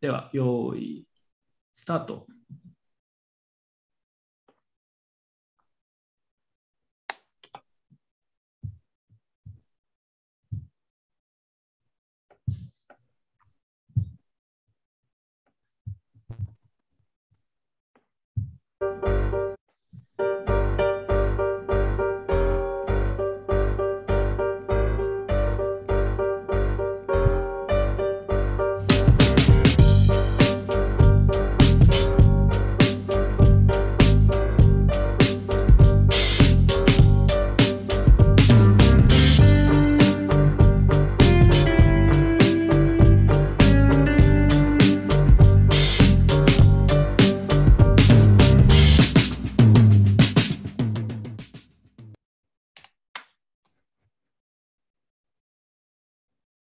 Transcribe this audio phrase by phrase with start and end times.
[0.00, 1.06] では、用意、
[1.74, 2.26] スタート。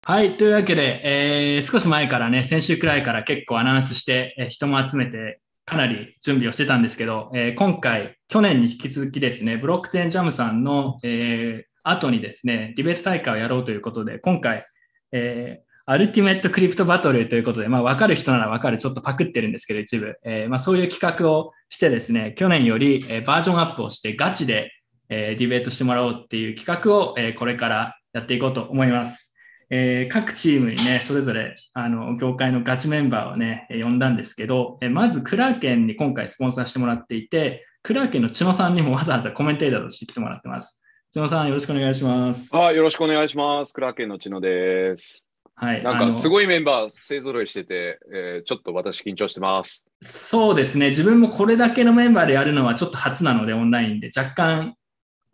[0.10, 0.38] はい。
[0.38, 14.64] というわけで、えー、少し前からね、先週くらいから結構アナウンスして、えー、人も集めて、かなり準備をしてたんですけど、えー、今回、去年に引き続きですね、ブロックチェーンジャムさんの、えー、後にですね、ディベート大会をやろうということで、今回、
[15.12, 20.16] えー、アルティメットクリプトバトルということで、まあ、わかる人ならわかる、ちょっとパクってるんですけど、一部。
[20.24, 24.72] えー、まあ、そういう企画をしてですね、去年より、え、バージョンアップをして、ガチで、
[25.10, 29.37] え、ディベートしてもらおうっていう企画を、え、これからやっていこうと思います。
[29.70, 40.86] えー、各チームにね、それぞれ、あの、業界のガチメンバーをね、呼んだんですけど、えまず、クラーケンに今回スポンサーしてもらっていて、クラーケンの千野さんにもわざわざコメンテーターとして来てもらってます。
[41.12, 42.56] 千野さん、よろしくお願いします。
[42.56, 43.74] あよろしくお願いします。
[43.74, 45.26] クラーケンの千野です。
[45.56, 45.84] はい。
[45.84, 49.88] なんか、すごいメンバー勢ぞろいしてて、えー、ちょっと私緊張してます。
[50.02, 50.90] そうですね。
[50.90, 54.76] 自分もこれだけのメンバーでやるのはちょっと初なので、オンラインで若干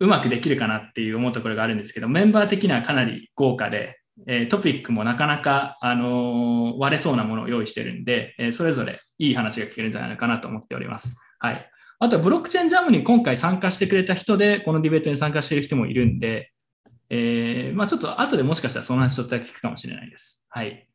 [0.00, 11.18] うまくできるかなっていう思うところがあるんですけど、メンバー的にはかなり豪華で、えトピックもなかなか、あの割れそうなものを用意してるんで、えそれぞれいい話が聞けるんじゃないのかなと思っております。
[11.38, 11.70] はい。
[11.98, 16.52] あとはブロックチェーンジャムに今回参加してくれた人で、このディベートに参加している人もいるんで、
[17.10, 20.46] えー、まあちょっと後でもしかしたらその話ちょっとだけ聞くかもしれないです。
[20.50, 20.88] はい。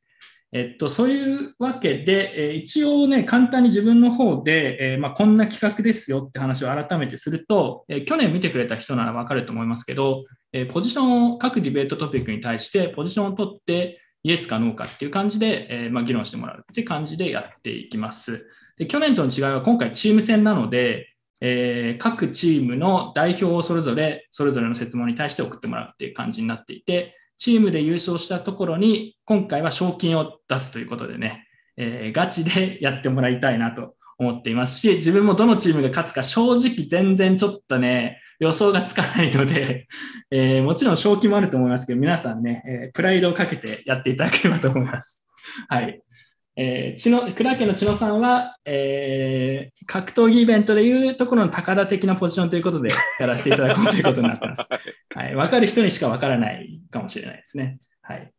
[0.51, 18.49] えっと、そういうわけで、え一応ね、簡単に自分の方で、えまあ、こんな企画ですよって話を改めてすると、え去年見てくれた人ならわかると思いますけど、えポジションを、各ディベートトピックに対してポジションを取って、イエスかノーかっていう感じで、えまあ、議論してもらうっていう感じでやっていきます。
[18.77, 21.09] で去年との違いは今回チーム戦なので、
[21.41, 39.87] えー、各チームの代表をそれぞれ、それぞれの設問に対して送ってもらうっていう感じになっていて、チームで優勝したところに、今回は賞金を出すということでね、えー、ガチでやってもらいたいなと思っていますし、自分もどのチームが勝つか正直全然ちょっとね、予想がつかないので、
[40.31, 45.23] えー、もちろん賞金もあると思いますけど、皆さんね、えー、プライドをかけてやっていただければと思います。
[45.67, 46.01] はい。
[46.55, 52.89] えー、の、クラーケンの千野さんは、えー、格闘技イベントでいうところの高田的なポジションということで
[53.19, 54.67] やらせていただこうということになってます。
[55.15, 55.35] はい。
[55.35, 57.79] わかる人にしかわからないかもしれないですね。
[58.01, 58.31] はい。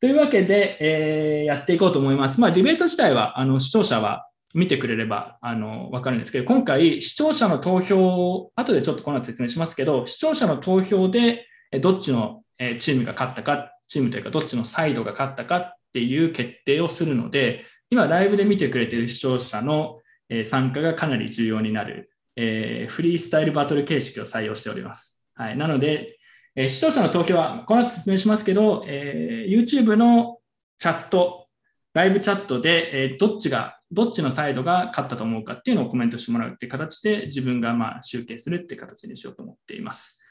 [0.00, 2.38] というわけで、えー、やっていこうと思います。
[2.40, 11.46] まあ、ディベート自体は、あの、視聴者は見てくれれば、あの、わかるんですけど、今回、視聴者の投票を、後でちょっとこの後説明しますけど、視聴者の投票で、
[11.80, 12.42] どっちの
[12.78, 20.00] チームが勝ったか、チームというか、どっちのサイドが勝ったかっていう決定をするので、今ライブで見てくれている視聴者の
[20.44, 25.28] 参加がかなり重要になる、えー、フリースタイルバトル形式を採用しております。
[25.34, 26.18] はい、なので、
[26.56, 30.38] えー、視聴者の投票はこの後説明しますけど、えー、YouTube の
[30.78, 31.46] チャット、
[31.92, 40.22] ライブチャットで、え、どっちが、どっちのサイドが勝ったと思うかっていうのをコメントしてもらうっていう形で自分がまあ集計するっていう形にしようと思っています。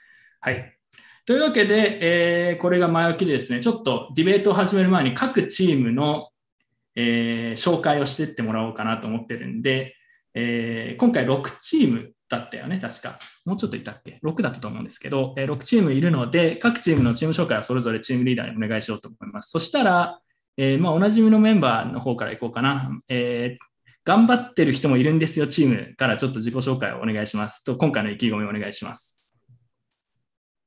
[0.41, 0.78] はい。
[1.25, 6.29] というわけで、えー、これが前置きでですね、ちょっとディベートを始める前に各チームの、
[6.96, 9.95] えー、紹介をしていってもらおうかなと思ってるんで、
[10.34, 13.19] えー、今回6チームだったよね、確か。
[13.45, 19.50] もうちょっといたっけ ?6 だったと思うんですけど、えー、6チームいるので、各チームのチーム紹介はそれぞれチームリーダーにお願いしようと思います。
[19.50, 20.19] そしたら、
[20.57, 22.91] えー、まあ、おなじみのメンバーの方からいこうかな。
[23.07, 23.63] えー、
[24.05, 29.39] 頑張ってる人もいるんですよ、チームからちょっと自己紹介をお願いしますと、今回の意気込みをお願いします。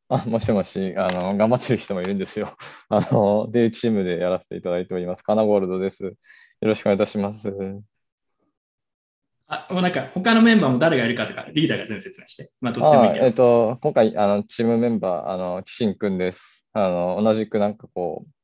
[0.08, 2.56] あ、もしもし、あの、頑張ってる人もいるんですよ。
[2.88, 5.22] あの、デイチームでやらせていただいております。
[5.22, 6.04] カナゴールドです。
[6.04, 6.14] よ
[6.62, 7.52] ろしくお願いいたします。
[9.48, 12.50] あ、もうなんか、他のメンバーも誰がいるかとか、リーダーが全部説明して。
[12.60, 13.26] まあ、どっちでもいいけど。
[13.26, 16.66] えっと、今回、あの、チームメンバー、あの、キシンくんです。
[16.72, 18.35] あの、同じくなんかこう、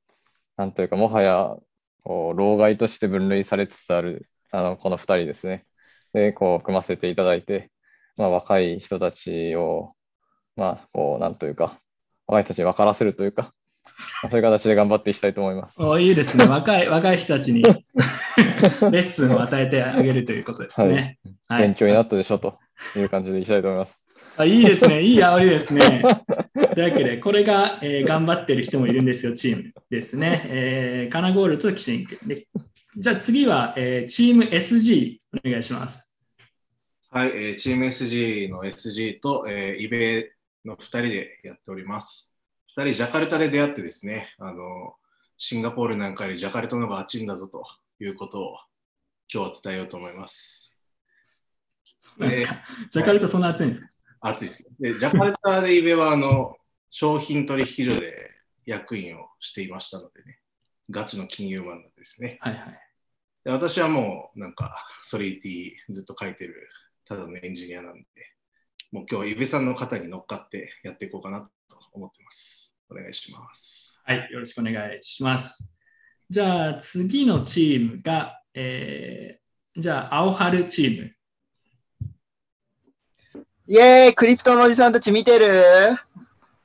[0.62, 1.56] なんというか、もはや、
[2.04, 5.66] こう、老害として分類されつつある、あの、この2人ですね。
[6.12, 7.72] で、こう、組ませていただいて、
[8.16, 9.94] まあ、若い人たちを、
[10.54, 11.80] まあ、こう、なんというか、
[12.28, 13.52] 若い人たちに分からせるというか、
[14.20, 15.82] そういう形で頑張っていきたいと思います。
[15.82, 16.46] おいいですね。
[16.46, 21.18] 若い、若い人たちに レッスンを与えてあげるということですね。
[21.48, 22.60] はい、勉強になったでしょと
[22.94, 23.98] いう感じでいきたいと思います。
[24.36, 26.02] あいいですね、いい煽りですね。
[26.74, 30.42] というわけで、これが、えー、頑張ってる人もいるんですよ、チームですね。
[30.46, 32.19] えー、カナゴールとキシンク。
[32.26, 32.46] で
[32.96, 36.24] じゃあ次は、えー、チーム SG お願いします。
[37.10, 40.32] はい、えー、チーム SG の SG と、えー、イベ
[40.64, 42.32] の2人でやっております。
[42.76, 44.94] 2人、ジャカルタで出会ってですね、あの
[45.36, 47.64] シンガポールなんかよりジャカルタの方が暑いんだぞと
[48.00, 48.56] いうことを
[49.32, 50.74] 今日は伝えようと思います。
[52.19, 53.90] ジャカルタそんな暑いんですか？
[54.20, 54.69] 暑いです。
[54.80, 56.56] で、ジャカルタでイベはあの
[56.92, 58.30] 商品取引所で
[58.66, 60.38] 役員をしていましたのでね、
[60.90, 62.36] ガチの金融マンなんですね。
[62.40, 62.78] はいはい。
[63.44, 66.68] で私はもうなんかソリティずっと書いてる
[67.08, 68.04] ただのエンジニアなんで、
[68.92, 72.76] もう今日、イベさんの方に乗っかってやっていこうかなと思ってます。
[72.90, 73.98] お願いします。
[74.04, 75.80] はい、よろしくお願いします。
[76.28, 81.14] じゃあ次のチームが、えー、じゃあ青春チーム。
[83.66, 85.64] イェーイクリプトのおじさんたち見てる？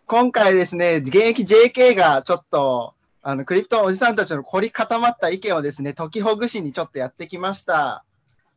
[0.10, 8.06] 今回ですね、現役 JK がちょっとあのクリプトのおじさんたちの凝り固まった意見をですね、解きほぐしにちょっとやってきました。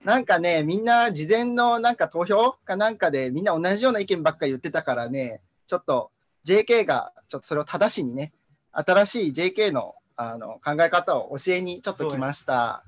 [0.04, 6.12] なんかね、みんな事前のなんか投票かなんかでみんな同じような意見ばっかり言ってたからね、ちょっと
[6.46, 8.32] JK がちょっとそれを正しにね、
[8.70, 12.84] 新しい JK のあの考え方を教えにちょっと来ました。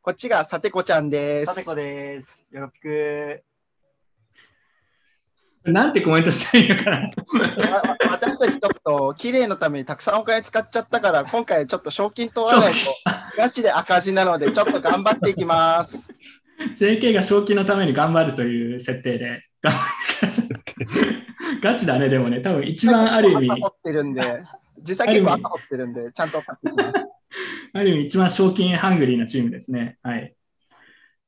[0.00, 1.54] こっちがさてこちゃんです。
[1.54, 2.42] さてこです。
[2.50, 3.44] よろしく。
[5.64, 7.10] なんてコメントしたらいいのかな
[8.10, 12.78] 私たちちょっと綺麗のためにたくさんお金使っちゃったから、今回ちょっと賞金取らないと
[13.36, 16.12] ガチで赤字なので、ちょっと頑張っていきます。
[16.74, 21.60] JK が賞金のために頑張るという設定で頑張ってください。
[21.60, 23.60] ガチだね、でもね、多分一番ある意味。
[23.60, 24.22] 持ってるんで、
[24.86, 26.42] 実際結構赤持ってるんで、ちゃんと。
[27.74, 29.98] ある意味一番賞金ハングリーなチームですね。
[30.02, 30.34] はい。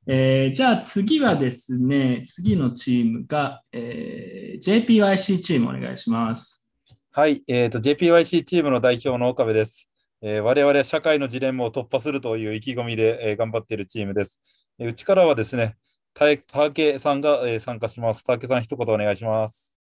[0.07, 6.69] えー、じゃあ次はですね、次のチームが、えー、JPYC チームお願いします。
[7.11, 9.89] はい、えーと、JPYC チームの代表の岡部です。
[10.21, 14.41] えー、我々は社会のジレンマを突破するという意気込みで、えー、頑張っているチームです。
[14.79, 15.77] えー、うちからはですね、
[16.13, 18.23] 竹さんが、えー、参加します。
[18.25, 19.79] 竹さん、一言お願いします。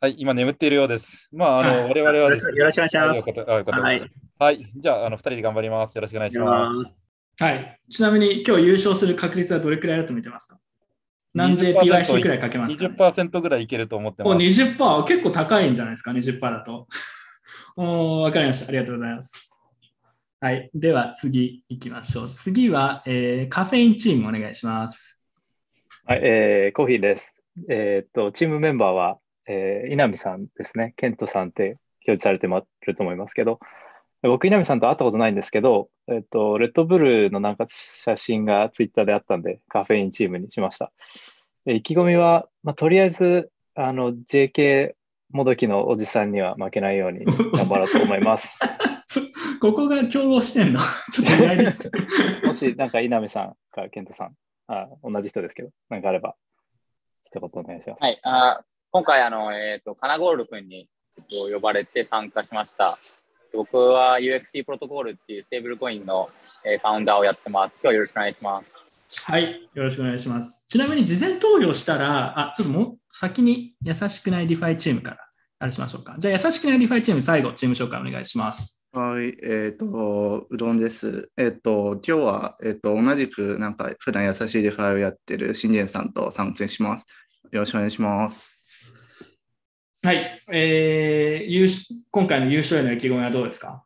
[0.00, 1.28] はい、今眠っているようです。
[1.30, 3.30] まあ、あの、我々はですね、よろしくお願いします。
[3.30, 5.94] はい、はい、じゃあ、あの、二人で頑張ります。
[5.96, 7.07] よろしくお願いします。
[7.40, 7.80] はい。
[7.88, 10.58] ちなみに今日優勝する確率はどれくらいだと見てますか？
[11.34, 14.34] 何 JPYC くらいかけますか、ね、20%ぐらいいけると思ってます。
[14.34, 16.88] お、20%結構高いんじゃないですか、20%だと。
[17.76, 18.68] おわかりました。
[18.68, 19.48] ありがとうございます。
[20.40, 20.70] はい。
[20.74, 22.28] では次行きましょう。
[22.28, 25.22] 次は、えー、カフェインチームお願いします。
[26.06, 27.36] はい、えー、コーヒーです。
[27.68, 30.94] えー、っと、チームメンバーは、えー、稲見さんですね。
[30.96, 31.76] ケントさんって
[32.06, 33.60] 表示されてると思いますけど、
[34.22, 40.92] 僕、稲見さんと会ったことないんですけど、えっと、レッドブルのなんか写真がツイッターであったんで、カフェインチームにしました。
[41.66, 44.94] 意気込みは、まあ、とりあえず、あの、JK
[45.30, 48.58] もどきのおじさんには負けないように頑張ろうと思います。
[49.60, 50.80] ここが共同してんの？
[51.12, 51.90] ちょっと意外です。
[52.44, 54.36] もし、なんか稲見さんか健太さん
[54.68, 56.34] あ、同じ人ですけど、なんかあれば、
[57.24, 58.02] 一言お願いします。
[58.02, 60.88] はい、あ今回、あの、えっ、ー、と、カナゴールド君に
[61.52, 62.98] 呼ばれて参加しました。
[63.52, 66.28] 僕は UXT プロトコールっていうステーブルコインの、
[66.64, 67.72] えー、ファウンダーをやってます。
[67.74, 68.72] 今日はよろしくお願いします。
[69.24, 70.66] はい、よろしくお願いします。
[70.68, 75.18] ちなみに事前投票したら、あ、ちょっともう先に優しくない DeFi チームから
[75.60, 76.16] あれしましょうか。
[76.18, 78.86] じゃあ優しくない DeFi チーム最後、チーム紹介お願いします。
[78.92, 81.30] はい、えっ、ー、と、うどんです。
[81.36, 87.04] えっ、ー、と、今日は、えっ、ー、と、同じく、なんか、普段優しい DeFi をやってる信玄さんと参戦します。
[87.52, 88.57] よろしくお願いします。
[90.08, 91.68] はい、えー、
[92.10, 93.84] 今回の優勝への意気込みはどうですか？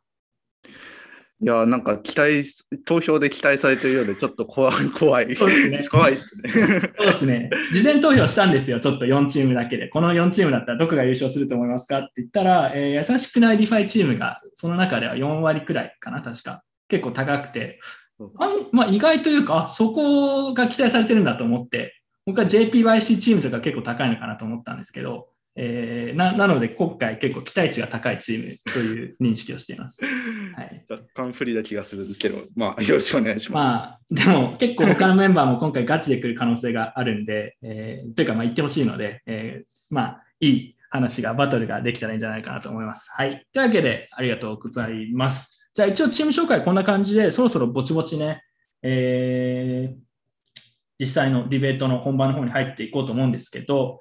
[1.40, 2.44] いや、なんか期待、
[2.84, 5.34] 投票で期待されてるようで、ちょっと怖い、 怖い。
[5.34, 5.88] そうですね。
[5.88, 6.50] 怖いですね。
[6.96, 7.50] そうですね。
[7.72, 9.88] 事前投票したんですよ、ちょっと4チームだけで。
[9.88, 16.62] この4チームだったらどこが優勝すると思いますかって言ったら、えー、優しくない DeFi チームが、その中では4割くらいかな、確か。
[16.86, 17.80] 結構高くて。
[18.38, 30.02] あまあ、意外というか、そこが期待されてるんだと思って、僕は JPYC チームとか結構高いのかなと思ったんですけど、えー、ななので、今回結構期待値が高いチームという認識をしています。
[30.56, 33.52] はい、若干不利な気がするんですけど、まあ、よろしくお願いします。
[33.52, 43.10] まあ、でも結構他のメンバーも今回ガチで来る可能性があるんで、えー、というか、まあ、言ってほしいので、えー、まあ、いい話が、バトルができたらいいんじゃないかなと思います。
[43.14, 43.46] はい。
[43.52, 45.70] というわけで、ありがとうございます。
[45.74, 48.42] じゃあ、一応チーム紹介こんな感じで、そろそろぼちぼちね、
[48.82, 49.96] えー、
[50.98, 54.00] 実際のディベートの本番の方に入っていこうと思うんですけど、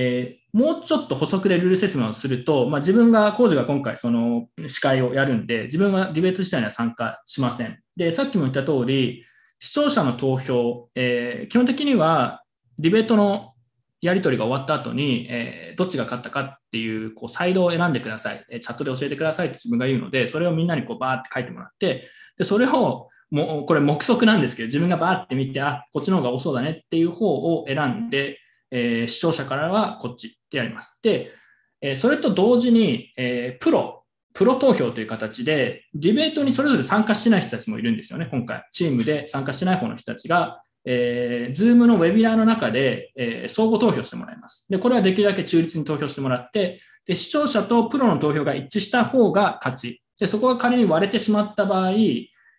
[0.00, 7.80] えー、もうちょっと補足でルール説明をすると、まあ、自分が、工事が今回その司会をやるんで、自分はディベート自体には参加しません。
[7.96, 9.24] で、さっきも言った通り、
[9.58, 12.44] 視聴者の投票、えー、基本的には
[12.78, 13.54] ディベートの
[14.00, 27.26] やり取りが終わった後に、えー、どっちが勝ったかっていうこうサイドを選んでください、えチャットで教えてくださいって自分が言うので、それをみんなにこうバーって書いてもらって、でそれをもうこれ目測なんですけど、自分がバーって見て、あ、こっちの方が多そうだねっていう方
[27.58, 28.38] を選んで、
[28.70, 31.00] えー、視聴者からはこっちってやります。
[31.02, 31.32] で、
[31.80, 38.64] えー、それと同時に、えー、プロ、プロ投票という形で、ディベートにそれぞれ参加してない人たちもいるんですよね、今回。
[38.70, 44.68] チームで参加してない方の人たちが、えー、ズームのウェビナーの中で、えー、相互投票してもらいます。
[44.70, 50.02] で、これはできるだけ中立に投票してもらって、で、視聴者とプロの投票が一致した方が勝ち。
[50.18, 51.92] で、そこが仮に割れてしまった場合、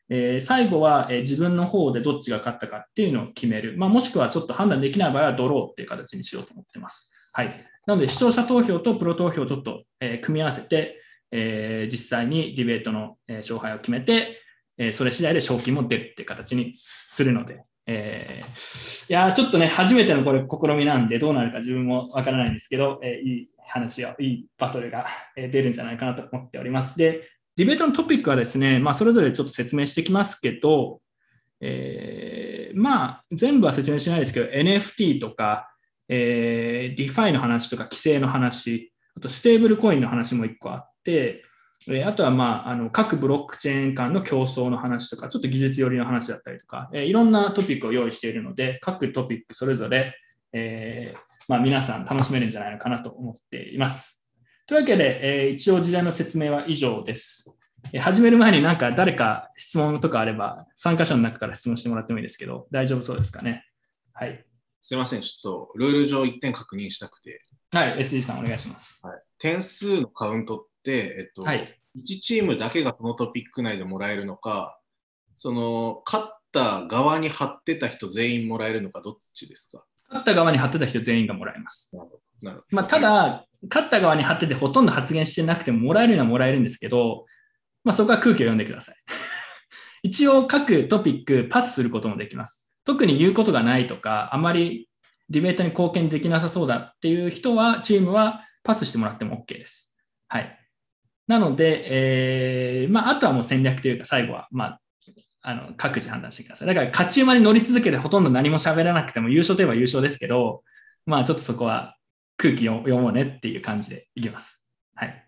[0.09, 3.75] えー、最後は、え、自分の方でどっちが勝ったかっていうのを決める。
[3.77, 7.31] まあ、もしくはちょっと判断できない場合はドローっていう形にしようと思ってます。
[7.33, 7.49] はい。
[7.85, 10.99] なので、視聴者投票とプロ投票をちょっと、え、組み合わせて、
[11.31, 14.41] えー、実際にディベートの、え、勝敗を決めて、
[14.77, 26.97] え、それ次第で賞金も出るっていう形にするので、えー、いやちょっとね、初めてのこれ試みなんで、どうなるか自分もわからないんですけど、えー、いい話やいいバトルが出るんじゃないかなと思っております。
[26.97, 27.21] で、
[27.59, 31.01] ディベートのトピックはですね、まあ、それぞれちょっと説明してきますけど、
[31.59, 35.69] えー、まあ、全部は説明しないですけど、NFT とか、
[36.07, 41.43] えー、DeFi の話とか規制の話、あとステーブルコインの話も1個あって、
[41.89, 50.15] えあとは、まあ、あの各ブロックチェーン間の競争の話とか、ちょっと技術寄りの話だったりとか、えいろんなトピックを用意しているので、各トピックそれぞれ、
[50.53, 54.18] えー、まあ、皆さん楽しめるんじゃないのかなと思っています。
[54.69, 57.59] というわけで、え一応事前の説明は以上です。
[57.91, 63.65] え始める前になんか誰か質問とかあれば、参加者の中から質問してもらってもいいですけど、大丈夫そうですかね？
[64.13, 64.45] はい。
[64.79, 67.47] すいません、ちょっとルール上1点確認したくて。
[67.73, 69.03] はい、SG さんお願いします。
[69.07, 71.65] はい、点数のカウントって、えっと、はい、
[71.97, 74.79] 1チームだけがそのトピック内でもらえるのか、
[75.35, 79.83] その勝った側に貼ってた人全員もらえるのか、どっちですか？
[80.09, 81.95] 勝った側に貼ってた人全員がもらえます。
[82.41, 87.25] なるほどまあ、ただ、勝った側に貼っててほとんど発言してなくてももらえるのはもらえるんですけど、
[87.83, 88.95] まあ、そこは空気を読んでください。
[90.03, 92.73] 一応各トピックパスすることもできます。
[92.85, 94.89] 特に言うことがないとか、あまり
[95.29, 99.97] ディベートに貢献できなさそうだっていう人は、チームはパスしてもらっても OK です。
[100.27, 100.59] はい。
[101.27, 104.81] なので、えー、まあ、あとはもう戦略というか、最後は、まあ、
[105.41, 106.67] あの各自判断してください。
[106.67, 110.63] だから勝ち馬に乗り続けてほとんど何も喋らなくても優勝といえば優勝ですけど、
[111.05, 111.95] まあちょっとそこは
[112.37, 114.69] 空気を読もうねっていう感じでいきます。
[114.95, 115.25] はい。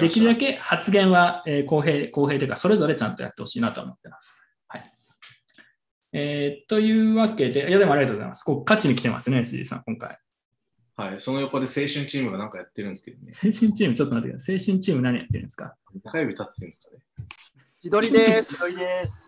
[0.00, 4.40] できるだけ発言は、えー、公平、公平というか、それぞれちゃんとやってほしいなと思ってます。
[4.66, 4.92] はい。
[6.12, 8.44] えー、というわけで、いやでもありがとうございます。
[8.44, 10.18] こう勝ちに来てますね、辻さん、今回。
[10.96, 13.32] はい、その横で青春チームが何かやってるんですけどね。
[13.34, 14.54] 青春チーム、ちょっと待ってください。
[14.54, 15.76] 青春チーム何やってるんですか？
[16.04, 17.02] 中指立ってるんですかね。
[17.82, 18.30] 自撮りです。
[18.52, 19.23] 自撮りです。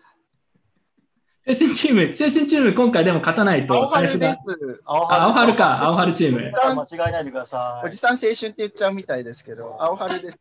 [1.47, 4.37] 青春チーム、青春チーム、今回でも勝たないと、最初が。
[4.85, 6.51] 青春か、青春チーム。
[6.51, 7.87] 間違えないでください。
[7.87, 10.39] おじさん青春って言っちゃうみたいですけど、青春です。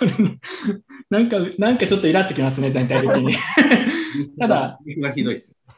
[1.08, 3.34] なんか、なんかちょっとイラってきますね、全体的に。
[4.38, 4.78] ただ、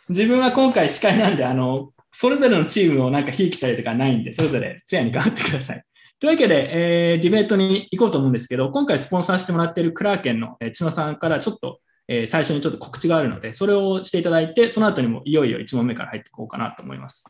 [0.08, 5.84] 自分は今回司会なんで、あの、それぞれのチームをなんかひいきしたりとかないんで、それぞれフェアに頑張ってください。
[6.18, 17.24] というわけで、えー、ディベートに行こうと思うんですけど、今回スポンサーしてもらっているクラーケンの、えー、千野さんからちょっと、えー、最初にちょっと告知があるので、それをしていただいて、その後にもいよいよ1問目から入っていこうかなと思います。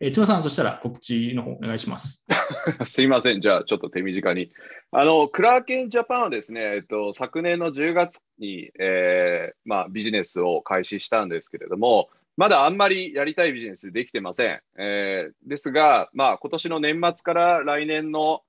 [0.00, 2.26] えー、千野さん、そしたら告知の方お願いします。
[2.86, 3.40] すいません。
[3.40, 4.52] じゃあ、ちょっと手短に。
[4.92, 14.60] あの、クラーケンジャパンはですね、えっと、昨年の10月に、えーまあ、ビジネスを開始したんですけれども、まだあんまりやりたいビジネスできてません。
[14.78, 18.42] えー、ですが、まあ、今年の年末から来年の、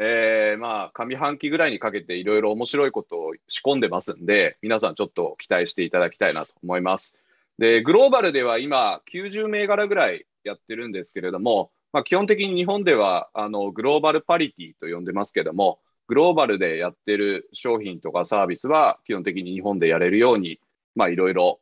[0.00, 7.16] えー、まあ、上半期ぐらいにかけていろいろ面白いことを仕込んでますんで、皆さんちょっと期待していただきたいなと思います。
[7.58, 20.58] で、グローバルでは今、90銘柄ぐらいやってるんですけれども、まあ、基本的に日本ではあの global parity と呼んでますけども、グローバルでやってる商品とかサービスは基本的に日本でやれるように、
[20.96, 21.60] まあ、いろいろ、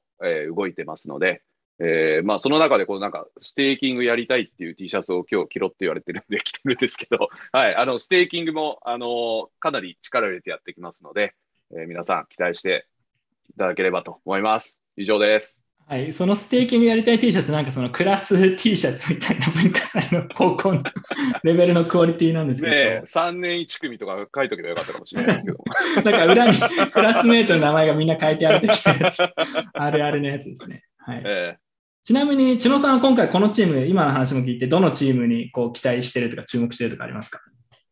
[0.55, 1.43] 動いてますので、
[1.79, 11.35] えー、まあ、その中でこうなんかステーキングやりたいっていう T シャツを今日着ろって言われてるんで着てるんですけど、 はい、あのステーキングもあのかなり力を入れてやってきますので、
[11.73, 12.87] えー、皆さん期待して
[13.51, 14.81] いただければと思います。
[14.97, 15.63] 以上です。
[15.87, 20.83] はい、そのステーキングやりたい T シャツ、なんかそのクラス T シャツみたいな文化祭の高校の
[21.43, 22.75] レベルのクオリティなんですけど。
[22.75, 25.59] ね3年1組とか書いとけばよかったかもしれないですけど。
[26.03, 26.59] なんか裏に
[26.91, 29.23] クラスメートの名前がみんな書いてある的なやつ、
[29.75, 30.85] あるあるのやつですね。
[31.05, 31.23] はい。
[31.25, 31.63] えー
[32.05, 37.39] ちなみに、千野さんは今回このチーム、今の話も聞いて、どのチームにこう期待してるとか注目してるとかありますか？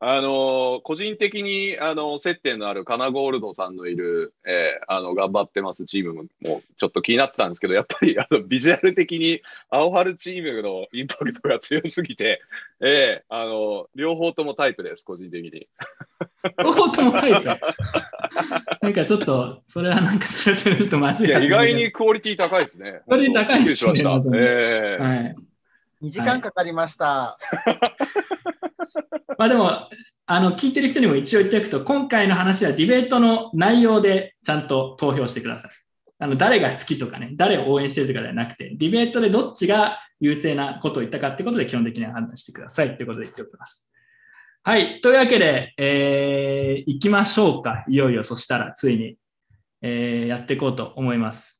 [0.02, 12.40] あの個人的にあの接点のあるカナゴールドさんのいる、えー、あの頑張ってますチームもちょっと気になってたんですけど、やっぱりあのビジュアル的に青春チームのインパクトが強すぎて、
[12.80, 15.68] えー、あの両方ともタイプです、個人的に。
[16.58, 17.46] 両方ともタイプ？
[18.80, 23.02] なんかちょっと、それはなんかそれぞれちょっとまずいいや意外にクオリティ高いですね。
[23.06, 23.92] クオリティ高いですね。
[24.38, 25.36] えー、はい
[26.02, 27.04] 2時間かかりました。
[27.04, 27.38] は
[27.68, 28.49] い
[29.38, 29.88] まあでも、
[30.26, 35.70] あの、聞いてる人にも一応言っておくと、今回の話はディベートの内容でちゃんと投票してください。
[36.18, 43.92] あの、誰が好きとかね、誰を応援してるとかではなくて、ディベートでどっちが優勢なことを言ったかってことで基本的には判断してくださいってことで言っておきます。
[44.62, 45.00] はい。
[45.00, 47.84] というわけで、えー、行きましょうか。
[47.88, 49.16] いよいよそしたらついに、
[49.80, 51.59] えー、やっていこうと思います。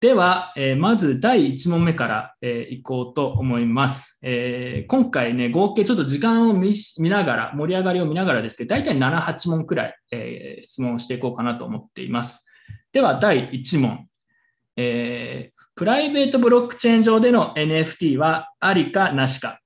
[0.00, 6.72] では、えー、まず第1問目から、えー、いこうと思います、えー、今回ね、合計ちょっと時間を見
[7.10, 12.46] ながら、盛り上がりを見ながらですけど、大体7、8問くらい、え質問していこうかなと思っています。
[12.92, 14.06] では、第1問。
[14.76, 19.60] えプライベートブロックチェーン上での NFT はありかなしか？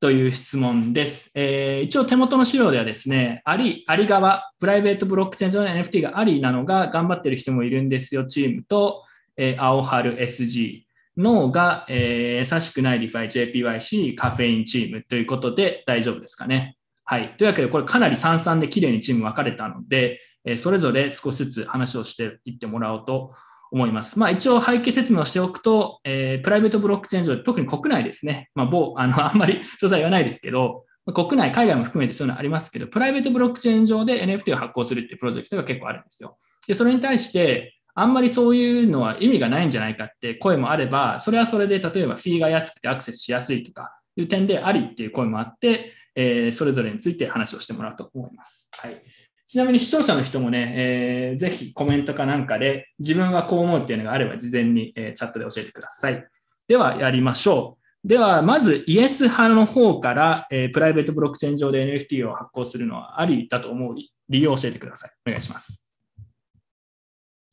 [0.00, 1.32] という質問です。
[1.34, 9.04] えー、一応手元の資料ではですね、あり、あり側、プライベートブロックチェーン上の NFT がありなのが頑張ってる人もいるんですよ、チームと、
[9.38, 10.82] えー、青春 SG、
[11.16, 16.76] 脳が、えー、優しくないリファイ JPYC カフェインチームということで大丈夫ですかね。
[17.04, 17.34] はい。
[17.38, 23.32] というわけで、これかなり三々で綺麗にチーム分かれたので、えー、それぞれ少しずつ話をしていってもらおうと
[23.70, 24.18] 思います。
[24.18, 28.50] まあ、一応背景説明をしておくと、えー、プライベートブロックチェーン上、特に国内ですね。
[28.54, 36.36] まあ、某、あの、 あんまり詳細言わないですけど、国内、海外も含めてそういうのありますけど、プライベートブロックチェーン上で NFT を発行するっていうプロジェクトが結構あるんですよ。
[36.66, 48.70] で、それに対して、あんまりそういうのは意味がないんじゃないかって声もあれば、それはそれで例えばフィーが安くてアクセスしやすいとかいう点でありっていう声もあって、えー、それぞれについて話をしてもらうと思います。
[48.78, 49.02] はい、
[49.48, 56.24] ちなみに視聴者の人もね、えー、ぜひコメントかなんかで自分はこう思うっていうのがあれば事前に、えー、チャットで教えてください。
[56.68, 58.06] ではやりましょう。
[58.06, 63.96] では、まずイエス派の方から、えー、プライベートブロックチェーン上で NFT を発行するのはありだと思う
[64.28, 65.10] 理由を教えてください。
[65.26, 65.87] お願いします。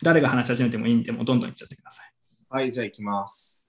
[0.03, 2.13] 誰が話し始めてもいいんで、もうどんどんいっちゃってください。
[2.49, 3.65] はい、じゃあ行きます。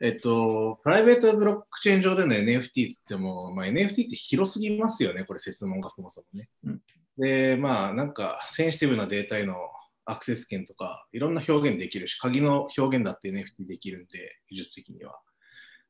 [0.00, 6.48] えっと、プライベートブロックチェーン上での NFT つっても、まあ、NFT って広すぎますよね、これ、説問がそもそもね。
[6.64, 6.80] うん、
[7.16, 9.56] で、まあ、なんか、センシティブなデータへの
[10.04, 15.18] アクセス権とか、いろんな表現できるし、鍵の表現だって NFT できるんで、技術的には。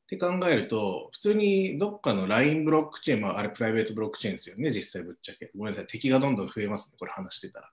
[0.05, 5.49] って考えると、普通にどっかの LINE ブロックチェーン、まあ、あれプライベートブロックチェーンですよね、実際ぶっちゃけ。
[5.57, 7.71] ごめんなさい、敵がどんどん増えますね、これ話してたら。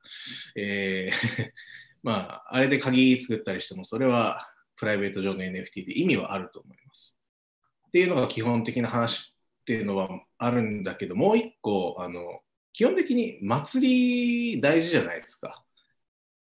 [0.56, 1.52] えー
[2.02, 7.18] まあ、あれで鍵作ったりしても、それはプライベート上の NFT で意味はあると思います。
[7.88, 12.40] っていうのが基本的な話っていうのはあるんだけど、もう一個、あの、
[12.72, 15.62] 基本的に祭り大事じゃないですか。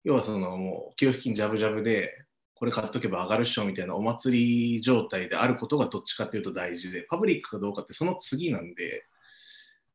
[0.04, 9.04] 要はそのもう給付金ジャブジャブでこれ買っとけば上がるっしょみたいなお祭り状態であることがどっちかというと大事で、パブリックかどうかってその次なんで、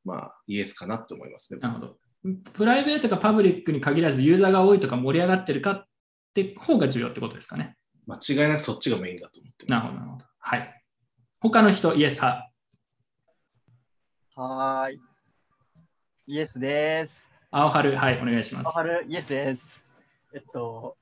[0.05, 1.59] まあ、イエスかなと思いますね。
[1.59, 1.97] なるほど。
[2.53, 5.85] プライベートかパブリックに限らずユーザーが多いとか盛り上がってるかっ
[6.35, 7.77] て方が重要ってことですかね。
[8.05, 9.85] 間違いなくそっちがメインだと思ってます。
[9.85, 10.25] なるほど、なるほど。
[10.37, 10.83] はい。
[11.39, 12.51] 他の人、イエス派。
[14.35, 14.99] はい。
[16.27, 17.27] イエスです。
[17.49, 18.67] 青春、はい、お願いします。
[18.67, 19.85] 青春、イエスです。
[20.35, 20.95] えっと、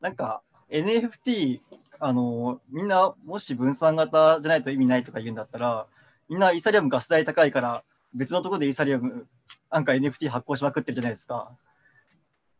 [0.00, 1.60] なんか、NFT、
[1.98, 5.86] あの、みんなもし分散型じゃないと意味ないとか言うんだったら、
[6.28, 9.26] みんなイーサリアムガス代高いから、別のところでイーサリアム、
[9.70, 11.50] なんか NFT 発行しまくってるじゃないですか。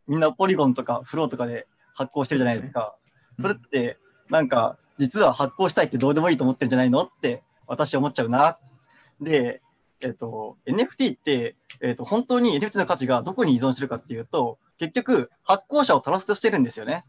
[0.07, 2.95] みんなポリゴンとかフローとかで発行してるじゃないですか。
[3.41, 3.99] それって、
[4.31, 8.59] なんか、実は発行したいってどうでもいいと思ってるんじゃないのって私思っちゃうな。
[9.21, 9.63] で、
[10.01, 17.05] えっ、と、NFT って、えっ、と、本当に NFT の価値がどこに依存してるかっていうと、結局、発行者をトラストしてるんですよね。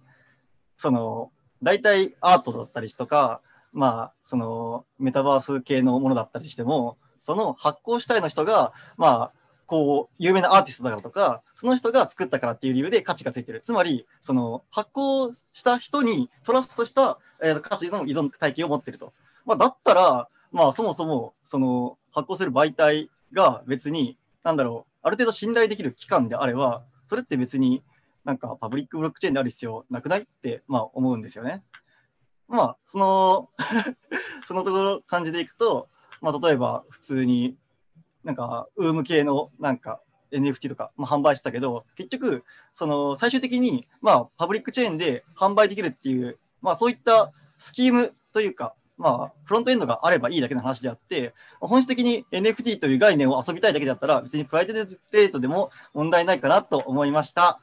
[0.77, 1.31] その、
[1.63, 3.41] 大体アートだったりとか、
[3.73, 9.31] まあ、その、メタバース系のものだったりしても、その発行主体の人が、まあ、
[9.65, 13.61] こう、有名なアーティストだからとか、その人が作ったからっていう理由で価値がついてる。
[13.61, 19.13] つまり、その、発行した人にトラストした、えー、価値の依存体系を持ってると。
[19.45, 27.83] まあ、だったら、まあ、そもそも、その、発行する媒体が別に、なんだろう、ある程度信頼できる機関であれば、それって別に
[28.27, 30.23] なんかパブリックブロックチェーンである必要なくない？
[30.23, 31.63] って、まあ、思うんですよね。
[32.49, 33.49] まあ、その
[34.45, 35.87] そのところ感じでいくと、
[36.21, 37.55] まあ、例えば普通に
[38.25, 40.01] なんか、ウーム系のなんか
[40.33, 57.61] NFT とか、まあ、販売してたけど、結局、その最終的に、まあ、パブリックチェーンで販売できるっていう、まあ、そういったスキームというか、まあ、フロントエンドがあればいいだけの話であって、本質的に NFT という概念を遊びたいだけだったら、別にプライベートでも問題ないかなと思いました。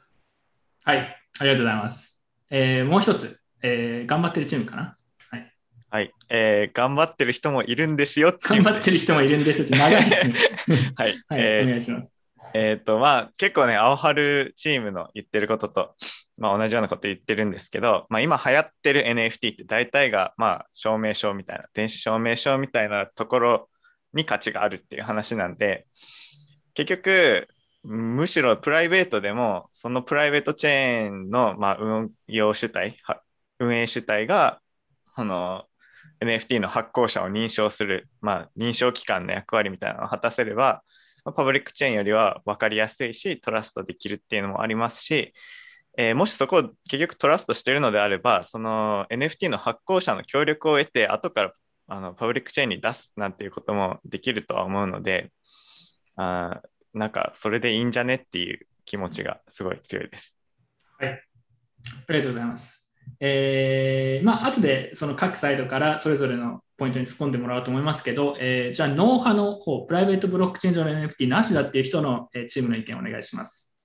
[0.87, 2.27] はい、ありがとうございます。
[2.51, 4.95] えーもう一つ、えー頑張ってるチームかな？
[5.89, 10.33] はい、えー頑張ってる人もいるんですよ頑ム張ってる人もいるんですし、長いですね。
[10.95, 12.15] はい、はい、えーお願いします。
[12.53, 15.95] えっ、と、まあ、結構ね、青春チームの言ってることと、
[16.37, 23.69] まあ、同じようなこと言ってるんですけど、まあ、今流行ってる NFT って大体が、まあ、証明書みたいな、電子証明書みたいなところ
[24.13, 25.85] に価値があるっていう話なんで、
[26.75, 27.47] 結局、
[27.85, 32.99] むしろプライベートでも、そのプライベートチェーンの、まあ、運用主体、
[33.59, 34.61] 運営主体が、
[35.15, 35.65] その
[36.19, 40.83] NFT の発行者を認証する、まあ、認証機関の役割みたいなのを果たせれば、
[41.35, 45.33] パブリックチェーンよりは分かりやすいし、トラストできるっていうのもありますし、
[45.97, 51.53] えーもしそこを結局トラストしているのであれば、その NFT の発行者の協力を得て、後から
[51.87, 55.31] あのパブリックチェーンに出すなんていうこともできるとは思うので、
[56.17, 56.61] あ
[56.95, 60.39] なんかそれでいいんじゃねっていう気持ちがすごい強いです。
[60.97, 61.09] はい。
[62.07, 62.93] ありがとうございます。
[63.19, 73.83] えー、まあ、後でその各サイドからそれぞれのポイントに突っ込んでもらおうと思いますけど、えーじゃあ、ノウ派の方、プライベートブロックチェーン上の NFT なしだっていう人の、えーチームの意見をお願いします。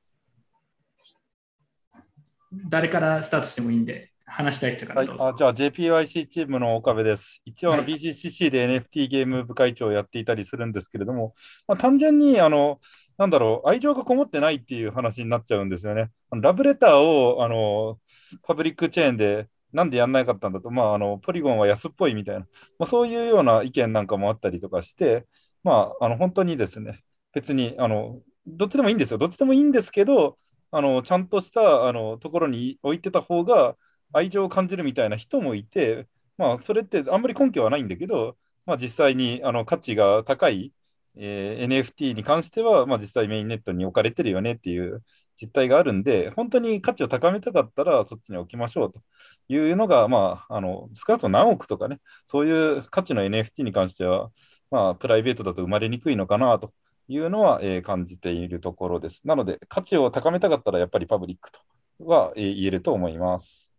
[2.69, 5.29] 誰からスタートしてもいいんで、話したい人からはいどうぞ。
[5.29, 7.41] あじゃあ JPYC チームの岡部です。
[7.45, 11.35] 一応あのはい BCCC で NFT ゲーム部会長をやっていたりするんですけれども、
[11.67, 12.81] まあ、単純にあの
[13.19, 16.11] なんだろう愛情がこもってないっていう話になっちゃうんですよね。
[16.31, 17.99] ラブレターをあの
[18.43, 22.47] パブリックチェーンでなんでやんなかったんだと、まあ、あのポリゴンは安っぽいみたいな、ま
[22.85, 25.27] あ、そういうような意見なんかもあったりとかして、
[25.63, 27.01] まあ、あの本当にですね、
[27.33, 29.19] 別にあのどっちでもいいんですよ。
[29.19, 30.39] どっちでもいいんですけど、
[30.73, 33.77] あのちゃんとしたあのところに置いてた方が
[34.13, 36.07] 愛情を感じるみたいな人もいて、
[36.39, 40.73] まあ、それってあんまり根拠はないんだけど、まあ、実際にあの価値が高い、
[41.17, 45.03] えー NFT に関しては、まあ、実際メインネットに置かれてるよねっていう
[45.41, 49.01] 実態があるんで、本当に価値を高めたかったらそっちに置きましょうと
[49.49, 54.31] いうのが、まあ、あの少なくとも何億とかね、そういう価値の NFT に関しては、
[54.71, 56.73] まあ、プライベートだと生まれにくいのかなと
[57.09, 59.23] いうのは、えー感じているところです。
[59.27, 61.61] なので、価値を高めたかったらやっぱりパブリックと
[62.05, 63.70] は、えー言えると思います。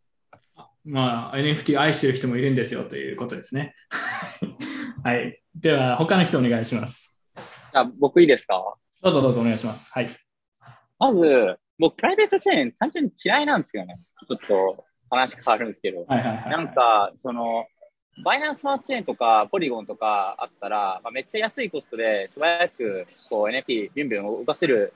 [0.84, 3.76] まあ、NFT 愛してる人もいるんですよということですね。
[5.04, 5.42] はい。
[5.56, 7.18] では、他の人お願いします。
[7.36, 8.76] じゃあ僕いいですか？
[9.02, 9.92] どうぞどうぞお願いします。
[9.94, 10.10] はい。
[11.00, 13.96] まず、僕、プライベートチェーン単純に嫌いなんですよね。
[14.28, 16.06] ちょっと話変わるんですけど。
[16.06, 16.50] はいはいはい。
[16.52, 17.66] なんか、その、
[18.24, 24.94] バイナンススマートチェーンとか、ポリゴンとかあったら、まあ、めっちゃ安いコストで素早くこう NFT ビュンビュン動かせる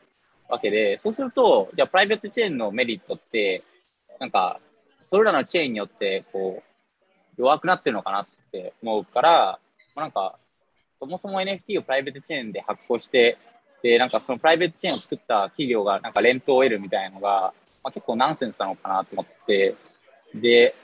[0.48, 3.64] わけで、そうすると、じゃあプライベートチェーンのメリットって、
[4.20, 4.60] なんか、
[5.10, 9.60] それらのチェーンによって、こう、弱くなってるのかなって思うから、
[9.96, 10.38] まあ、なんか、
[11.00, 13.38] そもそも NFT をプライベートチェーンで発行して、
[13.84, 19.76] で、なんかそのプライベートチェーンを作った企業がなんかレントを得るみたいなのが、まあ、結構ナンセンスなのかなと思って、
[20.34, 20.76] で、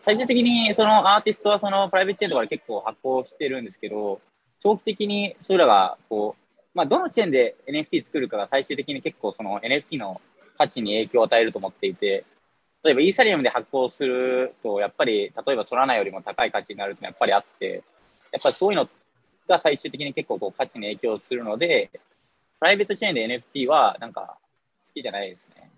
[0.00, 4.20] 最終的にそのアーティストはそのプライベートチェーンとかで結構発行してるんですけど、
[4.62, 10.20] 長期的にそれらがこう、まあ、どのチェーンで NFT 作るかが最終的に結構その NFT の
[10.56, 12.24] 価値に影響を与えると思っていて、
[12.86, 17.82] 例えばイーサリアムで発行すると、やっぱり例えばソラナよりも高い価値になるってやっぱりあって、
[18.32, 18.88] やっぱりそういうの
[19.48, 21.90] が最終的に結構こう価値に影響するので、
[22.60, 24.38] プライベートチェーンで NFT はなんか
[24.86, 25.68] 好きじゃないですね。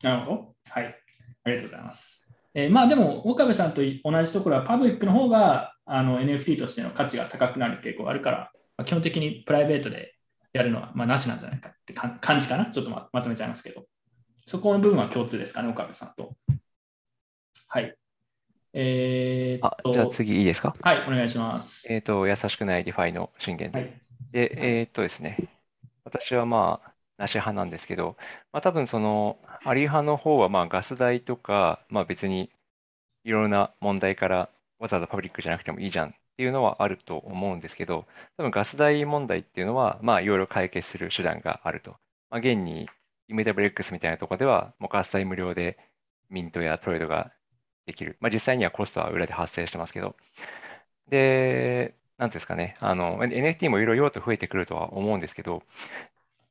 [0.00, 0.54] なるほど。
[0.68, 0.96] はい。
[1.42, 2.24] ありがとうございます。
[2.54, 10.14] えーまあでも、岡部さんと同じところは、パブリックの方があの NFT としての価値が高くなる傾向があるから、まあ基本的にプライベートで
[10.52, 12.66] やるのは、まあ、なしなんじゃないかってか感じかな。
[12.66, 13.86] ちょっとままとめちゃいますけど。
[14.46, 16.34] そこの部分は共通ですかね、岡部さんと。
[17.68, 17.94] はい。
[18.72, 20.74] えーっと、じゃあ次いいですか？
[20.82, 21.92] はい、お願いします。
[21.92, 23.78] えっと、優しくない DeFi の信玄です。
[23.78, 24.00] はい
[24.32, 25.48] で、えーっとですね、
[26.02, 28.16] 私はまあ、なし派なんですけど、
[28.52, 32.50] まあ多分その、アリ派の方はまあガス代とか、まあ別に
[33.22, 41.92] いろいろな問題からわざわざパブリックじゃなくてもいいじゃんっていうのはあると思うんですけど、多分ガス代問題っていうのは、まあいろいろ解決する手段があると。
[42.30, 42.88] まあ現に
[43.28, 45.78] MWX みたいなところでは、もうガス代無料で
[46.30, 47.32] ミントやトレードが
[47.86, 48.16] できる。
[48.20, 50.16] まあ実際にはコストは裏で発生してますけど、
[51.08, 55.62] で、なんですかね、あの、NFT もいろいろ用途増えてくるとは思うんですけど、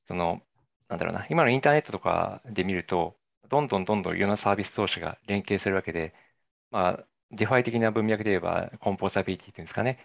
[0.06, 0.42] その、
[0.90, 3.18] なんだろうな、今のインターネットとかで見ると、
[3.50, 6.14] どんどんどんどんいろんなサービス同士が連携するわけで、
[6.72, 10.00] まあ、 DeFi 的な文脈で言えば、 composability っていうんですかね、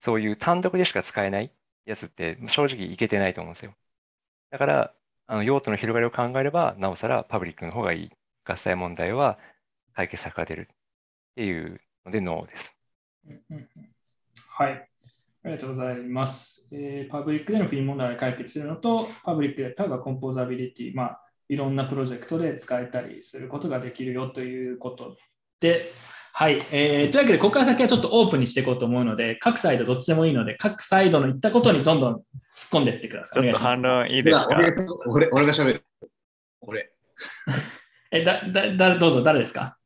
[0.00, 1.52] そういう単独でしか使えない
[1.86, 3.74] やつって正直いけてないと思うんですよ。
[4.50, 4.94] だから、
[5.26, 8.10] あの用途の広がりを考えれば、なおさらパブリックの方がいい。
[8.44, 9.38] 合切問題は
[9.94, 10.76] 解決策が出るっ
[11.36, 12.76] ていうので、ノーです。
[13.26, 13.68] うんうん
[14.48, 14.88] はい。
[15.44, 16.68] ありがとうございます。
[16.72, 25.16] えーパブリックでのフィー問題を解決するのと、パブリックで例えばコンポーザビリティ、まあ、いろんなプロジェクトで使えたりすることができるよということ
[25.60, 25.90] で、
[26.36, 26.66] はい。
[26.72, 32.22] えーというわけで、ここから先はちょっとオープンにしていこうと思うので、各サイドどっちでもいいので、各サイドの言ったことにどんどん突っ
[32.72, 33.42] 込んでいってください。
[33.42, 34.96] ちょっとお願いします反論いいですか？
[35.06, 35.86] 俺俺俺が喋る。
[36.60, 36.90] 俺。
[38.10, 39.78] え、だ、だ、だ、どうぞ、誰ですか？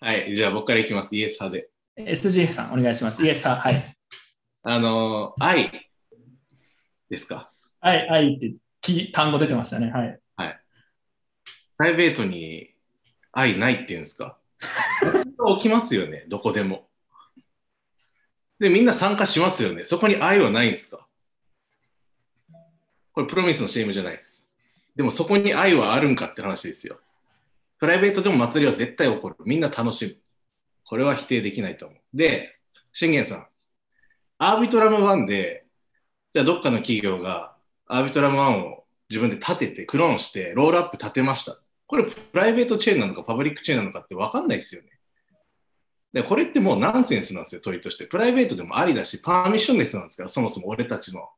[0.00, 1.14] はい、じゃあ僕からいきます。
[1.14, 2.10] イエス派で。
[2.12, 3.24] ?SG さん、お願いします。
[3.24, 3.84] イエスさん、はい。
[4.64, 5.70] あのー、愛
[7.08, 7.52] ですか？
[7.80, 9.92] はい、愛ってき単語出てましたね。
[9.92, 10.20] はい。
[10.36, 10.60] はい。
[11.76, 12.74] プライベートに
[13.32, 14.37] 愛ないっていうんですか？
[15.56, 16.88] 起きますよね、どこでも。
[18.58, 19.84] で、みんな参加しますよね。
[19.84, 21.06] そこに愛はないんですか？
[23.12, 24.48] これ、プロミスの CM じゃないです。
[24.96, 26.98] でも、そこに愛はあるんかって話ですよ。
[27.78, 29.36] プライベートでも祭りは絶対起こる。
[29.44, 30.16] みんな楽しむ。
[30.84, 31.98] これは否定できないと思う。
[32.12, 32.58] で、
[32.92, 33.46] 信玄さん、
[34.38, 35.66] アービトラム1で、
[36.32, 37.54] じゃあどっかの企業が
[37.86, 41.60] アービトラム1を自分で立てて、クローンして、ロールアップ立てました。
[41.88, 44.90] これ、プライベートチェーンなのか、パブリックチェーンなのかって分かんないですよね。
[46.12, 48.06] で、これってもうナンセンスなんですよ、問いとして。
[48.06, 51.30] プライベートでもありだし、パーミッションレスなんですから、そもそも俺たちの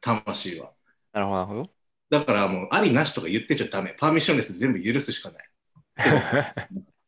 [0.00, 0.70] 魂は。
[1.12, 1.70] なるほど、なるほど。
[2.10, 3.94] だからもう、ありなしとか言ってちゃダメ。
[3.98, 5.50] パーミッションレス全部許すしかない。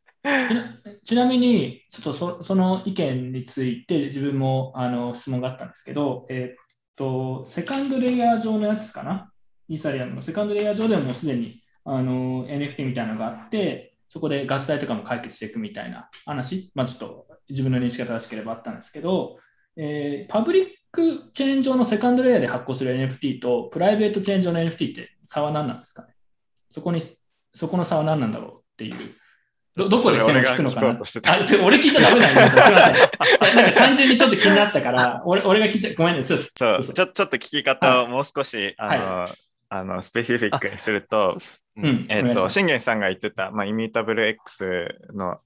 [1.03, 9.31] ちなみに、ちょっとそその意見について自分もあの質問があったんですけど、えーっと、セカンドレイヤー上のやつかな？
[9.67, 19.37] イーサリアムのセカンドレイヤー上でももうすでにあの NFT みたいなのがあって、そこでガス代とかも解決していくみたいな話、まあ、ちょっと自分の認識が正しければあったんですけど、
[19.77, 26.09] えーパブリックチェーン上のセカンドレイヤーで発行する NFT とプライベートチェーン上の NFT って差は何なんですかね？
[26.69, 27.01] そこに、
[27.53, 28.95] そこの差は何なんだろうっていう。
[29.73, 30.99] どどこで線を引くのかな？
[30.99, 32.49] あちょ俺聞いちゃダメなんだよ。
[32.49, 33.55] すみません。
[33.55, 36.23] なんか単純にちょっと気になったから、俺俺が聞いちゃ、ごめんね。
[36.23, 36.53] そうです。
[36.57, 36.83] そう。
[36.83, 39.27] ちょちょっと聞き方をもう少し、あの、は
[39.69, 41.37] あのスペシフィックにすると、
[41.75, 42.05] うん。
[42.09, 42.53] えっ、と、お願いします。
[42.53, 45.39] 信玄さんが言ってた、まあ、イミュータブル X の、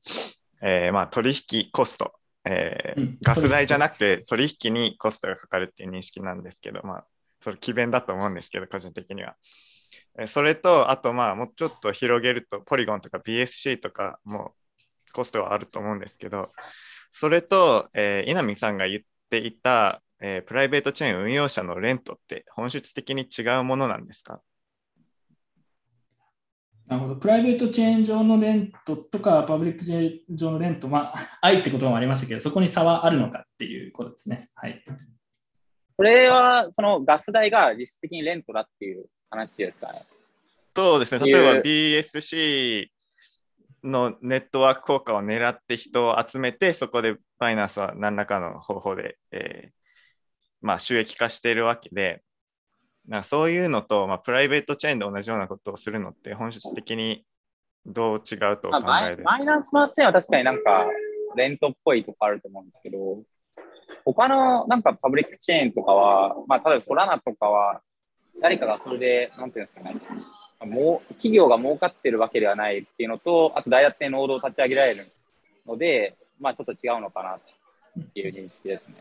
[0.61, 2.13] えーまあ、取引コスト、
[2.45, 3.17] えーうん。
[3.21, 7.05] ガス代じゃなくて取引にコストがかかるっていう認識なんですけど、まあ、
[7.41, 9.35] それ、奇弁だと思うんですけど、個人的には。
[10.19, 14.53] えーそれと、あと、まあ、もうちょっと広げると、ポリゴンとか BSC とかも
[15.13, 16.49] コストはあると思うんですけど、
[17.11, 24.41] それと、えー稲見さんが言っていた、えープライベートチェーン運用者のレントって本質的に違うものなんですか？
[26.87, 27.15] なるほど。
[27.15, 34.49] プライベートチェーン上のレントとか、パブリックチェーン上のレント、まあ、 愛って言葉もありましたけど、そこに差はあるのかっていうことですね。
[34.53, 34.83] はい。
[35.97, 40.05] これは、そのガス代が実質的にレントだっていう話ですかね。
[40.75, 42.87] そうですね、例えば BSC
[43.83, 49.75] のネットワーク効果を狙って人を集めて、そこでバイナンスは何らかの方法で、えー
[50.61, 52.23] まあ、収益化しているわけで、
[53.07, 57.23] なんかそういうのと、まあ、プライベートチェーンで同じようなことをするのって本質的に
[57.85, 60.87] どう違うと考マイえですマイナンスマーチェーンは確かになんか
[61.35, 63.21] レントっぽいとこあると思うんですけど、
[64.05, 67.81] 他のなんかパブリックチェーンとかは、まあ、例えばソラナとかは、
[68.41, 75.05] 誰かがそれで、なんていうんですかね、もう企業が儲かってるわけではないっていうのと、あと大学生ノードを立ち上げられる
[75.65, 77.39] ので、まあちょっと違うのかなっ
[78.13, 78.95] ていう認識ですね。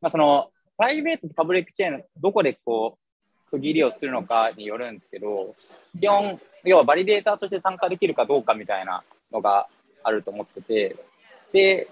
[0.00, 5.54] まあ、そのプライベートとパブリックチェーン、どこでこう区切りをするのかによるんですけど、
[5.98, 9.66] 基本、要はバリデーターとして参加できるかどうかみたいなのが
[10.04, 10.96] あると思ってて、
[11.52, 11.88] で、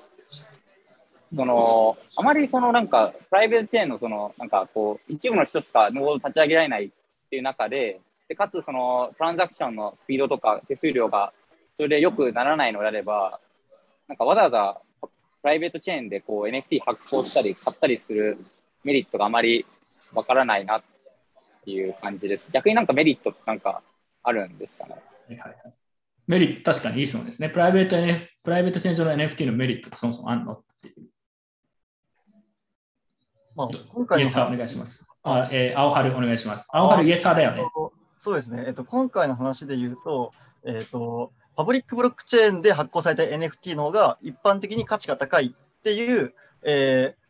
[1.34, 6.90] そのあまりそのなんかプライベートチェーンのそのなんかこう一部の一つかノード立ち上げられないっ
[7.28, 11.32] ていう中で、でかつそのトランザクションのスピードとか手数料が
[11.76, 13.40] それでよくならないのであれば、
[14.08, 14.80] なんかわざわざ
[15.46, 18.38] ライベートチェーンでこう NFT 発行したり買ったりする
[18.84, 19.64] メリットがあまり
[20.14, 20.82] わからないなっ
[21.64, 22.48] ていう感じです。
[22.52, 23.82] 逆になんかメリットってなんか
[24.22, 24.96] あるんですかね？
[25.28, 25.74] はいはいはい
[26.26, 27.48] メリット、確かにいい質問ですね。
[27.48, 31.06] プライベート、NF、プライベートチェーン上の NFT のメリットってそもそもあるのっていう。
[33.54, 35.08] まあ、今回のイエスさんお願いします。
[35.22, 36.66] あえー青春お願いします。
[36.72, 37.62] 青春イエスさんだよね。
[38.18, 40.32] そうですね、えっと、今回の話で言うと、
[40.66, 47.26] えっと、パブリックブロックチェーンで発行された NFT の方が一般的に価値が高いっていう、えー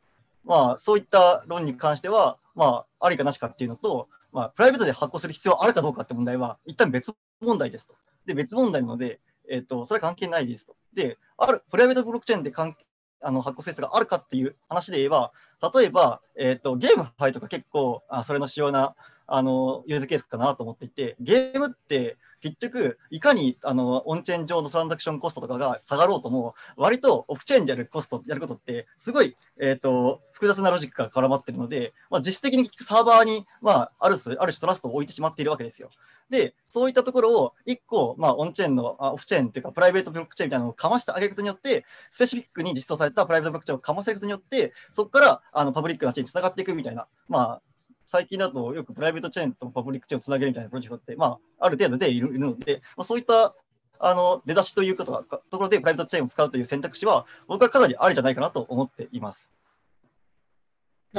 [0.47, 7.95] まあ、そういった論に関しては、まあ、ありかなしかっていうのと、まあ、プライベートで発行する必要あるかどうかって問題は、一旦別問題ですと。
[8.27, 10.77] で、別問題なので、えっと、それは関係ないですと。
[10.95, 12.77] で、ある、プライベートブロックチェーンで関
[13.23, 15.33] あの発行性質があるかっていう話で言えば、
[15.75, 18.95] 例えば、えっと GameFi とか結構あそれの主要な
[19.27, 22.17] あのユーズケースかなと思っていて、ゲームって
[22.51, 35.91] 結局、いかにあのオンチェーン上のトランザクションコストとかが下がろうとも、割とオフチェーンでやるコスト、やることって、すごい、えー、と複雑なロジックが絡まってるので、まあ、実質的にサーバーに、まあ、ある種、ある種トラストを置いてしまっているわけですよ。
[36.31, 47.63] で、そういったところを1個、まあ、オンチェーンの、あオフチェーンというか、プライベートブロックチェーンみたいなのをかましてあげることによって、スペシフィックに実装されたプライベートブロックチェーンをかませることによって、そこからあのパブリックなチェーンにつながっていくみたいな、まあ、
[48.07, 53.55] 最近だとよくプライベートチェーンとパブリックチェーンをつなげるみたいなプロジェクトって、まあ、ある程度でいるので、まあ、そういった
[53.99, 59.51] あの出だしということがところでプライベートチェーンを使うという選択肢は、僕はかなりありじゃないかなと思っています。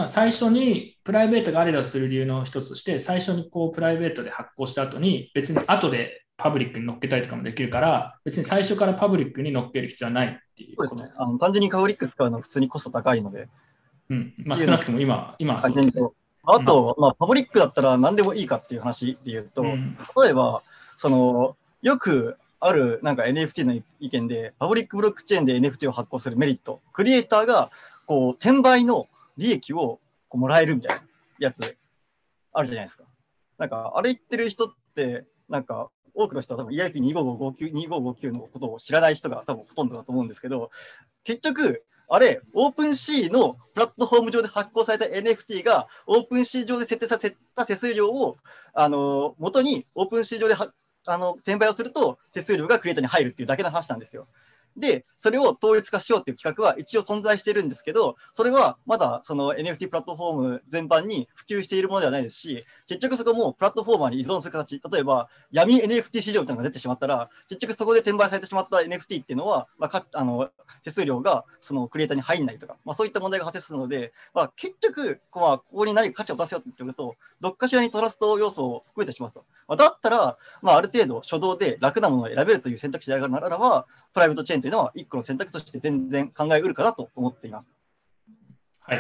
[0.08, 11.12] 最初にプライベートがあれだとする理由の一つとして、最初にこうプライベートで発行した後に、別に後でパブリックに乗っけたりとかもできるから、別に最初からパブリックに乗っける必要はないっていうそうですね。
[11.18, 13.50] あの単純にパブリック使うのは普通にコスト高いので。
[14.10, 14.34] うん。
[14.46, 16.08] まあ少なくとも今、今はあそうですね
[16.48, 19.98] あと、まあ、パブリックだったら何でもいいかっていう話で言うと、うん。
[20.24, 20.64] 例えば、
[20.96, 27.72] その、よくあるなんか NFT の意見で、パブリックブロックチェーンで NFT を発行するメリット、クリエイターが
[28.06, 29.08] こう転売の
[29.38, 31.04] 利益をこうもらえるみたいな
[31.40, 31.78] やつ
[32.54, 33.04] あるじゃないですか。
[33.58, 40.72] なんか、あれ言ってる人って、なんか、多くの人は多分 EIP2559 2559のことを知らない人が多分ほとんどだと思うんですけど、
[41.24, 48.38] 結局、あれ、 OpenSea のプラットフォーム上で発行された NFT が、 OpenSea 上で設定させた手数料を、
[48.74, 50.72] あの元に OpenSea 上では
[51.08, 54.28] あの転売をすると、手数料がクリエイターに入るっていうだけの話なんですよ。
[54.78, 70.50] で、それを統一化しようっていう規格は一応存在しているんですけど、それはまだその NFT プラットフォーム全般に普及しているものではないですし、結局そこもプラットフォーマーに依存する形、例えば闇 NFT 市場みたいなのが出てしまったら、結局そこで転売されてしまった NFT っていうのは、まあ、かあの
[70.84, 79.46] 手数料がそのクリエイターに入んないとか、まあ、そういった問題が発生するので、まあ、結局、まあここに何か価値を出せようって言うと、どっかしらにトラスト要素を含めてしまうと。
[79.68, 87.70] まあ、だったら、まあ、ある程度初動で楽なものを選べるという選択肢であるならば、プライベートチェーンというのは一個の選択肢として全然考えうるかなと思っています。
[88.80, 89.00] はい。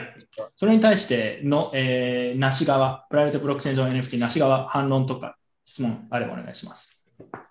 [0.56, 7.06] それに対しての、えー、なし側、プライベートブロックチェーン上の NFT なし側、反論とか質問あればお願いします。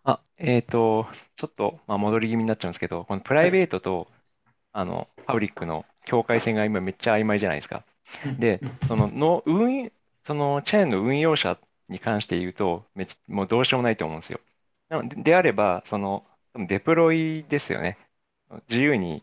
[0.05, 4.09] あ、えっと、ちょっと、まあ、戻り気味になっちゃうんですけど、このプライベートと、
[4.73, 7.85] あの、パブリックの境界線が今めっちゃ曖昧じゃないですか。
[8.39, 9.91] で、そのの運、
[10.23, 14.41] そのチェーンの運用者に関して言うと、めっちもうどうしようもないと思うんですよ。
[14.89, 17.99] なので、であれば、その、デプロイですよね。
[18.69, 19.23] 自由に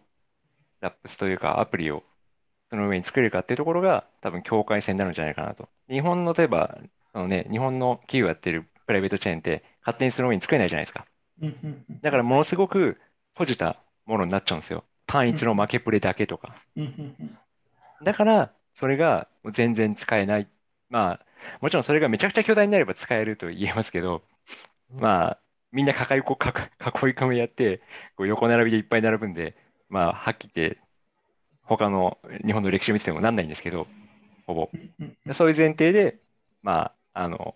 [0.82, 2.04] ラップスというかアプリを
[2.70, 5.70] その上に作れるかっていうところが多分境界線になるんじゃないかなと。
[5.90, 6.78] 日本の例えば、
[7.14, 11.06] あのね、日本の企業やってるプライベートチェーンって勝手にその上に作れないじゃないですか。
[12.02, 13.00] だからものすごく
[13.34, 14.84] 閉じたものになっちゃうんですよ。
[15.06, 16.56] 単一の負けプレだけとか。
[18.04, 20.48] だから、それが全然使えない。
[20.90, 21.26] まあ、
[21.62, 24.24] もちろんそれがめちゃくちゃ巨大になれば使えると言えますけど、
[24.90, 25.43] まあ、
[25.74, 27.82] みんな抱えこ、か囲い込みやって、
[28.16, 29.56] こう横並びでいっぱい並ぶんで、
[29.90, 30.78] まあ、はっきり言って、
[31.64, 33.88] 他の日本の歴史を見ててもなんないんですけど、
[34.46, 34.70] ほぼ。
[35.34, 36.20] そういう前提で、
[36.62, 37.56] まあ、あの、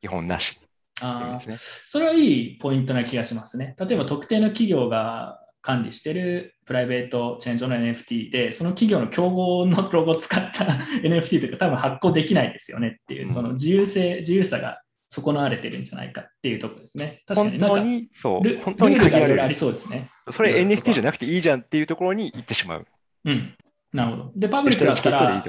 [0.00, 1.58] 基本なしっていう意味あ。
[1.86, 3.76] それはいいポイントな気がしますね。
[3.78, 10.64] 例えば特定の企業が管理しているプライベートチェーン上の NFT で、その企業の競合のロゴを使った
[11.06, 14.81] NFT というか多分発行できないですよねっていう、その自由性、自由さが
[15.12, 17.22] 損なわれてるんじゃないかっていうところですね。
[17.26, 20.08] 確かになんか本当に、そう、ル本当にルールがいろいろありそうですね。
[20.30, 22.86] それ NFT じゃなくていいじゃんっていうところに行ってしまう。
[23.26, 23.54] うん。
[23.92, 24.32] なるほど。
[24.34, 25.44] で、パブリックだったら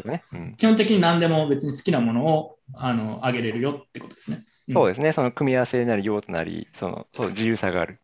[0.57, 4.43] 基本的に何でも別に好きなものをあの上げれるよってことですね。
[4.67, 5.13] うんそうですね。
[5.13, 7.99] その組み合わせなり用途なり、そのそう自由さがある。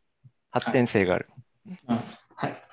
[0.51, 1.27] 発展性がある。
[2.35, 2.68] はい。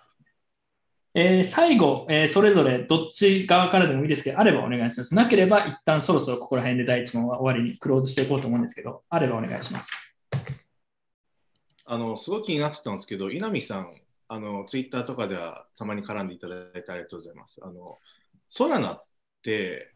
[1.19, 5.15] えー最後、えーそれぞれどっち側からでもいいですけど、あればお願いします。
[5.15, 9.93] なければ、一旦そろそろここら辺で第一問は終わりにクローズしていこうと思うんですけど、あればお願いします。
[11.87, 13.95] あの、すごい気になってたんですけど、稲見さん、
[14.29, 17.61] あの、ツイッターとかではたまに絡んでいただいてありがとうございます。
[17.63, 17.97] あの、
[18.47, 19.05] ソラナっ
[19.43, 19.95] て、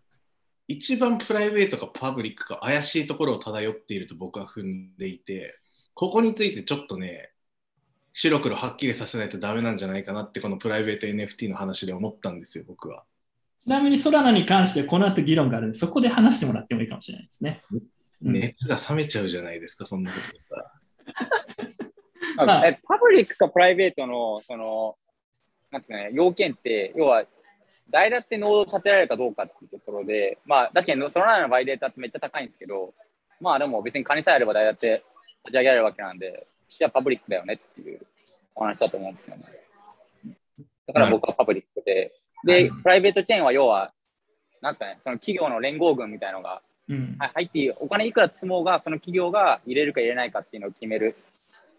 [0.69, 5.59] 一番プライベートかパブリックか怪しいところを漂っていると僕は踏んでいて、
[5.93, 7.30] ここについてちょっとね、
[8.23, 13.05] 白黒はっきりさせないとダメなんじゃないかなって、このプライベート NFT の話で思ったんですよ、僕は。
[13.65, 17.63] ちなみにソラナに関してこの後議論があるんで、そこで話してもらってもいいかもしれないですね。
[18.21, 20.45] 熱が冷めちゃうじゃないですか、そんなこと言っ
[22.37, 22.47] たら。
[22.47, 24.97] まあえパブリックかプライベートのその
[25.71, 27.25] なんつうのね、要件って、要は、
[27.91, 32.93] 代打ってノードを立てられるかどうかっていうところで、まあ、確かにその中のバイデータってめっちゃ高いんですけど、
[33.41, 35.03] まあでも別に金さえあれば代打って
[35.45, 38.01] 立ち上げられるわけなんで、じゃあパブリックだよねっていう
[38.61, 39.45] お話だと思うんですよね。
[40.87, 42.13] だから僕はパブリックで、
[42.45, 43.93] で、プライベートチェーンは要は、
[44.61, 46.61] なんですかね、その企業の連合軍みたいなのが
[47.35, 51.17] 入っていいお金いくら積もうが、その企業が入れるか入れないかっていうのを決める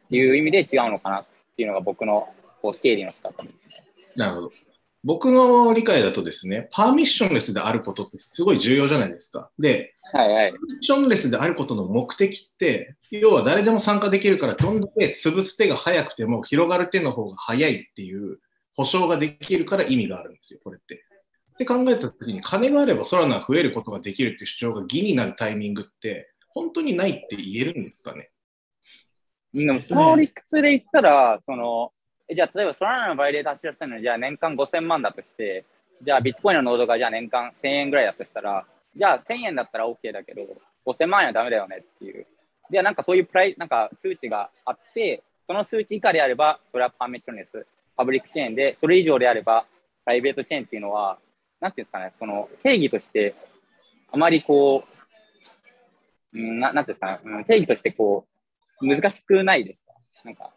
[0.06, 1.26] っていう意味で違うのかなっ
[1.56, 2.28] ていうのが僕の
[2.62, 3.84] こう整理の仕方ですね。
[4.16, 4.52] なるほど。
[5.04, 9.50] 僕の理解だとですね、パーミッションレスであることってすごい重要じゃないですか。
[9.58, 10.52] で、はいはい。
[10.52, 18.40] パーミッションレスであることの目的って、要は誰でも参加できるから、どんだけ潰す手が早くても広がる手の方が早いっていう
[18.76, 21.04] 保証ができるから意味があるんですよ、これって。
[21.54, 28.30] って考えたときに、金があれば空が増えることができるっていう主張が義になるタイミングって、本当にないって言えるんですかね。
[29.54, 32.01] でもその理屈で言ったら、その、え
[32.34, 35.66] じゃあ例えばソラナのバイレーター走らせたのに、じゃあ年間5000万だとして、
[36.04, 38.66] じゃあビットコインのノードがじゃあ年間1000円ぐらいだとしたら、
[38.96, 40.42] じゃあ1000円だったら OK だけど、
[40.86, 42.26] 5000万円はダメだよねっていう。
[42.70, 47.66] で、なんかそういうプライ、なんか数値があって、その数値以下であれば、それはパーミッションレス、
[47.96, 49.66] パブリックチェーンで、それ以上であれば、
[50.06, 51.20] プライベートチェーンっていうのは、
[51.60, 53.36] なんていうんですかね、その定義として、
[54.14, 54.84] あまりこ
[56.34, 58.26] う、うんななんていうんですかね、うん定義としてこ
[58.82, 59.94] う、難しくないですか？
[60.24, 60.52] なんか、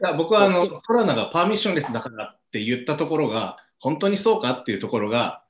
[0.00, 5.42] や僕はあのソラナがパーミッションレスだからって言ったところが、本当にそうかっていうところが、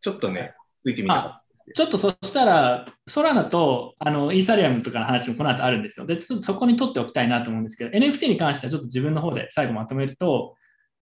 [0.00, 1.42] ちょっとね、ついてみた。
[1.74, 6.06] ちょっとそしたら、ソラナとあのイーサリアムとかの話もこの後あるんですよ。
[6.06, 10.54] で、ちょっとそこに取っておきたいなと思うんですけど、NFT に関してはちょっと自分の方で最後まとめると、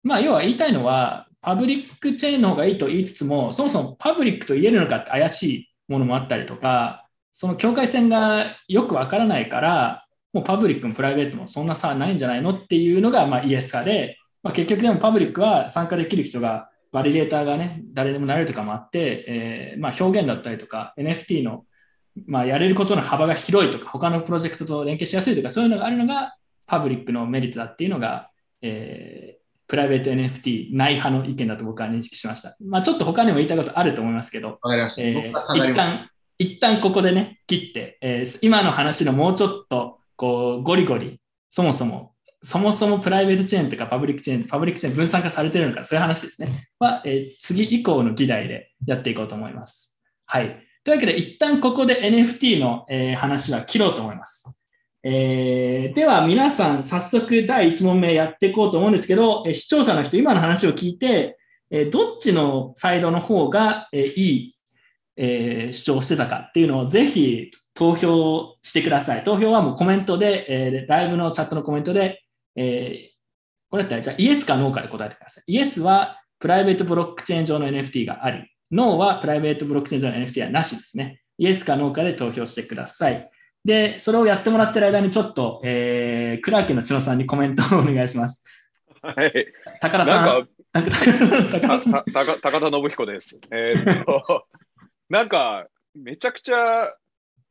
[0.04, 21.64] まあ、要は言いたいのは、パブリックチェーンの方がいいと言いつつも、そもそもパブリックと言えるのかって怪しいものもあったりとか、その境界線がよくわからないから、もうパブリックもプライベートもそんな差はないんじゃないのっていうのがまあイエス派で、まあ、結局でもパブリックは参加できる人が、バリデーターがね、誰でもなれるとかもあって、えーまあ、表現だったりとか、NFT の、
[22.26, 28.30] まあ、やれることの幅が広いとか、他のプロジェクトと連携しやすいとか、そういうのがあるのがパブリックのメリットだっていうのが、
[28.60, 32.54] えープライベート NFT ない派の意見だと僕は認識しました。
[32.62, 35.56] まあ、ちょっと他にも言いたいことあると思いますけど、わかりました。
[35.56, 41.20] 一旦、一旦ここでね、切って、えー今の話のもうちょっと、こう、ゴリゴリ、
[41.50, 42.14] そもそも、
[42.44, 46.48] そもそもプライベートチェーンとかパブリックチェーン、パブリックチェーン分散化されてるのか、そういう話ですね。
[46.78, 50.00] は、えー次以降の議題でやっていこうと思います。
[50.26, 50.62] はい。
[50.84, 54.62] というわけで、一旦ここで NFT の、えー話は切ろうと思います。
[55.02, 61.36] えーでは皆さん早速第1問目やっていこうと思うんですけど、え視聴者の人今の話を聞いて、
[61.68, 64.54] えどっちのサイドの方が、えいい、
[65.16, 69.22] え主張してたかっていうのをぜひ投票してください。
[69.24, 72.22] 投票はもうコメントで、えーライブのチャットのコメントで、
[72.56, 73.12] えー
[73.70, 75.44] これだったらじゃあイエスかノーかで答えてください。
[75.46, 81.22] イエスはプライベートブロックチェーン上の NFT があり、ノーはプライベートブロックチェーン上の NFT はなしですね。
[81.38, 83.30] イエスかノーかで投票してください。
[83.64, 88.44] で、それをやってもらってる間にちょっと、えー、クラーケンの千野さんにコメントをお願いします。
[89.00, 89.46] はい。
[89.80, 90.48] 高田さん。
[90.72, 93.40] 高田信彦です。
[93.50, 94.46] えーっと、
[95.08, 96.92] なんか、めちゃくちゃ、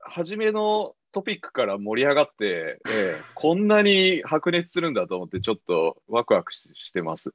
[0.03, 7.33] 初めのトピックから盛り上がって、えーこんなに白熱するんだと思って、ちょっとワクワクしてます。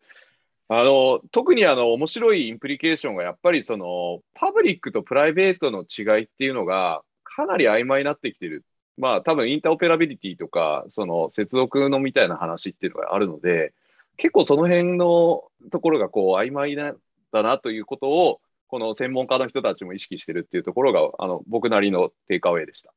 [0.69, 8.65] あの、特にあの、面白いインプリケーションが、やっぱりその、パブリックとプライベートの違いっていうのが、かなり曖昧になってきてる。
[8.97, 13.75] まあ、多分インターオペラビリティとか、その接続のみたいな話っていうのがあるので、
[14.17, 16.95] 結構その辺のところがこう曖昧な
[17.33, 22.93] だなということを、この専門家の人たちも意識してるっていうところが、あの僕なりのテイクアウェイでした。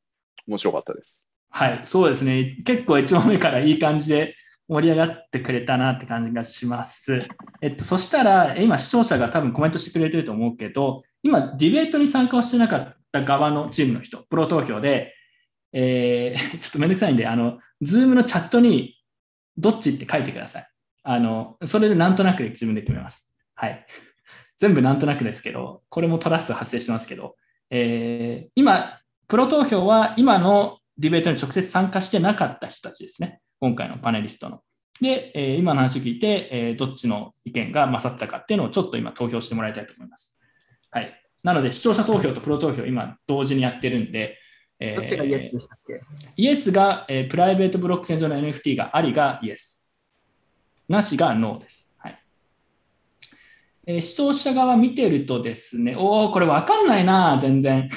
[0.48, 1.26] 面白かったです。
[1.52, 2.58] はい、そうですね。
[2.66, 4.36] 結構1問目からいい感じで
[4.68, 7.28] 盛り上がってくれたなって感じがします。
[7.62, 15.16] えっと、そしたら、今視聴者が多分コメントしてくれてると思うけど、今ディベートに参加をしてなかった側のチームの人、プロ投票で、
[15.74, 18.96] えー ちょっとめんどくさいんで、あの、ズームのチャットに
[19.58, 20.68] どっちって書いてください。
[21.04, 23.36] あの、それでなんとなく自分で決めます。
[23.56, 23.86] はい。
[24.60, 27.36] 全部なんとなくですけど、これも trust 発生してますけど、
[27.72, 33.40] えー今、プロ投票は今のディベートに直接参加してなかった人たちですね。
[33.62, 34.62] 今回のパネリストの。
[35.00, 40.42] で、えー今の話を聞いて、えーどっちの意見が勝ったかっていうのをちょっと今投票してもらいたいと思います。
[40.92, 41.14] はい。
[41.42, 44.38] なので、視聴者投票とプロ投票今同時にやってるんで、
[44.82, 46.02] えーどっちがイエスでしたっけ？
[46.36, 49.90] イエスが、えープライベートブロックチェーン上の NFT がありがイエス。
[50.90, 51.89] なしがノーです。
[53.92, 57.90] え視聴者側見てるとですね、おお、これわかんないな、全然。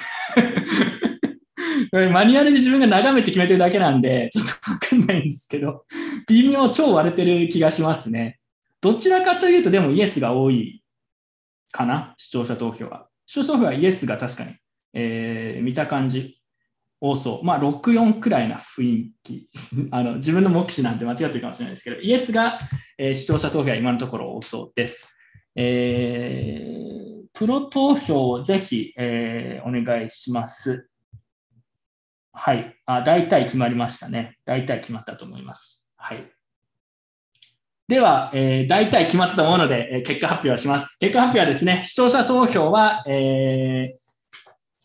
[1.91, 5.85] こ れマニュアルで自分が眺めて決めてるだけなんで、ちょっとわかんないんですけど、
[6.29, 8.39] 微妙、超割れてる気がしますね。
[8.81, 10.83] どちらかというと、でもイエスが多い
[11.73, 13.09] かな、視聴者投票は。
[13.27, 14.55] 視聴者投票はイエスが確かに、
[14.95, 16.39] えー見た感じ、
[17.03, 17.45] 多そう。
[17.45, 19.51] まあ、6、4くらいな雰囲気。
[19.93, 22.59] あの自分の目視なんて間違ってるかもしれないですけど、イエスが、
[22.97, 25.19] えー視聴者投票は今のところ多そうです。
[25.57, 26.83] えー
[27.35, 30.89] プロ投票をぜひ、えー、お願いします。
[32.33, 32.77] はい。
[32.87, 34.39] あ、大体決まりましたね。
[34.45, 35.89] 大体決まったと思います。
[35.97, 36.31] はい。
[37.89, 40.99] では、えー、大体決まったと思うので、えー結果発表します。
[40.99, 44.02] 結果発表はですね、視聴者投票は、えー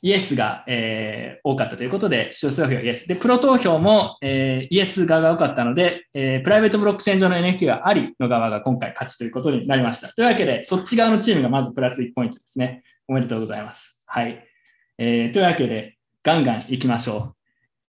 [0.02, 3.08] イエスが、えー多かったということで、視聴者投票はイエス。
[3.08, 10.10] で、プロ投票も、えーイエス側が多かったので、えープライベートブロックチェーン上の NFT がありの側が今回勝ちということになりました。
[10.10, 12.84] というわけで、そっち側のチームがまずプラス1ポイントですね。
[13.08, 14.04] おめでとうございます。
[14.08, 14.44] はい。
[14.98, 17.36] えーというわけで、ガンガン行きましょう。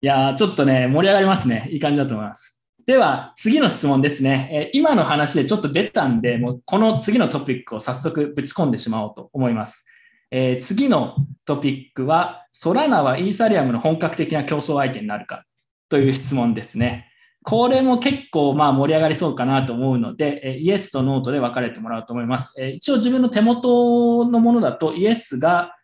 [0.01, 1.67] いやー、ちょっとね、盛り上がりますね。
[1.71, 2.65] いい感じだと思います。
[2.85, 4.49] では、次の質問ですね。
[4.51, 9.85] え今の話でちょっと出たんで、もうこの次のトピックを早速ぶち込んでしまおうと思います。
[10.31, 11.15] えー次の
[11.45, 15.45] トピックは、ソラナはイーサリアムの本格的な競争相手になるか
[15.89, 17.07] という質問ですね。
[17.43, 22.63] これも結構まあ盛り上がりそうかなと思うので、イエスとノーとで分かれてもらうと思います。
[22.63, 25.75] 一応自分の手元のものだと、イエスが、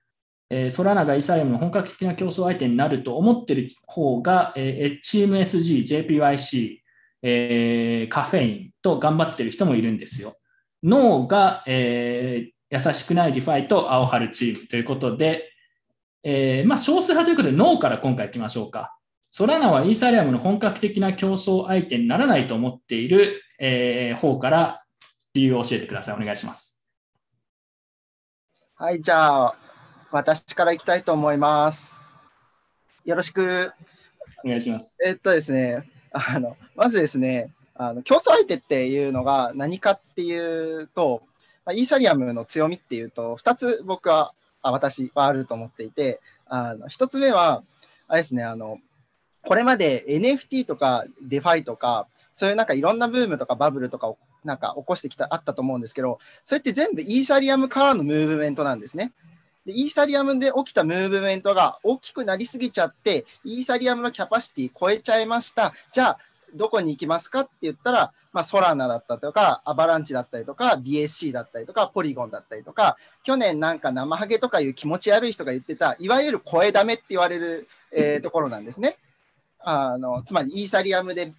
[0.49, 6.77] えーソラナがイーサリアムの本格的な競争相手になると思っている方が、えーチーム SG、JPYC、
[7.23, 10.35] えーカフェインと頑張っている人もいるんですよ。
[10.83, 15.51] ノーが、えー優しくない DeFi と青春チームということで、
[16.23, 18.97] えーまあ、少数派ということでノーから今回いきましょうか。
[19.31, 24.79] ソラナはイーサリアムの本格的な競争相手にならないと思っている、えー方から
[25.33, 26.15] 理由を教えてください。
[26.15, 26.87] お願いします。
[28.75, 29.55] はい、じゃあ、
[30.11, 31.99] 私からいきたいと思います。
[33.03, 33.73] よろしく。
[34.43, 34.97] お願いします。
[35.05, 41.23] えっとですね、あの、まずですね、あの競争相手っていうのが何かっていうと、
[41.65, 47.63] まあ、イーサリアムの強みっていうと、2つ僕は、あ私はあると思っていて、あの1つ目は、
[48.07, 48.79] あれですね、あの、
[49.43, 59.13] これまで NFT とか DeFi とか、そういうなんかいろんなブームとかバブルとかをなんか起こしてきた、あったと思うんですけど、それって全部イーサリアムからのムーブメントなんですね。
[59.65, 65.73] でイーサリアムで起きたムーブメントが大きくなりすぎちゃって、イーサリアムのキャパシティ超えちゃいました。
[65.93, 66.19] じゃあ、
[66.55, 78.97] どこに行きますかって言ったら、まあ、ソラナだったりとか、アバランチだったりとか、BSC だったりとか、ポリゴンだったりとか、去年なんか生ハゲとかいう気持ち悪い人が言ってた、いわゆる声ダメって言われる、えー ところなんですね。
[79.59, 81.33] あのつまり、イーサリアムで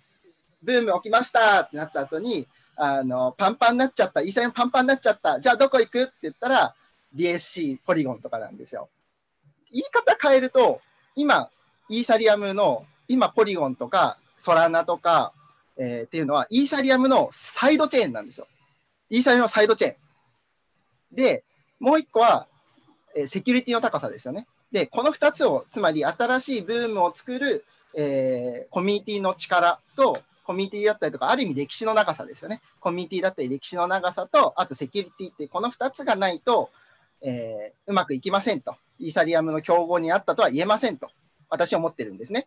[0.63, 2.47] ブーム起きましたってなった後に、
[2.77, 6.75] あのパンパンになっちゃった、イーサリアムパンパンになっちゃった、じゃあどこ行くって言ったら、
[7.15, 8.89] BSC、ポリゴンとかなんですよ。
[9.71, 10.81] 言い方変えると、
[11.15, 11.51] 今、
[11.89, 15.33] イーサリアムの、今、ポリゴンとか、ソラナとか、
[15.77, 18.47] えーっていうのは、イーサリアムのサイドチェーンなんですよ。
[19.11, 19.97] イーサリアムのサイドチェーン。
[21.13, 21.45] で、
[21.79, 22.47] もう一個は、
[23.15, 24.47] えーセキュリティの高さですよね。
[24.73, 27.65] で、この2つを、つまり新しいブームを作る、
[27.95, 32.61] えーコミュニティの力と、コミュニティだったりとか、ある意味歴史の長さですよね。
[32.81, 36.71] コミュニティだったり歴史の長さと、あとセキュリティって、この2つがないと、
[37.23, 38.77] えーうまくいきませんと。
[38.99, 41.11] イーサリアムの競合にあったとは言えませんと。
[41.49, 42.47] 私は思ってるんですね。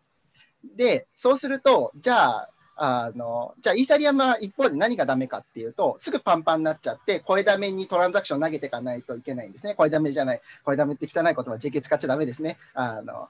[0.75, 2.49] で、そうすると、じゃあ、
[2.81, 9.75] あの、じゃあ、イーサリアムは一方で何がダメかっていうと、すぐパンパンになっちゃって、声ダメにトランザクション投げていかないといけないんですね。
[9.75, 10.41] 声ダメじゃない。
[10.63, 12.57] 声ダメって汚い言葉、JK 使っちゃダメですね。
[12.73, 13.27] あの、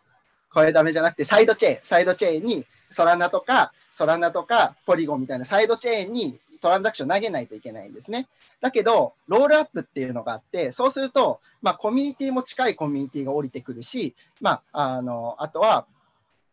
[0.51, 8.27] 声ダメじゃなくて、サイドチェーン、サイドチェーンに、ソラナとか、ソラナとか、ポリゴンみたいなサイドチェーンにトランザクション投げないといけないんですね。
[8.61, 15.85] だけど、ロールアップっていうのがあって、そうすると、まあ、コミュニティも近いコミュニティが降りてくるし、まあ、あの、あとは、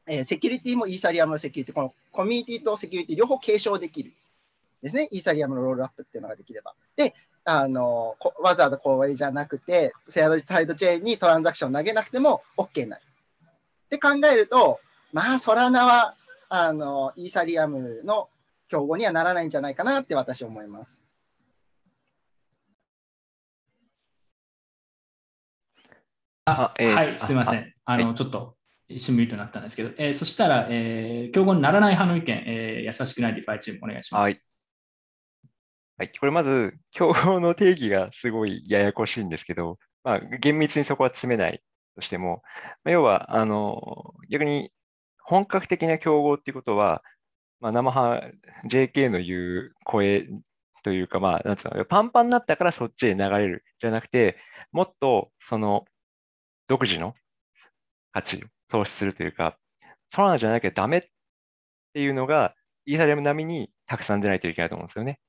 [0.07, 4.13] えーセキュリティもイーサリアムのセキュリティ、このコミュニティとセキュリティ両方継承できる。
[4.83, 5.09] ですね。
[5.11, 6.75] イーサリアムのロールアップっていうのができれば。
[6.97, 13.03] で、あの、こわざわざこうじゃなくて、サイドサイドチェーンにトランザクション投げなくても OK になる。
[13.87, 14.81] って考えると、
[15.13, 16.15] まあ、ソラナは、
[16.49, 18.29] あの、イーサリアムの
[18.69, 21.03] 競合にはならないんじゃないかなって私は思います。
[26.47, 27.75] あ、えーはい、すみません。
[27.85, 28.56] あの、ちょっと
[28.89, 34.22] 一瞬ミュートになったんですけど、えーそしたら、えー競合にならない派の意見、えー優しくないディファイチームお願いします。
[34.22, 34.37] はい。
[35.99, 41.62] はい、これまず、競合の定義がすごいややこしいんですけど、まあ、厳密にそこは詰めない
[41.95, 42.43] としても、
[42.84, 44.70] まあ要は、あの、逆に
[45.18, 47.03] 本格的な競合っていうことは、
[47.61, 48.28] まあ、生派
[48.68, 50.28] JK の言う声
[50.84, 54.37] というか、まあ、なんつうの、パンパンになったからそっちへ流れるじゃなくて、
[54.72, 55.84] もっとその
[56.68, 57.14] 独自の
[58.12, 59.59] 価値を創出するというか、
[60.11, 61.03] ソラナじゃなきゃダメっ
[61.93, 62.55] ていうのが、
[62.87, 65.21] イーサリアム並みにたくさん出ないといけないと思うんですよね。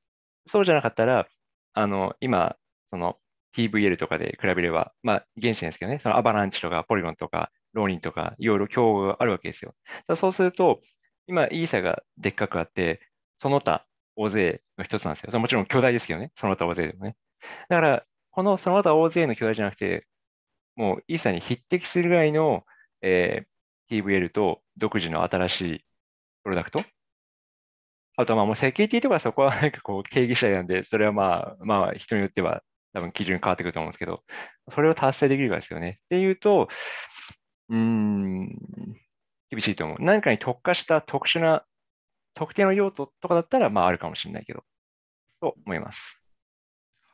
[0.47, 1.27] そうじゃなかったら、
[1.73, 2.55] あの、今、
[2.91, 3.17] その
[3.55, 9.75] TVL とかで比べれば、まあ、原子ですけどね、そのアバランチとかポリゴンとかローリンとか、いろいろ競合があるわけですよ。
[10.15, 10.81] そうすると、
[11.27, 13.01] 今、イーサがでっかくあって、
[13.39, 13.85] その他
[14.15, 15.39] 大勢の一つなんですよ。
[15.39, 17.15] もちろん巨大ですけどね、その他大勢でもね。
[17.69, 20.07] だから、このその他大勢の巨大じゃなくて、
[20.75, 22.63] もうイーサに匹敵するぐらいの、
[23.01, 23.47] えー
[23.89, 25.85] TVL と独自の新しい
[26.43, 26.83] プロダクト。
[28.17, 34.23] あとはまあもうセキュリティとかそこはなんかこう定義次第なんで、それはまあまあ人によっては多分基準変わってくると思うんですけど、
[34.71, 35.99] それを達成できるかですよね。
[36.05, 36.67] っていうと、
[37.69, 38.49] うーん、
[39.51, 39.97] 厳しいと思う。
[39.99, 41.63] 何かに特化した特殊な
[42.33, 44.63] 特定の用途とかだったらまああるかもしれないけど、
[45.39, 46.21] と思います。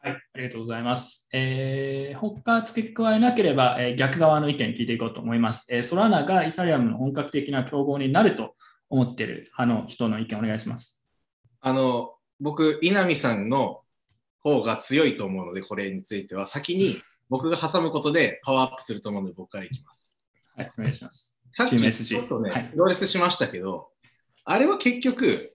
[0.05, 1.29] はい、ありがとうございます。
[1.31, 5.73] えー、他付け加えなければ、えー逆側の意見聞いていこうと思います。
[5.73, 8.53] えーソラナがイサリアムの本格的な競合になると
[8.89, 11.07] 思っている派の人の意見お願いします。
[11.61, 13.83] あの、僕、稲見さんの
[14.39, 16.97] 方が強いと思うので、これについては、先に
[17.29, 20.19] 僕が挟むことでパワーアップすると思うので、僕からいきます。
[20.57, 21.39] はい、お願いします。
[21.53, 23.87] さっきちょっとね、はいプロレスしましたけど、
[24.43, 25.52] あれは結局、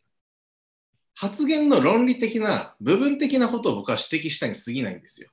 [1.21, 5.29] 発言の論理的な、部分的なことを僕は指摘したに過ぎないんですよ。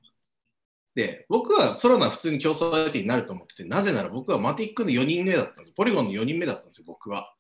[0.96, 5.72] で、僕はソロナは普通に競争相手になると思ってて、なぜなら僕はマティックの4人目だったんです。
[5.74, 7.32] ポリゴンの4人目だったんですよ、僕は。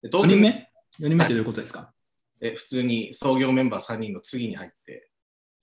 [0.00, 1.92] で4人目 ?4 人目ってどういうことですか、
[2.40, 5.10] え普通に創業メンバー3人の次に入って、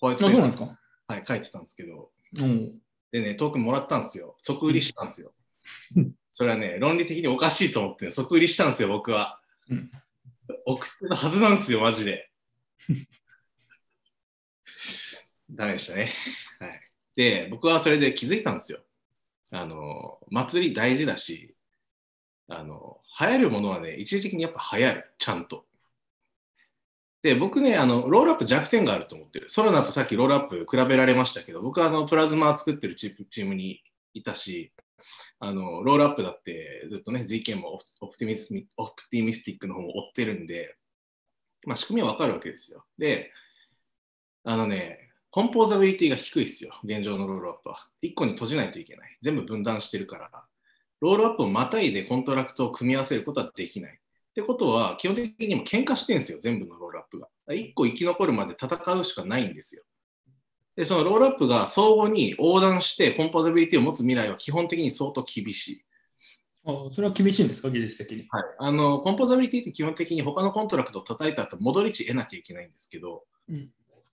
[0.01, 0.78] ホワイあそうなんですか？
[1.08, 2.80] はい、書いてたんですけど、うん。
[3.14, 4.36] でね、トークンもらったんですよ。
[4.39, 5.32] 即売りしたんですよ。
[6.34, 9.39] それはね、論理的におかしいと思って、即売りしたんですよ、僕は。
[9.70, 9.89] うん
[10.66, 12.30] 送ってたはずなんですよ、マジで。
[15.49, 16.10] ダメでしたね。
[16.60, 16.82] はい。
[17.16, 18.80] で、僕はそれで気づいたんですよ。
[19.51, 21.56] あの、祭り大事だし、
[22.47, 25.66] あの、流行るものはね、一時的にやっぱ流行る、ちゃんと。
[27.22, 29.49] で、僕ね、あの、ロールアップ弱点があると思ってる。
[29.49, 33.82] ソロナとさっきロールアップ比べられましたけど、僕はあの、プラズマ作ってるチームチームに
[34.14, 34.74] いたし、
[35.39, 40.76] あの、 rollup だってずっとね、ZK もオプティミス optimistic の方も追ってるんで、
[41.66, 42.86] まあ仕組みはわかるわけですよ。
[42.97, 43.32] で、
[44.43, 47.88] あのね、 composability が低いですよ、現状の rollup は。
[48.04, 49.18] 1個に閉じないといけない。
[49.22, 50.30] 全部分断してるから。
[51.01, 53.93] rollup をまたいでコントラクトを組み合わせることはできない。
[53.93, 57.28] ってことは、基本的にもう喧嘩してるんですよ、全部の rollup が。
[57.47, 59.84] 1個生き残るまで戦うしかないんですよ。
[60.76, 65.86] で、その rollup が相互に横断して composability を持つ未来は基本的に相当厳しい。
[66.65, 68.28] あそれは厳しいんですか、技術的に。
[68.30, 73.69] はい、あの composability って基本的に他のコントラクトを叩いた後戻り値得なきゃいけないんですけど、うん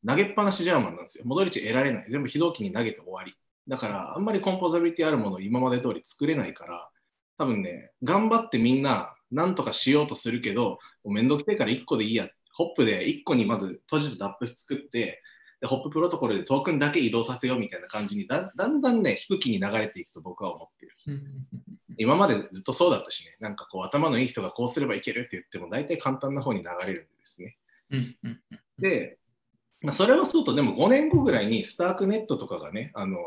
[0.06, 1.24] 投げっぱなしジャーマンなんですよ。
[1.26, 2.06] 戻り値得られない。
[2.08, 3.34] 全部非同期に投げて終わり。
[3.68, 6.88] だから、あんまり composability あるものを今まで通り作れないから、
[7.36, 12.28] 多分ね、頑張ってみんな、なんとかしようとするけど、もうめんどくせえから1個でいいや。
[12.52, 15.22] ホップで1個にまず閉じた dApp 作って、
[15.60, 20.92] でホッププロトコルでトークンだけ移動させようみたいな感じにだだんだんね、低気に流れていくと僕は思ってる。
[21.98, 27.58] 今までずっとそうだったしね、なんかこう頭のいい人がこうすればいけるって言っても大体簡単な方に流れるんですね。
[28.78, 29.18] で、
[29.82, 33.18] まあ、それはそうと、でも5年後ぐらいにスタークネットとかがね、あの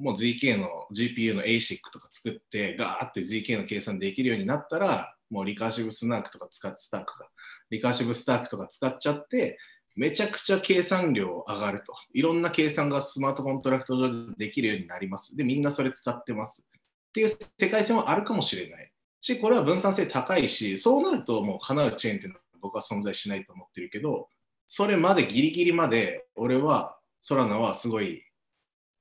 [0.00, 7.26] もう ZK の GPU の ASIC とか作って、ガーって ZK の計算できるようになったら、もうリカーシブスナークとか使って、スタークが、
[7.70, 9.58] リカーシブスタークとか使っちゃって、
[9.96, 11.94] めちゃくちゃ計算量上がると。
[12.12, 15.36] いろんな計算がスマートコントラクト上でできるようになります。
[15.36, 16.68] で、みんなそれ使ってます。
[17.08, 18.92] っていう世界線はあるかもしれない。
[19.20, 24.28] し、これは分散性高いし、そうなるともう叶うチェーンっていうのは僕は存在しないと思ってるけど、
[24.66, 28.22] それまでギリギリまで俺はソラナはすごい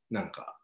[0.10, 0.60] なんか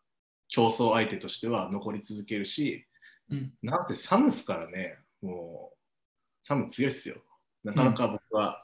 [0.47, 2.85] 競争相手としては残り続けるし、
[3.29, 5.77] うんなんせサムスからね、もう
[6.41, 7.15] サム強いっすよ。
[7.63, 8.63] なかなか僕は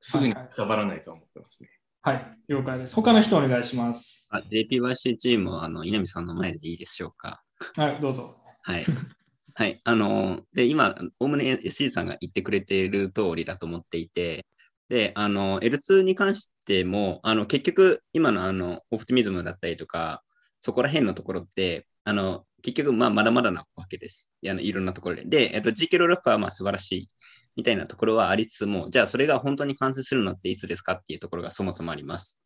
[0.00, 1.70] すぐにくたばらないと思ってますね。
[2.02, 2.94] はい、了解です。
[2.94, 4.28] 他の人お願いします。
[4.32, 7.42] あ JPYC チームはあの稲見さんの前でいいでしょうか？
[7.76, 8.36] はい、どうぞ。
[8.62, 8.84] はい。
[9.54, 9.80] はい。
[9.84, 14.46] あの、で、今、おおむね SC さんが言ってくれている通りだと思っていて、
[14.88, 20.22] で、あの、L2 に関しても、あの、結局、今のあの、オプティミズムだったりとか、
[20.60, 24.32] そこら辺のところって、あの、結局、まあ、まだまだなわけです。
[24.42, 25.24] いやいろんなところで。
[25.24, 27.08] で、えっと、GK ロールアップはまあ素晴らしい
[27.60, 32.40] みたいなところはありつつも、じゃあそれが本当に完成するのっていつですかっていうところがそもそもあります。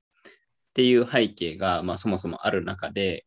[0.71, 3.25] っていう背景が、まあ、そもそもある中で、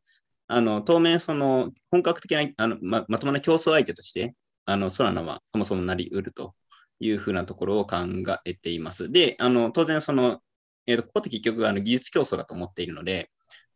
[0.47, 4.35] あの当面、その本格的なあのままともな競争相手として、
[4.65, 6.55] あのソラナはそもそもなり得ると
[6.99, 7.99] いうふうなところを考
[8.45, 9.09] えています。
[9.09, 10.41] で、あの当然その、
[10.87, 13.29] えーと、ここって結局あの技術競争だと思っているので、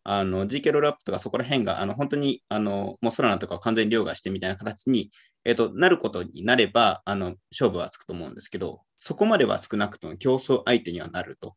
[0.04, 5.12] あの GK ロールアップとかそこら辺があの本当にあのもうソラナとかを完全に凌駕してみたいな形に、
[5.46, 11.56] えーと、なることになればあの勝負はつくと思うんですけど、そこまでは少なくとも競争相手にはなると。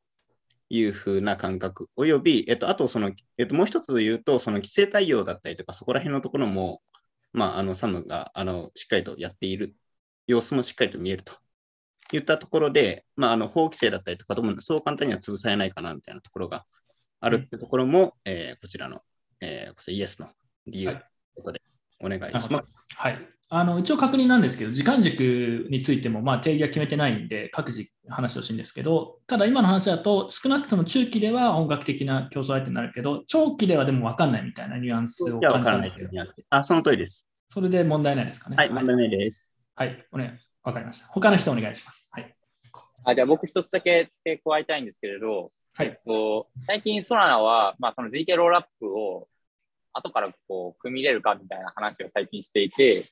[0.71, 6.83] いうふうな感覚、および、えっと、あとその、えっと、もう一つ言うと、その規制対応だったりとか、そこら辺のところも、
[7.33, 9.75] まあ、あのサムがあのしっかりとやっている。
[10.27, 11.35] 様子もしっかりと見えると。
[12.13, 16.65] いったところで、まあ、あの法規制だったりとかとも、そう簡単には潰されないかなみたいなところが
[17.25, 19.01] あるってところも、えーこちらの、
[19.41, 20.29] えーこちらイエスの
[20.67, 21.03] 理由という
[21.37, 21.63] ことで
[22.01, 22.89] お願いします。
[22.97, 23.19] はい。
[23.51, 36.11] あの一応確認なんですけど、時間軸についてもまあ定義は決めてないんで、各自話してほしいんですけど、ただ今の話だと、少なくとも中期では音楽的な競争相手になるけど、長期ではでも分かんないみたいなニュアンスを感じからないたんですけど。
[36.51, 37.29] あ、その通りです。
[37.51, 38.57] それで問題ないですかね？
[38.57, 39.55] はい、問題ないです。
[39.77, 40.31] はい、お願い。
[40.63, 41.07] わかりました。
[41.09, 42.09] 他の人お願いします。
[42.13, 42.35] はい。
[43.05, 49.27] あじゃあ僕一つだけ付け加えたいんですけれど、はいえっと、最近ソラナは、まあ、その GK ロールアップを
[49.93, 53.05] 後からこう組み入れるかみたいな話を最近していて、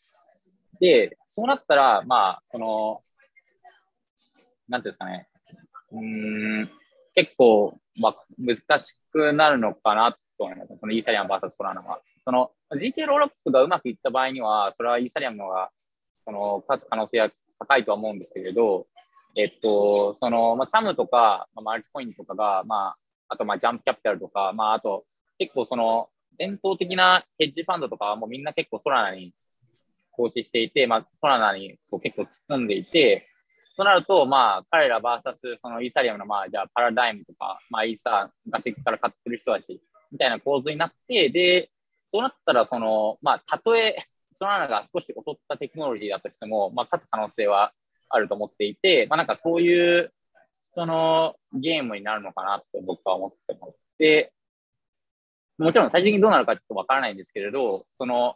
[0.78, 3.02] で、そうなったら、まあ、その、
[4.68, 5.26] なんていうんですかね、
[5.90, 6.70] うん、
[7.16, 10.76] 結構、まあ、難しくなるのかなと思います。
[10.78, 12.00] そのイーサリアム VS ソラナは。
[12.24, 15.72] その GK ロールアップがうまくいった場合には、それはイーサリアムのが、
[16.24, 18.86] その、勝つ可能性は高いとは思うんですけれど、
[19.36, 22.96] えっと、その、まあ、サムとか、まあ、マルチコインとかが、まあ、
[23.28, 25.04] あと、まあ、ジャンプキャピタルとか、まあ、あと、
[25.38, 26.08] 結構その、
[26.38, 29.34] 伝統的なヘッジファンドとかはもうみんな結構ソラナに
[30.16, 33.26] 投資していて、まあ、ソラナにこう結構突っ込んでいて、
[33.76, 41.70] となると、まあ、彼ら VS そのイーサリアムの、まあ、じゃあ、パラダイムとか、まあ、イーサー、昔から買ってる人たちみたいな構図になって、で、
[42.12, 43.96] そうなったら、その、まあ、たとえ、
[44.42, 47.72] ソラナが少し劣ったテクノロジーだとしても、まあ、勝つ可能性は
[48.08, 50.12] あると思っていて、まあ、なんかそういう、
[50.74, 53.74] その、ゲームになるのかなって僕は思ってます。
[53.98, 54.32] で、
[55.58, 58.32] もちろん最終的にどうなるかちょっとわからないんですけれど、その、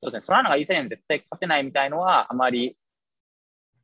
[0.00, 2.76] そうですね、ソラーナがイーサリアム絶対勝てないみたいのは、あまり、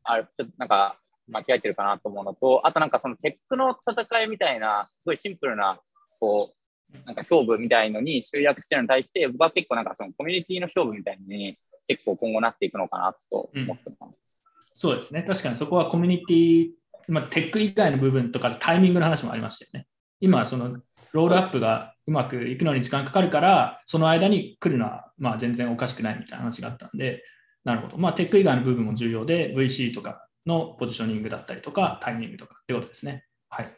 [0.02, 5.80] あちょっとなんか間違えてるかなと思うのと、あとなんかそのテックの戦いみたいな、すごいシンプルな、
[6.18, 6.57] こう、
[6.92, 14.42] なんか勝負みたいのに集約してるのに対して、僕は結構なんかそのコミュニティの勝負みたいに結構今後なっていくのかなと思ってます。
[14.74, 15.24] そうですね。
[15.26, 16.70] 確かにそこはコミュニティ、
[17.08, 19.88] まあ、テック以外の部分とかタイミングの話もありましたよね。
[20.20, 20.78] 今、その
[21.12, 27.24] ロールアップがうまくいくのに時間かかるから、その間に来るのはまあ全然おかしくないみたいな話があったんで、
[27.64, 27.98] なるほど。
[27.98, 33.24] まあ、テック以外の部分も重要で、VC とかのポジショニングだったりとか、タイミングとかってことですね。
[33.50, 33.77] はい。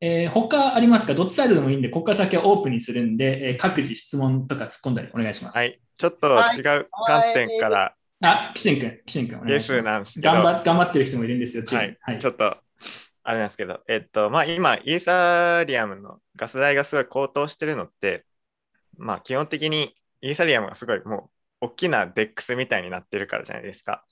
[0.00, 1.14] えー他ありますか？
[1.14, 5.56] どっちサイドでもいいんで、ここから先はオープンにするんで、えー各自質問とか突っ込んだりお願いします。
[5.56, 5.78] はい。
[5.96, 9.82] ちょっと違う観点から、あ、キシン君、キシン君お願ゲいします。
[9.82, 12.56] スなんですけど、頑張頑張ってる人もいるんですよ、チームはい、ちょっと、
[13.22, 18.24] あれなんですけど、えっと、まあ今、イーサリアムのガス代がすごい高騰してるのって、
[18.98, 21.30] まあ基本的にイーサリアムがすごいも
[21.60, 24.04] う大きなデックスみたいになってるからじゃないですか。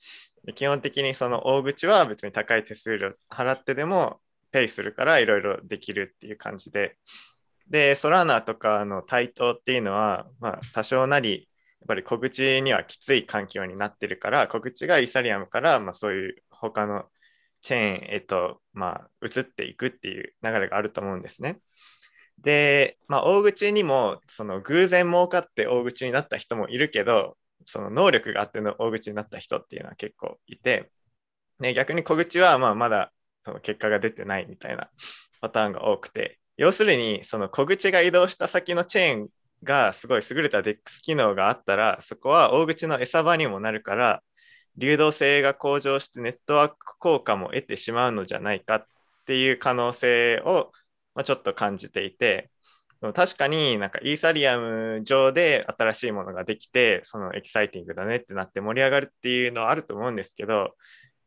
[0.44, 4.20] で基本的にその大口は別に高い手数料払ってでも
[4.52, 6.96] ペイするからいろいろできるっていう感じで、
[7.68, 11.48] で、ソラーナとかの台頭っていうのは、まあ多少なり
[11.82, 17.06] やっぱり小口にはきつい環境になってるから、小口がイサリアムから、まあ、そういう他の
[17.60, 21.58] チェーンへと、まあ、移っていくっていう流れがあると思うんですね。
[22.38, 27.36] で、まあ、大口にもその偶然儲かって大口になった人もいるけど、
[27.66, 30.88] その能力があっての大口になった人っていうのは結構いて、
[31.58, 33.12] ね、逆に小口はまあまだ
[33.44, 34.88] その結果が出てないみたいな
[35.40, 39.28] パターンが多くて、要するにその小口が移動した先のチェーン
[39.62, 44.22] がすごい優れた DEX 機能があったら、そこは大口の餌場にもなるから、
[44.76, 48.86] 流動性が向上してネットワーク効果も得てしまうのじゃないかっ
[49.26, 50.72] ていう可能性を、
[51.14, 52.50] ま、ちょっと感じていて、
[53.14, 60.76] 確かになんかイーサリアム上で新しいものができて、そのエキサイティングだねってなって盛り上がるっていうのはあると思うんですけど、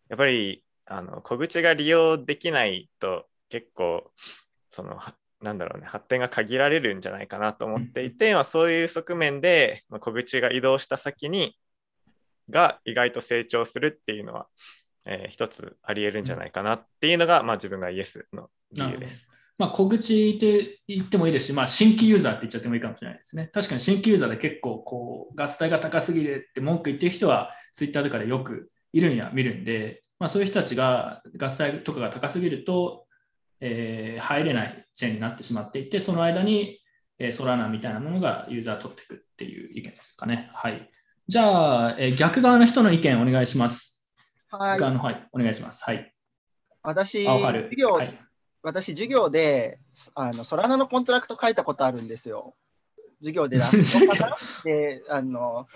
[0.09, 4.11] やっぱりあの小口が利用できないと結構
[4.71, 4.99] その
[5.41, 11.55] なんだろうね、発展が限られるんじゃないかなと思っていて、まあ、そういう側面で、まあ、小口が移動した先に
[12.49, 14.47] が意外と成長するっていうのは、
[15.05, 19.29] えー一つあり得るんじゃないかなっていうのが、まあ、自分がイエスの理由です。
[19.57, 23.49] まあ、小口って言ってもいいですし、まあ、新規ユーザーって言っちゃってもいいかもしれないですね。
[23.53, 33.05] 確かに新規ユーザーで結構こうガス代が高すぎるって文句言ってる人は、ツイッターとかでよくいるんや見るんで、まあ、そういう人たちがガス代とかが高すぎると、
[33.59, 36.79] えー入れないチェーンになってしまっていて、その間に、
[37.19, 40.49] えーソラナみたいなものがユーザー取っていくっていう意見ですかね。
[40.53, 40.89] はい。
[41.27, 44.05] じゃあ、えー逆側の人の意見お願いします。
[44.49, 45.83] はい側のはい、お願いします。
[45.83, 46.13] はい。
[46.81, 48.17] 私、授業、はい
[48.63, 49.79] 私、授業で、
[50.15, 52.55] あの、ソラナのコントラクト書いたことあるんですよ。
[53.19, 55.67] 授業で Rust かなで、あの、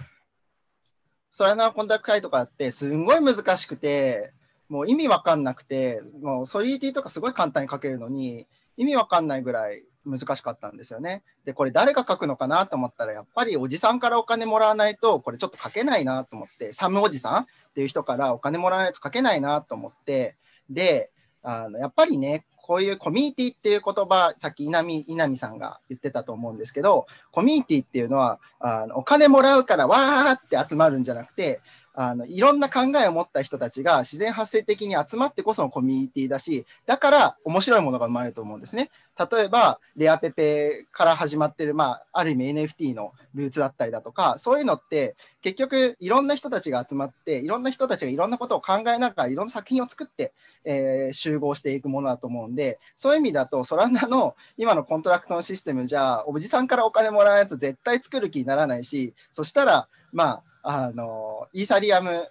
[1.31, 4.33] ソラナのコントラクト書いたことあって、すんごい難しくて、
[4.67, 11.23] もう意味わかんなくて、もう Solidity とかすごい簡単に書けるのに、意味わかんないぐらい難しかったんですよね。
[11.45, 20.37] で、これ誰が書くのかなと思ったら、やっぱりおじさんからお金もらわないと、これちょっと書けないなと思って、サムおじさんっていう人からお金もらわないと書けないなと思って、
[20.69, 21.11] で、
[21.41, 31.61] あのやっぱりね、こういうコミュニティっていう言葉、さっき稲見稲見さんが言ってたと思うんですけど、コミュニティっていうのは、あのお金もらうからわーって集まるんじゃなくて、
[32.01, 38.89] あのいろんな考えを持った人たちが自然発生的に集まってこそのコミュニティだし、だから面白いものが生まれると思うんですね。
[39.19, 50.31] 例えば、レアペペから始まってる、まあ、ある意味 NFT のルーツだったりだとか、そういうのって結局いろんな人たちが集まって、いろんな人たちがいろんなことを考えながらいろんな作品を作って、
[50.63, 62.29] えー集合していくものだと思うんで、そういう意味だと、ソラナの今のコントラクトのシステムじゃ、おじさんからお金もらわないと絶対作る気にならないし、そしたら、まあ、あのイーサリアム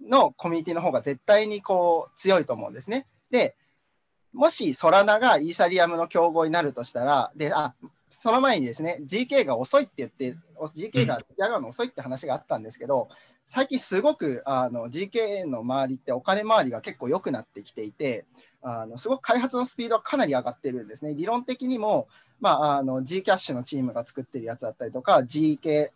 [0.00, 3.06] のコミュニティの方が絶対にこう強いと思うんですね。
[3.30, 3.56] で、
[4.32, 7.74] もしソラナがイーサリアムの競合になるとしたら、であ
[8.10, 13.08] その前にですね、GK が遅いって言って、GK がやがの遅いって話があったんですけど、
[13.44, 18.26] 最近すごくあの GK の周りってお金回りが結構良くなってきていて、
[18.62, 21.14] あのすごく開発のスピードはかなり上がってるんですね。
[21.14, 22.06] 理論的にも、
[22.40, 25.90] まあ、あの Zcash のチームが作ってるやつだったりとか、GK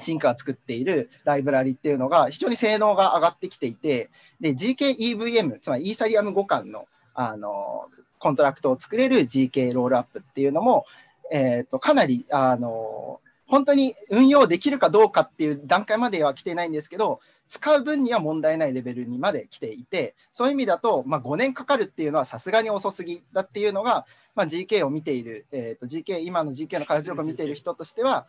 [0.00, 7.88] シンクが作っているライブラリっていうのが非常に性能が上がってきていて、 zkEVM、つまりイーサリアム互換のあの
[8.18, 10.86] コントラクトを作れる GK ロールアップっていうのも、
[11.30, 28.26] えー、とかなりあの本当に運用できるかどうかっていう段階までは来てないんですけど、使う分には問題ないレベルにまで来ていて、そういう意味だと、まあ、5年かかるっていうのはさすがに遅すぎだっていうのが、まあ、GK を見ている、えー、と GK、今の GK の開発力を見ている人としては、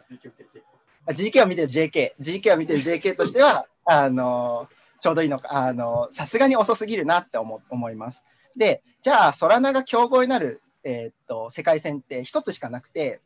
[1.07, 4.67] GK を見てる JK、GK を見てる JK としては、 あの
[5.01, 8.23] ちょうどいいのか、あのさすがに遅すぎるなって思思います。
[8.55, 13.21] で、じゃあ、ソラナが競合になる、えーっと世界線って一つしかなくて、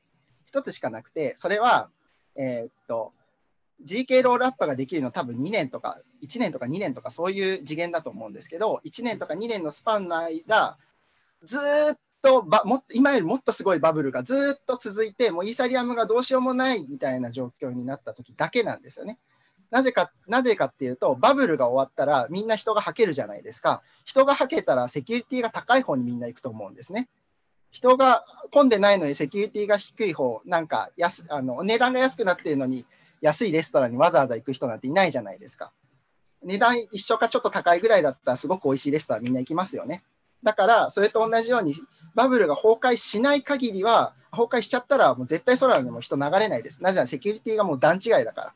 [0.46, 1.90] 一つしかなくて、それは、
[2.36, 3.14] えーっと、
[3.86, 10.78] GK ロールアップができるのは多分2年とか、1年とか2年とかそういう次元だと思うんですけど、1年とか2年のスパンの間、
[11.44, 19.20] ずーっとばもっと今よりもっとすごいバブルがずっと続いて、もうイーサリアムがどうしようもないみたいな状況になった時だけなんですよね。
[19.72, 23.82] なぜかなぜかっていうと、バブルが終わったらみんな人がはけるじゃないですか。
[24.04, 27.08] 人がはけたらセキュリティが高い方にみんな行くと思うんですね。
[27.72, 32.86] 人が混んでないのにセキュリティが低い方、なんか安あの値段が安くなってるのに
[33.22, 35.72] 安いレストランにわざわざ行く人なんていないじゃないですか。
[36.44, 40.04] 値段一緒かちょっと高いぐらいだったらすごく美味しいレストランみんな行きますよね。
[40.44, 41.74] だから、それと同じように
[42.16, 46.84] バブルが崩壊しない限りは、崩壊しちゃったらもう絶対空にも人流れないです。
[46.84, 48.54] なぜならセキュリティがもう段違いだか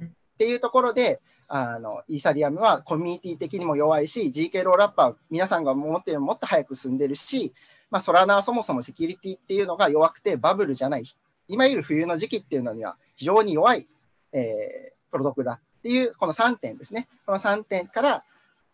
[0.00, 0.06] ら。
[0.06, 0.08] っ
[0.38, 7.54] ていうところで、あのイーサリアムはコミュニティ的にも弱いし、GK ロールアップは皆さんが思っているよりもっと早く進んでるし、
[7.90, 11.04] まあ、ソラナはそもそもセキュリティっていうのが弱くてバブルじゃない、
[11.48, 13.88] 今いる冬の時期っていうのには非常に弱い、
[14.32, 17.08] えープロトコルだっていう、この3点ですね。
[17.26, 18.24] この3点から、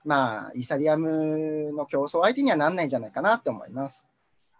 [0.04, 4.06] まあ、イーサリアムの競争相手にはなんないんじゃないかなと思います。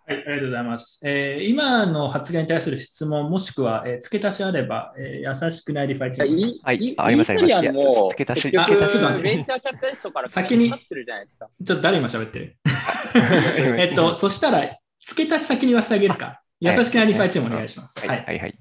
[0.07, 1.01] はい、ありがとうございます。
[1.03, 7.51] えー今の発言に対する質問、もしくは、えー付け足しあれば、えー優しくないリファイチームはい、あありますあります。
[7.51, 10.71] いや付け足し、あ付け足しちょっと待ってベンチャーキャピタリストから先に。
[10.71, 12.57] ちょっと誰今喋ってる
[13.79, 16.43] えっと、そしたら、付け足し先に言わせてあげるか。
[16.61, 17.99] 優しくないリファイチームお願いします。
[17.99, 18.25] はい、はい。
[18.27, 18.59] はい、はい。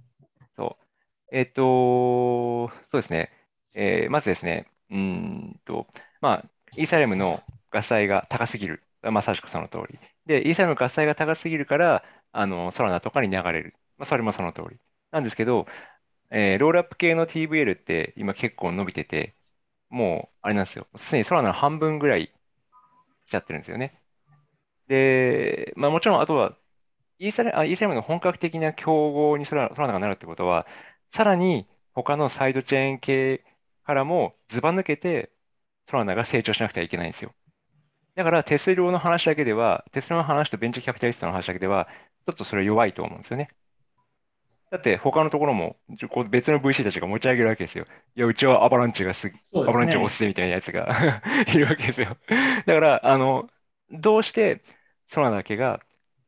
[0.55, 1.36] そう。
[1.36, 3.31] えっ、と、そうですね。
[3.75, 5.88] えーまずですね、うーんと、
[6.21, 6.45] まあ、
[6.78, 8.84] イーサリアムのガス代が高すぎる。
[9.01, 9.99] まさしくその通り。
[10.26, 13.76] で、イーサリアムのガス代が高すぎるから、あの、ソラナとかに流れる。
[13.97, 14.78] まあ、それもその通り。
[15.11, 15.67] なんですけど、
[16.32, 19.36] えーロールアップ系の TVL って今結構伸びてて、
[19.89, 20.88] もう、あれなんですよ。
[20.95, 22.34] すでにソラナの半分ぐらい
[23.28, 24.01] 来ちゃってるんですよね。
[24.88, 26.57] で、まあもちろん、あとは、
[27.19, 30.67] イーサリあイーサリアムの本格的な競合にソラソラナがなるってことは、
[31.11, 33.43] さらに他のサイドチェーン系
[33.86, 35.32] からもずば抜けて
[35.89, 37.34] ソラナが成長しなくてはいけないんですよ。
[38.15, 41.88] だからテスラの話だけでは、テスラの話とベンチャーキャピタリストの話だけでは、
[42.27, 43.49] ちょっとそれ弱いと思うんですよね。
[44.71, 45.77] だって他のところも
[46.31, 47.86] 別の VC たちが持ち上げるわけですよ。
[48.15, 51.21] いや、うちはアバランチがす、ねアバランチを押すぜみたいなやつが
[51.53, 52.17] いるわけですよ。
[52.65, 53.49] だから、あの、
[53.91, 54.63] どうして
[55.07, 55.79] ソラナだけが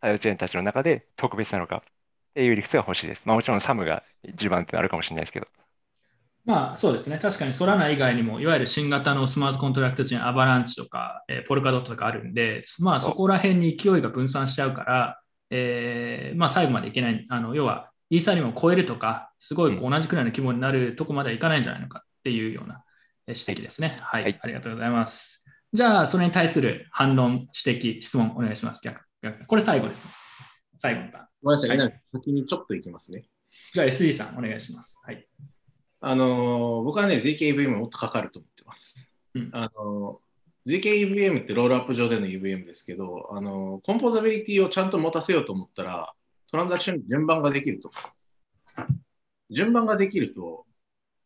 [0.02, 1.82] サイドチェーンたちの中で特別なのかっ
[2.36, 3.24] ていう理屈が欲しいです。
[3.26, 5.48] まあもちろんサムが一番ってのあるかもしれないですけど。
[6.46, 7.18] まあそうですね。
[7.18, 15.20] 確かにソラナ以外にも、いわゆる新型のスマートコントラクトチェーン、アバランチとか、えーポルカドットとかあるんで、まあそこら辺に勢いが分散しちゃうから、
[15.50, 17.26] えーまあ最後までいけない。
[17.30, 22.84] あの要は、イーサリアムを超えるとか、すごい同じくらいの規模になるとこまではいかないんじゃないのかっていうような
[23.28, 23.98] えー指摘ですね。
[24.02, 25.50] はい、ありがとうございます。
[25.74, 28.82] じゃあ、それに対する反論、指摘、質問お願いします。
[28.84, 30.12] 逆逆これ最後ですね。
[30.78, 31.26] 最後のターン。
[31.42, 33.26] ごめんなさい、先にちょっといきますね。
[33.74, 35.02] じゃあ SG さん、お願いします。
[35.06, 35.28] はい。
[36.08, 39.10] あのー僕はね、ZKVM もっとかかると思ってます。
[39.34, 40.26] うんあのー
[40.68, 46.12] ZKEVM ってロールアップ上での EVM ですけど、あのコンポーザビリティをちゃんと持たせようと思ったら、
[46.50, 47.92] トランザクションに順番ができると。
[49.52, 50.66] 順番ができると、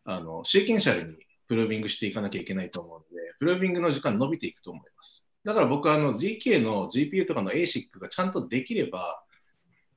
[0.04, 1.18] あのシーケンシャルに
[1.48, 5.26] プルービングしていかなきゃいけないと思うので、プルービングの時間伸びていくと思います。
[5.46, 9.24] だから僕はあの ZK の GPU とかの ASIC がちゃんとできれば、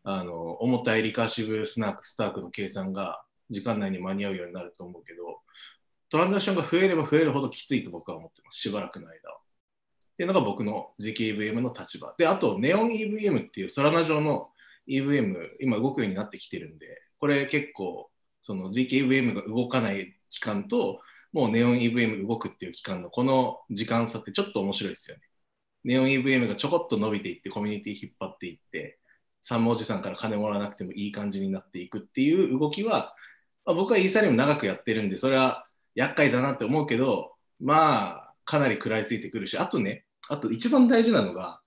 [0.04, 5.40] あの重たいリカーシブスナーク、スタークの計算が時間内に間に合うようになると思うけど、
[6.08, 9.36] トランザクションが増えれば増えるほどきついと僕は思ってます、しばらくの間は。
[9.36, 12.14] っていうのが僕の ZKEVM の立場。
[12.18, 14.50] で、あと、ネオン EVM っていうソラナ上の
[14.86, 18.10] EVM、今動くようになってきてるんで、これ結構、
[18.42, 21.00] その ZKVM が動かない期間と、
[21.32, 25.22] もうネオン EVM 動くっていう期間のこの時間差ってちょっと面白いですよね。
[25.84, 28.98] ネオン EVM がちょこっと伸びていって、コミュニティ引っ張っていって、
[29.40, 33.14] 三文字さんから金もらわなくてもいい感じになっていくっていう動きは、
[33.64, 41.60] まあ、僕はイーサリアム長くやってるんで、それは厄介だなって思うけど、まあ、かなり食らいついてくるし、あとね、あと一番大事なのが、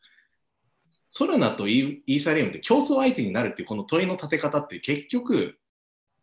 [1.11, 5.57] ソラナとイーサリアムで競争相手になるっていうこの問いの立て方って結局、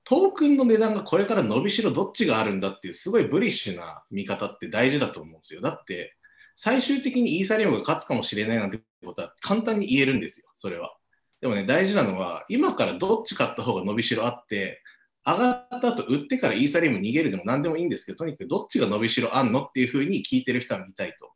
[0.04, 5.60] トークンの値段がこれから伸びしろどっちがあるんだっていうすごいブリッシュな見方って大事だと思うんですよ。
[5.60, 6.16] だって、
[6.56, 10.94] 最終的にイーサリアムが勝つかもしれないなんてことは簡単に言えるんですよ、それは。
[11.40, 14.82] でもね、大事なのは、今からどっち買った方が伸びしろあって、
[15.24, 21.34] 上がった後売ってからイーサリアム逃げるでも何でもいいんですけど、とにかくどっちが伸びしろあんのっていうふうに聞いてる人は見たいと思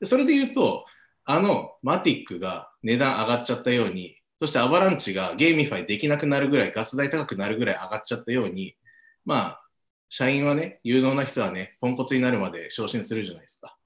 [0.00, 0.06] う。
[0.06, 0.84] それで言うと、
[1.24, 8.74] あのマティックが値段上がっちゃったように、そしてアバランチが GameFi できなくなるぐらい、ガス代高くなるぐらい上がっちゃったように、
[9.24, 9.62] まあ、
[10.08, 13.76] 社員はね、有能な人はね、ポンコツになるまで昇進するじゃないですか。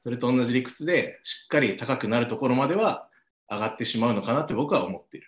[0.00, 3.08] それと同じ理屈で、しっかり高くなるところまでは
[3.50, 5.26] 上がってしまうのかなって僕は思っている。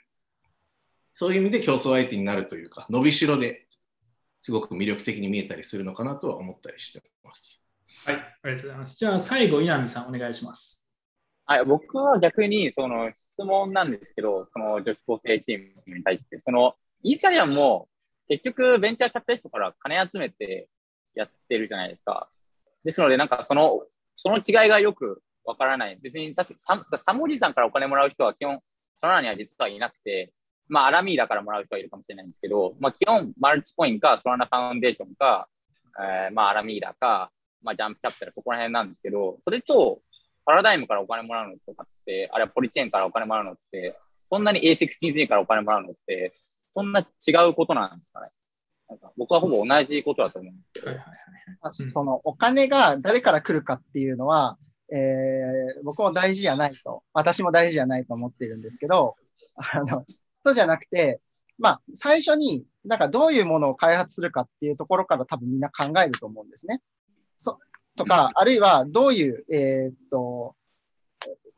[1.12, 3.66] そういう意味で競争相手になるというか、伸びしろで
[4.40, 7.64] すごく魅力的に見えたりするのかなとは思ったりしてます。
[8.06, 8.98] はい、ありがとうございます。
[8.98, 10.90] じゃあ最後、稲見さんお願いします。
[11.44, 17.88] はい、僕は逆にその質問なんですけど、その女子高生チームに対して、そのイーサリアムも
[18.28, 20.68] 結局ベンチャーキャピタリストから金集めて
[21.14, 22.30] やってるじゃないですか。
[22.84, 23.84] ですので、なんかその、
[24.16, 25.98] その違いがよくわからない。
[26.00, 28.61] 別に確かサン、サムおじさんからお金もらう人は基本、
[28.94, 30.32] その中には実はいなくて、
[30.70, 35.48] まあ、アラミーダからもらう人はいるかもしれないんですけど、まあ、基本、マルチコインか、ソラナファウンデーションか、
[36.00, 37.30] えーまあ、アラミーダか、
[37.62, 40.00] まあ、ジャンプキャピタル、そこら辺なんですけど、それと、
[40.44, 43.96] パラダイムからお金もらうのとかって、あるいはポリチェーンからお金もらうのって、
[44.30, 46.34] そんなに A16Z からお金もらうのって、
[46.74, 48.28] そんな違うことなんですかね。
[48.88, 50.90] なんか僕はほぼ同じことだと思うんですけど。
[51.62, 54.56] あそのお金が誰から来るかっていうのは、
[54.92, 59.16] えー僕も大事じゃないと、私も大事じゃないと思ってるんですけど、
[59.56, 60.04] あの、
[60.45, 61.20] そうじゃなくて、
[61.59, 66.80] まあ、最初に、なんかどういうものを開発するかっていうところから多分みんな考えると思うんですね。
[67.36, 67.59] そ
[67.97, 70.57] とか、あるいはどういう、えーっと、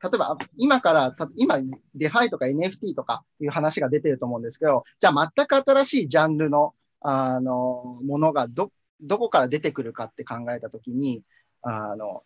[0.03, 1.61] 例えば今から、今、
[1.95, 11.23] DeFi とか NFT とかいう話が出てると思うんですけど、じゃあ全く新しいジャンルの、あの、ものがど、どこから出てくるかって考えたときに、
[11.63, 12.25] あの、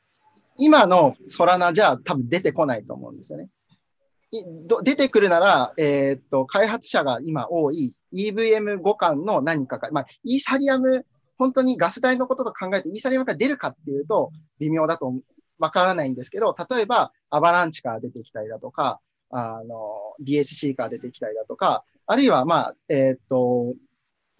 [0.56, 3.48] 今のソラナじゃ多分出てこないと思うんですよね。
[4.66, 11.06] ど出てくるなら、えーっと、開発者が今多い EVM 互換の何かか、まあ、イーサリアム、
[11.38, 15.14] 本当にガス代のことと考えてイーサリアムが出るかっていうと微妙だと
[15.58, 23.74] わからないんですけど、例えばアバランチから出てきたりだとか、あの、DSC から出てきたりだとか、あるいは、まあ、えーっと、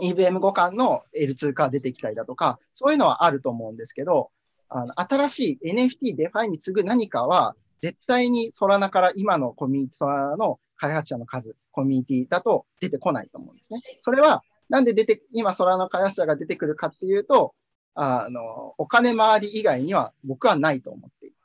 [0.01, 4.31] EVM 互換の L2 から出てきたりだとか、そういうのはあると思うんですけど、
[4.69, 13.81] あの新しい NFT、 DeFi に次ぐ何かは、絶対にソラナから今のコミュニティ、ソラナの開発者の数、コミュニティだと出てこないと思うんですね。
[14.01, 17.55] それは、なんで出て、今ソラナの開発者が出てくるかっていうと、
[17.95, 21.37] あの、お金回り以外には僕はないと思っていま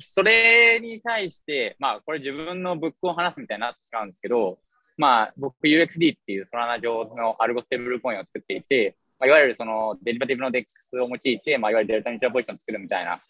[0.00, 0.12] す。
[0.12, 4.58] それに対して、まあ、これ自分のブックを話すみたいになってしまうんですけど、
[4.96, 10.64] まあ、僕 UXD っていうソラナ上のアルゴステーブルコインを作っていて、まあ、いわゆるそのデリバティブの DEX
[11.02, 13.20] を用いて、まあ、いわゆるデルタニチュートラルポジションを作るみたいな、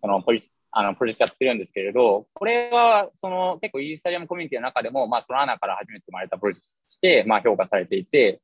[0.00, 8.40] そのポジあのプロジェクトやってるんですけれど、これはその結構イーサリアムコミュニティの中でも、まあ、ソラーナから初めて生まれたプロジェクトとして、まあ、評価されていて、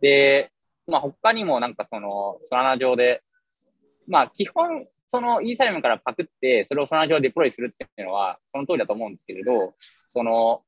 [0.00, 0.50] で、
[0.86, 3.22] まあ、他にもなんかそのソラーナ上で、
[4.06, 9.74] まあ、基本、そのイーサリアムからパクって、それをソラーナ上でデプロイするっていうのは、その通りだと思うんですけれど、
[10.08, 10.62] その、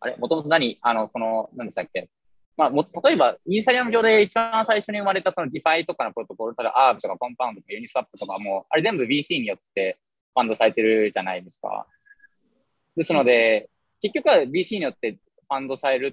[0.00, 2.08] あれ、もともと何、あの、その、何でしたっけ？
[2.56, 9.98] まあ、も例えば、イーサリアム上で一番最初に生まれたその DeFi とかのプロトコル、ただ ARB とかコンパウンドとかユニスワップとかも、あれ全部 VC によって
[10.34, 11.86] ファンドされてるじゃないですか。
[12.96, 16.12] ですので、結局は VC によってファンドされるっ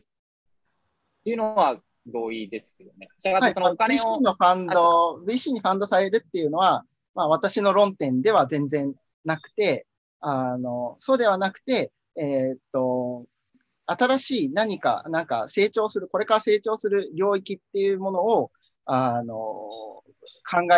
[1.23, 3.09] ていうのは同意ですよね。
[3.19, 6.85] したがってそのお金を、VC のファンド、VC にファンドされるっていうのは、
[7.15, 8.93] まあ、私の論点では全然
[9.25, 9.85] なくて、
[10.21, 13.25] あの、そうではなくて、えーっと、
[13.91, 18.51] 新しい何か、なんか成長する、これから成長する領域っていうものを、
[18.85, 20.03] あの、考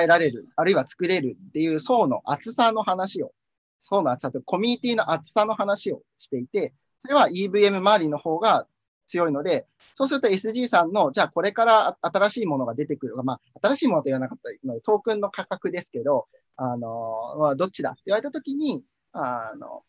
[0.02, 3.34] えられる、あるいは作れるっていう層の厚さの話を、
[3.80, 8.68] 層の厚さとコミュニティの厚さの話をしていて、それは EVM 周りの方が
[9.08, 13.16] 強いので、そうすると SG さんの、じゃあこれから新しいものが出てくる。
[13.24, 19.84] まあ、新しいものと言わなかったので、トークンの価格ですけど、あの、どっちだって言われたときに、あの、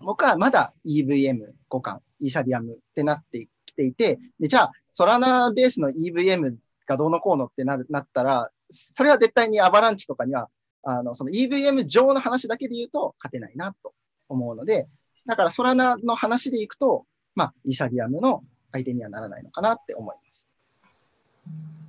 [0.00, 1.38] 僕はまだ EVM
[1.70, 10.48] 互換、イーサリアムってなってきていて、でじゃあ、ソラナベースの EVM がどうのこうのってなるなったら、それは絶対にアバランチとかには、
[10.82, 13.92] あの、その EVM 上の話だけで言うと勝てないなと
[14.28, 14.88] 思うので、
[15.26, 18.42] だからソラナの話でいくと、まあ、イーサリアムの
[18.72, 20.48] 相手にはならないのかなって思います。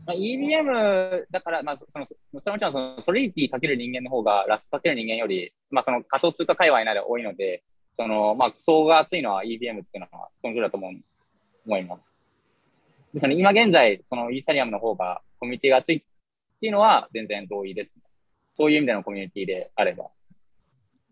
[0.06, 7.64] まあ、EVM だから、まあ、その、もちろんそのソリリティかける人間の方がラストかける人間より、まあ、その仮想通貨界隈なら多いので、
[8.02, 10.92] その、まあ、層が厚いのは EVM っていうのは、その通りだと思う、
[11.68, 12.02] 思います。
[13.14, 16.00] で、その今現在、そのイーサリアムの方がコミュニティが厚いっ
[16.60, 18.00] ていうのは全然同意です。
[18.56, 20.10] そういう意味でのコミュニティであれば。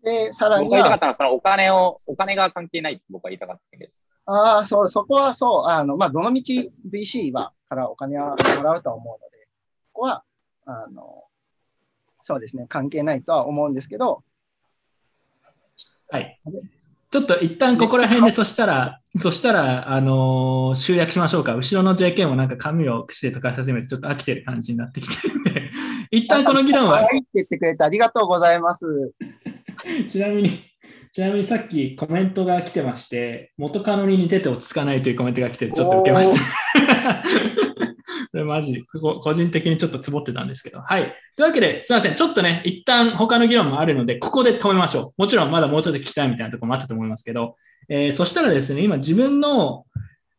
[0.02, 4.02] で、さらに僕が言いたかはったのは、そのお金を、お金が関係ないって僕は言いたかったです。
[4.26, 9.46] ああ、そう、そこはそう、あの、まあ、どのみち VC は、からお金はもらうとは思うので、
[9.92, 10.24] ここは、
[10.66, 11.24] あの、
[12.24, 14.24] そうですね、関係ないとは思うんですけど、
[16.10, 16.40] はい。
[17.10, 21.56] ちょっと一旦ここら辺で、そしたら、そしたら、あのー集約しましょうか。
[21.56, 25.70] 後ろの JK もなんか紙を口で溶かし始めて、ちょっと飽きてる感じになってきてるんで、
[26.12, 28.86] 一旦この議論は可、愛いって言ってくれてありがとうございます。
[30.08, 30.62] ちなみに、
[31.12, 37.24] ちなみにさっきコメントが来てまして、元カノに似てて落ち着かないというコメントが来て、ちょっと受けました。
[38.32, 40.80] これマジ、こ個人的にちょっとつぼってたんですけど。
[40.80, 41.12] はい。
[41.36, 42.14] というわけで、すいません。
[42.14, 45.22] ちょっとね、一旦他の議論もあるので、ここで止めましょう。
[45.22, 47.56] もちろんまだもうちょっと聞きたいみたいなところもあったと思いますけど、
[47.88, 49.84] えーそしたらですね、今自分の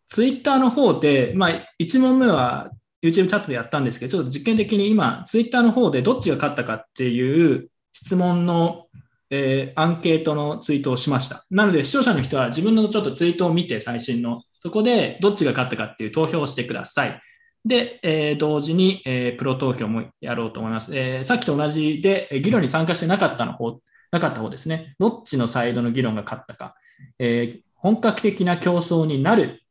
[0.07, 2.71] ツイッターの方で、まあ、1問目は
[3.03, 8.87] YouTube チャットでやったんですけど、ちょっと実験的に今、ツイッターの方でどっちが勝ったかっていう質問の、
[9.29, 11.45] えーアンケートのツイートをしました。
[11.51, 17.21] なので、視聴者の人は自分のちょっとツイートを見て、最新の、そこでどっちが勝ったかっていう投票をしてください。
[17.65, 20.95] で、えー同時に、えープロ投票もやろうと思います。
[20.97, 23.79] えーさっきと同じで、えー議論に参加してなかったの方、
[24.11, 24.95] なかった方ですね。
[24.99, 26.75] どっちのサイドの議論が勝ったか。
[27.19, 29.63] えー本格的な競争になる、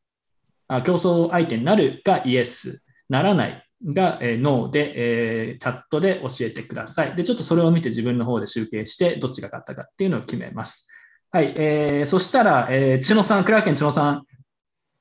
[0.67, 7.15] あ競争相手になるがイエス、ならないが、えーノーで、えーチャットで教えてください。
[7.17, 10.89] で、ちょっとそれを見て自分の方で集計して、どっちが勝ったかっていうのを決めます。
[11.33, 14.25] はい、えーそしたら、えー、千野さん、クラーケン千野さん、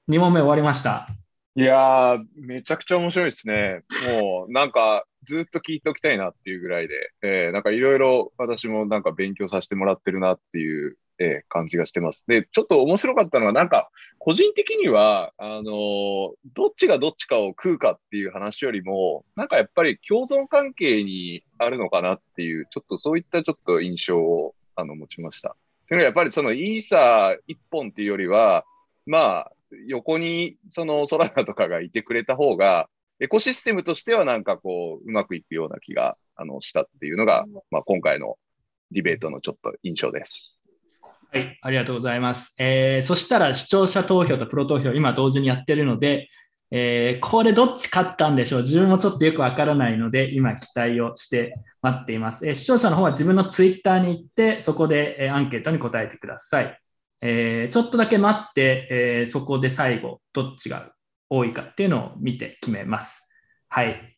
[0.10, 1.08] 2問目終わりました。
[1.60, 3.82] いやー、めちゃくちゃ面白いですね。
[4.22, 12.24] もう、なんか、ずっと聞いておきたいなっていうぐらいで、えーなんかいろいろ私もなんか勉強させてもらってるなっていう、えー感じがしてます。
[12.28, 13.90] で、ちょっと面白かったのは、なんか、
[14.20, 25.58] 個人的には、あのーどっちがどっちかを食うかっていう話よりも、なんかやっぱり共存関係にあるのかなっていう、ちょっとそういったちょっと印象をあの持ちました。
[25.90, 28.64] というのはやっぱりそのイーサー一本っていうよりは、
[29.06, 29.52] まあ、
[29.88, 32.88] 横にそのソラナとかがいてくれた方が、
[33.20, 38.38] エコシステムとしてはなんかこう、うまくいくような気があのしたっていうのが、まあ、今回の
[38.92, 40.58] ディベートのちょっと印象です。
[41.32, 42.56] はい、ありがとうございます。
[42.60, 46.30] えーそしたら視聴者投票とプロ投票、今同時にやってるので、
[46.72, 48.62] えーこれどっち勝ったんでしょう？
[48.62, 52.48] 自分もちょっとよくわからないので、今期待をして待っています。
[52.48, 56.80] えー視聴者の方は自分のツイッターに行って、そこで、えアンケートに答えてください。
[57.22, 60.92] えーちょっとだけ待って、えーそこで最後、どっちが
[61.30, 63.34] 多いかっていうのを見て決めます。
[63.70, 64.16] はい。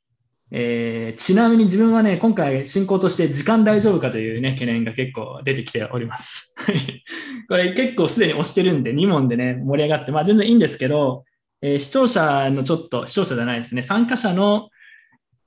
[0.52, 6.56] えーちなみに自分はね、今回進行として時間大丈夫かというね、懸念が結構出てきております。
[7.50, 11.26] これ結構すでに押してるんで、2問でね、盛り上がって、まあ全然いいんですけど、
[11.62, 14.70] えー視聴者のちょっと、視聴者じゃないですね、参加者の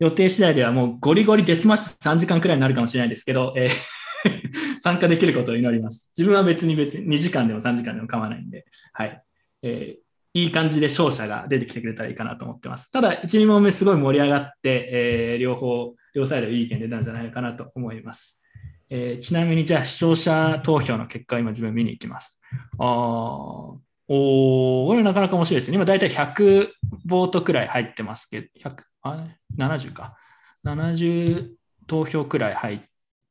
[0.01, 4.04] 予定次第ではもうゴリゴリデスマッチ3時間くらいになるかもしれないですけど、えー
[4.79, 6.13] 参加できることを祈ります。
[6.17, 9.23] 自分は別に別に2時間でも3時間でも構わないんで、はい。
[9.63, 10.05] えー
[10.37, 12.91] いい感じで勝者が出てきてくれたらいいかなと思ってます。
[12.91, 18.43] ただ、1、2問目すごい盛り上がって、えー両方、両サイドいい意見出たんじゃないかなと思います。
[18.91, 22.43] えーちなみに、じゃあ視聴者投票の結果を今自分見に行きます。
[22.79, 23.79] あー
[24.09, 25.77] おー、これなかなか面白いですね。
[25.77, 26.69] 今大体100
[27.05, 30.17] ボートくらい入ってますけど、100あれ？70か。
[30.65, 31.53] 70
[31.87, 32.81] 投票くらい入っ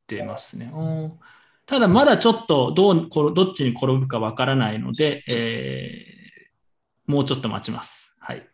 [0.08, 0.72] てますね。
[1.66, 6.14] ただまだちょっとどうこどっちに転ぶかわからないので、 えー
[7.06, 8.16] もうちょっと待ちます。
[8.22, 8.48] はい。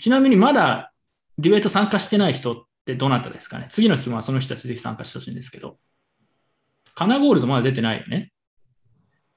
[0.00, 0.92] ちなみにまだ
[1.38, 3.66] ディベート参加してない人っってどなたですかね？
[3.70, 5.78] 次の質問はその人たちぜひ参加してほしいんですけど。
[6.94, 8.30] カナゴールドまだ出てないよね？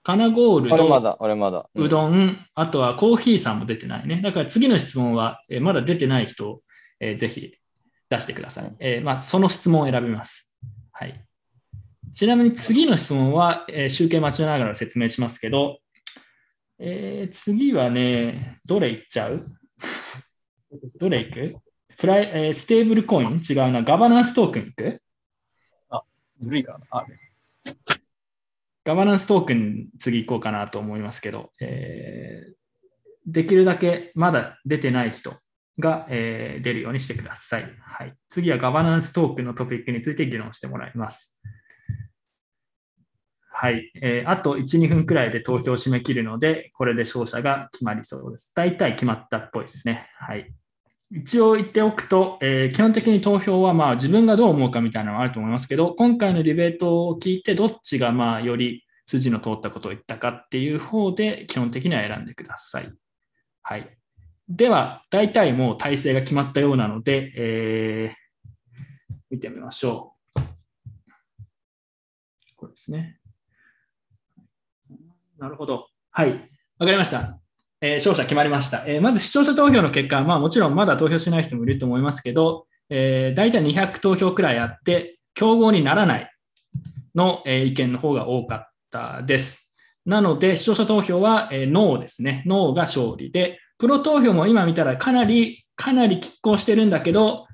[0.04, 1.70] カナゴールド、俺まだ、俺まだ。
[1.76, 4.22] うどん、あとはコーヒーさんも出てないね。
[4.22, 6.62] だから次の質問は、えーまだ出てない人、
[7.00, 7.54] えーぜひ
[8.10, 8.76] 出してください。
[8.80, 10.47] えーまあ、その質問を選びます。
[11.00, 11.24] はい。
[12.12, 15.78] ちなみに次の質問は、えー集計待ちながら説明しますけど、
[16.80, 19.46] えー次はね、どれいっちゃう？
[21.00, 21.58] どれいく？
[21.98, 23.42] プライ、えーステーブルコイン？
[23.48, 23.84] 違うな。
[23.84, 25.02] ガバナンストークンいく？
[26.42, 26.86] ずるいからな。
[26.92, 27.06] あ
[28.84, 32.58] ガバナンストークン次行こうかなと思いますけど、えー
[33.30, 35.36] できるだけまだ出てない人
[35.80, 37.64] が、えー出るようにしてください。
[37.82, 38.14] はい。
[38.30, 41.42] 次はガバナンストークンのトピックについて議論してもらいます。
[43.52, 43.92] はい。
[44.02, 48.54] えーあと1、2分くらいで投票を締め切るので、これで勝者が決まりそうです。
[48.56, 50.10] 大体決まったっぽいですね。
[50.18, 50.52] はい。
[51.10, 62.92] 一応言っておくと、えー基本的に投票はまあ自分がどう思うかみたいなのはあると思いますけど、今回のディベートを聞いて、どっちがまあより筋の通ったことを言ったかっていう方で、基本的には選んでください。
[63.64, 63.98] はい。
[64.50, 68.28] では、大体もう体制が決まったようなので、えー
[69.30, 70.40] 見てみましょう。
[72.56, 73.20] これですね。
[75.38, 75.88] なるほど。
[76.12, 76.50] はい。
[76.80, 77.40] わかりました。
[77.82, 78.86] えー勝者決まりました。
[78.88, 86.32] えーまず視聴者投票の結果、まあもちろんまだ投票しない人もいると思いますけど、えー、大体200投票くらいあって、競合にならない
[87.16, 89.76] の、えー意見の方が多かったです。
[90.06, 92.44] なので、視聴者投票は、えーノーですね。
[92.48, 97.48] ノーが勝利で、プロ投票も今見たらかなり、かなり拮抗してるんだけど、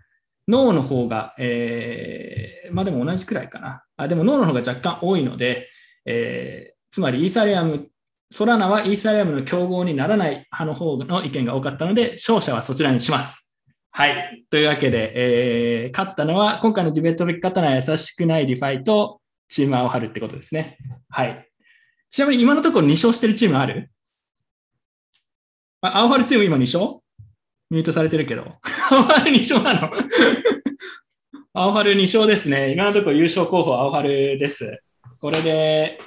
[0.47, 3.83] ノーの方が、えーまあでも同じくらいかな。
[3.97, 5.67] あでもノーの方が若干多いので、
[6.05, 7.87] えーつまりイーサリアム、
[8.31, 13.59] ソラナはイーサリアムの競合にならない派の方の意見が多かったので、勝者はそちらにします。
[13.91, 14.45] はい。
[14.49, 15.11] というわけで、
[15.85, 20.77] えー勝ったのは、今回のディベートで勝ったのは優しくない DeFi とチームアオハルってことですね。
[21.09, 21.47] はい。
[22.09, 23.89] ちなみに今のところ2勝してるチームある？
[25.83, 27.01] あ、アオハルチーム今2勝？
[27.69, 28.43] ミュートされてるけど。
[28.91, 29.91] アオハル2勝なの？
[31.53, 32.71] アオハル2勝ですね。
[32.71, 34.81] 今のところ優勝候補アオハルです。
[35.19, 35.99] これで、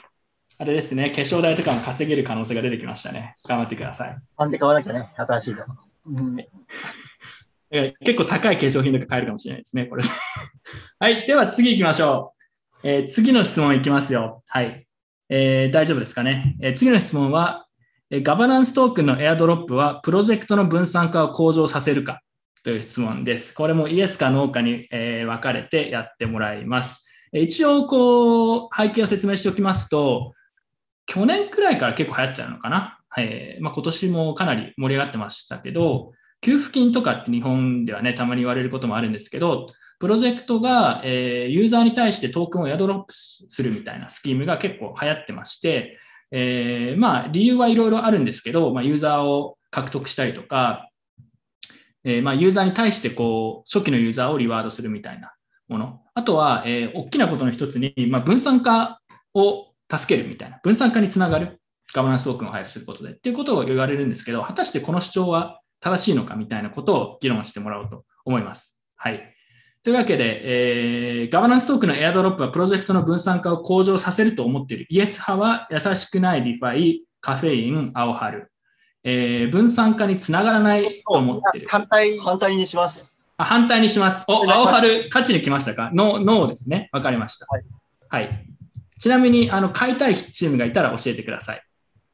[0.59, 3.35] あれですね、決勝台とかも稼げる可能性が出てきましたね。
[3.47, 4.15] 頑張ってください。
[4.15, 5.65] ファンで買わなきゃね、新しいの。
[6.07, 6.41] うん
[7.71, 10.05] えー結構高い化粧品とか買えるかもしれないですね、これ。
[11.01, 12.33] はい、では次行きましょ
[12.83, 12.89] う。
[12.89, 14.43] えー次の質問いきますよ。
[14.47, 14.87] はい。
[15.29, 16.57] えー大丈夫ですかね。
[16.63, 17.66] えー次の質問は、えー
[18.13, 22.21] ガバナンストークンのエアドロップはプロジェクトの分散化を向上させるか？
[22.63, 23.53] という質問です。
[23.53, 27.05] これもイエスかノーかに、分かれてやってもらいます。
[27.33, 30.35] 一応、こう、背景を説明しておきますと、
[31.07, 33.01] 去年くらいから結構流行ってたのかな？
[33.09, 39.67] はいまあ、今年もかなり盛り上がってましたけど、給付金とかって日本ではね、たまに言われることもあるんですけど、
[39.99, 45.99] プロジェクトが、えーユーザーに対してトークンをエアドロップするみたいなスキームが結構流行ってまして、
[46.31, 50.89] えーまあ理由はいろいろあるんですけど、まあ、ユーザーを獲得したりとか、
[52.05, 55.35] えーまあユーザーに対してこう初期のユーザーをリワードするみたいな
[55.69, 56.01] もの。
[56.15, 59.01] あとは、えー大きなことの一つに、まあ、分散化
[59.35, 61.61] を助けるみたいな、分散化につながる
[61.95, 68.83] ガバナンストークンを配布することでっていうことを言われるんですけど、果たしてこの主張は正しいのかみたいなことを議論してもらおうと思います。
[68.97, 69.36] はい。
[69.87, 74.87] というわけで、えーガバナンストークンのエアドロップはプロジェクトの分散化を向上させると思っている。
[74.91, 78.51] イエス派は優しくない DeFi、カフェイン、アオハル。
[79.05, 81.69] えー分散化につながらないと思っている。
[81.69, 82.19] 反対。
[82.19, 83.17] 反対にします。
[83.37, 84.25] あ反対にします。
[84.27, 85.93] お、青春、勝ちに来ましたか？
[85.95, 86.89] ノー、ノーですね。
[86.91, 87.47] わかりました。
[88.09, 88.45] はい。
[88.99, 91.63] ちなみに、あの、買いたいチームがいたら教えてください。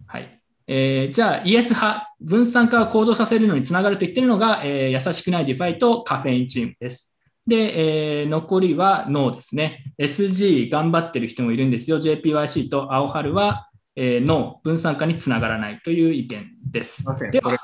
[0.07, 0.43] はい。
[0.67, 7.09] えーじゃあ、イエス派、分散化を向上させるのにつながると言ってるのが、えー優しくない DeFi とカフェインチームです。
[7.47, 9.93] で、えー残りはノーですね。
[9.99, 11.99] SG 頑張ってる人もいるんですよ。
[11.99, 17.05] JPYC と青春は、えーノー、分散化につながらないという意見です。
[17.31, 17.59] では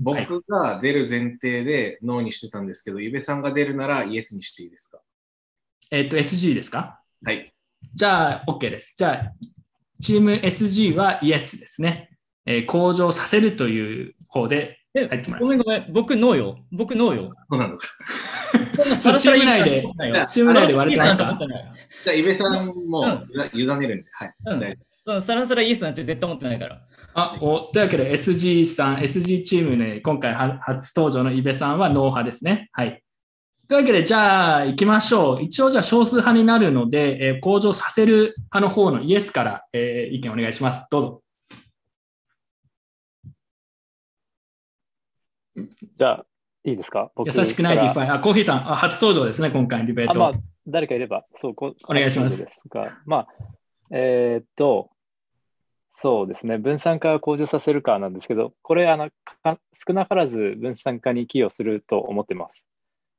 [0.00, 5.00] 僕が出る前提でノーにしてたんですけど、ゆべさんが出るならイエスにしていいですか？
[5.90, 7.00] えっ、と、SG ですか？
[7.22, 7.52] はい。
[7.94, 8.94] じゃあ、OK です。
[8.96, 9.32] じゃあ、
[10.00, 12.16] チーム SG はイエスですね。
[12.46, 16.58] えー向上させるという方で入ってもらいごめんごめん、僕ノーよ。
[16.72, 17.32] 僕ノーよ。
[17.50, 17.86] そうなのか。
[19.00, 19.84] そうチーム内で
[20.30, 21.38] チーム内で割れてますか？
[22.04, 23.22] じゃあ、ゆべさんも
[23.54, 24.34] 委ねるんで、はい。
[24.46, 25.04] うん大丈夫です。
[25.26, 26.80] さらさらイエスなんて絶対思ってないから。
[27.14, 32.68] あおというわけで SG さん、SG チームね、今回は初登場のイベさんはノー派ですね。
[32.72, 33.02] はい。
[33.68, 35.42] というわけで、じゃあ行きましょう。
[35.42, 40.88] 一応じゃあ少数派になるので、えー向上させる派の方のイエスから、えー意見お願いします。
[40.90, 41.22] どうぞ。
[46.00, 46.26] じゃあ、
[46.64, 47.12] いいですか？
[47.14, 48.14] 僕優しくないから DeFi。
[48.14, 50.18] あ、コーヒーさん、あ初登場ですね、今回のディベーあ、ト。
[50.18, 50.32] まあ、
[50.66, 53.28] 誰かいれば、そう、こお願いしますですが、まあ、
[53.90, 54.88] えーっと、
[55.92, 59.10] そうですね、分散化を向上させるかなんですけど、これ、あの
[59.42, 62.64] か少なからず分散化に寄与すると思ってます。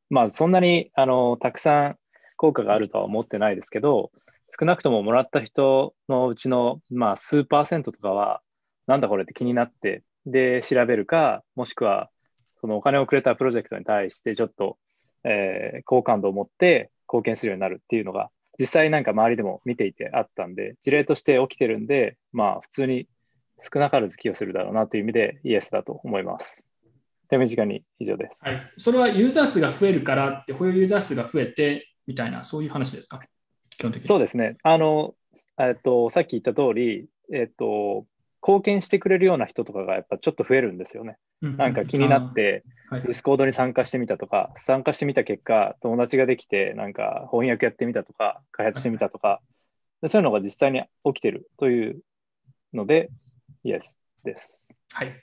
[0.09, 1.97] まあ、そんなにあのたくさん
[2.35, 4.09] 効果があるとは思ってないですけど、
[4.59, 8.41] 少なくとももらった人のうちの、まあ、数パーセントとかは、
[8.87, 12.09] なんだこれって気になって、で、調べるか、もしくは、
[12.61, 14.77] そのお金をくれたプロジェクトに対して、ちょっと、
[15.23, 18.29] えー好感度を持って貢献するようになるっていうのが、
[18.59, 23.07] 実際なんか周りでも見ていてあったんで、事例として起きてるんで、まあ、普通に
[23.59, 26.67] 少なからず寄与するだろうなという意味で、イエスだと思います。
[27.29, 28.43] 手短に以上です。
[28.45, 28.71] はい。
[28.77, 33.19] それはユーザー数が増えるからって、保有ユーザー数が増えてみたいな、そういう話ですか？
[33.19, 33.29] ね。
[33.77, 34.07] 基本的に。
[34.07, 34.57] そうですね。
[34.63, 35.15] あの、
[35.59, 38.05] えっと、さっき言った通り、えっと、
[38.41, 41.17] 貢献してくれるような人とかがやっぱちょっと増えるんですよね。
[41.41, 49.41] うんなんか気になって、ディスコードに参加してみたとか、参加してみた結果、友達ができて、なんか翻訳やってみたとか、開発してみたとか、
[50.01, 52.01] でそういうのが実際に起きてるという
[52.73, 53.09] ので、
[53.63, 54.67] イエスです。
[54.91, 55.13] はい。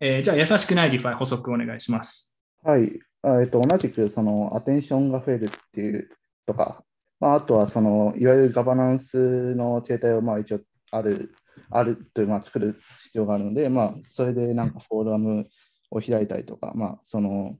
[0.00, 2.38] えーじゃあ、優しくない DeFi 補足お願いします。
[2.62, 3.00] はい。
[3.22, 6.10] あえっと、同じく、その、アテンションが増えるっていう
[6.46, 6.82] とか、
[7.20, 11.32] まあ、あとは、その、いわゆるガバナンスの形態を、まあ、一応、ある、
[11.70, 15.46] あるという、まあ、作る必要があるので、まあ、それで、なんか、フォーラム
[15.90, 17.56] を開いたりとか、まあ、その、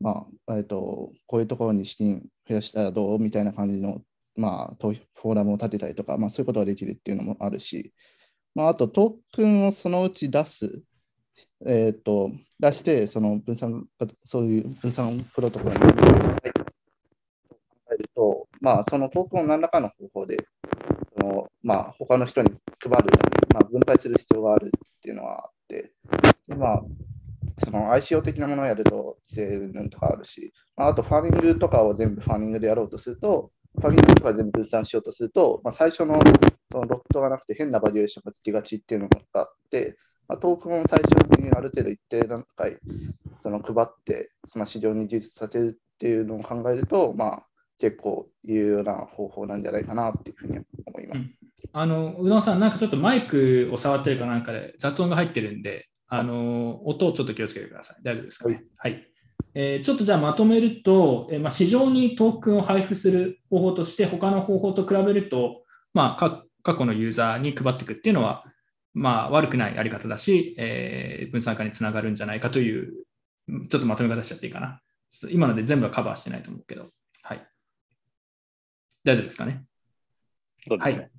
[0.00, 4.02] まあ、えっと、こういうところに資金増やしたらどうみたいな感じの、
[4.36, 7.92] まあ、投フォーラムを立てたりとか、まあ、そういうことができるっていうのもあるし、
[8.54, 10.82] まあ、あと、トークンをそのうち出す。
[11.66, 12.30] えー、と
[12.60, 13.86] 出して、その分散、
[14.24, 15.88] そういう分散プロトコルに考
[17.92, 20.36] えると、まあ、そのトークンを何らかの方法で、
[21.18, 22.50] そのまあ、他の人に
[22.88, 23.10] 配る、
[23.54, 25.92] まあ、分配する必要があるっていうのはあって、
[26.48, 26.82] でまあ、
[27.64, 36.20] その ICO 的なものをやると規制云々とかあるし、まあ、あとファーミングとかを全部ファーミングでやろうとすると、ファーミングとか全部分散しようとすると、まあ、最初の
[36.70, 39.96] そのロットがなくて変なバリエーションがつきがちっていうのがあって、
[40.28, 42.78] まあ、トークンを最初にある程度一定段階
[43.38, 47.46] その配って、まあ、市場に充実させるっていうのを考えると、まあ、
[47.78, 51.41] 結構有用な方法なんじゃないかなっていうふうに思います。
[51.72, 57.96] あの、うどんさん、なんかちょっとマイクを触ってるかなんかで雑音が入ってるんで、あの、音をちょっと気をつけてください。
[58.02, 58.64] 大丈夫ですかね？
[58.76, 59.06] はい。
[59.54, 65.62] えーちょっとじゃあまとめると、えーまあ、市場にトークンを配布する方法として、他の方法と比べると、
[65.94, 68.44] まあ、か過去のユーザーに配っていくっていうのは、
[68.94, 72.92] まあ、悪くないやり方だし、えー分散化につながるんじゃないかという、
[73.48, 74.80] うんちょっとまとめ方しちゃっていいかな。
[75.30, 76.90] 今ので全部はカバーしてないと思うけど、
[77.22, 77.46] はい。
[79.04, 79.64] 大丈夫ですかね？
[80.66, 80.98] そうですね。
[81.00, 81.10] はい。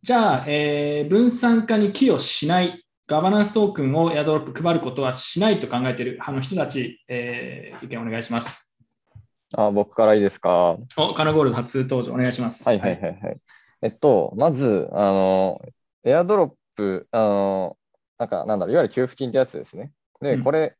[0.00, 8.76] じゃあ、えー分散化に寄与しない、ガバナンストークンをエアドロップ配ることはしないと考えている派の人たち、えー意見お願いします。
[9.54, 10.76] あ、僕からいいですか？
[10.96, 12.68] お、カナゴールド初登場お願いします。
[12.68, 13.36] はいはいはいはい。
[13.82, 15.60] えっと、まず、あの、
[16.04, 17.76] エアドロップ、あの、
[18.18, 19.90] なんか、なんだろう、いわゆる給付金ってやつですね。
[20.20, 20.76] で、うんこれ、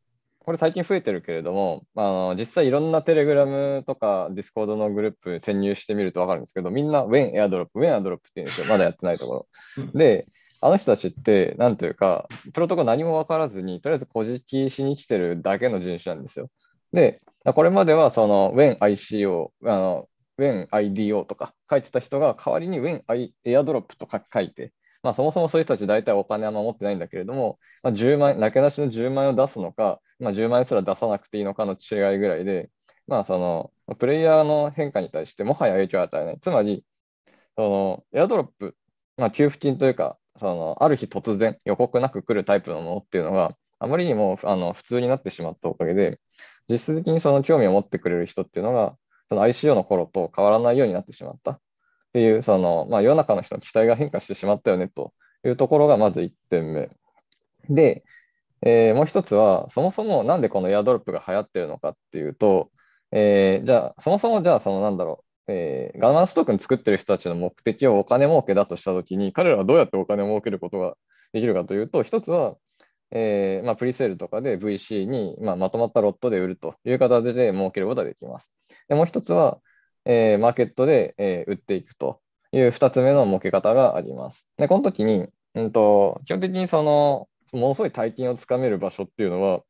[0.48, 8.66] これ最近増えてるけれども、あの、実際いろんなテレグラムとかディスコードのグループ潜入してみるとわかるんですけど、みんな When Airdrop、When Airdrop って言うんですよ。
[8.66, 9.46] まだやってないとこ
[9.76, 9.86] ろ。
[9.92, 10.26] で、
[10.62, 16.48] あの人たちって、なんというか、プロトコル何も分からずに、とりあえず乞食しに来てるだけの人種なんですよ。
[16.94, 17.20] で、
[17.54, 20.08] これまではその WhenICO、あの
[20.38, 24.72] WhenIDO とか書いてた人が代わりに WhenAirdrop と書書いて、
[25.02, 32.70] まあ、そもそもそういう人たち大体お金は守ってないんだけれども、まあ、10万円、なけなしの10万円を出すのか、まあ、10万円すら出さなくていいのかの違いぐらいで、
[33.06, 36.40] まあ、そのプレイヤーの変化に対してもはや影響を与えない。
[36.40, 36.84] つまり、
[37.56, 38.76] そのエアドロップ、
[39.16, 46.20] まあ、給付金というか、そのある日突然予告なく来るタイプのものっていうのがあまりにもあの普通になってしまったおかげで、
[46.68, 48.96] 実質的にその興味を持ってくれる人っていうのが、
[49.28, 51.60] その ICO の頃と変わらないようになってしまった
[52.10, 55.12] っていう、そのまあ、世の中の人の期待が変化してしまったよねと
[55.44, 56.90] いうところがまず1点目。
[57.70, 58.04] で、
[58.62, 62.70] えーもう一つは、そもそもなんでこのエアドロップが流行ってるのかっていうと、
[63.12, 70.96] えーじゃあ、そもそもじゃあ、そのなんだろう、えーガバナンストークン作ってる人たちの目的をお金儲けだとしたときに、彼らはどうやってお金を儲けることが
[71.32, 72.56] できるかというと、一つは、
[73.10, 78.52] えーまあ、プリセールとかで VC に、まあ、まとまったロットで売るという形で儲けることができます。
[78.88, 79.60] でもう一つは、
[80.08, 82.22] えーマーケットで、えー売っていくと
[82.52, 84.48] いう二つ目の儲け方があります。
[84.58, 89.62] で、この時に、うんと、基本的にその、ものすごい大金をつかめる場所っていうのは、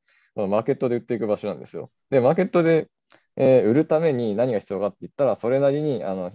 [0.49, 1.91] マーケットで売っていく場所なんですよ。
[2.11, 2.91] で、マーケットで、
[3.37, 6.33] えー売るために何が必要かって言ったら、それなりにあの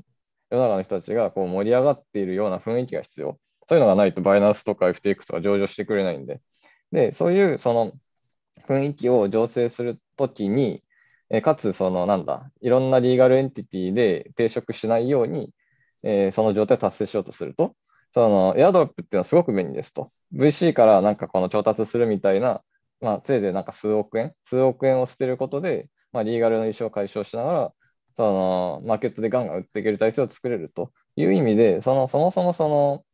[0.49, 3.39] 世の中の人たちがこう盛り上がっているような雰囲気が必要。
[3.67, 6.41] そういうのがないと、バイナンスとか FTX とか上場してくれないんで。
[6.91, 7.93] で、そういうその
[8.67, 10.82] 雰囲気を醸成するときに、
[11.33, 15.53] えかつ、その、なんだ、いろんなリーガルエンティティで抵触しないように、
[16.03, 17.75] えーその状態を達成しようとすると、
[18.13, 20.11] その、エアドロップっていうのはすごく便利ですと。
[20.33, 22.63] VC からなんかこの調達するみたいな、
[23.01, 27.73] まあ、せいぜいなんか数億円、数億円を捨てることで、まあ、リーガルのイシューを解消しながら、
[28.17, 33.05] その、マーケットでガンガン売っていける体制を作れるという意味で、その、そもそもその、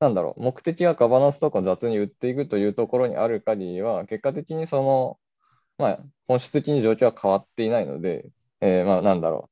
[0.00, 5.18] なんだろう、目的はガバナンスとか雑に売っていくというところにある限りは、結果的にその、
[5.82, 8.26] まあ、本質的に状況は変わっていないので、
[8.60, 9.50] えーまあ、なんだろ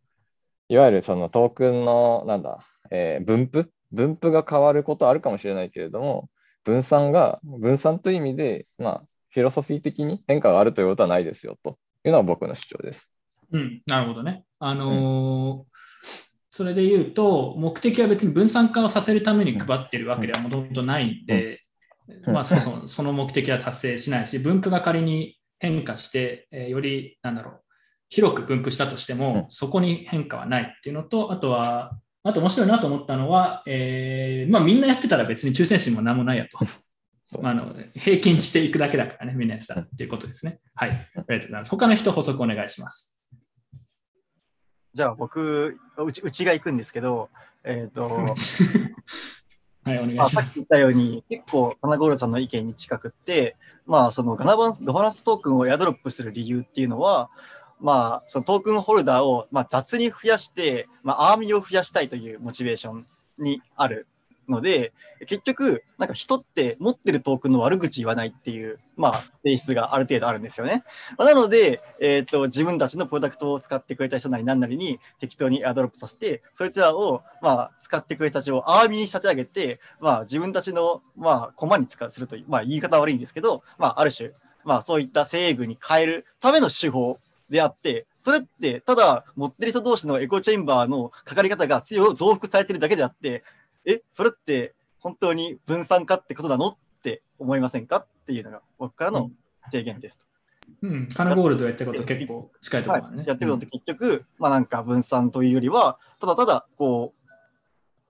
[0.70, 3.70] う、いわゆるそのトークンの、なんだ、えー分布？
[3.93, 6.31] 分布が変わることはあるかもしれないけれども、
[6.65, 11.78] 分散が、分散という意味で、まあ、フィロソフィー的に変化があるということはないですよと。
[12.05, 13.12] いうのは僕の主張です。
[13.52, 14.44] うん、なるほどね。
[14.61, 15.70] あのー
[16.52, 21.61] それで言うと、目的は別に分散化をさせるために配ってるわけではもともとないんで、
[22.27, 22.35] うん。
[22.35, 27.61] まあ、そもそもその目的は達成しないし、分布が仮に変化して、えーより、なんだろう、
[28.09, 36.59] 広く分布したとしても、そこに変化はないっていうのと、あとは、あと面白いなと思ったのは、えーまあ、みんなやってたら別に忠誠心も何もないやと。
[37.41, 40.61] まあ、あの平均していくだけだからね、みんなやってたらっていうことですね。
[40.74, 40.91] はい。
[40.91, 41.70] ありがとうございます。
[41.70, 43.23] 他の人補足お願いします。
[44.93, 47.31] じゃあ僕、うちうちが行くんですけど、
[47.62, 48.27] えっ、と、
[49.85, 50.44] はい、お願いします、まあ。
[50.44, 57.31] さっき言ったように、結構、カナゴールさんの意見に近くって、まあ、そのガナバンスガバナンストークンをエアドロップする理由っていうのは、
[57.81, 63.07] まあ、そのトークンホルダーを、まあ、雑に増やして、まあ、アーミーを増やしたいというモチベーション
[63.39, 64.07] にある
[64.51, 64.93] ので、
[65.27, 70.85] 結局、なんか人って持ってるトークンの悪口言わないっていう、まあ、性質がある程度あるんですよね。
[71.17, 84.31] まあなので、えっ、と、自分たちのプロダクトを使ってくれた人なり何なりに適当にエアドロップさせて、そいつらを、まあ、使ってくれた人たちをアーミーに立て上げて、まあ、自分たちの、まあ、コマに使うするという、まあ、言い方は悪いんですけど、まあ、ある種、
[84.65, 87.19] まあ、そういった精鋭軍に変えるための手法
[87.51, 93.43] であって、それって、ただ、持ってる人同士のエコチェンバーのかかり方が強い増幅されてるだけであって、
[93.85, 99.31] え、それって本当に分散化ってことなのって思いませんかっていうのが僕からの
[99.70, 100.27] 提言です。
[100.82, 103.16] うん、カナゴールドやってること結構近いところがね。
[103.19, 107.31] はい、やってることって結局、まあなんか分散というよりは、ただただ、こう、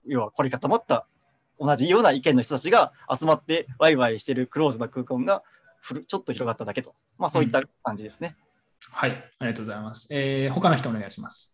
[0.05, 1.07] 要は凝り固まった
[1.59, 5.43] 同じような意見の人たちが集まってワイワイしてるクローズな空間が
[5.79, 6.95] ふるちょっと広がっただけと。
[7.17, 8.35] まあそういった感じですね。
[8.91, 10.07] はい、ありがとうございます。
[10.11, 11.50] えー、他の人お願いします。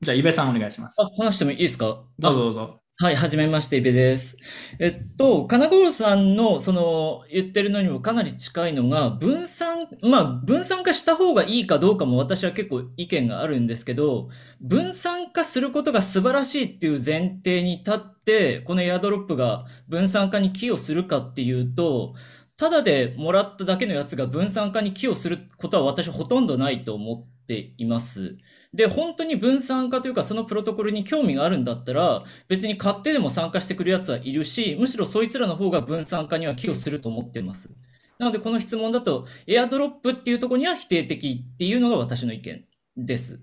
[0.00, 0.96] じゃあ、イベさんお願いします。
[1.00, 2.04] あ、話してもいいですか？
[2.18, 2.80] どうぞどうぞ。
[2.96, 4.36] はい、はじめまして、イベです。
[4.78, 14.28] えっと、金五郎さんのその言ってるのにもかなり近いのが、分散、まあ、分散化した方がいいかどうかも私は結構意見があるんですけど、
[14.60, 22.14] 分散化することが素晴らしいっていう前提に立って、このエアドロップが分散化に寄与するかっていうと、
[22.56, 28.36] ただでもらっただけのやつが分散化に寄与することは私はほとんどないと思っています。
[28.74, 37.70] で、本当に分散化というか、そのプロトコルに興味があるんだったら、別に買ってでも参加してくるやつはいるし、むしろそいつらの方が分散化には寄与すると思ってます。
[38.18, 42.64] なので、この質問だと、エアドロップっていうところには否定的っていうのが私の意見
[42.96, 43.40] です。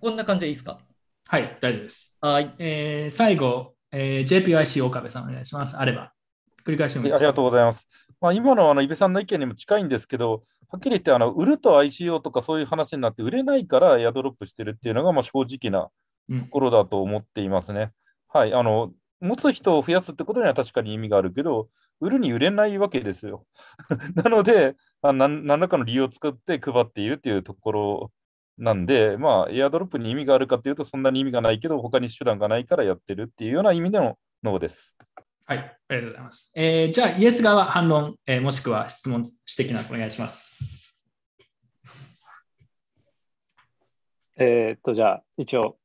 [0.00, 0.78] こんな感じでいいですか？
[1.28, 2.16] はい、大丈夫です。
[2.20, 2.54] はい。
[2.58, 5.76] えー、最後、えー、JPYC 岡部さんお願いします。
[5.76, 6.12] あれば。
[6.64, 7.88] 繰り返しもいいですありがとうございます。
[8.22, 15.90] まあ、今のあの、イベさんの意見にも近いんですけど、はっきり言って、あの、売ると ICO とかそういう話になって、売れないからエアドロップしてるっていうのが、まあ、正直な
[16.42, 17.90] ところだと思っていますね。
[18.28, 18.54] はい。
[18.54, 21.68] あの、持つ人を増やすってことには確かに意味があるけど、
[22.00, 23.44] 売るに売れないわけですよ。
[24.14, 28.12] なので、あなん何らかの理由を作って配っているっていうところ
[28.56, 34.96] なんで、まあ、エアドロップに意味があるかっていうと、そんなに意味がないけど、他に手段がないからやってるっていうような意味でのノーです。
[35.44, 36.52] はい、ありがとうございます。
[36.54, 39.24] えー、じゃあ、イエス側反論、えー、もしくは質問、
[39.58, 40.56] 指摘などお願いします。
[44.36, 45.76] えーっと、じゃあ、一応、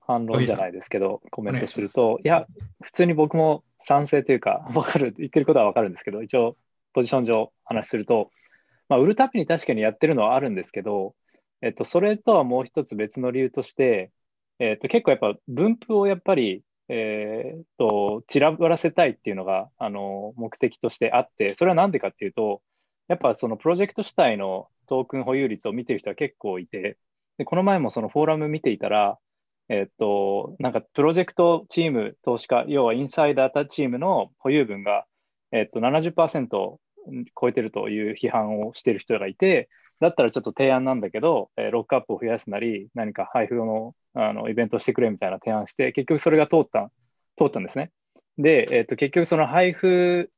[0.00, 2.46] 反論じゃないですけど、コメントすると、いや、
[2.82, 6.56] 普通に僕も賛成というか、 わかる、言ってることはわかるんですけど、一応、
[6.92, 8.30] ポジション上話すると、
[8.88, 11.14] まあ、売るたびに確かにやってるのはあるんですけど、
[11.62, 14.12] えっと、それとはもう一つ別の理由として、
[14.58, 22.62] えっと、結構やっぱ分布をやっぱり、えーっと、散らばらせたいっていうのが、あの、目的としてあって、それはなんでかっていうと、
[23.08, 26.98] やっぱそのプロジェクト主体のトークン保有率を見てる人は結構いて、
[27.38, 29.18] で、この前もそのフォーラム見ていたら、
[29.68, 35.06] えっと、なんかプロジェクトチーム投資家、要はインサイダーチームの保有分が、
[35.52, 36.80] えっと、70%
[37.40, 39.68] 超えてるという批判をしている人がいて、
[40.00, 46.90] だったらちょっと提案なんだけど、えーロックアップを増やすなり、何か配布のあのイベントをしてくれみたいな提案して、結局それが通った
[47.36, 47.90] 通ったんですね。
[48.38, 50.30] で、えっと結局その配布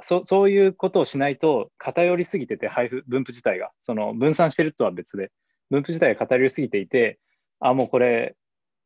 [0.00, 5.30] そそういうことをしないと偏りすぎてて、配布、分布自体が、その分散してるとは別で、
[5.70, 7.18] 分布自体が偏りすぎていて、
[7.60, 8.36] あ、もうこれ、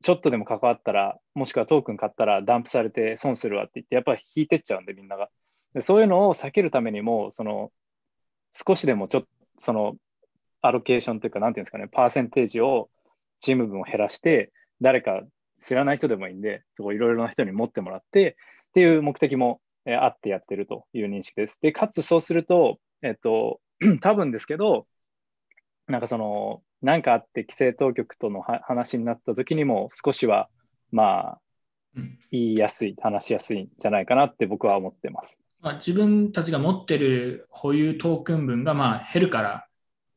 [0.03, 5.29] ちょっとでも関わったら、もしくはトークン買ったらダンプされて損するわって言って、やっぱり引いてっちゃうんで、みんなが。
[5.75, 7.73] でそういうのを避けるためにも、その、
[8.53, 9.97] 少しでもちょっと、その、
[10.60, 12.90] アロケーションというか、なんていうんですかね、パーセンテージを、
[13.40, 15.22] チーム分を減らして、誰か
[15.59, 18.36] 知らない人でもいいんで、いろいろな人に持ってもらって、
[18.70, 21.59] っていう目的も、えーあってやってるという認識です。
[21.60, 23.60] で、かつそうすると、えっと、
[24.02, 24.86] 多分ですけど、
[25.86, 30.48] なんかその、なんかあって規制当局とのは話になった時にも少しは、
[30.93, 31.40] まあ、
[32.30, 35.40] 言いやすい、話しやすいんじゃないかなって僕は思ってます。
[35.60, 39.66] まあ、自分たちが持ってる保有トークン分がまあ減るから、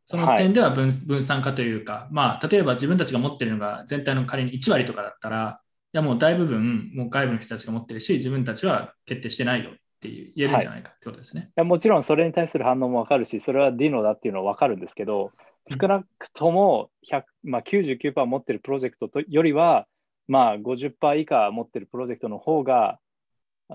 [0.06, 5.62] そのはい点では分,、分散化というか、まあ、例えば自分たちが持ってるのが全体の仮に1割とかだったら、
[5.94, 11.44] いやもう大部分、もう外部の人たちが持ってるし、自分たちは決定してないよっていう言えるんじゃないかってことですね。
[11.50, 11.52] い。
[11.56, 15.32] やもちろんそれに対する反応もわかるし、それはディノだっていうのはわかるんですけど、
[15.70, 19.86] 少なくとも100、まあ、99%持ってるプロジェクトとよりは、
[20.28, 23.00] まあ、50%以下持ってるプロジェクトの方が、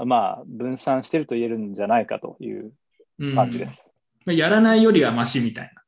[0.05, 2.73] まあ、分散してると言えるんじゃないかという
[3.35, 3.93] 感じです。
[4.27, 5.83] まあやらないよりはマシみたいな。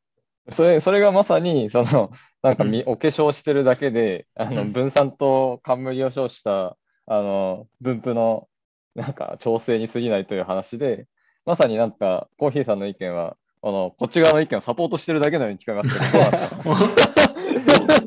[0.50, 2.10] それそれがまさに、その、
[2.42, 4.72] なんかみ、お化粧してるだけで、あの、うん。
[4.72, 6.76] 分散と冠を称した、
[7.06, 8.48] あの、分布の、
[8.94, 11.06] なんか、調整に過ぎないという話で、
[11.44, 15.98] まさになんか、コーヒーさんの意見は、あの、こっち側の意見をサポートしてるだけのように聞こえますけ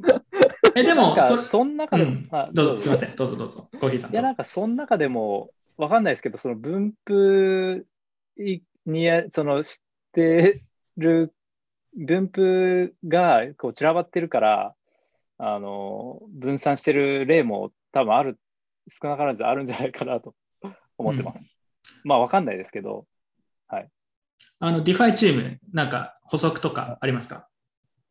[0.07, 0.21] ど、
[0.75, 2.27] え、でも、それその中でも、うん。
[2.31, 4.11] あどうぞ、すみません、どうぞどうぞ、コーヒーさん。
[4.11, 7.85] いや、なんかその中でも、わかんないですけど、その分布
[8.37, 8.63] に、
[9.31, 9.77] その知っ
[10.13, 10.61] て
[10.97, 11.33] る、
[11.93, 14.75] 分布がこう散らばってるから、
[15.37, 18.39] あの、分散してる例も多分ある、
[18.87, 20.35] 少なからずあるんじゃないかなと
[20.97, 21.39] 思ってます。
[22.03, 23.05] まあ、わかんないですけど、
[23.67, 23.89] はい。
[24.59, 27.47] あの、 DeFi チーム、なんか補足とかありますか？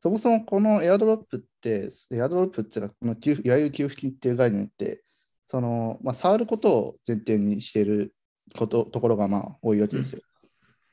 [0.00, 5.04] そもそもこのエアドロップって、エアドロップっていうか、この給付いわゆる給付金っていう概念って、
[5.50, 8.14] そのまあ、触ることを前提にしている
[8.56, 10.22] ことところがまあ多いわけですよ。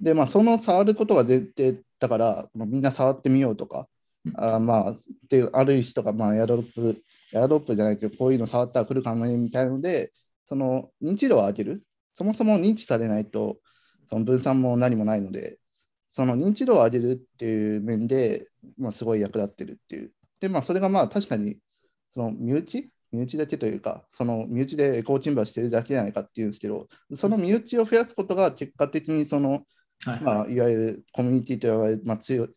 [0.02, 3.88] で、まあ、その触ることが前提だから、まあ、みんな触ってみようとか、
[4.34, 4.96] あまあ、っ
[5.30, 7.04] ていうある人が、まあ、エアドロップ、
[7.36, 10.12] エアドロップじゃないけど、こういうの触ったら来るかもねみたいなので、
[10.44, 11.84] その認知度を上げる。
[12.14, 13.60] そもそも認知されないと、
[14.10, 15.60] その分散も何もないので、
[16.10, 18.48] その認知度を上げるっていう面で、
[18.80, 20.12] まあ、すごい役立ってるっていう。
[20.40, 21.58] で、まあ、それがまあ確かに、
[22.16, 29.64] その身内身内だけというか、その身内でエコーチンバーしてるだけじゃないかっていうんですけど、その身内を増やすことが結果的にその、
[30.06, 32.50] はいまあ、いわゆるコミュニティと呼ばれる、まあ、強い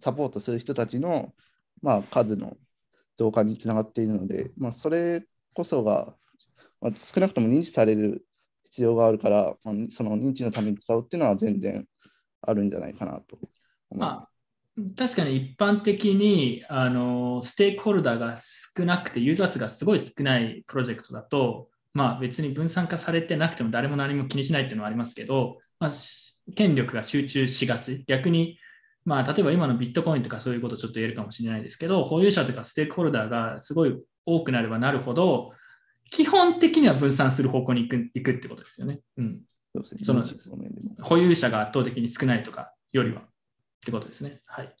[0.00, 1.32] サポートする人たちの、
[1.82, 2.56] まあ、数の
[3.16, 5.24] 増加につながっているので、まあ、それ
[5.54, 6.14] こそが、
[6.80, 8.24] まあ、少なくとも認知される
[8.64, 11.86] 必要があるから、まあ、その認知のために使うっていうのは全然
[12.42, 13.38] あるんじゃないかなと
[13.90, 14.36] 思います。
[14.76, 18.36] まあ、確かに一般的にあのステークホルダーが
[18.78, 28.04] 少なくて、ユーザー数がすごい少ないプロジェクトだと、まあ、別に分散化されてなくても誰も何も気にしないっていうのはありますけど、まあ、し権力が集中しがち。
[28.06, 28.58] 逆に、
[29.04, 35.52] まあ、例えば今のビットコインとかそういうことちょっと言えるかもしれないですけど、保有者とかステークホルダーがすごい多くなればなるほど、
[36.10, 39.00] 基本的には分散する方向に行く行くってことですよね。
[39.16, 39.40] うん。
[39.74, 40.24] そうですねその
[41.02, 43.24] 保有者が圧倒的に少ないとかよりはっ
[43.84, 44.40] てことですね。
[44.46, 44.74] はい。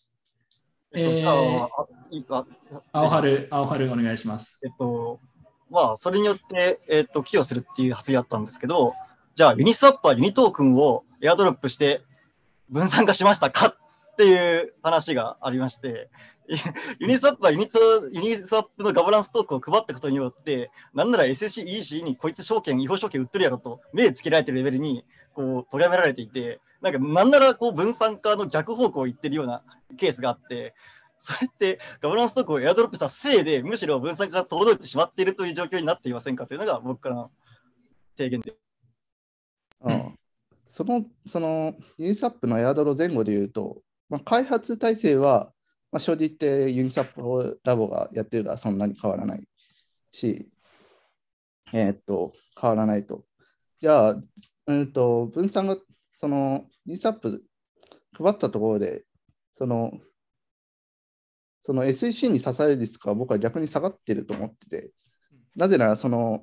[0.94, 1.68] えっと、
[2.10, 2.46] えーじゃあ、
[2.92, 4.60] 青春、青春お願いします。
[4.64, 5.20] えっと、
[5.70, 8.94] まあ、それによって、えっと、寄与するっていう発言あったんですけど、
[9.34, 12.02] じゃあ、ユニスワップはユニトークンをエアドロップして
[12.70, 16.10] 分散化しましたかっていう話がありまして、
[16.98, 17.78] ユニスワップはユニツ
[18.10, 25.04] ユニスワップのガバナンストークンを配ったことによって、なんなら SSC、EC にこいつ証券、違法証券売ってるやろと目つけられてるレベルに
[25.34, 29.62] こう咎められていて、なんかなんならこう分散化の逆方向を言ってるような
[29.96, 30.74] ケースがあって、
[31.18, 37.30] それってガバナンストークンをエアドロップしたせいで、むしろ分散化が遠のいてしまっているという状況になっていませんかというのが僕からの
[38.16, 38.54] 提言で。
[39.82, 40.14] うん
[40.68, 45.50] その、その、ユニスワップのエアドロ前後で言うと、まあ、開発体制は、
[45.90, 49.48] まあ、正直言ってユニスワップラボがやってるからそんなに変わらない
[50.12, 50.46] し、
[51.72, 53.24] えーっと、変わらないと。
[53.80, 54.22] じゃあ、
[54.66, 55.76] うんと、分散が、
[56.18, 57.44] その、ユニスワップ
[58.12, 59.04] 配ったところで、
[59.54, 59.92] その、
[61.62, 64.92] その SEC に支えるリスクは僕は逆に下がってると思ってて、
[65.54, 66.42] なぜならその、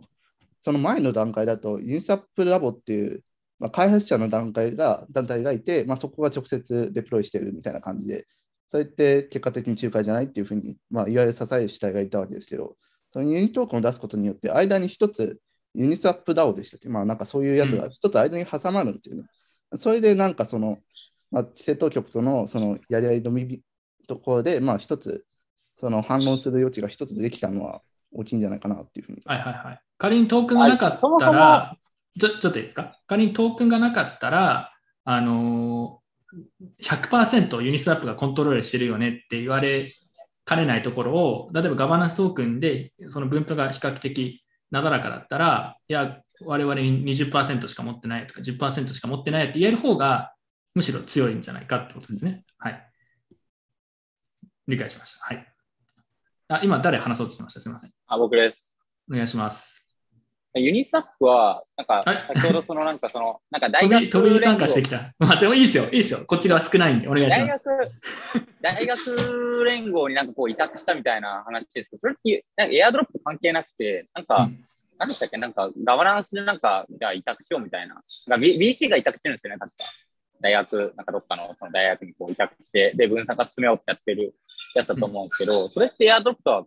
[0.60, 3.22] その前の段階だと、ユニスワップラボっていう、
[3.60, 8.28] まあ、開発者の段階が団体がいて、まあ、そこが直接デプロイしてるみたいな感じで、
[8.68, 12.78] それって結果的に仲介じゃないっていうふうに、まあ、いわゆる支える主体がいたわけですけど、
[13.12, 15.42] そのユニトークンを出すことによって、間に一つ
[15.74, 19.24] ユニスワップ DAO でしたっけ、まあ、なんかそういうやつが一つ間に挟まるんですよね。
[19.78, 20.80] それでなんかその、
[21.32, 23.62] まあ、規制当局とのそのやり合いのみ
[24.08, 25.26] ところで、まあ一つ、
[25.80, 27.82] その反論する余地が一つできたのは
[28.12, 29.22] 大きいんじゃないかなっていうふうに。
[29.26, 29.82] はいはいはい。
[29.98, 31.78] 仮にトークンがなかったら、
[32.20, 33.00] ちょちょっといいですか？
[33.08, 34.72] 仮にトークンがなかったら、
[35.04, 39.86] あのー、100%ユニスワップがコントロールしてるよねって言われ
[40.46, 50.34] かねないところを、例えばガバナンストークンでその分布が比較的なだらかだったら、いや、我々に20%しか持ってないとか10%しか持ってないって言える方が
[50.74, 52.44] むしろ強いんじゃないかってことですね。
[52.58, 52.92] はい。
[54.68, 55.26] 理解しました。
[55.26, 55.48] はい。
[56.48, 57.60] あ、今誰話そうとしてました？
[57.62, 57.92] すみません。
[58.08, 58.72] あ、僕です。
[59.10, 59.86] お願いします。
[60.58, 65.14] ユニスタッフは、なんか、先ほどそのなんかその、 なんか大学飛びに参加してきた。
[65.20, 66.26] まあでもいいですよ、いいですよ。
[66.26, 67.66] こっち側少ないんで、お願いします。
[68.62, 74.66] 大学、大学連合になんかこう委託したみたいな話ですけど、それってなんかエアドロップ関係なくて、なんか、うん、
[74.98, 78.02] 何でしたっけなんかガバナンスでなんか、じゃあ委託しようみたいな。
[78.28, 79.84] な B、BC が委託してるんですよね、確か。
[80.42, 84.36] 大学、なんかどっかのその大学にこう委託して、で、分散化進めようってやってる
[84.76, 86.66] やつだと思うんですけど、うん、それってエアドロップとは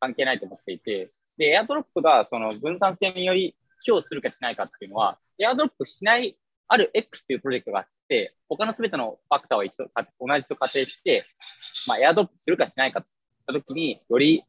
[0.00, 6.36] 関係ないと思っていて、で、エアドロップがその分散性により寄与するかしないかっていうのは、エアドロップしない、
[6.66, 9.86] ある X っていうプロジェクトがあって、他のすべてのファクターを一度
[10.20, 11.24] 同じと仮定して、
[11.86, 13.08] まあ、エアドロップするかしないかって
[13.48, 14.44] 言ったときに、より、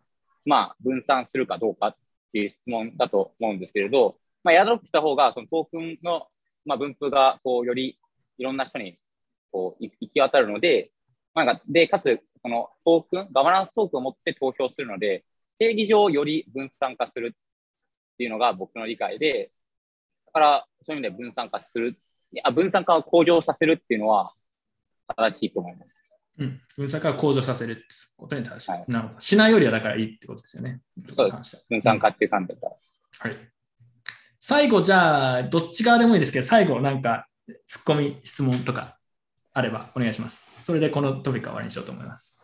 [0.46, 1.96] まあ、分散するかどうか
[2.30, 6.28] っていう質問だと思うんですけれど、まあ、エアドロップした方が、そのトークンの、
[6.66, 8.00] まあ、分布が、こう、より
[8.38, 8.98] いろんな人に、
[9.52, 10.92] こう、行き渡るので、
[11.34, 15.26] まあ、で、かつ、そのトークン、ガバナンストークンを持って投票するので、
[15.58, 17.38] 定義上より分散化するっ
[18.18, 19.52] ていうのが僕の理解で、
[20.28, 22.00] だからそういう意味で分散化する、
[22.44, 24.32] あ分散化を向上させるっていうのは
[25.08, 25.99] 正しいと思います。
[26.40, 27.84] うん、分散化を向上させるって
[28.16, 28.72] ことに正しい。
[28.72, 29.20] はい、なるほど。
[29.20, 30.82] しないよりはだからいいってことですよね。
[31.10, 31.66] そうです。
[31.70, 32.72] 分散化っていう観点から、
[33.20, 33.38] はい。
[34.40, 37.28] 最後、じゃあ、どっち側でもいいですけど、最後、なんか、
[37.66, 38.98] ツッコミ、質問とか
[39.52, 40.64] あればお願いします。
[40.64, 42.42] それでこのトピックは終わりにしようと思います。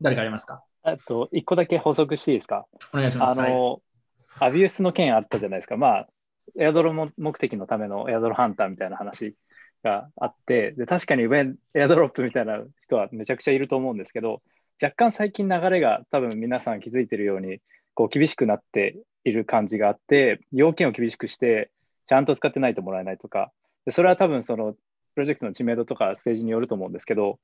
[0.00, 0.62] 誰かありますか？
[0.84, 2.66] あと、一個だけ補足していいですか？
[2.92, 3.40] お願いします。
[3.40, 3.80] あの、
[4.28, 5.76] はい、アビュースの件あったじゃないですか。
[5.76, 6.08] まあ、
[6.56, 9.34] エアドロ目的のためのエアドロハンターみたいな話
[9.82, 14.42] があって、で確かに上エアドロップみたいな人はめちゃくちゃいると思うんですけど、
[14.82, 17.60] 若干最近流れが多分皆さん気づいてるように、
[17.94, 21.70] こう厳しくなっている感じがあって、要件を厳しくして、
[22.06, 23.50] ちゃんと使ってないともらえないとか、
[23.84, 24.74] でそれは多分その
[25.14, 27.38] プロジェクトの知名度とかステージによると思うんですけど、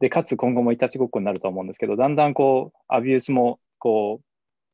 [0.00, 4.20] で、かつ今後もいたちごっこになると思うんですけど、だんだんこう、アビュースもこ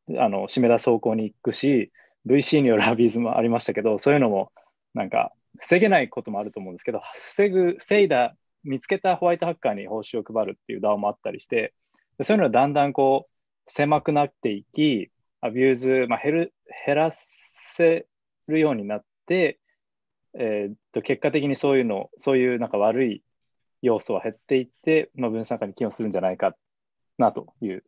[0.08, 1.92] う、あの、締め出す方向に行くし、
[2.26, 4.50] VC によるアビュースもありましたけど、そういうのも
[4.94, 11.74] なんか防げないこともあると思うんですけど、防ぐ、防いだ、見つけたホワイトハッカーに報酬を配るっていう DAO もあったりして、
[12.22, 13.30] そういうのはだんだんこう、
[13.66, 15.10] 狭くなっていき、
[15.40, 16.54] アビューズ、まあ、減る
[16.86, 18.06] 減らせ
[18.48, 19.58] るようになって、
[20.34, 23.22] えー、っと結果的にそういうの、そういうなんか悪い
[23.82, 26.54] 要素は減っていって、まあ、分散化に寄与するんじゃないか
[27.18, 27.84] なという、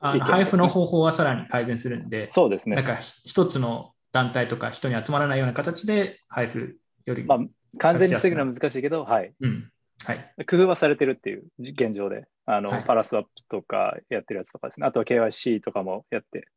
[0.00, 2.76] あの配布の方法はさらに改善するんで、そうですね。
[2.76, 6.76] なんか一つの団体とか人に集まらないような形で配布
[7.06, 7.38] より、まあ、
[7.78, 9.32] 完全に防ぐのは難しいけど、はい。
[9.40, 9.70] うん
[10.04, 16.48] はい、工夫はされてるっていう現状で、あの、はい、パラスワップとかやってるやつとかですね、あとは KYC とかもやって。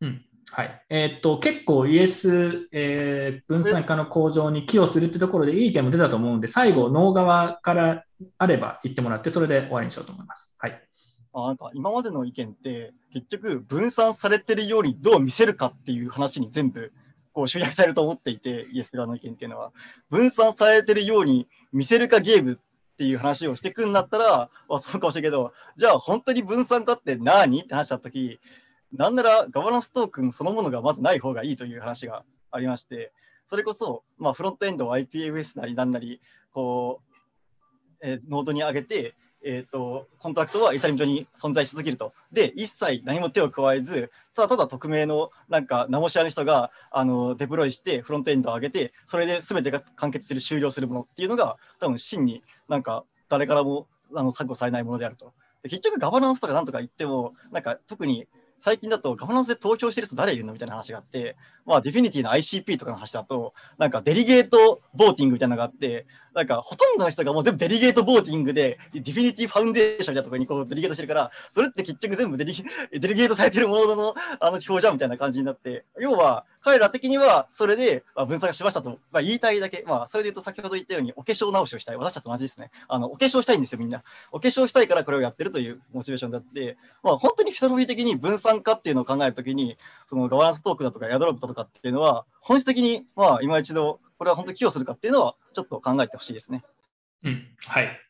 [0.00, 0.82] うん、はい。
[0.90, 8.04] えー、っと、結構 ES、えー、分散化の向上に寄与するってところでいい点も出たと思うんで、最後、脳側から
[8.38, 10.56] あれば言ってもらって、それで終わりにしようと思います。
[10.58, 10.82] はい。
[11.34, 16.92] あなんか今までの意見って、結局、分散されてるようにどう見せるかっていう話に全部
[17.32, 19.72] こう集約されると思っていて、イエス側の意見っていうのは、
[20.08, 27.60] 分散されてるように見せるかゲームっていう話をしてくんだったら、あそうかもしれないけど、じゃあ本当に分散化って何？
[27.60, 28.38] って話したとき、
[28.92, 33.12] なんならガバナンストークンそのものがまずない方がいいという話がありまして、
[33.46, 36.20] それこそ、まあ、フロントエンドを IPFS なりなんなり、
[36.52, 37.16] こう、
[38.00, 39.14] えー、ノードに上げて、
[39.44, 42.14] えーと、コントラクトはイーサリアム上に存在し続けると。
[42.32, 55.34] で、一切何も手を加えず、ただただ匿名のなんか名も知らぬ人があのデプロイしてフロントエンドを上げて、それで全てが完結する、終了するものっていうのが、多分真になんか誰からもあの削除されないものであると。
[55.62, 58.26] で結局ガバナンスとかなんとか言っても、なんか特に
[58.64, 72.54] 最近だとガバナンスで投票してる人誰いるのみたいな話があって、まあ、ディフィニティの ICP とかの話だと、なんか delegate voting みたいなのがあって、なんかほとんどの人がもう全部 delegate voting で、ディフィニティファウンデーションみたいなところにこう delegate してるから、それって結局全部デリ
[72.92, 82.70] delegate されてるもののあの表じゃんみたいな感じになって、要は彼ら的にはそれで分散しましたと、まあ、言いたいだけ、まあ、それで言うと先ほど言ったようにお化粧直しをしたい、私たちと同じですね。
[82.88, 84.02] あのお化粧したいんですよ、みんな。
[84.32, 96.62] お化粧したいからこれをやってるというモチベーションであって、まあ、本当にフィソロフィー的に分散化っていうのを考えるときに、そのガバナンストークだとかエアドロップだとかっていうのは、本質的に、まあ、今一度これは本当に寄与するかっていうのは、ちょっと考えてほしいですね。
[97.22, 98.00] うん、はい。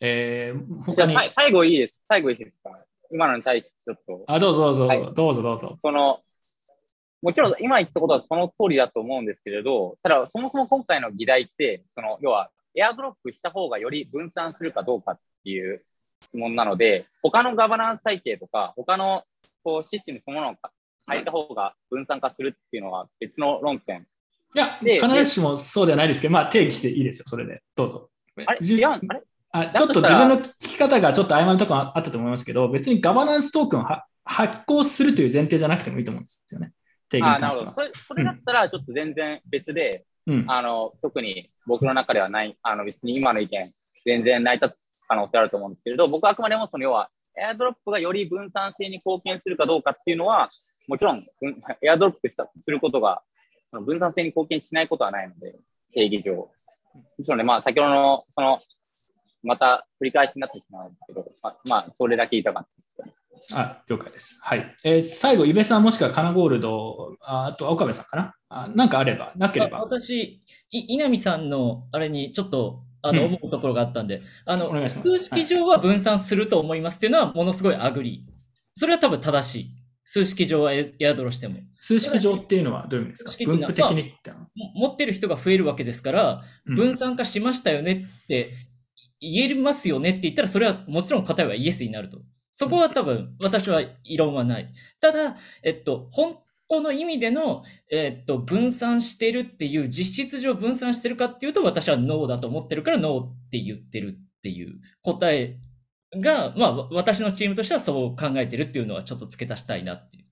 [0.00, 2.04] えー、じゃあ最後いいです。
[2.06, 2.70] 最後いいですか？
[3.10, 4.24] 今のに対してちょっと。
[4.26, 5.78] あ、どうぞどうぞ、はいどうぞどうぞ。
[5.80, 6.20] その、
[7.22, 15.82] もちろん今言ったことはその通りだと思うんですけれど、ただそもそも今回の議題って、その要はエアドロップした方がより分散するかどうかっていう
[16.22, 19.24] 質問なので、他のガバナンス体系とか、他の
[19.64, 20.54] こうシステムそのものを
[21.08, 24.06] 変えた方が分散化するっていうのは別の論点。
[24.54, 27.62] いや、で必ずしもそうではないですけど、まあ定義していいですよ、それで。
[27.74, 28.10] どうぞ。
[28.46, 28.58] あれ？
[28.66, 29.22] 違うあれ？
[29.50, 36.72] あだちょっと自分の聞き方がちょっと曖昧なところあったと思いますけど、別にガバナンストークンをは発行するという前提じゃなくてもいいと思うんですよね。
[37.08, 37.70] 定義あなるほど。
[37.70, 37.92] に関しては。
[37.92, 43.72] それそれだったらちょっと全然別で、うんあの特に僕の中ではない、あの別に今の意見、
[44.04, 44.78] 全然成り立つ
[45.08, 50.50] 可能性あると思うんですけれど、僕はあくまでもその要は、エアドロップがより分散性に貢献するかどうかっていうのは、
[50.88, 53.22] もちろん、うんエアドロップしたすることが
[53.70, 55.54] その分散性に貢献しないことはないので、
[55.94, 56.34] 定義上。
[56.34, 56.50] も
[57.22, 58.58] ちろんね、まあ、先ほどの、その、
[59.42, 62.66] また繰り返しになってしまうんですけど、まあ、まあ、それだけ言いたかっ
[63.52, 63.60] た。
[63.60, 64.38] あ、了解です。
[64.42, 64.74] はい。
[64.84, 68.34] えー最後、イベさんもしくはカナゴールド、ああとは岡部さんかな？
[68.48, 69.80] あなんかあれば、なけれあば。
[69.80, 78.32] 私、い稲見さんのあれにちょっとあのうん思うところがあったんで、あのお願いします数式上は分散すると思いますっていうのはものすごい agree。
[78.74, 79.77] それは多分正しい。
[80.10, 81.58] 数式上はエ、エアドロしても。
[81.78, 83.44] 数式上っていうのはどういう意味ですか？
[83.44, 84.38] 分布的にっての？
[84.38, 88.54] はも持ってる人が増えるわけですから、うん分散化しましたよねって
[89.20, 92.22] 言えますよねって言ったら、それはもちろん答えはイエスになると。
[92.52, 94.72] そこは多分私は異論はない。
[94.98, 96.38] ただ、えっと、本
[96.70, 97.62] 当の意味での、
[97.92, 105.58] えっと、分散してるっていう、実質上分散してるかっていうと、私はノーだと思ってるから、ノーって言ってるっていう答え
[106.16, 110.24] が、まあ、わ私のチームとしてはそう考えてるっていうのはちょっと付け足したいなっていう。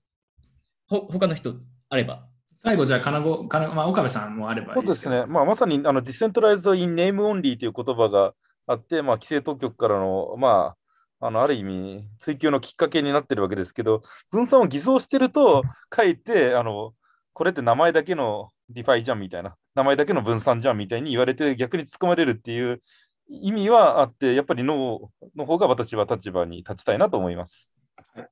[0.87, 1.55] ほ他の人
[1.89, 2.27] あれば。
[2.63, 8.33] 最後、じゃあ、金子、金まあ、岡部さんもあればいいうですすね、まあ、まさにあの decentralized in name only という言葉が
[8.65, 10.75] あって、まあ、規制当局からの、ま
[11.19, 14.01] あ、あのある意味、追及のきっかけになってるわけですけど、
[14.31, 16.93] 分散を偽装してると、かえってあの、
[17.33, 22.81] これって名前だけの DeFi じゃんみたいな、名前だけの分散じゃんみたいに言われて、逆に突っ込まれるっていう
[23.29, 27.71] 意味はあって、やっぱりノーの方が私は立場に立ちたいなと思います。
[28.15, 28.29] ありがと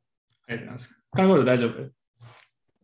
[0.48, 1.04] うございます。
[1.14, 1.92] カナゴールド大丈夫？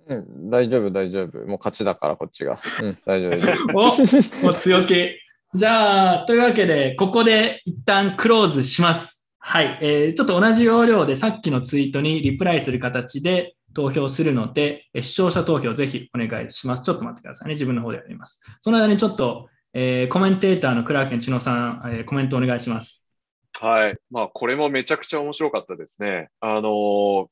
[0.08, 1.38] うん、大丈夫、大丈夫。
[1.46, 2.60] もう勝ちだから、こっちが。
[2.82, 3.78] うん、大丈夫。
[3.78, 5.12] おもう強気。
[5.54, 9.32] じゃあ、というわけで、ここで一旦クローズします。
[9.38, 9.80] はい。
[9.82, 16.84] えーちょっと同じ要領でさっきのツイートにリプライする形で投票するので、えー視聴者投票ぜひお願いします。
[16.84, 17.54] ちょっと待ってくださいね。
[17.54, 18.42] 自分の方でやります。
[18.62, 23.12] その間にちょっと、えーコメンテーターのクラーケン千野さん、えーコメントお願いします。
[23.54, 23.98] はい。
[24.10, 26.30] まあ、これもめちゃくちゃ面白かったですね。
[26.40, 27.28] あのー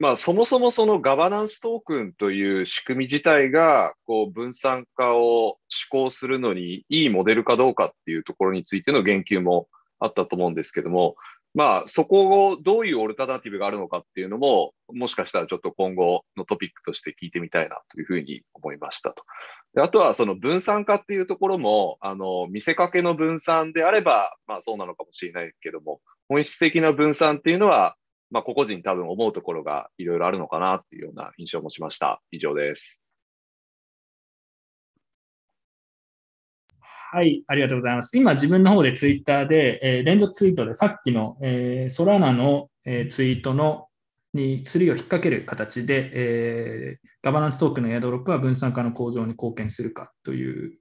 [0.00, 9.68] まあ、そもそもそのガバナンストークンという仕組み自体が、こう、分散化を施行するのにいいモデルかどうかっていうところについての言及も
[10.00, 11.14] あったと思うんですけども、
[11.54, 19.24] まあ、そこをどういうオルタナティブがあるのかっていうのも、もしかしたらちょっと今後のトピックとして聞いてみたいなというふうに思いましたと。
[19.74, 27.96] であとはその分散化っていうところも、あの、見せかけの分散であれば、まあそうなのかもしれないけども、本質的な分散っていうのは、
[28.30, 32.22] まあ個々人多分思うところがいろいろあるのかなっていうような印象を持ちました。
[32.30, 33.00] 以上です。
[37.10, 38.16] はい、ありがとうございます。
[38.16, 43.88] 今、自分の方でツイッターで、えー連続ツイートでさっきの、えーソラナの、えーツイートの
[44.34, 50.78] に釣りを引っ掛ける形で、えーガバナンストークンのエアドロップは分散化の向上に貢献するかという、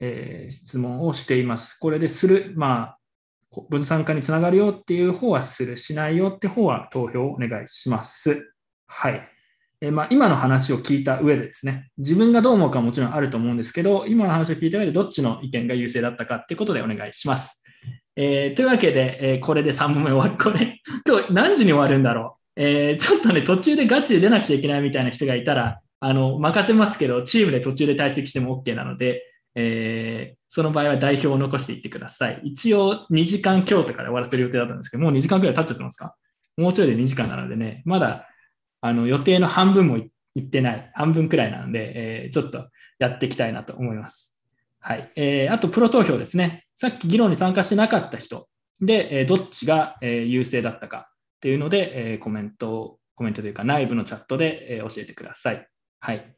[0.00, 1.78] えー質問をしています。
[1.78, 2.98] これでする、まあ、
[3.68, 8.50] 分散化につながるよっていう方はする、しないよって方は投票をお願いします。
[8.86, 9.28] はい。
[9.80, 17.62] えーまあ、今の話を聞いた上でですね、自分がどう思うかももちろんあると思うんですけど、今の話を聞いた上でどっちの意見が優勢だったかっていうことでお願いします。
[18.16, 20.42] えーというわけで、えこれで3問目終わる。
[20.42, 22.43] これ、今日何時に終わるんだろう？
[22.56, 29.22] えーちょっとね、途中でガチで出なくちゃいけないみたいな人がいたら、あの、任せますけど、チームで途中で退席しても OK なので、
[29.54, 32.40] えーその場合は代表を残していってください。
[32.44, 36.14] 一応2時間今日とかで終わらせる予定だったんですけど、もう2時間くらい経っちゃってますか？
[36.56, 38.28] もうちょいで2時間なのでね、まだ
[38.80, 41.92] あの予定の半分もいってない、半分くらいなので、
[42.24, 42.68] えーちょっと
[43.00, 44.40] やっていきたいなと思います。
[44.78, 45.10] はい。
[45.16, 46.66] えーあと、プロ投票ですね。
[46.76, 48.48] さっき議論に参加してなかった人
[48.80, 51.10] で、えどっちが、え優勢だったか
[51.44, 55.68] っていうので、えーコメントを、コメントというか内部のチャットで、えー教えてください。
[56.00, 56.34] はい。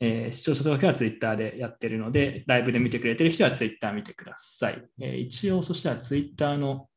[0.00, 4.82] えー視聴者投票はツイッターでやってるので、ライブで見てくれてる人はツイッター見てください。
[5.02, 6.88] えー一応、そしたらツイッターの、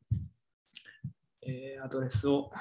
[1.46, 2.52] えーアドレスを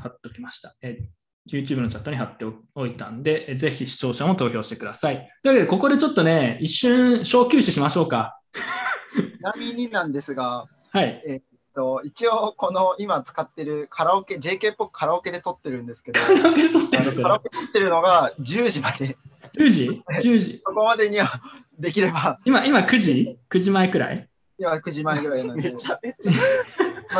[0.00, 0.76] 貼っときました。
[0.82, 1.06] えー
[1.50, 2.44] YouTube のチャットに貼って
[2.76, 5.28] おいたんで、えぜひ視聴者も投票してください。
[5.42, 8.40] というわけで、ここでちょっとね、一瞬小休止しましょうか。
[9.12, 11.20] ちなみになんですが、はい。
[11.26, 19.16] えっと、一応、この今使ってるカラオケ、JK っぽくカラオケで撮ってるんですけど、カラオケで撮ってるカラオケ撮ってるのが10時まで。
[19.58, 20.62] 10時 ?10 時。
[20.64, 21.40] そこまでには
[21.78, 24.28] できれば、今、今9時 ?9 時前くらい？
[24.58, 25.70] 今9時前ぐらいなんで。
[25.70, 26.32] めちゃめちゃ。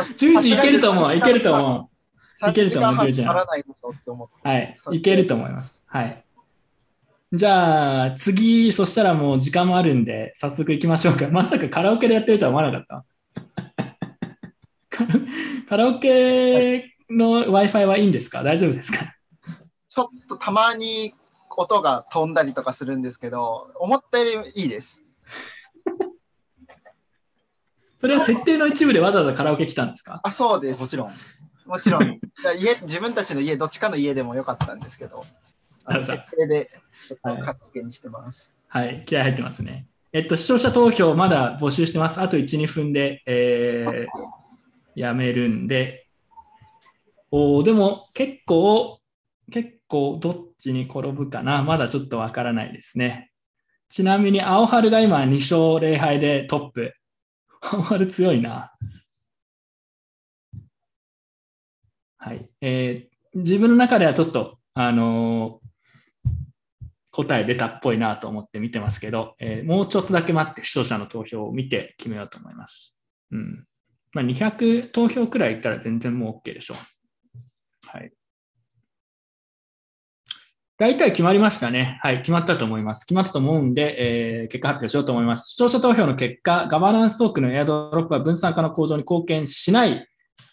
[0.01, 1.89] 10時いけると思う、いけると思
[2.45, 2.49] う。
[2.49, 3.23] いけると思う、10時。
[3.23, 5.85] はい、いけると思います。
[5.87, 6.23] はい。
[7.33, 11.27] じゃあ、次、そしたらもう時間もあるんで、早速行きましょうか。
[11.29, 13.05] まさかカラオケでやってるとは思わなかった。
[15.67, 18.43] カラオケの Wi-Fi はいいんですか？
[18.43, 18.99] 大丈夫ですか？
[19.89, 21.13] ちょっとたまに
[21.55, 25.03] 音が飛んだりとかするんですけど、思ったよりいいです。
[27.99, 30.19] それは設定の一部でわざわざカラオケ来たんですか？
[30.23, 30.81] あ、そうです。
[30.81, 31.11] もちろん。
[31.65, 32.19] もちろん。
[32.59, 35.23] 家自分たちの家、どっちかの家でもよかったんですけど、
[35.85, 36.69] あの設定で
[37.07, 38.57] ちょっとカラオケにしてます。
[38.67, 39.87] はい、気合入ってますね。
[40.11, 42.19] えっと、視聴者投票まだ募集してます。
[42.19, 44.07] あと1、2分で、えー
[44.95, 46.07] やめるんで。
[47.31, 48.99] おでも結構、
[49.51, 51.63] 結構どっちに転ぶかな。
[51.63, 53.31] まだちょっとわからないですね。
[53.89, 56.93] ちなみに、青春が今2勝0敗でトップ。
[57.61, 58.71] 青春強いな。
[62.17, 62.49] はい。
[62.61, 65.63] えー自分の中ではちょっと、あのー
[67.15, 72.99] 答え出たっぽいなと思って見てますけど、えーもうちょっとだけ待って視聴者の投票を見て決めようと思います。
[73.31, 73.65] うん。
[74.13, 76.77] まあ、200投票くらいいったら全然もう OK でしょう。
[77.87, 78.11] はい。
[80.77, 81.99] 大体決まりましたね。
[82.01, 83.05] はい、決まったと思います。
[83.05, 85.51] 決まったと思うんで、えー結果発表しようと思います。
[85.51, 89.89] 視聴者投票の結果、ガバナンストークのエアドロップは分散化の向上に貢献しない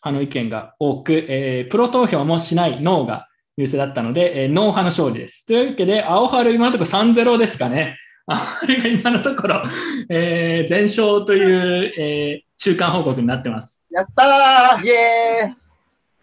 [0.04, 5.46] 派の意見が多く、えープロ投票もしないノーが優勢だったので、えーノー派の勝利です。
[5.46, 7.96] というわけで、青春今のところ3-0ですかね。
[8.26, 9.64] 青春が今のところ、
[10.10, 13.88] えー全勝という、えー中間報告になってます。
[13.90, 15.56] やったーイエーイ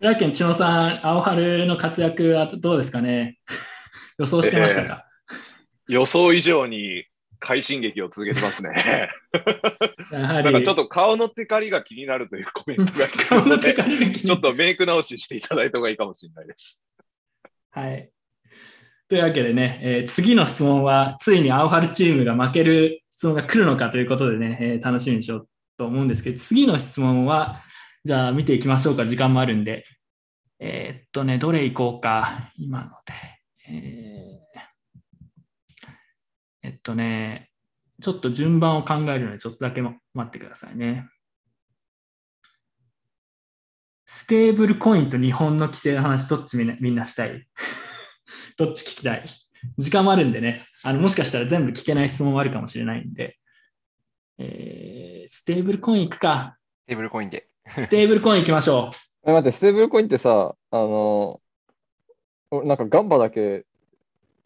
[0.01, 3.39] 浦県千野さん、青春の活躍はどうですかね？
[4.19, 5.07] 予想してましたか、
[5.87, 7.05] 予想以上に
[7.39, 9.09] 快進撃を続けてますね。
[10.13, 13.73] やはりなんかちょっと顔のテカリが気になるというコメントが来てるので、
[14.13, 16.85] ちょっとメイク直ししていただいた方がいいかもしれないです。
[17.71, 18.11] はい。
[19.09, 25.47] というわけでね、えー次の質問は、ついに青春チームが負ける質問が来るのかということでね、えー楽しみにしよう
[25.77, 27.63] と思うんですけど、次の質問は、
[28.03, 29.85] じゃあ見ていきましょうか、時間もあるんで。
[30.59, 33.13] えーっとね、どれいこうか、今ので。
[33.69, 37.49] えーっとね、
[38.01, 41.07] ちょっと順番を考えるので、ちょっとだけ待ってくださいね。
[44.05, 47.45] ステーブルコインと日本の規制の話、どっちみんなみんなしたい？
[48.57, 49.25] どっち聞きたい？
[49.77, 53.37] 時間もあるんでね、あのもしかしたら全部聞けない質問もあるかもしれないんで、
[54.37, 56.42] えーステーブルコインいくか。
[56.42, 57.47] ステーブルコインで。
[57.77, 58.91] ステーブルコインいきましょ
[59.25, 61.41] え、待って、ステーブルコインってさ、あの、
[62.49, 63.65] おなんかガンバだけ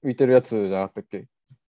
[0.04, 1.26] 浮いてるやつじゃなかったっけ？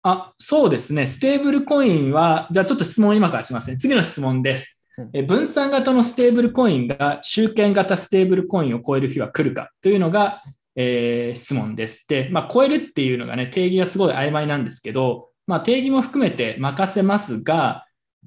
[0.02, 1.06] あ、そうですね。
[1.06, 3.76] ステーブルコインは、じゃあちょっと質問を今からしますね。
[3.76, 4.88] 次の質問です。
[5.12, 9.70] え分散型のステーブルコインが集権型ステーブルコインを超える日は来るか？
[9.82, 10.42] というのが、
[10.74, 12.08] えー質問です。
[12.08, 17.85] で、まあ、超えるっていうのがね、定義がすごい曖昧なんですけど、まあ、定義も含めて任せますが、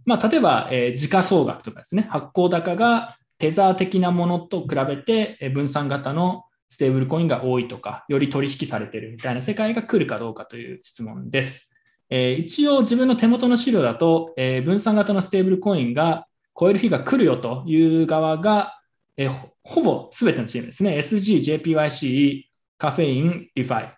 [0.09, 11.75] まあ、例えば、えー時価総額とかですね、発行高が Tether 的なものと比べて、分散型のステーブルコインが多いとか、より取引されてるみたいな世界が来るかどうかという質問です。
[12.09, 16.25] えー一応自分の手元の資料だと、えー分散型のステーブルコインが
[16.59, 18.79] 超える日が来るよという側が、
[19.15, 20.97] えーほほぼ全てのチームですね。
[20.97, 22.45] SG、JPYC、
[22.79, 23.93] カフェイン、 DeFi。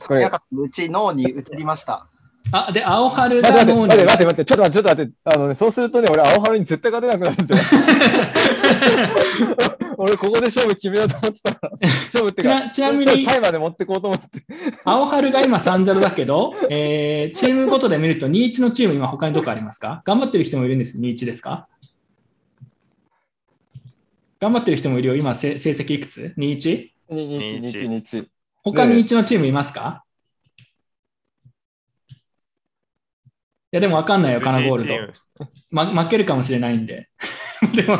[0.00, 2.07] これ、うち脳に移りました。
[2.50, 7.62] あ、で、青春待ってが待って待って待って、ちょっと待って、ちょっと待って、あのね、そうするとね、俺、青春に絶対勝てなくなるんだよ。
[9.98, 14.26] 俺、ここで勝負決めようと思ってたから、勝負ってか、ちなちなみにタイまで持ってこうと思って。
[14.84, 20.02] 青春が今3-0だけど、えーチームごとで見ると2-1のチーム今他にどこありますか？
[20.06, 20.98] 頑張ってる人もいるんです。
[20.98, 21.68] 2-1ですか？
[24.40, 25.16] 頑張ってる人もいるよ。
[25.16, 26.88] 今、せ成績いくつ ?2-1?
[27.10, 28.26] 2、2、2、2、
[28.62, 30.04] 他に1のチームいますか？
[30.06, 30.07] い
[33.72, 34.94] や、でも分かんないよ、カナゴールド。
[35.70, 37.08] ま、負けるかもしれないんで。
[37.74, 37.98] でも、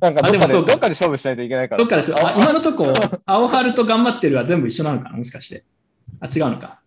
[0.00, 1.78] なんかどっかで、あでもそうかどっかで勝負しないといけないから。
[1.78, 2.92] どっかでしょあ今のとこ、
[3.24, 5.64] 青春と頑張ってるは全部一緒なのかなもしかして。
[6.20, 6.80] あ、違うのか。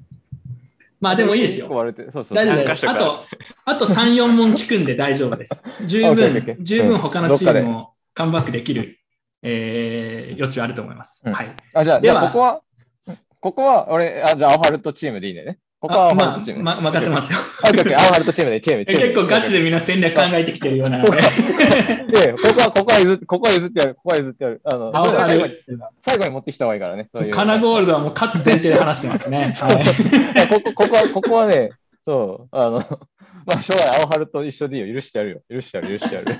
[0.99, 1.69] まあでもいいですよ。
[1.69, 2.89] 割れてそうそう大丈夫です。
[2.89, 3.23] あと、
[3.65, 5.63] あと3、4問聞くんで大丈夫です。
[5.85, 8.99] 十分、ー十分他のチームもカムバックできる
[9.41, 11.23] えー余地はあると思います。
[11.25, 11.55] うんはい。
[11.73, 12.61] あ、じゃあ、ではじゃあここは、
[13.39, 15.57] ここは俺、あ、じゃあ、アオハルトチームでいいね。
[15.79, 18.85] ここはアオハルトチーム、ねまあま任せますよオッケーオッケーアオハルトチームで、チーム。
[18.85, 21.11] 結構ガチでみんな戦略考えてきてるようなので。
[22.11, 24.61] で、ここは、ここは譲って、ここは譲ってやる、ここは譲ってやる。
[24.65, 25.53] あの、アオハル最後に
[26.05, 27.33] 最後に持ってきた方がいいからね、そういう。
[27.33, 29.53] カナゴールドはもう勝つ前提で話してますね。
[29.55, 31.69] はいここ、ここは、ここはね、
[32.05, 32.71] そう、あの、
[33.45, 34.95] まあ、将来、青春と一緒でいいよ。
[34.95, 35.41] 許してやるよ。
[35.49, 36.39] 許してやる、許してやる。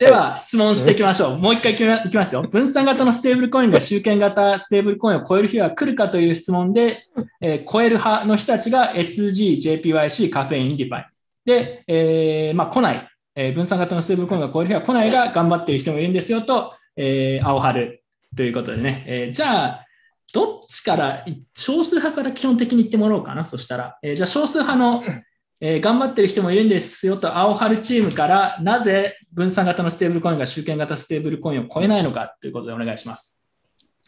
[0.00, 1.38] では、質問していきましょう。
[1.38, 2.40] もう一回いきまいきますよ。
[2.40, 7.04] 分散型のステーブルコインが集権型ステーブルコインを超える日は来るかという質問で、
[7.42, 11.06] えー超える派の人たちが SG、JPYC、カフェイン、 DeFi。
[11.44, 18.02] で、えーまあ、来ない、えー分散型のステーブルコインが超える日は来ないが頑張っている人もいるんですよと、えー、青春
[18.34, 19.04] ということでね。
[19.06, 19.86] えーじゃあ、
[20.32, 23.98] どっちから、い少数派から基本的に言ってもらおうかな、そしたら。
[24.02, 25.04] えーじゃあ、少数派の、
[25.62, 33.48] えー頑張ってる人もいるんですよと、青春チームから、なぜ分散型のステーブルコインが集権型ステーブルコインを超えないのかということでお願いします。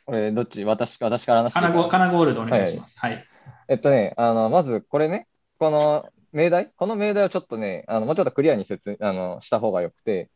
[0.06, 2.98] 俺、どっち私私から話してカナゴカナゴールドお願いします。
[2.98, 3.24] はい。
[3.68, 10.30] えっとね、あの、まずこれね、この命題、この命題をちょっとね、あのもうちょっとクリアに説あのした方がよくて、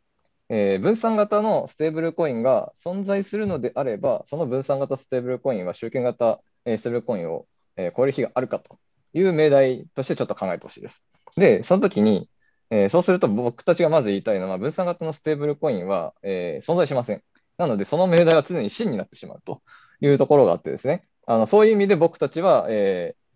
[0.50, 8.78] えー分散型のステーブルコインが存在するのであれば、その分散型ステーブルコインは集権型、えーステーブルコインを、えー超える日があるかと
[9.16, 11.04] いう命題としてちょっと考えてほしいです。
[11.36, 12.28] で、その時に、
[12.70, 17.22] えーそうすると僕たちがまず言いたいのは、分散型のステーブルコインは、えー存在しません。
[17.58, 19.62] なので、その命題は常に真になってしまうと
[20.00, 23.26] いうところがあってですね、あのそういう意味で僕たちは、えー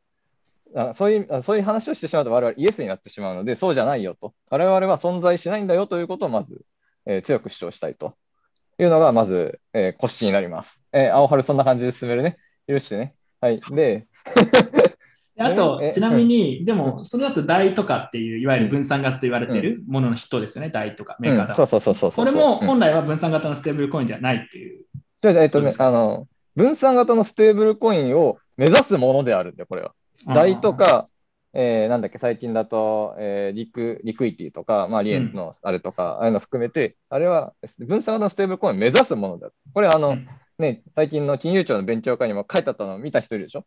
[0.72, 4.34] あそういうそういう話をしてしまうと我々イエスになってしまうので、そうじゃないよと。
[4.50, 6.64] 我々は存在しないんだよということをまず、
[7.06, 8.14] えー強く主張したいと
[8.78, 10.84] いうのが、まず、えー、骨子になります。
[10.92, 12.36] えー青春そんな感じで進めるね。
[12.68, 13.14] 許してね。
[13.40, 13.60] はい。
[13.72, 14.06] で
[15.38, 22.12] あとえ、ちなみに、でも、その後、 DAI とかっていう、いわゆる分散型と言われているものの人ですよね、 DAI とか、 MakerDAO うんそうそうそう。
[22.12, 22.66] これもうん。
[22.66, 24.84] 本来は分散型のステーブルコインではないっていう。
[25.22, 26.26] じゃあ、えっとね、あの、
[26.56, 29.92] 分散型のステーブルコインを目指すものであるんだよ、これは。
[30.26, 30.34] あー。
[30.34, 31.06] DAI とか、
[31.52, 39.48] えーなんだっけ、最近だと、えーリク、 Liquity とか、まあ、 Lien のあれとか、ああいうの含めて、あれは分散型のステーブルコインを目指すものだ。
[39.74, 40.16] これ、あの、
[40.58, 43.64] ね、最近の金融庁の勉強会にも書いてあったのを見た人いるでしょ？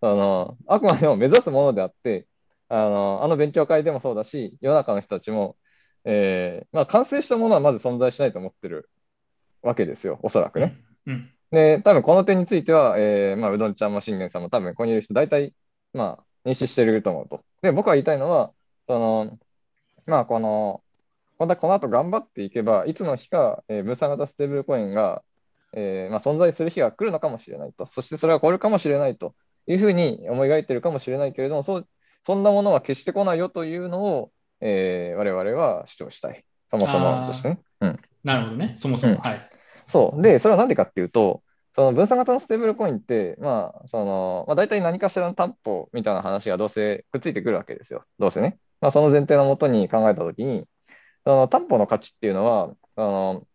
[0.00, 2.26] あの、あくまでも目指すものであって、
[2.68, 5.56] あの、あの勉強会でもそうだし、世の中の人たちも、
[6.04, 8.90] えーまあ、完成したものはまず存在しないと思ってる
[9.62, 10.76] わけですよ、おそらくね。
[11.06, 11.30] うん。
[11.50, 15.54] で、多分この点については、えーまあ、うどんちゃんも信玄さんも多分ここにいる人、大体、
[15.92, 17.44] まあ、認識してると思うと。
[17.62, 18.52] で、僕が言いたいのは、
[18.86, 19.38] その、
[20.06, 20.82] まあ、この、
[21.38, 25.22] またこの後頑張っていけば、いつの日か、えー分散型ステーブルコインが、
[25.72, 27.88] えーまあ、存在する日が来るのかもしれないと。
[27.92, 29.34] そしてそれは超えるかもしれないと
[29.66, 31.88] いうふうに思い描いてるかもしれないけれども、そう
[32.24, 36.44] そんなものは決して来ないよというのを、えー我々は主張したい。
[36.70, 37.60] そもそもとしてね。
[37.80, 38.00] うん。
[38.24, 39.14] なるほどね、そもそも。
[39.14, 39.50] うんはい。
[39.86, 40.22] そう。
[40.22, 41.42] で、それはなんでかっていうと、
[41.74, 48.04] その分散型のステーブルコインって、まあ、その、まあ、大体何かしらの担保みたいな話がどうせくっついてくるわけですよ。
[48.18, 48.58] どうせね。
[48.80, 50.66] まあ、その前提のもとに考えたときに、
[51.24, 53.46] その担保の価値っていうのは、あの、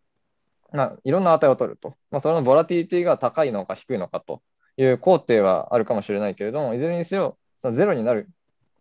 [0.72, 1.96] まあ、いろんな値を取ると。
[2.10, 4.40] まあ、それのボラティリティが高いのか低いのかと
[4.76, 8.28] いう工程はあるかもしれないけれども、いずれにせよ、そのゼロになる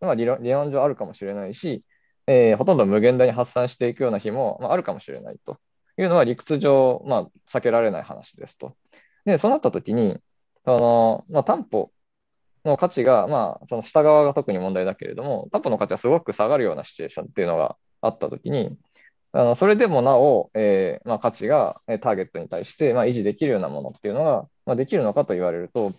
[0.01, 1.83] のは理論理論上あるかもしれないし、
[2.27, 5.57] えーほとんど無限大に発散していくような日も、まあ、あるかもしれないと
[5.97, 8.75] いうのは理屈上、まあ、避けられない話ですと。
[9.25, 10.17] で、そうなったときに、
[10.65, 11.91] あのまあ、担保
[12.65, 18.77] の価値が、まあ、その下側が特に問題だけれども、担保の価値がすごく下がるようなシチュエーションっていうのがあったときに、
[19.33, 25.93] あのそれでもなお、えーまあ、価値がえーターゲットに対して、まあ、維持できるようなものっていうのが、まあ、できるのかと言われると、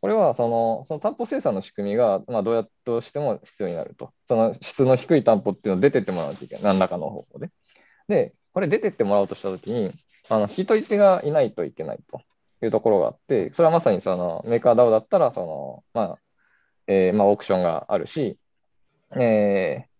[0.00, 4.12] これはそのその担保生産の仕組みが、まあ、どうやってしても必要になると。
[4.26, 6.64] その質の低い担保っていうのを出てってもらわなきゃいけない。
[6.64, 7.50] 何らかの方法で。
[8.08, 9.92] で、これ出てってもらおうとしたときに、
[10.28, 12.22] あの引き取り手がいないといけないと
[12.62, 16.18] いうところがあって、それはまさにそのメーカー DAO だったら、その、まあ、
[16.86, 18.38] えーまあ、オークションがあるし、
[19.16, 19.90] えー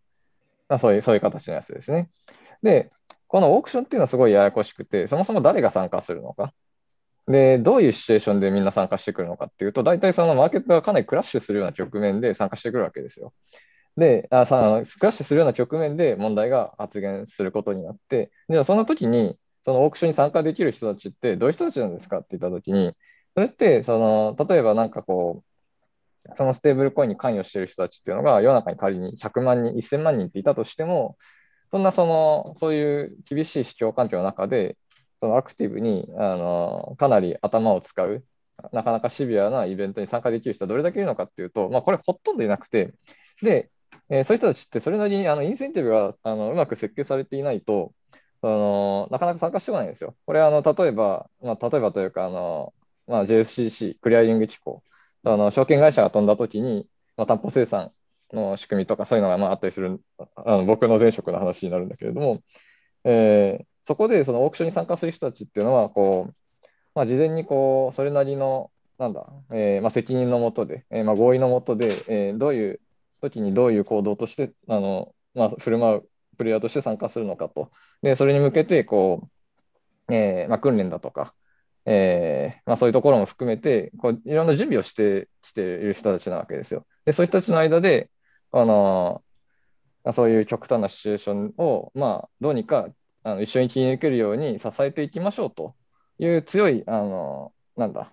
[0.68, 2.08] まあ、そういう、そういう形のやつですね。
[2.62, 2.90] で、
[3.26, 6.52] このオークションっていうのはすごいややこしくて、そもそも誰が参加するのか。
[7.30, 13.32] で、どういうシチュエーションでみんな参加してくるのかっていうと、大体そのマーケットがかなりクラッシュするような局面で参加してくるわけですよ。
[13.96, 22.96] で、あさのクラッシュするような局面で問題が発言することになって、じゃあその時に、そのオークションに参加できる人たちってどういう人たちなんですかって言った時に、
[23.34, 25.44] それって、その、例えばなんかこ
[26.26, 31.16] う、そのステーブルコインに関与している人たちっていうのが世の中に仮に100万人、1000万人っていたとしても、
[31.70, 34.76] そんなその、そういう厳しい市況環境の中で、
[35.20, 38.24] そのアクティブに、あの、かなり頭を使う、
[38.72, 42.92] なかなかシビアなイベントに参加できる人はどれだけいるのかっていうと、まあ、これほとんどいなくて、
[43.42, 43.70] で、
[44.10, 47.94] えーそういう人たちってそれなりにあのインセンティブがあのうまく設計されていないと、
[48.42, 50.16] そのなかなか参加してこないんですよ。
[50.26, 52.74] これ、あの例えば、まあ、例えばというか、あの
[53.06, 54.82] まあ、JSCC、クリアリング機構、
[55.24, 57.92] あの証券会社が飛んだときに、まあ、担保生産
[58.32, 62.42] の仕組みとかそういうのがまああったりするあの僕の前職の話になるんだけれども、
[63.04, 66.34] えー、そこでそのオークションに参加する人たちっていうのはこう、
[66.94, 72.80] まあ、事前にこうそれなりのなんだ、えーまあ、責任のもとで、えーまあ、合意のもとで、えー、どういう
[73.22, 77.70] 時にどういう行動としてあの、まあ、振る舞うプレイヤーとして参加するのかと。
[78.02, 79.28] で、それに向けてこ
[80.08, 81.34] う、えーまあ、訓練だとか、
[81.86, 86.86] えーまあ、そういうところも含めてこういろんな準備をしてきている人たちなわけですよ。
[87.04, 88.10] で、そういう人たちの間で、
[88.52, 89.22] あの
[90.12, 92.88] そういう極端なシチュエーションを、まあ、どうにか
[93.22, 95.74] あの一緒に切り抜けるように支えていきましょうと。
[96.18, 98.12] いう強い、あのなんだ、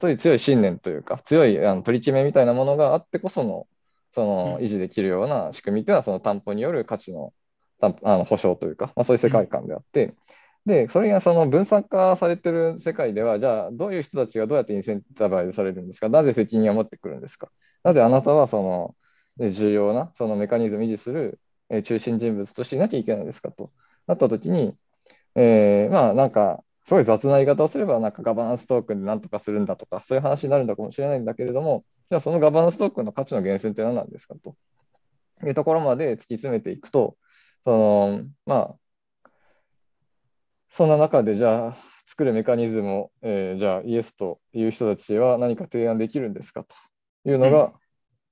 [0.00, 3.66] そういう強い信念というか、強いあの取り決めみたいなものがあってこその、
[4.10, 7.32] その維持できるような仕組みというのは、その担保による価値の
[7.80, 10.14] あの保証というか、まあ、そういう世界観であって、
[10.64, 16.08] で、それがその分散化されてる世界では、じゃあ、どういう人たちがどうやってインセンタバイズされるんですか？
[16.08, 17.48] なぜ責任を持ってくるんですか？
[17.82, 21.38] なぜあなたはその重要なそのメカニズムを維持する
[21.84, 23.50] 中心人物としていなきゃいけないですか？
[23.50, 23.72] と
[24.06, 24.76] なったときに、
[25.34, 34.56] えー、まあなんか、すごい雑な言い方をすれば、なんかガバナンストークンで何とかするんだとか、そういう話になるんだかもしれないんだけれども、じゃあそのガバナンストークンの価値の源泉って何なんですかと
[35.46, 37.16] いうところまで突き詰めていくと、
[37.64, 38.74] そのまあ、
[40.70, 41.76] そんな中でじゃあ
[42.06, 46.74] 作るメカニズムを、えー、じゃあイエスという人たちは何か提案できるんですかと
[47.30, 47.72] いうのが、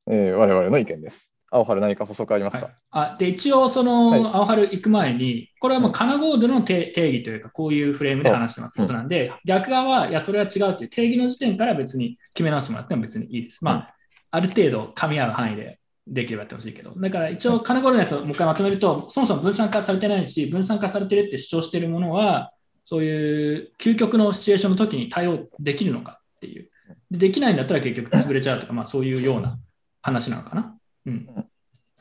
[0.06, 1.30] うん、えー、我々の意見です。
[1.51, 8.78] 青春何か補足ありますか、はい、あで一応、その、はい、青春行く前に、これはもうカナゴードの定義というか、こういうフレームで話してます。
[8.78, 13.64] ことなんで、うん、逆側は、いや、それは違うという定義の時点から別に決め直してもらっても別にいいです。
[13.64, 13.86] まあ、
[14.31, 22.52] ある程度噛み合う範囲でできればやってほしいけど、だから一応、カナゴードのやつをもう一回まとめると、そもそも分散化されてないし、分散化されてるって主張しているものは、
[22.85, 26.68] そういう究極のシチュエーションの時に対応できるのかっていう。
[27.10, 29.59] でできないんだったら結局潰れちゃうとか、まあそういうような
[30.02, 30.77] 話なのかな。
[31.10, 31.46] うん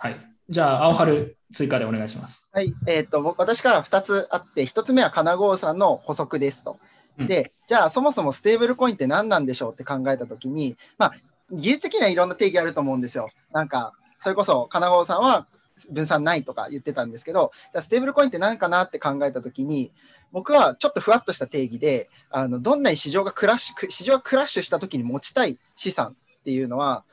[0.02, 0.20] はい。
[0.50, 2.50] じゃあ、青春追加でお願いします。
[2.54, 2.74] はい。
[2.88, 6.80] えっ、ー、と、私から2つあって、1つ目は金郷さんの補足ですと。
[7.18, 11.14] で、じゃあ、そもそもステーブルコインって何なんでしょうって考えたときに、まあ、
[11.52, 13.30] 技術的にはいろんな定義あると思うんですよ。
[13.52, 15.48] なんか、それこそカナゴさんは
[15.92, 19.92] 分散ないとか言ってたんですけど、じゃあステーブルコインって何かなって考えたときに、
[20.32, 27.04] 僕はちょっとふわっとした定義で、あのどんなに市場がクラッシュ、市場がクラッシュしたときに持ちたい資産っていうのは、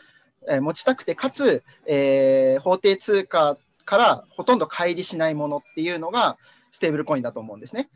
[0.48, 6.36] え持ちたくて、かつ、えー、法定通貨からほとんど乖離しないものっていうのが
[6.73, 7.89] ステーブルコインだと思うんですね。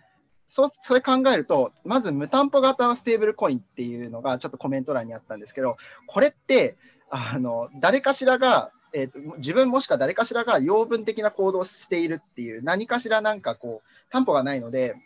[0.48, 6.76] そうそれ考えると、まず無担保型のステーブルコインっていうのがちょっとコメント欄にあったんですけど、これって
[7.08, 14.96] あの誰かしらが、えーと、自分もしくは誰かしらが養分的な行動をしているっていう、何かしらなんかこう、担保がないので、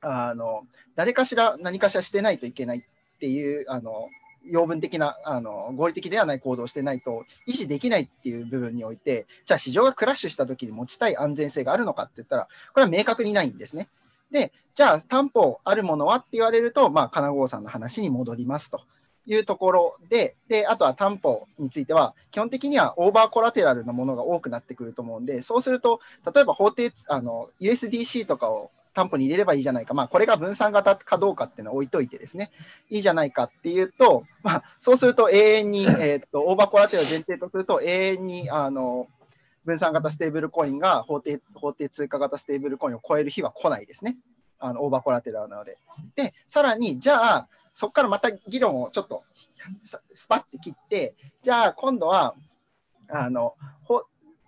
[0.00, 2.82] あの誰かしら何かしらしてないといけないっ
[3.20, 4.08] ていうあの
[4.46, 13.88] 養分的なあの合理的ではない行動をしてないと維持できないっていう部分において、じゃあ市場がクラッシュしたときに持ちたい安全性があるのかって言ったら、これは明確にないんですね。
[14.30, 18.80] で、じゃあ担保あるものはって言われると、まあ、金郷さんの話に戻りますと
[19.26, 26.00] いうところで、で、あとは担保については、基本的には over collateral のものが多くなってくると思うんで、そうすると、
[26.34, 32.50] 例えば法定、あの、USDC とかを担保に入れればいいじゃないか、まあ、これが分散型かどうかっていうのは置いといてですね、
[32.90, 39.08] いいじゃないかっていうと、まあ、そうすると永遠に、えー、っと over collateral を前提とすると、永遠にあの
[39.64, 44.16] 分散型ステーブルコインが法定法定通貨型ステーブルコインを超える日は来ないですね、
[44.58, 45.78] あの over collateral なので。
[46.16, 49.24] で、さらに、じゃあ、そこからまた議論をちょっと
[50.12, 52.34] スパッて切って、じゃあ今度は、
[53.08, 53.54] あの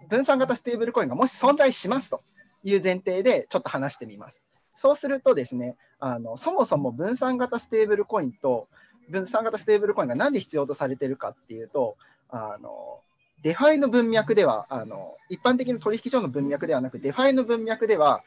[0.09, 2.23] 分散型ステーブルコインがもし存在しますと。
[2.65, 4.43] いう前提でちょっと話してみます。
[4.74, 8.69] そうするとですね、あのそもそも分散型ステーブルコインと
[9.09, 11.97] 分散型ステーブルコインが何で必要とされてるかっていうと、
[12.28, 12.99] あの
[13.43, 18.23] DeFi の文脈ではあの、一般的な取引所の文脈ではなく、 DeFi の文脈では、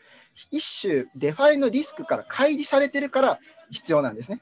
[0.52, 3.40] 一種 DeFi のリスクから乖離されてるから
[3.72, 4.40] 必要なんですね。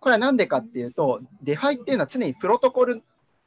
[0.00, 3.04] これは何でかっていうと、 DeFi っていうのは常にプロトコル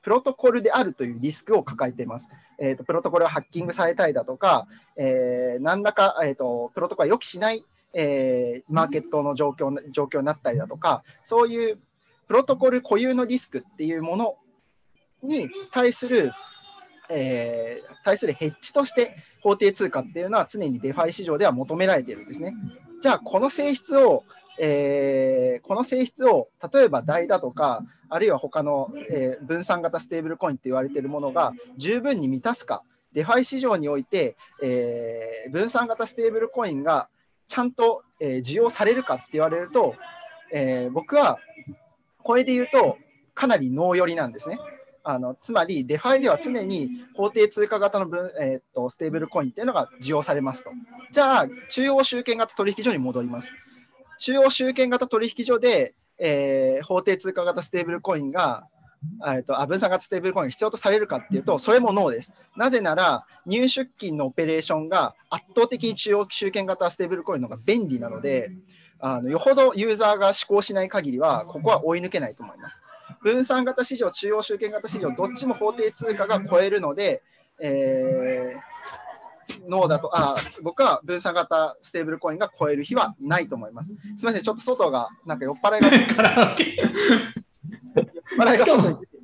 [0.08, 2.30] プロトコルであるというリスクを抱えています。
[2.60, 4.66] えーと、プロトコルがハッキングされたりだとか、
[4.96, 11.78] えー、何らか、えーと、プロトコルが予期しない、えー、マーケットの状況状況になったりだとか、そういう
[12.30, 14.38] プロトコル固有のリスクっていうもの
[15.24, 16.32] に対する、
[17.10, 19.14] えー、対するヘッジとして
[19.44, 22.54] 法定通貨っていうのは常に DeFi 市場では求められているんですね。
[23.02, 24.24] じゃあ、この性質を、
[24.60, 37.08] えー、この性質を例えば DAI だとか、あるいは他の、えー、分散型ステーブルコインって言われているものが十分に満たすか DeFi 市場において、えー分散型ステーブルコインが
[37.48, 39.96] ちゃんと、え需要されるかって言われると、
[40.52, 41.40] え僕は
[42.22, 42.98] これで言うと、
[43.34, 44.60] かなりノー寄りなんですね。
[45.04, 50.72] あのつまり、 DeFi では常に法定通貨型の分、えーっとステーブルコインっていうのが需要されますと。
[51.12, 53.54] じゃあ、中央集権型取引所に戻ります。
[54.18, 58.65] 中央集権型取引所で、えー法定通貨型ステーブルコインが、
[59.26, 62.31] えーとあ分散型ステーブルコインが必要とされるかっていうと、それもノーです。
[62.56, 68.52] なぜなら、入出金のオペレーションが圧倒的に中央集権型ステーブルコインの方が便利なので、
[68.99, 72.80] あのよほどユーザーが施行しない限りは、ここは追い抜けないと思います。
[73.22, 77.22] 分散型市場、中央集権型市場、どっちも法定通貨が超えるので、
[77.60, 78.77] えー
[79.68, 83.90] ノーだとあ、僕は分散型ステーブルコインが超える日はないと思います。
[83.90, 85.90] すみません、ちょっと外が、なんか酔っ払いが、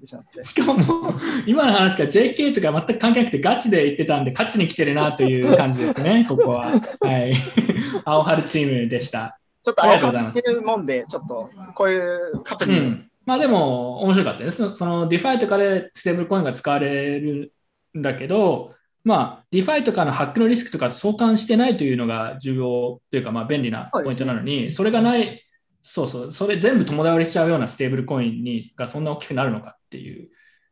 [0.07, 0.43] しまって。
[0.43, 1.13] しかも、
[1.45, 6.67] 今の話が JK とか全く関係なくてガチで言ってたんで、勝ちに来てるなという感じですね、 ここは。
[6.99, 7.33] はい。
[8.05, 9.39] 青春チームでした。
[9.65, 14.57] ちょっと青ありがとうございしてるもんで、ちょっとこういうカプうん、まあでも面白かったです。
[14.57, 17.53] そその DeFi とかでステーブルコインが使われる
[17.97, 18.73] んだけど、
[19.03, 25.43] まあ DeFi とかのハックのリスクとかと相関してないというのが重要というかまあ便利なポイントなのに、それがない、
[25.81, 30.29] そうそう、それ全部友倒れしちゃうようなステーブルコインにがそんな大きくなるのかっていう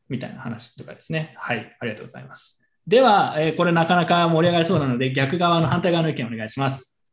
[0.08, 1.36] みたいな話とかですね。
[1.38, 2.66] はい、ありがとうございます。
[2.88, 7.06] では、えーこれなかなか盛り上がりそうなので、逆側の反対側の意見お願いします。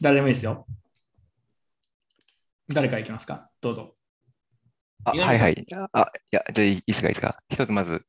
[0.00, 0.66] 誰でもいいですよ。
[2.68, 3.50] 誰からいきますか？
[3.60, 3.96] どうぞ。
[5.04, 5.66] あ、はいはい。
[5.92, 7.38] あ、いや、じゃあいいですか、いいですか？
[7.50, 8.02] 一つまず、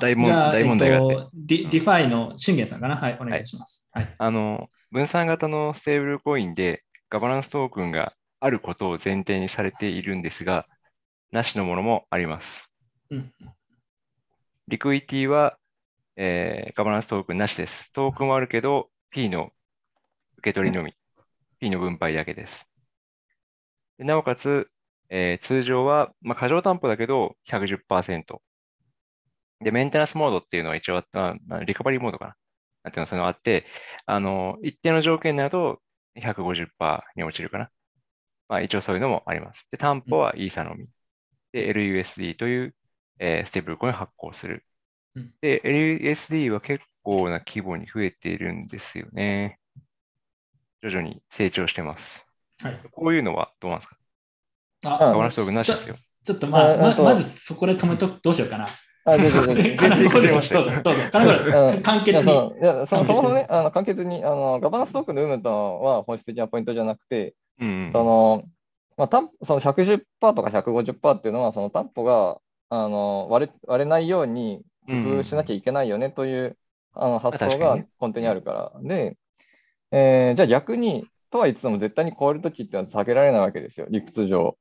[0.00, 1.14] 大問大問題があって。
[1.14, 2.96] えっと、ディ DeFi の信玄さんかな？
[2.96, 3.88] はい、お願いします。
[3.92, 4.12] はい。
[4.18, 10.66] あの、分散型のステーブルコインでガバナンストークンがあることを前提にされているんですが、
[11.30, 12.70] なしのものもあります。
[13.10, 13.32] うん
[14.68, 15.58] Liquity は、
[16.16, 17.92] えーガバナンストークンなしです。
[17.92, 19.50] トークンはあるけど、P の
[20.38, 20.94] 受け取りのみ、
[21.58, 22.68] P の分配だけです。
[23.98, 24.68] でなおかつ、
[25.08, 28.40] えー通常は、まあ、過剰担保だけど110%。
[29.62, 32.36] で、メンテナンスモードっていうのは一応あった、なリカバリーモードかな。
[32.84, 33.66] なんていうの、そのあって、
[34.06, 35.80] あの、一定の条件になると
[36.16, 37.70] 150%に落ちるかな。
[38.48, 39.66] まあ、一応そういうのもあります。
[39.70, 40.88] で、担保はイーサのみ。
[41.52, 42.74] で、LUSD という、
[43.18, 44.64] えーステーブルコインを発行する。
[45.16, 49.58] うんで、LUSD は結構な規模に増えているんですよね。
[50.82, 52.26] 徐々に成長してます。
[52.62, 53.96] はいこういうのはどうなんですか？
[54.84, 55.94] あガバナンストークンなしですよ。
[56.24, 58.66] ちょっとまあ、まああとまずそこで止めとく、どうしようかな。
[59.04, 59.62] あ、どうぞどうぞ。
[60.12, 61.02] どうぞ、どうぞ、どうぞ。
[61.10, 61.48] 金子です。
[61.48, 62.48] うん簡潔に。
[62.60, 68.44] いやそもそもね、あの簡潔にあのガバナンストークンの有無とは本質的なポイントじゃなくて、うんうんその
[68.96, 72.38] まあ、担その110%とか150%っていうのは、その担保が
[72.68, 76.56] あの割れ割れないように工夫しなきゃいけないよねという、
[76.94, 78.72] あの発想が根底にあるから。
[78.82, 79.16] で、
[79.90, 84.56] えーじゃあ逆に、とは言っても絶対に超えるときっては避けられないわけですよ、理屈上。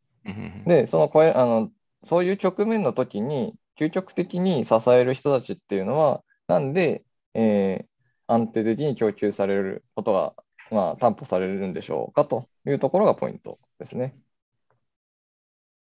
[0.66, 1.70] で、その超えあの
[2.04, 3.56] そういう局面の時に、
[3.88, 7.04] 究極的に支える人たちっていうのは、なんで、
[7.34, 7.92] えー
[8.28, 10.34] 安定的に供給されることが、
[10.72, 14.16] まあ、担保されるんでしょうかというところがポイントですね。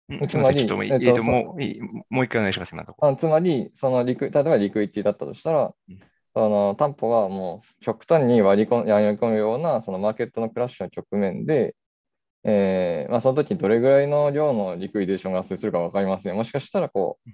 [0.09, 5.73] うんすみません、ちょっともういい、えっとえっともう一回お願いします、あつまり、そのリク例えばリクイティだったとしたら、
[6.33, 11.75] その担保がもう極端に割り込んやり込むようなそのマーケットのクラッシュの局面で、
[12.43, 16.35] えーまあ、その時にどれぐらいの量のリクイデーションが発生するか分かりません。
[16.35, 17.29] もしかしたらこう、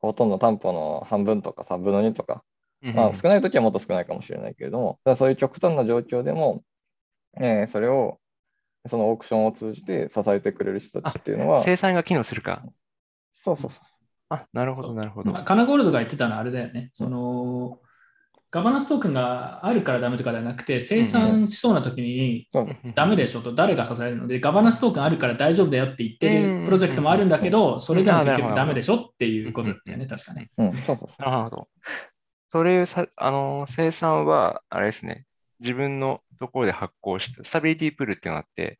[0.00, 2.44] ほとんど担保の半分とか3分の2とか、
[2.92, 6.64] まあ、少ない時はもっと少ないかもしれないけれども、そういう極端な状況でも、
[7.36, 8.20] えーそれを
[8.88, 12.62] そのオークションを通じて支えてくれる人たちっていうのは、生産が機能するか。
[13.34, 13.86] そうそうそう。
[14.30, 15.32] あ、なるほど、なるほど。
[15.32, 16.90] まあカナゴールドが言ってたのはあれだよね。
[16.94, 17.80] その、
[18.54, 22.48] ガバナンストークンがあるからダメとかではなくて、生産しそうな時に
[22.94, 30.52] ダメでしょと誰が支えるので、ガバナンストークンあるから大丈夫だよって言ってるプロジェクトもあるんだけど、それでも結局ダメでしょっていうことだったよね、確かね。
[30.56, 31.68] うん、そうそうなるほど。
[32.52, 35.26] それさ、あの、生産は、あれですね、
[35.58, 38.78] 自分のところで発行した、スタビリティプールっていうのがあって、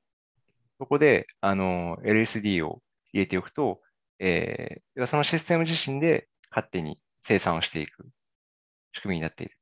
[0.79, 2.81] そこで、あの、LSD を
[3.13, 3.81] 入れておくと、
[4.21, 8.07] えーそのシステム自身で勝手に生産をしていく
[8.93, 9.57] 仕組みになっている。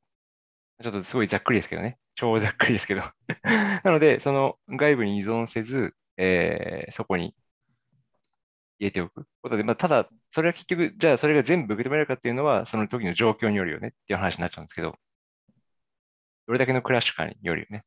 [0.83, 1.99] ちょっとすごいざっくりですけどね。
[2.15, 3.03] 超ざっくりですけど。
[3.85, 7.35] なので、その外部に依存せず、えーそこに
[8.79, 14.99] 入れておくことで、まあ、ただ、それは結局、じゃあそれが全部受け止められるかっていうのは、その時の状況によるよねっていう話になっちゃうんですけど、
[16.47, 17.85] どれだけのクラッシュかによるよね。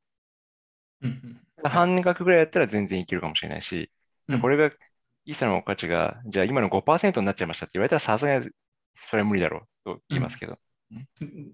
[1.02, 3.92] うん半額ぐらいだったら全然いけるかもしれないし、
[4.28, 4.76] うんこれが、
[5.26, 8.50] イーサの価値が、じゃあ今の5%になっちゃいましたって言われたら、さすがに
[9.10, 10.60] それは無理だろうと言いますけど、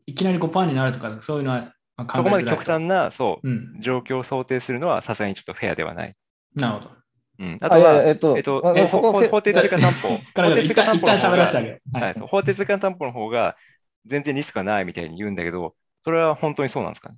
[0.05, 6.15] いきなり5%になるとか、そういうのはまあ考えそこまで極端な、そう、うん状況を想定するのはさすがにちょっとフェアではない。
[6.55, 6.91] なるほど。
[7.39, 10.09] うん、あとは、えっとえっとまあえそこフェ法法定通貨担保。
[10.35, 13.55] 法定通貨担保の法定通貨担保の方が
[14.05, 17.15] 全然リスクがないみたいに言うんだけど、それは本当にそうなんですかね？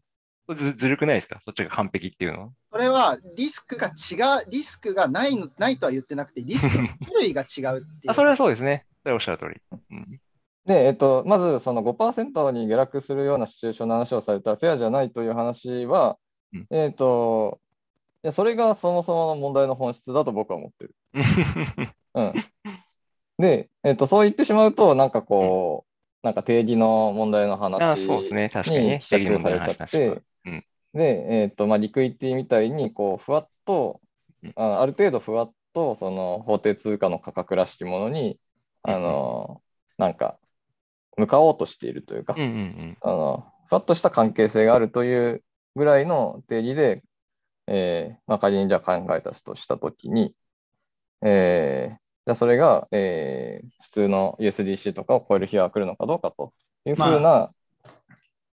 [0.55, 1.41] ずずるくないですか？
[1.45, 2.49] そっちが完璧っていうのは。
[2.71, 7.81] それはリスクが違う、リスクがないのないとは言ってなくて、リスクの種類が違うっていう。
[8.11, 8.85] あそれはそうですね。
[9.03, 9.61] それはおっしゃる通り。
[9.91, 10.19] うん
[10.65, 16.17] で、えっと、まずその5%に下落するようなシチュエーションの話をされたらフェアじゃないという話は、
[16.53, 16.67] うん。
[16.69, 17.59] えっと、
[18.23, 20.95] いや、それがそもそもの問題の本質だと僕は思ってる。
[22.15, 22.33] うん。
[23.37, 25.93] で、えっと、そう言ってしまうと、なんかこう、
[26.25, 28.49] なんか定義の問題の話あそうですね。
[28.49, 28.97] 確かにね。
[28.99, 30.65] に着用されちゃっ定義の問題の話はて、うん。
[30.93, 33.99] で、えっと、まあ、リクイティみたいに、こう、ふわっと、
[34.55, 38.39] あある程度ふわっと、その法定通貨の価格らしきものに、
[38.83, 39.61] あの、
[39.97, 40.37] なんか、
[41.17, 45.43] 向かおうとしているというか、うんうんうんあの、ふわっとした関係性があるという
[45.75, 47.03] ぐらいの定義で、
[47.67, 50.35] えーまあ、仮にじゃあ考えたとしたときに、
[51.21, 56.51] えーじゃあそれが、えー普通の USDC とかを超える日は来るのかどうかと
[56.85, 57.51] いうふうな、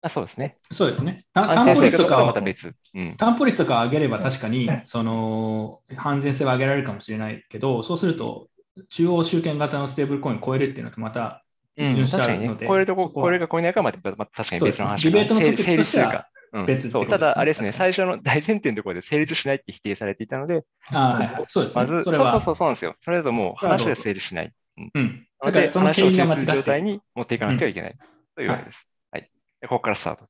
[0.00, 0.58] あそうですね。
[0.72, 1.20] そうですね。
[1.32, 2.74] 担保率とかをはまた別。
[2.94, 3.16] うん。
[3.16, 8.48] 担保率とか上げれば確かに、その、安全性は上げられるかもしれないけど、そうすると、
[8.90, 11.30] 中央集権型のステーブルコインを超えるっていうのとまたうん、
[11.78, 12.46] 矛盾しち確かにね。
[12.46, 12.66] ゃうので、。
[12.66, 14.82] 超えるとこ、そこは超えるか超えないかはまた、また確かにそうです。
[14.82, 16.28] ね別の話ディベートのトピック成としては
[16.66, 17.06] 別ってことですね。
[17.06, 21.44] ただ、あれですね、最初の大前提のところで成立しないって否定されていたので、あーはいはい。
[21.48, 21.82] そうですね。
[21.82, 22.32] まず、それは。
[22.32, 22.94] そうそうそう、そうなんですよ。
[23.00, 24.52] それだともうそれはどうぞ話が成立しない。
[24.94, 25.26] うん。
[25.42, 27.96] だからその話を定義が間状態に持っていかなくてはいけない。
[28.34, 28.86] というわけです。
[29.10, 29.30] はい。
[29.60, 30.24] でここからスタート。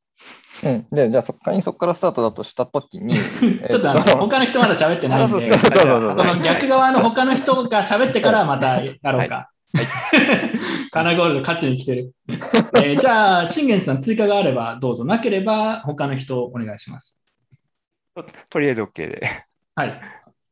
[0.65, 9.51] うん、で、じゃあそこからそこからスタートだとした ときに、ちょっとあの他の人まだ喋ってないんで、その逆側の他の人が喋ってからまたやろうか。
[10.91, 12.13] カナゴールド勝ちに来てる。
[12.29, 15.05] えーじゃあ、信玄さん追加があればどうぞ。
[15.05, 17.23] なければ他の人お願いします。
[18.15, 19.47] ととりあえず OK で。
[19.75, 20.01] はい。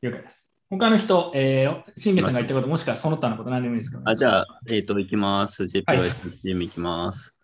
[0.02, 0.47] 了解です。
[0.68, 5.62] 他の人、えー、信玄さんが言ったこと、もしくはその他のこと何でもいいですけど、あじゃあ、えっ、と、いきます。
[5.62, 7.34] JPYS チームいきます。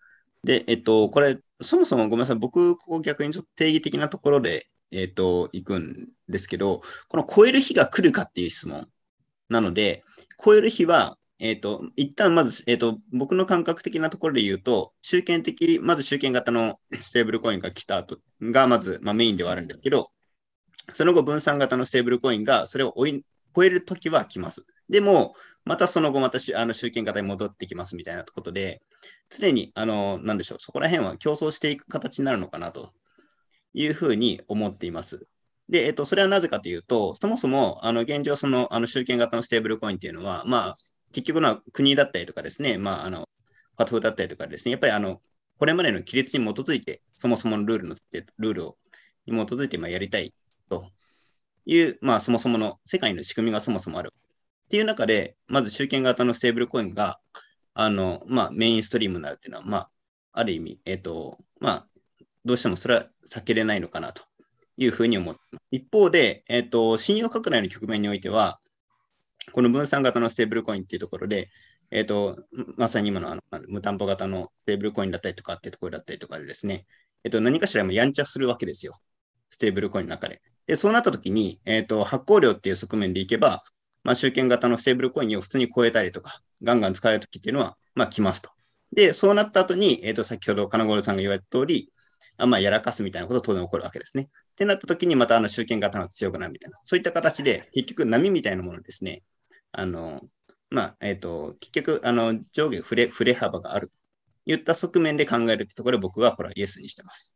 [0.43, 2.35] で、えっ、と、これ、そもそもごめんなさい。
[2.35, 8.87] 僕、ここ逆にちょっと定義的なところで、えっ、と、行くんですけど、この超える日が来るかっていう質問
[9.49, 10.03] なので、
[10.43, 20.11] 超える日は、えっ、と、一旦まず、えっ、と、僕の感覚的なところで言うと、集権的、まず集権型のステーブルコインが来た後が、まず、まあ、メインではあるんですけど、
[20.93, 24.65] その後、分散型のステーブルコインがそれを追い超えるときは来ます。
[24.89, 25.33] でも、
[25.65, 28.81] またその後、またあの集権型に戻ってきますみたいなことで、
[29.29, 32.93] 常に、あの、なんでしょう、そこら辺は競争していく形になるのかなと
[33.73, 35.27] いうふうに思っています。
[35.69, 40.75] で、えっと、それはなぜかというと、そもそも、あの、現状、その、あの、集権型のステーブルコインっていうのは、まあ、
[41.13, 43.29] 結局の国だったりとかですね、まあ、あの、
[43.77, 45.21] ファトフだったりとかですね、やっぱり、あの、
[45.57, 47.95] これまでの規律に基づいて、そもそものルールの、
[48.37, 48.77] ルールを、
[49.25, 50.33] に基づいて、まあ、やりたい
[50.69, 50.89] と
[51.65, 54.11] いう、まあ、そもそもの世界の仕組みがそもそもある。
[54.65, 57.19] っていう中で、まず集権型のステーブルコインが、
[57.75, 59.89] あの、まあ、メインストリームになるっていうのは、まあ、
[60.33, 61.87] ある意味、えっ、と、まあ、
[62.43, 64.23] どうしてもそれは避けれないのかなと
[64.77, 65.63] いうふうに思ってます。
[65.71, 68.59] 一方で、えっ、と、信用拡大の局面においては、
[69.51, 71.49] この分散型のステーブルコインっていうところで、
[71.91, 72.39] えっ、と、
[72.77, 76.85] まさに今のあの無担保型のステーブルコインだったりとかっていうところだったりとかでですね、
[77.23, 78.99] えっ、と、何かしらもやんちゃするわけですよ。
[79.49, 80.41] ステーブルコインの中で。
[80.65, 83.63] で、そうなったときに、えっ、と、発行量っていう側面でいけば、
[84.03, 88.49] まあ、集権型のステーブルコインを普通に超えたりとか、ガンガン使えるときっていうのは、まあ、来ますと。
[88.91, 91.91] で、そうなった後に、えっ、と、先ほど金五さんが言われた通り、
[92.37, 94.23] あまあ、やらかすみたいなことが当然起こるわけですね。
[94.23, 99.23] ってなったときに、またあの集権型が強くなるみたいな、そういった形で、結局波みたいなものですね。
[99.73, 100.21] あの、
[100.69, 103.93] まあ、えっ、と、結局、あの、上下振れ、振れ幅があると
[104.51, 107.35] いった側面で考えるってところで僕はこれはイエスにしてます。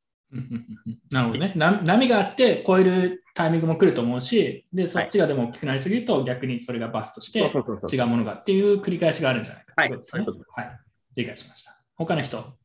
[1.10, 1.54] なるほどね。
[1.56, 10.18] な波があって超えるタイミングも来ると思うし、で、そっちがでも大きくなりすぎると逆にそれがバストしてそうそうそうそう違うものがっていう繰り返しがあるんじゃないかはいということですね。
[10.18, 10.80] そういうことですはい。
[11.16, 11.82] 理解しました。
[11.96, 12.58] 他の人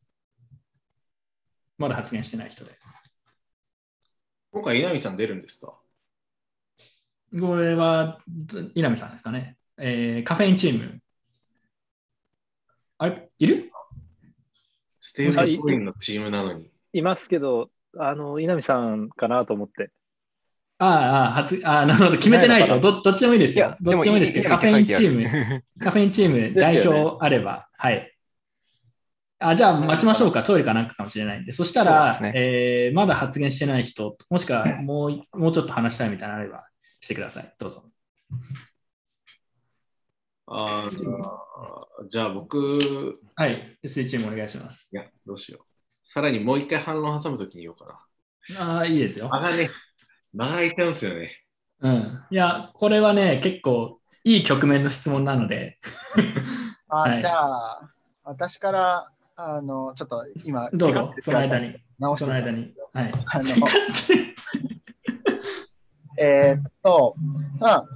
[1.78, 2.72] まだ発言してない人で。
[4.50, 5.78] 今回、稲見さん出るんですか？
[7.40, 8.18] これは、
[8.74, 9.56] 稲見さんですかね。
[9.84, 11.00] えーカフェインチーム。
[12.98, 13.70] あれ、いる？
[15.00, 16.70] ステーブルコインのチームなのに。
[16.92, 17.68] いますけど、
[17.98, 19.90] あの、稲見さんかなと思って。
[20.78, 22.16] ああ、ああ発ああ、なるほど。
[22.16, 22.78] 決めてないと。
[22.78, 23.76] どどっちでもいいですよ。
[23.80, 28.08] どっちでもいいですけど、カフェインチーム、 カフェインチーム代表あれば、はい。
[29.40, 30.44] あじゃあ、待ちましょうか。
[30.44, 31.52] トイレかなんかかもしれないんで。
[31.52, 36.66] そしたら、えーまだ発言してない人、もしくはもうもうちょっと話したいみたいなのあれば、
[37.00, 37.52] してください。
[37.58, 37.84] どうぞ。
[40.54, 41.42] あーじゃあ
[42.10, 44.90] じゃあ僕、はい、SE チームお願いします。
[44.92, 45.64] いや、どうしよう。
[46.04, 48.06] さらにもう一回反論挟むときに言おうか
[48.58, 49.28] ああ、いいですよ。
[49.28, 49.36] な。
[49.40, 49.70] 間がね、
[50.34, 51.30] 間が空いちゃうんですよね。
[51.80, 52.20] うん。
[52.30, 55.78] いや、これはね、結構いい局面の質問なので、
[56.88, 57.90] あはいじゃあ、
[58.24, 61.76] 私から、あの、ちょっと今、どうぞその間に。
[61.98, 62.74] 直してその間に。
[62.92, 63.12] はい。
[63.26, 63.44] あの
[66.18, 67.16] えーっと、
[67.58, 67.86] まあ、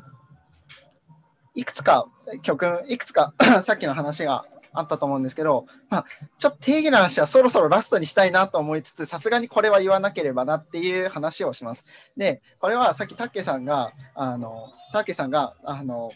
[1.56, 2.06] いくつか
[2.42, 3.34] 曲、いくつか
[3.64, 6.06] さっきの話があったと思うんですけど、まあ、
[6.38, 11.84] ちょっと定義の話はそろそろラストにしたいなと思いつつ、さすがにこれは言わなければなっていう話をします。
[12.16, 16.12] で、これはさっきタッケさんが、あの、タッケさんが、あの、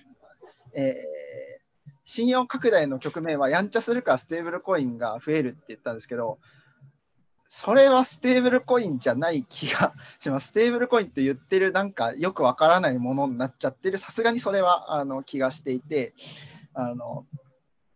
[0.74, 1.60] えー
[2.12, 6.40] 信用拡大の局面はやんちゃするかステーブルコインが増えるって言ったんですけど、
[7.52, 10.48] それはステーブルコインじゃない気がします。
[10.48, 16.14] ステーブルコインって言ってるなんかよくわからないものになっちゃってる、さすがにそれはあの気がしていて、
[16.74, 17.26] あの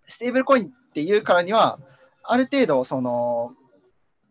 [0.09, 1.79] ステーブルコインっていうからには、
[2.25, 3.53] ある程度その、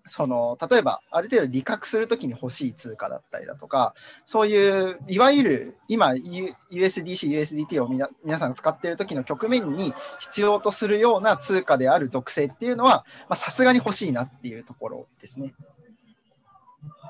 [0.06, 13.06] その例えばある程度利確するときに欲しい通貨だったりだとか、そういういわゆる今 USDC、USDT をみな皆さんが使っているときの局面に必要とするような通貨である属性っていうのは、
[13.36, 15.54] さすがに欲しいなっていうところですね。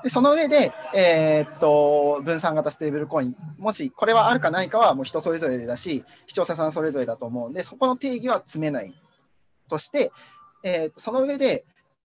[0.04, 8.94] でその上で、えーっと、分散型ステーブルコイン、もしこれはあるかないかはもう人それぞれだし、視聴者さんそれぞれだと思うんで、そこの定義は詰めない
[9.68, 10.12] として、
[10.62, 11.64] えーっとその上で、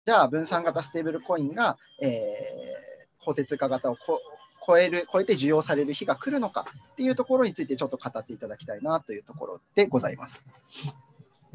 [0.09, 4.19] じゃあ分散型ステーブルコインが、えー、法定通貨型をこ
[4.65, 10.43] 超える、超えて需要される日が来るのかっていうところについてちょっと語っていただきたいなというところでございます。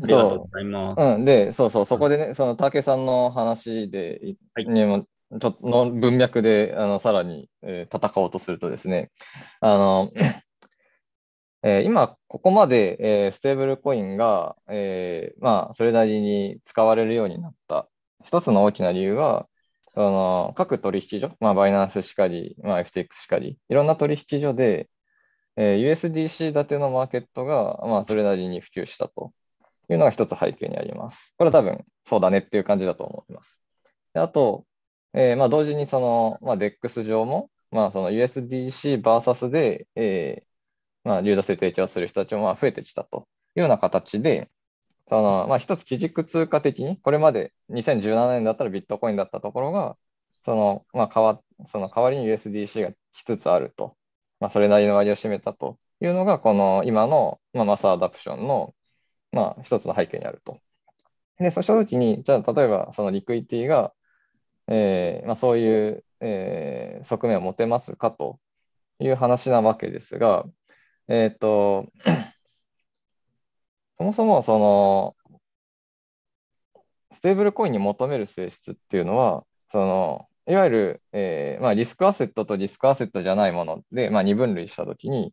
[0.00, 1.02] ありがとうございます。
[1.02, 4.36] うん、で、そうそう、そこでね、その武さんの話で、い
[4.66, 9.10] にもちょっとの文脈であのさらに、えー戦おうとするとですね、
[9.58, 10.12] あの、
[11.64, 17.88] えー今、ここまで、えーステーブルコインが、えーまあ、それなりに使われるようになった
[18.24, 19.48] 一つの大きな理由は、
[19.84, 24.90] その各取引所、まあ、バイナンスしかり、まあ、FTX しかり、いろんな取引所で、
[25.56, 29.32] えー USDC 建てのマーケットが、まあ、それなりに普及したと
[29.88, 31.34] いうのが一つ背景にあります。
[31.38, 33.60] これは多分そうだねっていう感じだと思います。
[34.14, 34.66] であと、
[35.14, 44.50] えーまあ、同時にその、まあ、DEX 上も、まあ、その USDC vs で、えーまあ、流動性提供する人たちも増えてきたというような形で、
[45.08, 49.96] そのまあ、一つ基軸通貨的に、これまで2017年だったらビットコインだったところが、
[50.44, 53.96] そのまあ、代わその代わりに USDC が来つつあると、
[54.40, 58.74] まあ、それなりの割を占めたというのが、この今の、まあ、マスアダプションの、
[59.32, 60.60] まあ、一つの背景にあると。
[61.38, 63.92] で、そうしたときに、じゃあ、例えばそのリクイティが、
[64.68, 68.40] えーまあ、そういう、えー側面を持てますかと
[69.00, 70.44] いう話なわけですが、
[71.08, 71.88] えっと、
[73.98, 75.16] そもそもその、
[77.12, 85.32] ステーブルコインに求める性質っていうのは、その、いわゆる、えーまあ、リスクアセットとリスクアセットじゃないもので、まあ、二分類したときに、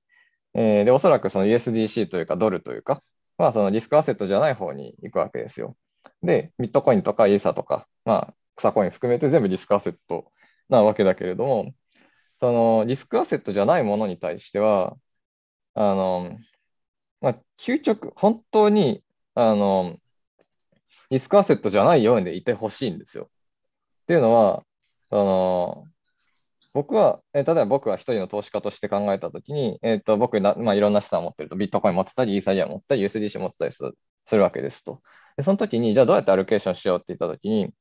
[0.53, 3.03] えーで、おそらくその USDC というかドルというか、
[3.37, 5.75] まあ、そのリスクアセットじゃない方に行くわけですよ。
[6.23, 10.31] で、ビットコインとかイーサとか、まあ、草コイン含めて全部リスクアセット
[10.69, 11.73] なわけだけれども、
[12.39, 14.95] そのリスクアセットじゃないものに対しては、
[15.73, 16.37] あの、
[17.21, 19.03] まあ、究極、本当に、
[19.35, 19.97] あの、
[21.09, 23.29] リスクアセットじゃないようでいてほしいんですよ。
[24.03, 24.65] っていうのは、
[25.11, 25.85] あの、
[26.73, 35.01] 僕は、えー例えば僕は一人の投資家として考えたときに、えっと、僕な、まあ、いろんな資産を持ってると、ビットコイン持ってたり、イーサリア持ったり、USDC 持ってたりするするわけですと。
[35.37, 37.73] で、その時に、じゃあどうやってアロケーションしようって言ったときに、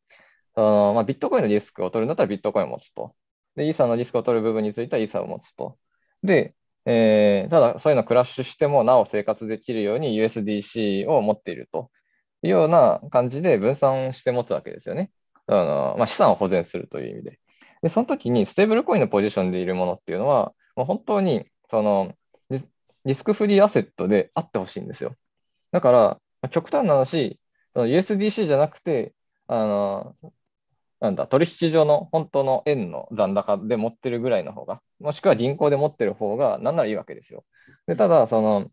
[0.54, 3.14] そのまあ、ビットコインのリスクを取るんだったらビットコインを持つと。
[3.56, 5.78] で、イーサのリスクを取る部分についてはイーサを持つと。
[6.22, 6.54] で、
[6.86, 11.90] えーただ、そういうのクラッシュしてもなお生活できるように USDC を持っていると
[12.42, 15.10] いうような感じで分散して持つわけですよね。
[15.46, 17.40] あのまあ、資産を保全するという意味で。
[17.82, 22.14] で、その時にステーブルコインのポジションでいるものっていうのは、もう本当にその
[22.50, 22.68] リス
[23.04, 25.14] リスクフリーアセットであってほしいんですよ。
[25.72, 25.92] だか
[26.42, 27.40] ら、極端な話、
[27.74, 29.14] その USDC じゃなくて、
[29.46, 30.16] あの、
[31.00, 37.44] なんだ、取引所の本当の円の残高で持ってるぐらいの方が、もしくは銀行で持ってる方が、なんならいいわけですよ。
[37.86, 38.70] で、ただ、その、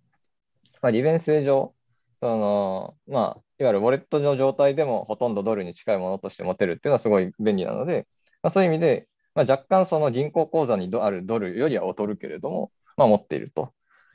[0.82, 1.74] まあ、利便性上、
[2.20, 8.08] その、まあ、いわゆるウォレットの状態でもほとんどドルに近いものとして持てるっていうのはすごい便利なので、
[8.42, 13.72] まあ、そういう意味で、まあ、若干その銀行口座にあるドルよりは劣るけれども、まあ、持っていると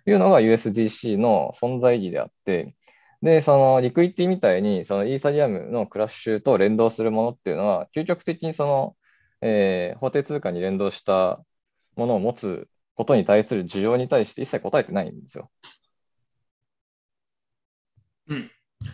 [0.06, 2.74] いうのが USDC の存在意義であって、
[3.22, 8.96] で、そのリクイティみたいに、そのイーサリアムのクラッシュと連動するものっていうのは、究極的にその、
[9.40, 11.44] えー法定通貨に連動した
[11.96, 15.50] ものを持つことに対する需要に対して一切答えてないんですよ。
[18.28, 18.50] うん。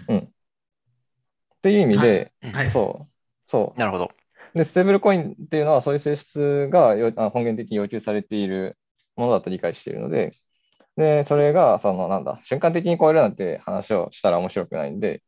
[0.09, 0.19] うん。
[0.19, 3.13] っていう意味で、はいはいそう、
[3.47, 3.79] そう。
[3.79, 4.11] なるほど。
[4.55, 6.97] で、ステーブルコインっていうのは、そういう性質が
[7.31, 8.79] 本源的に要求されている
[9.17, 10.33] ものだと理解しているので、
[10.99, 15.23] で、それが、その、なんだ、瞬間的に超えるなんて話をしたら面白くないんで、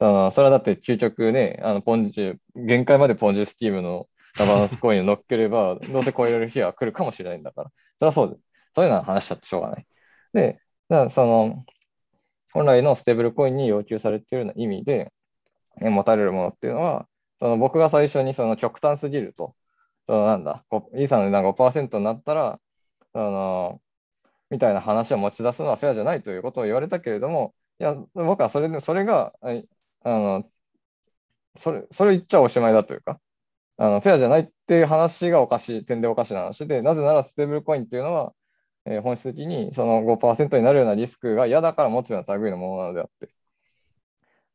[0.00, 8.42] そのそれはだって究極ね、あのポンジ、限界までポンジスキームのガバナンスコインを乗っければ、 どうせ超える日は来るかもしれないんだから、それはそうです。
[8.74, 9.86] そういうのは話したってしょうがない。
[10.32, 11.64] で、だからその、
[12.52, 15.12] 本来のステーブルコインに要求されているような意味で、
[15.80, 17.08] え持たれるものっていうのは、
[17.40, 19.56] その僕が最初にその極端すぎると、
[20.06, 22.60] そのなんだ、こイーサの値段が5%になったら、
[23.14, 23.80] あの、
[24.52, 29.48] みたいな話を持ち出すのはフェアじゃないということを言われたけれども、いや、僕はそれで、それが、あ
[30.04, 30.52] あの、
[31.58, 33.20] それ、それ言っちゃおしまいだというか、
[33.78, 38.34] あの、フェアじゃないっていう話がおかしい、点でおかしな話で、なぜならステーブルコインっていうのは、
[38.86, 43.28] えー本質的にその5%になるようなリスクが嫌だから持つような類のものなのであって。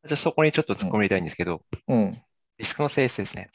[0.07, 2.21] じゃあそこにちょっと突っ込みたいんですけど、うん。
[2.57, 3.51] リスクの性質ですね。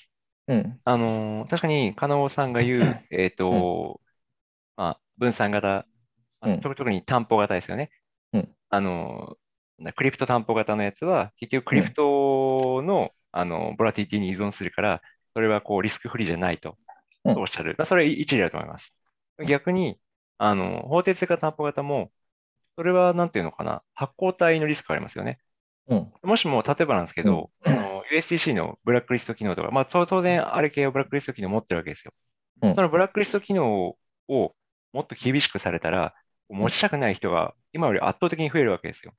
[0.47, 0.81] うん。
[0.85, 4.01] あのー確かに、加納さんが言う、えっと、
[4.77, 5.87] まあ、分散型、
[6.43, 7.91] まあ特特に担保型ですよね。
[8.33, 9.37] うんあの
[9.97, 15.03] クリプト担保型のやつは、結局クリプトの、あの、ボラティティに依存するから、
[15.35, 16.79] それはこうリスクフリーじゃないと、
[17.25, 17.75] おっしゃる。
[17.79, 18.95] まあ、それは一理だと思います。
[19.47, 19.99] 逆に、
[20.39, 22.13] あの、法定通貨担保型も、
[22.77, 25.39] それはなんていうのかな、発行体のリスクがありますよね。
[25.89, 26.13] うん。
[26.23, 32.13] もしも、例えばなんですけど、あの USDC のブラックリスト機能とか、まあ、当当然、あれ系はブラックリスト機能を持ってるわけですよ。
[32.63, 33.97] うんそのブラックリスト機能
[34.29, 34.55] を
[34.93, 36.15] もっと厳しくされたら、
[36.49, 39.15] 持ちたくない人が今より圧倒的に増えるわけですよ。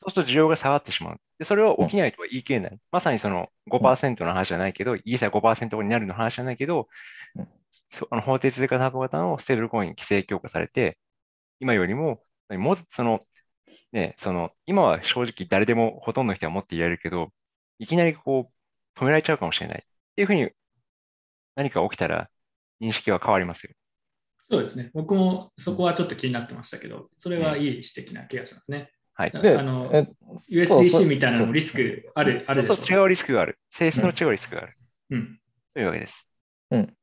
[0.00, 1.20] そうすると需要が下がってしまう。
[1.38, 2.78] で、それは起きないとは言い切れない。
[2.92, 6.88] まさにその5%の話じゃないけど、イーサ5%になるの話じゃないけど、
[8.12, 10.98] の法定通貨担保型のステーブルコイン規制強化されて、
[11.60, 13.20] 今よりも、もうその、
[13.92, 17.30] ね、その、今は正直誰でもほとんどの人は持っていられるけど、
[17.78, 18.50] いきなりこ
[18.96, 19.78] う、止められちゃうかもしれない。
[19.80, 19.86] っ
[20.16, 20.50] ていうふうに
[21.56, 22.30] 何か起きたら
[22.80, 23.74] 認識は変わりますよ。
[24.50, 24.90] そうですね。
[24.94, 28.90] 僕もそこはちょっと気になってましたけど、それはいい指摘な気がしますね。
[29.14, 29.32] はい。
[29.34, 30.08] あでのえ、
[30.50, 33.58] USDC みたいなのもリスクある、あるでしょそうそう違うリスクがある。
[33.70, 34.78] 性質の違うリスクがある。
[35.10, 35.40] うん。
[35.74, 36.26] というわけです。
[36.70, 36.94] うん。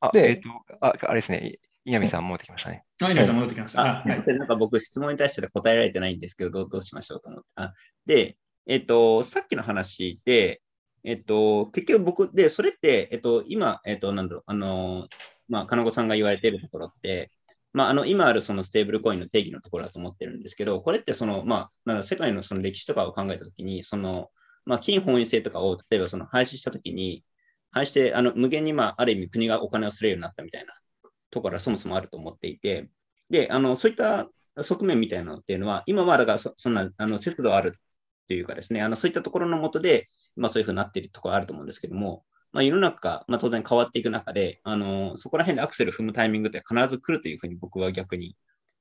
[0.00, 0.48] あ、でえっと、
[0.80, 1.46] あ、あれですね。
[1.46, 2.84] い稲見さん戻ってきましたね。
[3.00, 3.82] あ、稲見さん戻ってきました。
[3.82, 7.46] はいそれなんか僕、質問に対して答えられてないんですけど、どうどうしましょうと思って。
[7.54, 7.72] あ
[8.06, 8.36] で、
[8.66, 10.62] えっと、さっきの話で、
[11.04, 15.08] えっと、結局僕、で、それって、えっと、今、えっと、なんだろう、あの、
[15.48, 17.30] まあ、金子さんが言われているところって、
[17.72, 24.30] まあ、あの、今あるそのステーブルコインの定義のところだと思ってるんですけど、これってその、まあ、世界のその歴史とかを考えたときに、その、
[24.64, 27.24] まあ、金本位制とかを、例えばその廃止したときに、
[27.70, 30.72] 廃止して、あの、無限に、まあ、ある意味国がお金をするようになったみたいな
[31.30, 32.88] ところはそもそもあると思っていて、
[33.30, 34.28] で、あの、そういった
[34.62, 37.72] 側面みたいなのっていうのは、今はだからそそんな、あの、節度ある
[38.28, 48.36] というかですね、あの、そういったところのもとで、まあそういうふうになっているところあると思うんですけども、まあ世の中が、まあ当然変わっていく中で、あの、そこら辺でアクセル踏むタイミングって必ず来るというふうに僕は逆に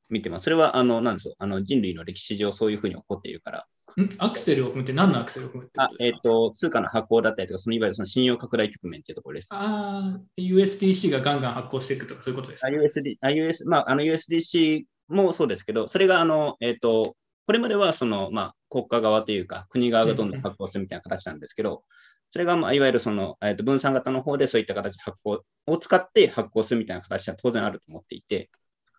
[0.10, 0.44] 見てます。
[0.44, 3.68] それは、あの、なんでしょう、あの、人類の歴史上そういうふうに起こっているから、
[4.02, 4.10] ん？
[4.20, 9.50] アクセルを踏むって何のアクセルを踏むってあ、えっ、と、通貨の発行だったりとか、そのいわゆるその信用拡大局面っていうところです。
[9.52, 17.16] ああ、USDC がガンガン発行していくとかそういうことですか？USD、あ US まあ、あの USDC もそうですけど、それがあの、えっ、と、
[17.46, 21.84] これまではその、まあ、国家側というか、国側がどんどん発行するみたいな形なんですけど、
[22.30, 28.50] それが、まあ、いわゆるその、えっと分散型の方でそういった形で発行を使って発行するみたいな形は当然あると思っていて、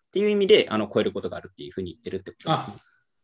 [0.08, 2.74] っていう意味で、あの、超えることがあるっていうふうに言ってるってことですね。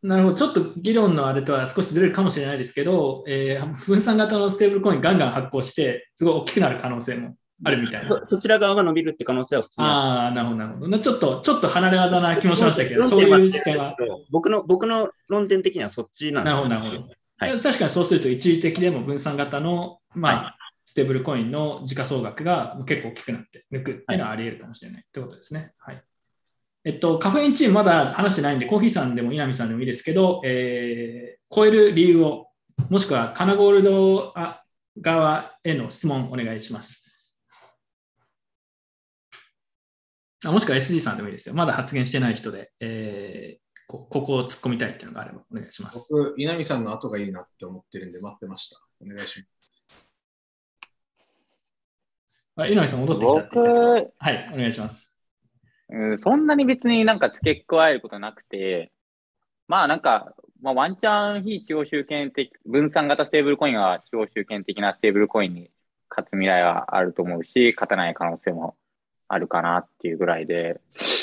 [0.03, 0.35] なるほど。
[0.35, 8.07] ちょっと議論のあれとは少しずれるかもしれないですけど、えー分散型のステーブルコインガンガン発行して、すごい大きくなる可能性もあるみたいな。
[8.07, 10.99] そそちら側が伸びるって可能性は普通にあるああ、なるほど、なるほどな。
[10.99, 13.95] ちょっと、ちょっと離れ技な気もしましたけど、そういう視点は。
[14.29, 17.63] 僕の、僕の論点的にはそっちなんなるほど、なるですよほど。
[17.63, 25.73] 確かにそうすると、一時的でも分散型の、まあ、ステーブルコインの時価総額が結構大きくなって抜くっていうのはあり得るかもしれないってことですね。
[25.79, 26.03] はい。
[26.85, 32.47] えっと、カフェインチームまだ話してないんで、コーヒーさんでも稲見さんでもいいですけど、えー、超える理由を、
[32.89, 34.63] もしくはカナゴールドあ
[35.01, 37.33] 側への質問お願いします。
[40.45, 41.55] あもしくは SG さんでもいいですよ。
[41.55, 46.07] まだ発言してない人で、えーこここを突っ込みたいっていうのがあればお願いします。
[46.11, 48.81] 僕、稲見さんの後がいいなって思ってるんで待ってました。
[49.01, 50.07] お願いします。
[52.57, 55.15] あ稲見さん戻ってきたって言ってたけどはい、お願いします。
[55.89, 58.91] うんそんなに別になんか付け加えることなくて、
[59.67, 65.69] まあなんか、まあ、ワンチャン非徴収権的、分散型ステーブルコインは徴収権的なステーブルコインに
[66.09, 68.75] 勝つ未来はあると思うし、勝たない可能性も
[69.27, 71.14] あるかなっていうぐらいで、うん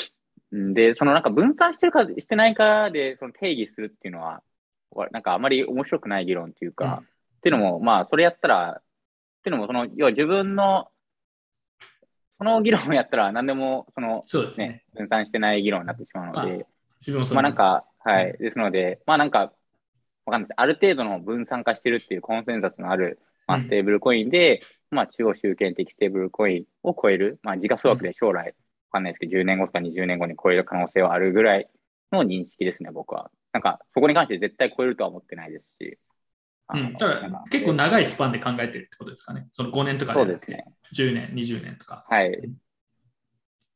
[0.53, 4.41] で、そのなんか分散してるかしてないかでその定義するっていうのは、
[4.91, 7.03] わなんかあまり面白くない議論っていうか、
[7.37, 8.83] っていうのも、まあ、それやったら、っ
[9.43, 10.87] ていうのも、その、要は自分の、
[12.31, 14.85] その議論をやったら何でも、その、そうですね。
[14.93, 16.65] 分散してない議論になってしまうので、
[17.01, 18.37] 自分もそうまあないんか、はい。
[18.37, 19.51] ですので、まあなんか、
[20.25, 20.53] わかんないです。
[20.55, 28.53] ある程度の分散化してるっていうコンセンサスのある、まあ、うんステーブルコインで、まあ中央集権的ステーブルコインを超える、まあ時価総額で将来、わ
[28.93, 31.69] かんないですけど、10年後とか20年後に超える可能性はあるぐらい
[32.11, 33.29] の認識ですね、僕は。
[33.51, 35.99] なんか、そこに関して絶対超えるとは思ってないですし。
[36.73, 39.47] うん、ただ結構長いスパンで考えてるってことですかね。
[39.51, 40.65] その5年とかですね。
[40.95, 42.05] 10年、20年とか。
[42.07, 42.41] はい。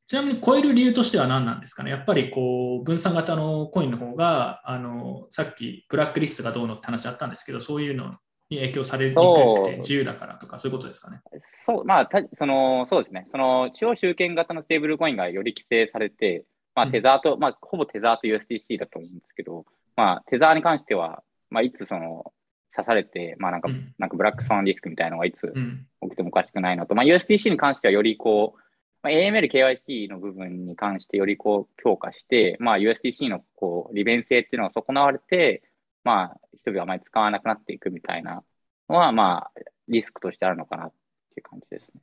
[0.07, 8.15] ちなみに超える理由としては何なんですかねやっぱりこう分散型のコインの方が、あのさっきブラックリストがどうのって話あったんですけど、そういうの
[8.49, 11.21] に影響されにくくて自由だからとか、そういうことですかね。
[11.65, 13.27] そう、まあ、たその、そうですね。
[13.31, 16.45] その、中央集権型のステーブルコインがより規制されて、
[16.75, 19.65] まあ、テザーと、まあ、ほぼテザーと USDC だと思うんですけど、
[19.95, 22.31] まあ、テザーに関しては、まあ、いつその、
[22.75, 25.51] 刺されて、まあ、なんか、なんかブラックスワンリスクみたいなのがいつ
[26.03, 28.59] 起きてもおかしくないのと、まあ、USDC に関してはよりこう、
[29.01, 35.63] まあ、AML、KYC の部分に関してよりこう強化して、まあ、USDC のこう利便性っていうのが損なわれて、
[36.07, 38.41] まあ、人々はあまり使わなくなっていくみたいな
[38.87, 39.59] のは、まあ、
[39.89, 40.89] リスクとしてあるのかなっ
[41.35, 42.01] ていう感じですね。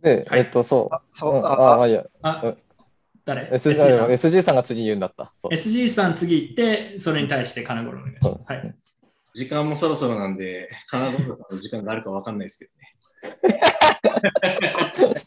[0.00, 0.96] で、えっと、そう。
[1.10, 2.04] そううんああ、あ、いや。
[2.22, 2.58] あうん
[3.24, 5.32] 誰？SG, さん SG さんが次言うんだった。
[5.50, 8.46] SG さん次行って、それに対して金頃お願いします。
[8.52, 8.74] はい。
[9.34, 12.94] 時間もそろそろなんで、金子さんの時間があるかわかんないですけどね。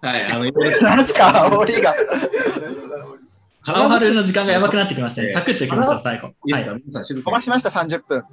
[0.00, 0.44] はい、あの、
[0.80, 1.92] なんすか煽りが。
[3.66, 5.28] 青春の時間がやばくなってきましたね。
[5.28, 6.28] ええサクッといきましょう、最後。
[6.28, 7.34] いいですか、はい皆さん静飛かに。
[7.34, 8.24] ばしました、30分。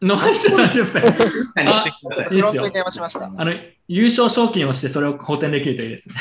[0.00, 1.64] 伸ばして30分。
[1.64, 2.64] に してくださいあいいですよ。
[3.36, 3.52] あの、
[3.88, 6.14] 優勝賞金をしてそれを補填できるといいですね。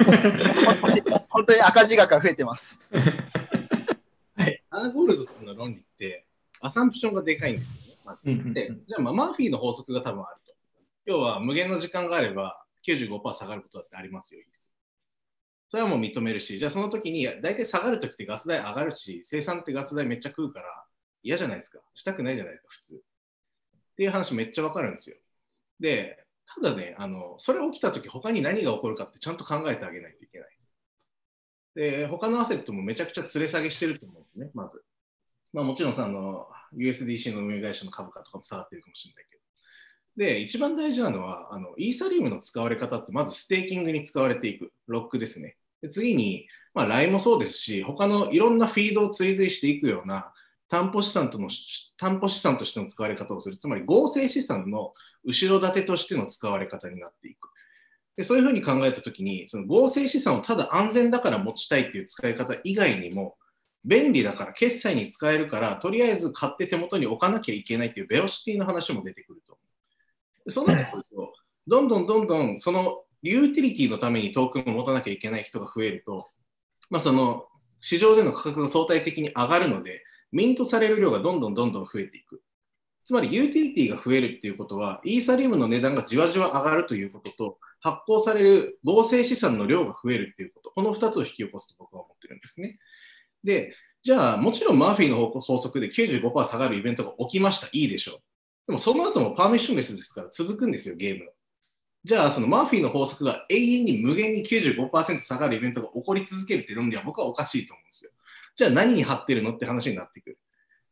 [1.28, 2.80] 本当に赤字額が増えてます。
[4.70, 6.24] アナゴールドさんの論理って、
[6.60, 8.24] アサンプションがでかいんですよね、まず。
[8.54, 10.54] で、じゃあ、まあ、マーフィーの法則が多分あると。
[11.04, 14.69] 要は、無限の時間があれば、95%下がることだってありますよ、いいです。
[15.70, 20.66] それはもう認めるし、じゃあその時に、大体下がる時ってガス代上がるし、生産ってガス代めっちゃ食うから
[21.22, 21.78] 嫌じゃないですか。
[21.94, 22.94] したくないじゃないですか、普通。
[22.94, 25.16] っていう話めっちゃわかるんですよ。
[25.78, 30.48] で、ただね、あの、それ起きた時他に何が起こるかってちゃんと考えてあげないといけない。
[31.74, 34.84] で、他のアセットもめちゃくちゃ連れ下げしてると思うんですね、まず。
[35.52, 39.39] まあもちろんさ、あの、USDC の運営会社の株価とかも下がってるかもしれないけど。
[40.20, 45.56] で、一番大事なのは、あの、イーサリウムの使われ方って、まずステーキングに使われていく、ロックですね。
[45.80, 50.30] で次に、まあ、LINE もそうですし、他のいろんなフィードを追随していくような
[50.68, 51.48] 担保資産との、
[51.96, 54.92] 担保資産としての使われ方をする、つまり合成資産の
[55.24, 57.48] 後ろ盾としての使われ方になっていく。
[58.18, 63.38] でそういうふうに考えたときに、その合成資産をただ安全だから持ちたいっていう使い方以外にも、
[63.86, 69.49] 便利だから、決済に使えるから、とりあえず買って手元に置かなきゃいけないっていうベロシティの話も出てくると。
[70.50, 71.32] そうなってくると、
[71.66, 76.26] どんどんどんどんそのユーティリティのためにトークンを持たなきゃいけない人が増えると、
[76.88, 77.46] まあ、その
[77.80, 82.42] 市場での価格が相対的に上がるので、ミントされる量がどんどんどんどん増えていく。
[83.04, 92.78] つまりユーティリティが増えるっていうことは、イーサリウムの値段がじわじわ上がるということと、発行される合成資産の量が増えるっていうこと、この2つを引き起こすと僕は思ってるんですね。
[93.42, 98.20] で、じゃあ、もちろんマーフィーの法則で95%下がるイベントが起きました、いいでしょう。
[98.66, 101.30] でもその後もパーミッションレスですから続くんですよ、ゲーム。
[102.04, 108.10] じゃあ、そのマーフィーの法則が永遠に無限に95%下がるイベントが起こり続けるって論理は僕はおかしいと思うんですよ。
[108.56, 110.38] じゃあ何に張ってるのって話になってくる？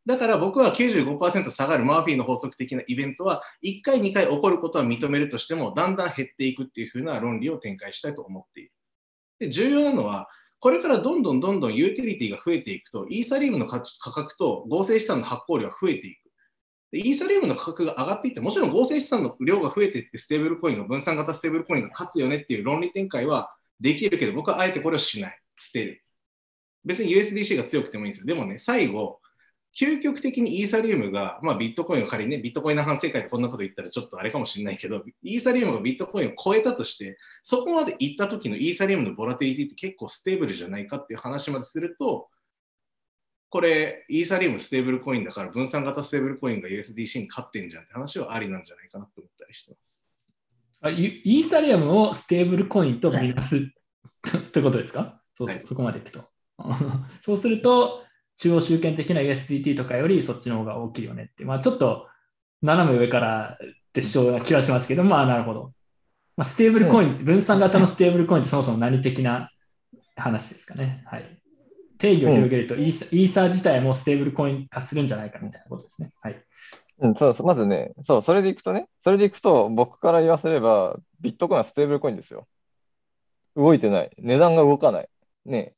[0.05, 8.73] だから僕は95%下がるマーフィーの法則的なイベントは1回、2回起こることは認めるとしても、だんだん減っていくっていう風な論理を展開したいと思っている。
[9.39, 10.29] で重要なのは、
[10.61, 16.28] これからどんどんどんどんユーティリティが増えていくと、イーサリウムの価価格と合成資産の発行量が増えていく。
[16.91, 25.39] でイーサリウムの価格が上がっていって、もちろん合成資産の量が増えていって、ステーブルコインが分散型ステーブルコインが勝つよねっていう論理展開はできるけど、僕はあえてこれをしない。
[25.59, 26.03] 捨てる。
[26.85, 28.27] 別に USDC が強くてもいいんですよ。
[28.27, 29.21] でもね、最後、
[29.79, 42.29] 究極的にイーサリウムが、まあ、ビットコインを仮にね、ビットコインの反省会でこんなこと言ったらちょっとあれかもしれないけど、イーサリウムがビットコインを超えたとして、そこまで行った時のイーサリウムのボラティリティって結構ステーブルじゃないかっていう話まですると、
[43.51, 50.07] これ、イーサリウムステーブルコインだから分散型ステーブルコインが USDC に勝ってんじゃんって話はありなんじゃないかなと思ったりしてます。
[50.81, 53.57] あイイーサリアムをステーブルコインと見なす
[54.37, 55.21] ってことですか？
[55.35, 56.25] そうそこまでいくと。
[57.23, 58.05] そうすると、
[58.37, 62.09] 中央集権的な USDT とかよりそっちの方が大きいよねって、まあ、ちょっと
[62.63, 65.73] 斜め上からってしそうな気はしますけど、まあなるほど。
[66.37, 69.51] まあ、ステーブルコイン、分散型のステーブルコインってそもそも何的な
[70.15, 71.03] 話ですかね。
[71.07, 71.43] はい。
[71.99, 76.13] 定義を広げると、イーサイーサー自体もステーブルコイン化するんじゃないかみたいなことですね。
[76.21, 76.43] はい。
[77.01, 82.47] うん、そうまずね、そう、それでいくとね、それでいくと、僕から言わせれば、ビットコインはステーブルコインですよ。
[83.57, 84.11] 動いてない。
[84.19, 85.09] 値段が動かない。
[85.45, 85.75] ね。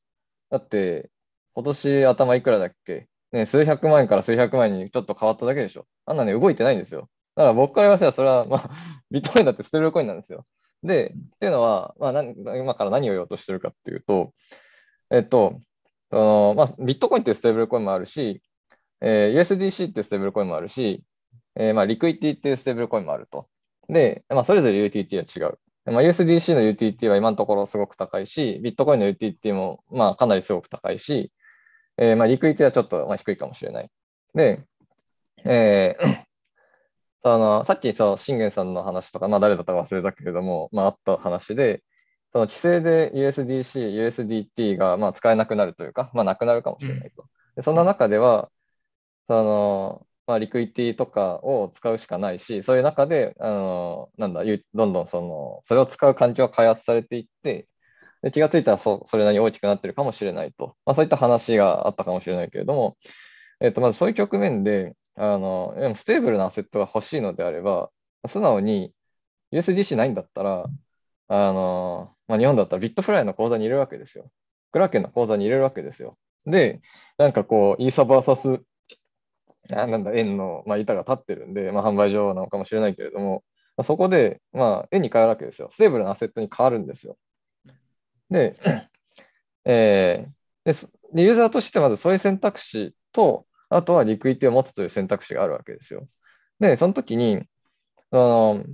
[0.50, 1.10] だって、
[1.54, 3.08] 今年頭いくらだっけ？
[3.32, 5.86] ね、数百万円から数百万円にちょっと変わっただけでしょ。
[6.06, 7.08] あんなね、動いてないんですよ。
[7.36, 8.70] だから僕から言わせれば、それは、まあ、
[9.10, 10.46] ビットコインだってステーブルコインなんですよ。
[10.82, 12.22] で、っていうのは、まあ、
[12.56, 14.32] 今から何を言おうとしてるかっていうと、
[15.10, 15.60] えっと、
[16.12, 18.42] あのまあ、ビットコインってステーブルコインもあるし、
[19.00, 21.04] えー USDC ってステーブルコインもあるし、
[21.56, 23.48] えーまあ、 Liquity っていうステーブルコインもあると。
[23.88, 25.58] で、まあ、それぞれ ユーティリティは違う。
[25.86, 31.32] まあ、USDC の UTT は今のところすごく高いし、ビットコインの UTT もまあかなりすごく高いし、
[31.96, 33.90] えーまあ、 Liquity はちょっとまあ低いかもしれない。
[34.34, 34.64] で、
[35.44, 36.24] えー
[37.22, 41.82] あのさっきそう信玄さんの話とか、まあ、誰だったか忘れたけれども、まあ、あった話で、
[42.32, 47.26] その規制で USDC、USDT がまあ使えなくなるというか、まあ、なくなるかもしれないと。
[47.56, 48.50] でそんな中では、
[49.28, 57.68] そのまあ、リクイティとかを使うしかないし、そういう中で、あのなんだ、ゆどんどんそのそれを使う環境が開発されていって、
[58.22, 62.96] で気がついたらそそれなりに大きくなってるかもしれないと、まあ、そういった話があったかもしれないけれども、
[63.60, 67.90] えっと、まずそういう局面で、あのでもステーブルなアセットが欲しいのであれば、
[68.28, 68.94] 素直に
[69.52, 70.66] USDC ないんだったら、
[71.32, 74.30] あのまあ、日本だったらビットフライヤーの口座に入れるわけですよ。
[74.72, 76.18] クラーケンの口座に入れるわけですよ。
[76.44, 76.80] で、
[77.18, 78.60] なんかこう、イーサ VS
[79.72, 83.44] あなんだ、円の、まあ、板が立ってるんで、まあ、販売所なのかもしれないけれども、
[83.76, 85.68] まあ、そこで、まあ、円に変わるわけですよ。
[85.70, 87.16] ステーブルなアセットに変わるんですよ。
[88.28, 88.58] で、
[89.64, 90.40] えー
[91.12, 96.06] でユーザーとしてまずそういう選択肢と、あとはリクイティを持つという選択肢があるわけですよ。
[96.60, 97.42] で、その時に、
[98.12, 98.64] あの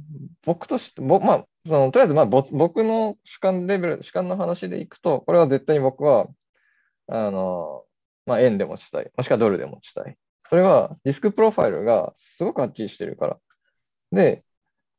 [0.44, 6.28] 僕として、まあ、そのとりあえずまあぼ僕の主観レベル、主観の話でいくと、これは絶対に僕は、
[7.09, 7.85] あの
[8.27, 10.17] まあ、円で持ちたい、もしくはドルで持ちたい。
[10.49, 13.39] それはリスクプロファイルがすごくはっきりしてるから。
[14.12, 14.45] で、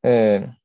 [0.03, 0.57] えー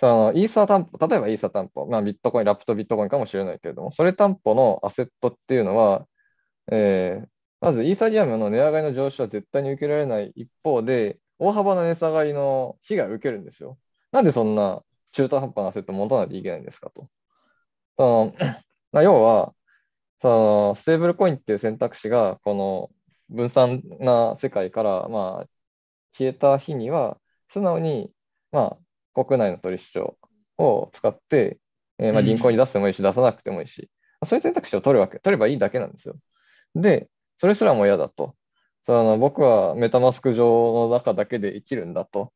[0.00, 6.06] そのイーサー担保、例えばイーサー担保、まあ、ビットコイン、ラプとビットコインかもしれないけれども、それ担保のアセットっていうのは、
[6.72, 7.28] えー
[7.60, 13.78] まずイーサリアムの値上がりの上昇は絶対に受けられない一方で、大幅な値下がりの被害を受けるんですよ。
[14.12, 17.08] なんでそんな中途半端なアセットを持たないといけないんですかと。
[17.96, 18.34] その
[18.92, 19.54] まあ要は、
[20.20, 22.90] そのステーブルコインっていう選択肢が、この
[23.28, 25.48] 分散な世界から、まあ、
[26.12, 27.18] 消えた日には、
[27.50, 28.12] 素直に、
[28.52, 28.76] ま
[29.14, 30.18] あ、国内の取引所
[30.58, 31.58] を使って、
[31.98, 33.90] えーまあ、うん銀行に出してもいいし、出さなくてもいいし、
[34.24, 36.16] そういう選択肢を取るわけ、取ればいいだけなんですよ。
[36.74, 38.34] で、それすらも嫌だと。
[38.86, 42.32] その僕はメタマスク上の中だけで生きるんだと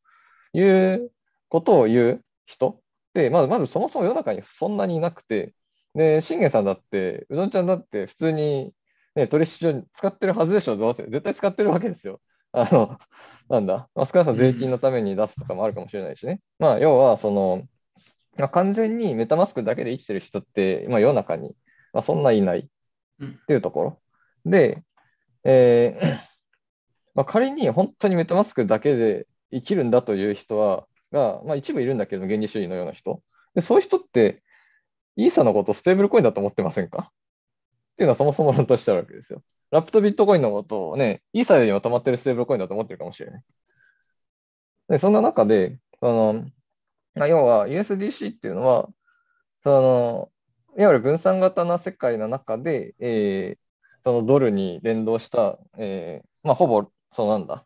[0.53, 1.11] いう
[1.53, 2.81] ことを言う人？
[3.13, 5.53] で、まずまずそもそも世の中にそんなにいなくて、
[5.95, 8.73] で、信玄さんだって、うどんちゃんだって普通に、
[9.15, 11.03] ね、取引所に使ってるはずでしょ、どうせ。
[11.03, 12.23] 絶対使ってるわけですよ。
[12.53, 12.97] あの、
[13.51, 16.41] なんだ、まあ、少なくとも税金のために出すとかもあるかもしれないしね。
[16.59, 17.65] まあ、要は、その、
[18.39, 21.55] まあ、完全にメタマスクだけで生きてる人って、まあ、世の中に、
[21.93, 24.01] まあ、そんないないっていうところ。
[24.47, 24.83] で、
[25.45, 26.07] えー
[27.15, 33.23] まあ、仮に本当にメタマスクだけで生きるんだという人は、が、まあ、一部いるんだけど、原理主義のような人。
[33.55, 34.43] で、そういう人って、
[35.17, 37.11] イーサのことステーブルコインだと思ってませんか？
[37.11, 37.13] っ
[37.97, 39.43] ていうのはそもそも論としてあるわけですよ。
[39.71, 43.43] ラプとビットコインのことをね、イーサよりも止まってるステーブルコインだと思ってるかもしれない。
[44.89, 46.51] で、そんな中で、その、
[47.15, 48.89] まあ、要は USDC っていうのは、
[49.63, 50.31] その、
[50.79, 53.63] いわゆる分散型な世界の中で、えー
[54.05, 57.65] そのドルに連動した、えーまあ、ほぼ、そのなんだ、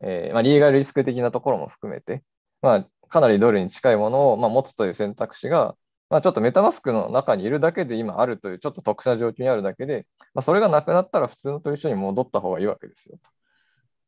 [0.00, 2.22] えーまあ、リーガルリスク的なところも含めて、
[2.66, 5.76] まあ、かなりドルに近いものを、まあ、持つという選択肢が、
[6.10, 13.30] まあ、ちょっとメタマスクの中にいるだけで今あるという、ちょっと特殊な状況にあるだけで、まあ、それがなくなったら普通の取引所に戻った方がいいわけですよと。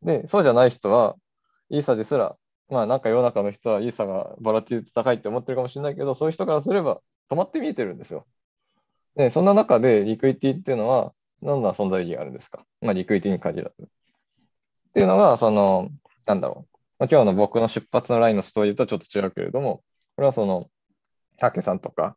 [0.07, 1.15] で、そうじゃない人は、
[1.71, 2.37] イーサですら、
[2.69, 8.27] まあなんか世の中の人はイーサがボラティリティ高いって思ってるかもしれないけど、そういう人からすれば止まって見えてるんですよ。
[9.17, 11.13] で、そんな中でリクイティっていうのは、
[11.43, 12.65] どんな存在意義があるんですか？
[12.81, 13.85] まあリクイティに限らず。
[13.85, 13.87] っ
[14.93, 15.89] ていうのが、その、
[16.27, 16.78] なんだろう。
[16.99, 19.83] まあ、今日の僕の出発のラインのストーリーとはちょっと違うけれども、
[20.17, 20.69] これはその、
[21.39, 22.17] 竹さんとか、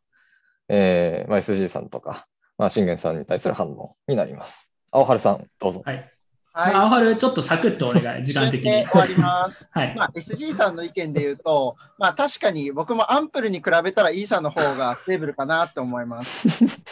[0.68, 2.26] えーまあ、SG さんとか、
[2.58, 4.68] まあ、信玄さんに対する反応になります。
[4.90, 5.82] 青春さん、どうぞ。
[5.84, 6.12] はい。
[6.54, 8.70] まあ青春、ちょっとサクッとお願い、 時間的に。
[8.70, 9.70] で終わります。
[9.72, 9.94] はい。
[9.94, 16.46] まあ、SG さんの意見で言うと、まあ、確かに僕もアンプルに比べたら E さんの方がステーブルかなって思います。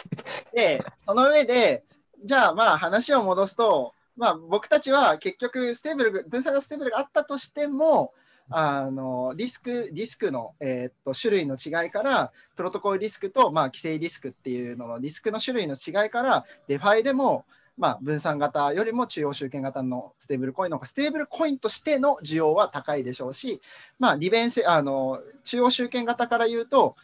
[0.55, 1.83] で、その上で、
[2.23, 8.13] じゃあまあ話を戻すと、まあ、僕たちは結局ステーブル、分散型ステーブルがあったとしても、
[8.51, 17.45] あのリスクリスクの、えーっと種類の違いから、プロトコルリスクと、まあ、規制リスクっていうののリスクの種類の違いから、 DeFi でも、
[17.79, 23.59] まあ、分散型よりも中央集権型のステーブルコインの方がステーブルコインとしての需要は高いでしょうし、
[23.97, 26.95] まあ、利便性あの中央集権型から言うと、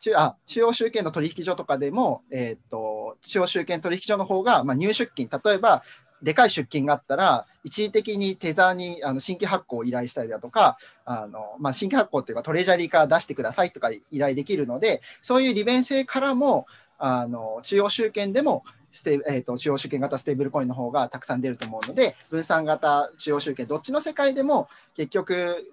[0.00, 5.82] 中あ中央集権の取引所とかでも、えーっと中央集権取引所の方が、まあ、入出金、例えば
[6.24, 16.66] でかい出金があったら、一時的にテザーにあの新規発行を依頼したりだとか、あのまあ、新規発行っていうか、トレジャリーから出してくださいとか依頼できるので、そういう利便性からも、
[16.98, 25.70] あの中央集権でもステ、えー、と中央集権型ステーブルコインの方がたくさん出ると思うので、分散型、中央集権、どっちの世界でも結局、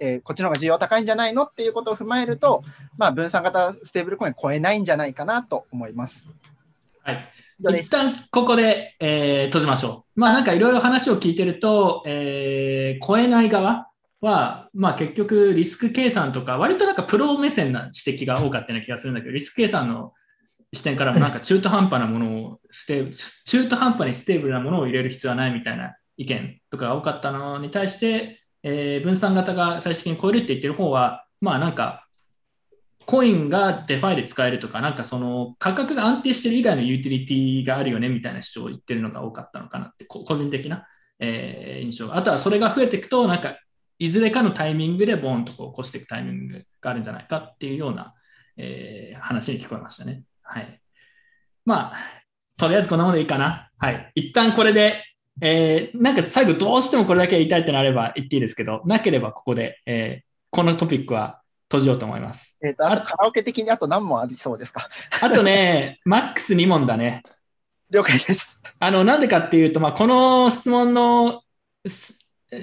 [0.00, 2.62] えーこっちの方が需要高いんじゃないのっていうことを踏まえると、
[2.98, 6.32] まあ、分散型ステーブルコイン超えないんじゃないかなと思います。
[7.08, 7.80] はい。
[7.80, 10.20] 一旦ここで、えー閉じましょう。
[10.20, 13.88] まあなんかいろいろ話を聞いてると、えー超えない側
[14.20, 20.12] は、まあ結局リスク計算とか、割となんかプロ目線な指摘が多かったような気がするんだけど、リスク計算の
[20.74, 32.07] 視点からもなんか中途半端なものをステー中途半端にステーブルなものを入れる必要はないみたいな意見とかが多かったのに対して、えー分散型が最終的に超えるって言ってる方は、まあなんか
[33.10, 40.86] コインが DeFi で使えるとか、なんかその価格が安定してる以外のユーティリティがあるよねみたいな主張を言ってるのが多かったのかなって、個人的な、
[41.18, 42.18] えー印象が。
[42.18, 43.56] あとはそれが増えていくと、なんか
[43.98, 48.12] いずれかのタイミングでボーンとこう起こしていくタイミングがあるんじゃないかっていうような、
[48.58, 50.24] えー話に聞こえましたね。
[50.42, 50.78] はい。
[51.64, 51.96] まあ、
[52.58, 53.70] とりあえずこんなものでいいかな。
[53.78, 54.12] はい。
[54.16, 55.02] 一旦これで、
[55.40, 62.58] えーなんか最後どうしてもこれだけ言いたいってなれば言っていいですけど、なければここで、えーこのトピックは閉じようと思います。
[62.64, 64.88] えーとあとカラオケ的にあと何問ありそうですか？
[65.22, 67.22] あとね、マックス2問だね。
[67.90, 68.62] 了解です。
[68.80, 71.42] あの、なんでかっていうと、まあ、この質問の
[71.86, 72.18] す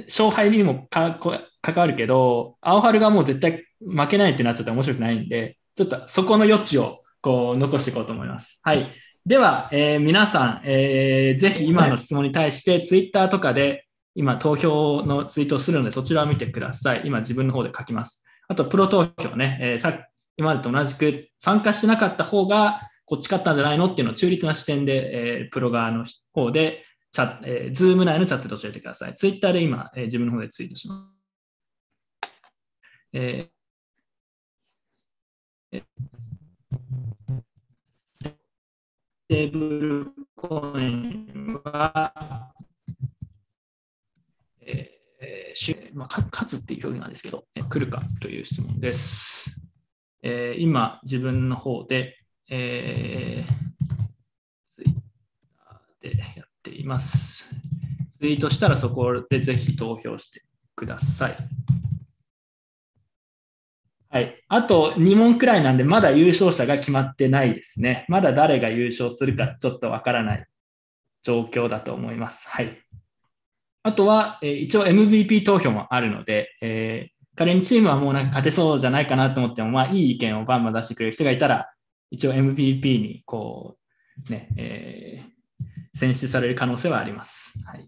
[0.07, 8.61] 勝敗にもかこ関わるけど、青春がもう絶対負けないってなっちゃって面白くないんで、ちょっとそこの余地をこう残していこうと思います。
[8.63, 8.91] はい。
[9.25, 17.01] では、えー皆さん、えーぜひ今の質問に対して、ツイッターとかで今投票のツイートをするので、そちらを見てください。
[17.05, 18.24] 今自分の方で書きます。
[18.47, 20.07] あと、プロ投票ね、えーさ
[20.37, 23.85] 今までと同じく参加してなかった方が、こっち勝ったんじゃないの？
[23.85, 29.15] っていうのを中立な視点で、えープロ側の方で、チャえー、ズーム内のチャットで教えてください。
[29.15, 31.07] ツイッターで今、えー自分の方でツイートしま
[32.21, 32.31] す。
[33.13, 35.83] えー
[39.27, 42.53] テーブルコインは、
[45.21, 49.55] えーまあ、勝つっていう表現なんですけど、えー来るかという質問です。
[50.21, 52.17] えー今、自分の方で、
[52.49, 53.65] えー
[54.75, 54.93] ツイッ
[55.57, 57.49] ターでやっています。
[58.19, 60.43] ツイートしたらそこでぜひ投票して
[60.75, 61.37] ください。
[64.09, 64.43] はい。
[64.47, 68.05] あと2問くらいなんで、まだ優勝者が決まってないですね。
[68.07, 70.45] まだ誰が優勝するかちょっとわからない
[71.23, 72.47] 状況だと思います。
[72.47, 72.84] はい。
[73.87, 81.69] あとは、えー一応 MVP 投票もあるので、えー仮にチームはもうなんか勝てそうじゃないかなと思っても、まあいい意見をバンバン出してくれる人がいたら、
[82.09, 83.77] 一応 MVP にこ
[84.27, 87.53] う、ね、えー選出される可能性はあります。
[87.65, 87.87] はい。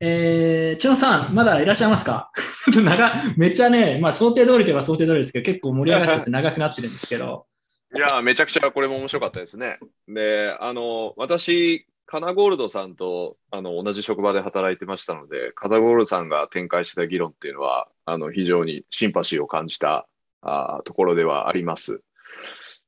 [0.00, 2.30] えー、千野さん、まだいらっしゃいますか？
[2.66, 7.46] ちょっと長、めっちゃね、まあ想定通りといえば想定通りですけど、結構盛り上がっちゃって長くなってるんですけど、
[7.94, 9.78] いや、めちゃくちゃこれも面白かったですね。
[10.08, 20.08] で、あの、私、カナゴールドさんとあの同じ職場で働いてましたので、カナゴールドさんが展開した議論っていうのは、あの非常にシンパシーを感じた
[20.40, 22.02] あところではあります。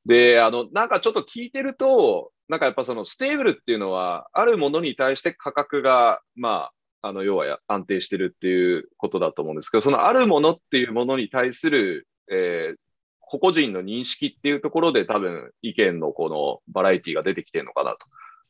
[0.06, 6.70] で、あの、なんかちょっと聞いてると、なんかやっぱそのステーブルっていうのは、あるものに対して価格が、ま
[7.02, 12.87] あ、あの、要は安定してるっていうことだと思うんですけど、そのあるものっていうものに対する、えー
[13.28, 17.98] 個々人の認識っていうところで多分意見のこのバラエティが出てきてるのかなと。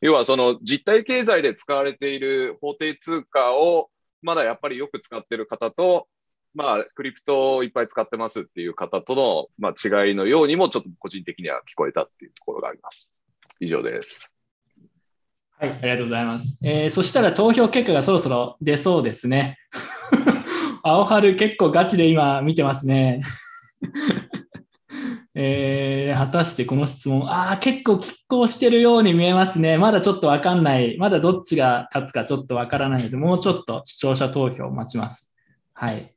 [0.00, 3.90] 要はその実体経済で使われている法定通貨を
[4.22, 6.06] まだやっぱりよく使ってる方と、
[6.54, 13.12] まあクリプトをいっぱい使ってますっていう方との、まあ、違いのようにもちょっと個人的には聞こえたっていうところがあります。
[13.58, 14.30] 以上です。
[15.58, 16.60] はい、ありがとうございます。
[16.64, 19.58] えーそしたら投票結果がそろそろ出そうですね。
[20.84, 23.20] 青春結構ガチで今見てますね。
[25.40, 29.78] えー果たしてこの質問、ああ、結構拮抗してるように見えますね。
[29.78, 30.98] まだちょっとわかんない。
[30.98, 35.36] まだどっちが勝つかちょっとわからないので、もうちょっと視聴者投票を待ちます。
[35.74, 36.12] はい。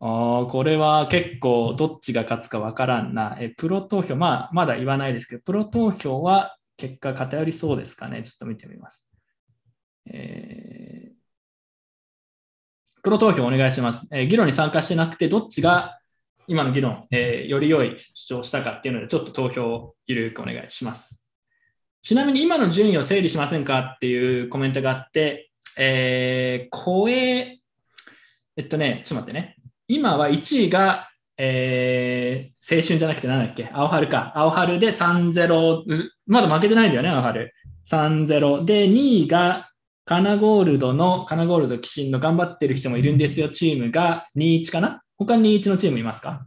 [0.00, 3.38] ああ、これは結構どっちが勝つかわからんな。
[3.40, 8.22] え、プロ投票、まあ、まだ言わないですけど、プロ投票は結果偏りそうですかね。
[8.22, 9.10] ちょっと見てみます。
[10.06, 11.14] えー
[13.02, 16.00] プロ投票お願いします、えー議論に参加してなくて、どっちが
[16.46, 21.32] 今の議論、えーより良い主張したかっていうので、ちょっと投票をゆるくお願いします。
[22.02, 27.58] ちなみに今の順位を整理しませんかっていうコメントがあって、えー、声、
[28.56, 29.56] えっとね、ちょっと待ってね。
[29.88, 33.68] 今は1位が、えー、青春じゃなくてなんだっけ？
[33.72, 34.32] 青春か。
[34.36, 37.52] 青春で3-0、まだ負けてないんだよね、青春。
[37.86, 38.64] 3-0。
[38.64, 39.70] で、2位が、
[40.06, 45.02] カナゴールドの、カナゴールド騎士の頑張ってる人もいるんですよ、チームが2-1かな？
[45.18, 46.46] 他に1のチームいますか？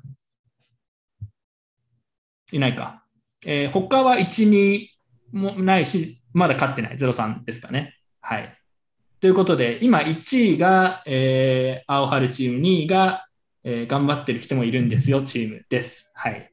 [2.52, 3.04] いないか。
[3.46, 4.88] えー他は1、2
[5.34, 6.96] もないし、まだ勝ってない。
[6.96, 7.96] 0-3ですかね。
[8.22, 8.54] はい。
[9.20, 13.28] ということで、今1位が、えー青春チーム、2位が、
[13.64, 16.12] えー頑張ってる人もいるんですよ、チームです。
[16.16, 16.52] はい。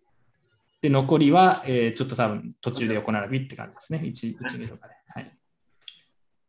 [0.83, 4.01] で、残りは、えーちょっと多分途中で横並びって感じですね。
[4.05, 4.95] 1、1、2とかで。
[5.15, 5.39] はい。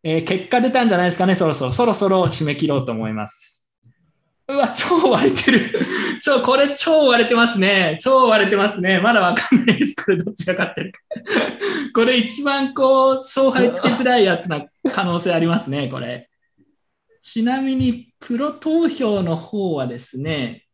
[0.03, 1.71] えー結果出たんじゃないですかね、そろそろ。
[1.71, 3.54] そろそろ締め切ろうと思います。
[4.47, 5.71] うわ、超割れてる。
[6.21, 7.97] 超、これ超割れてますね。
[7.99, 8.99] 超割れてますね。
[8.99, 9.95] まだわかんないです。
[10.03, 10.99] これどっちが勝ってるか。
[11.93, 16.29] これ一番こう、勝敗つけづらいやつな可能性ありますね、これ。
[17.21, 20.65] ちなみに、プロ投票の方はですね、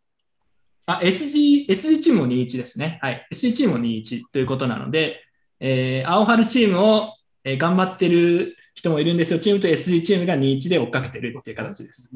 [0.86, 3.00] あ、SG、SG チームも21ですね。
[3.02, 3.28] はい。
[3.32, 5.24] SG チームも21ということなので、
[5.62, 7.14] えー青春チームを、
[7.46, 9.40] えー頑張ってる人もいるんですよ。
[9.40, 12.12] チームと SG チームが21で追っかけてるっていう形です。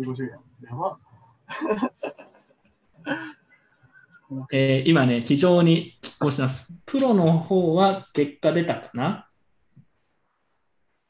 [0.67, 0.97] やば。
[4.51, 6.81] えー今ね、非常に拮抗してます。
[6.85, 9.27] プロの方は結果出たかな？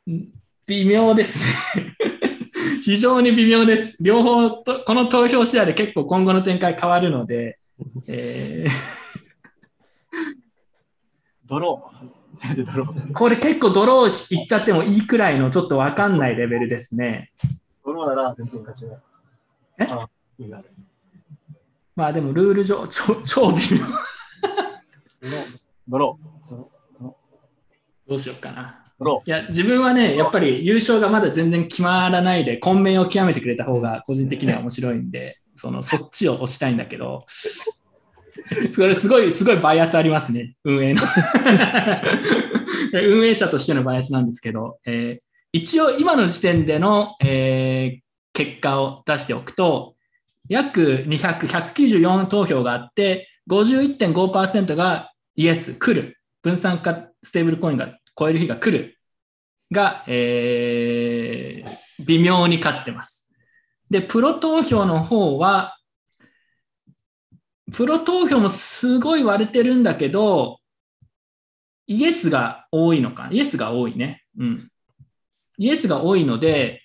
[0.09, 0.27] ん
[0.67, 1.39] 微妙です
[1.77, 1.95] ね。
[2.83, 4.03] 非常に微妙です。
[4.03, 7.59] 両方と、この投票次第で結構今後の展開変わるので、
[8.07, 8.65] え
[11.45, 12.37] ドロー。
[12.37, 13.07] 先生、ドロー。
[13.09, 17.31] ーこれ結構ドローしいっちゃってもいいくらいのちょっとわかんないレベルですね。
[17.85, 19.01] ドローなら全然勝ちだ。
[19.79, 19.87] え？
[20.39, 20.63] あ、いいな。
[21.95, 23.85] まあでもルール上、超超微妙。
[25.87, 26.35] ドロー。
[28.07, 28.81] どうしようかな。
[29.25, 37.25] いや、自分はね、やっぱり優勝がまだ全然決まらないで、混迷を極めてくれた方が個人的には面白いんで、そのそっちを押したいんだけど、
[38.71, 41.01] それすごい、すごいバイアスありますね、運営の。
[42.93, 49.94] 運営者としてのバイアスなんですけど、えー一応今の時点での、えー結果を出しておくと、
[50.49, 56.17] 約200、194投票があって、51.5%がイエス、来る。
[56.41, 58.97] 分散化ステーブルコインが超える日が来る。
[59.71, 63.35] が、えー微妙に勝ってます。
[63.89, 65.77] で、プロ投票の方は、
[67.71, 70.59] プロ投票もすごい割れてるんだけど、
[71.87, 73.29] イエスが多いのか。
[73.31, 74.23] イエスが多いね。
[74.37, 74.69] うん。
[75.57, 76.81] イエスが多いので、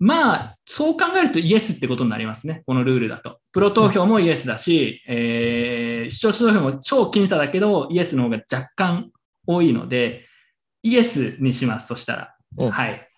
[0.00, 2.62] まあ、そう考えるとイエスってことになりますね。
[2.66, 3.40] このルールだと。
[3.52, 9.10] プロ投票もイエスだし、えー視聴者投票も超僅差だけど、イエスの方が若干
[9.46, 10.24] 多いので、
[10.82, 11.88] イエスにします。
[11.88, 12.16] そした
[12.56, 12.70] ら。
[12.70, 13.08] はい。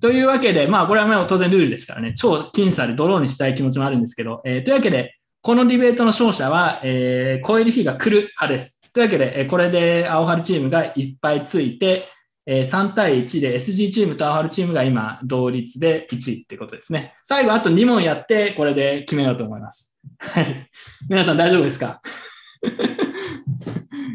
[0.00, 8.80] というわけで、まあ、これはまあ当然ルールですからね、超僅差でドローにしたい気持ちもあるんですけど、えーというわけで、このディベートの勝者は、えー超える日が来る派です。
[8.92, 12.08] というわけで、えーこれで青春チームがいっぱいついて、
[12.46, 17.12] えー3対1で SG チームと青春チームが今同率で1位ってことですね。
[17.22, 19.98] 最後あと2問やって、これで決めようと思います。
[20.18, 20.68] はい。
[21.08, 22.00] 皆さん大丈夫ですか？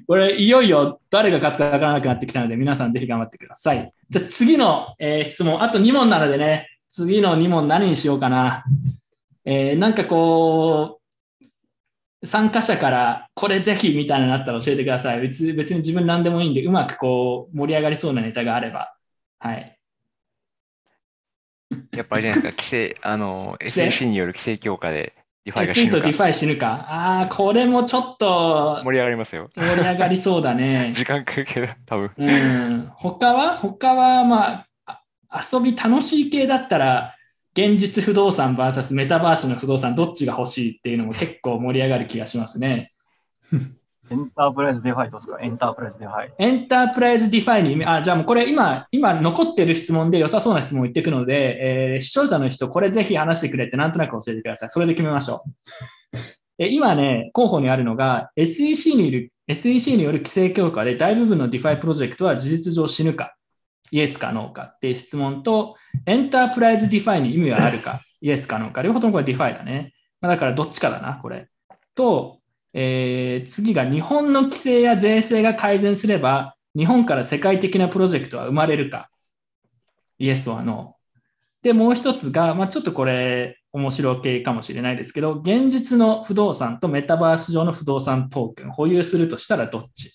[0.07, 3.91] これ、いよいよ誰が勝つかわからなくなってきたので、皆さんぜひ頑張ってください。
[4.09, 8.63] じゃあ次の、えー質問、あと2問なのでね、次の2問何にしようかな。
[9.45, 11.04] えーなんかこう、
[12.23, 15.21] 参加者からこれぜひみたいなのあったら教えてください。
[15.21, 18.95] 別別に自分何でもいいんで、うまくこう盛り上がりそうなネタがあれば。
[19.39, 19.77] はい。
[21.91, 25.13] やっぱりじゃないですか、規制、あの、SEC による規制強化で
[25.45, 26.67] ディファイが死ぬかとディファイ死ぬか？
[26.87, 29.49] ああ、これもちょっと盛り上がりますよ。
[29.55, 30.91] 盛り上がりそうだね。
[30.93, 32.11] 時間かけど、多分。
[32.17, 32.91] うん。
[32.95, 33.57] 他は？
[33.57, 34.67] 他は、まあ、
[35.29, 37.14] あ遊び楽しい系だったら、
[37.57, 42.91] 現実不動産 VS メタバースの不動産どっちが欲しいっていうのも結構盛り上がる気がしますね。
[44.11, 46.31] エンタープライズデファイどうですかエンタープライズデファイ。
[46.37, 54.69] エンタープライズ DeFi に、あ、じゃあもうこれ今、今残ってる質問で良さそうな質問を言っていくので、えー視聴者の人、これぜひ話してくれってなんとなく教えてください。
[54.69, 55.43] それで決めましょ
[56.13, 56.17] う。
[56.59, 63.34] え今ね、候補にあるのが、SEC にいる、SEC による規制強化で大部分の DeFi プロジェクトは事実上死ぬか、
[63.91, 69.93] イエスかノーかっていう質問と、エンタープライズ DeFi に意味はあるか、 イエスかノーか、両方ともこれ DeFi だね。
[70.21, 71.47] まだからどっちかだな、これ。
[71.93, 72.39] と、
[72.73, 79.09] えー次が日本の規制や税制が改善すれば、日本から世界的なプロジェクトは生まれるか、
[80.17, 81.63] イエスかノー。
[81.63, 90.13] で、もう一つが、まあ、ちょっとこれ、面白系かもしれないですけど、現実の不動産とメタバース上の不動産トークン、保有するとしたらどっち？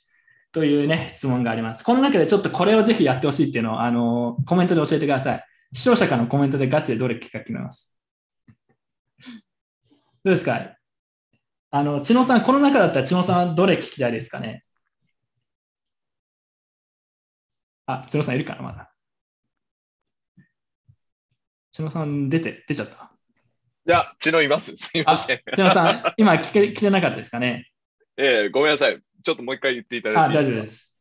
[0.52, 1.84] というね、質問があります。
[1.84, 5.44] この中でちょっとこれをぜひやってほしいっていうのを、あの、コメントで教えてください。
[5.72, 7.96] 視聴者からのコメントでガチでどれ聞くか決めます？
[10.24, 10.74] どうですか？
[11.70, 14.64] あの、千野さん、この中だったら千野さんはどれ聞きたいですかね？
[17.86, 18.92] あ、千野さんいるかなまだ。
[21.70, 23.12] 千野さん出て、出ちゃった？
[23.86, 24.76] いや、知能います。
[24.76, 25.40] すみません。
[25.54, 27.68] 千野さん、今聞け、聞けなかったですかね？
[28.18, 29.00] ええごめんなさい。
[29.22, 30.96] ちょっともう一回言っていただあ、いて大丈夫です。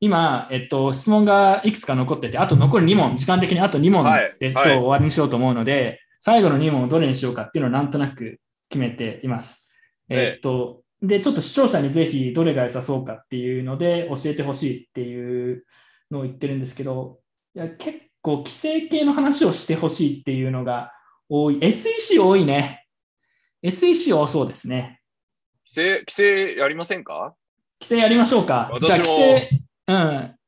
[0.00, 9.74] 今、えっと、質問がいくつか残ってて、あと残り2問、時間的にあと2問はいで、はいと終わりにしようと思うので、最後の2問をどれにしようかっていうのをなんとなく決めています。
[10.08, 15.64] えええっと、で、ちょっと視聴者にぜひどれが良さそうかっていうので教えてほしいっていう
[16.10, 17.20] のを言ってるんですけど、
[17.54, 20.92] いや結構規制系の話をしてほしいっていうのが
[21.28, 21.58] 多い。
[21.60, 22.86] SEC 多いね。
[23.62, 25.00] SEC 多そうですね。
[25.74, 27.34] 規制、規制やりませんか？
[27.80, 28.70] 規制やりましょうか。
[28.80, 29.48] じゃあ規制、
[29.88, 29.96] うん。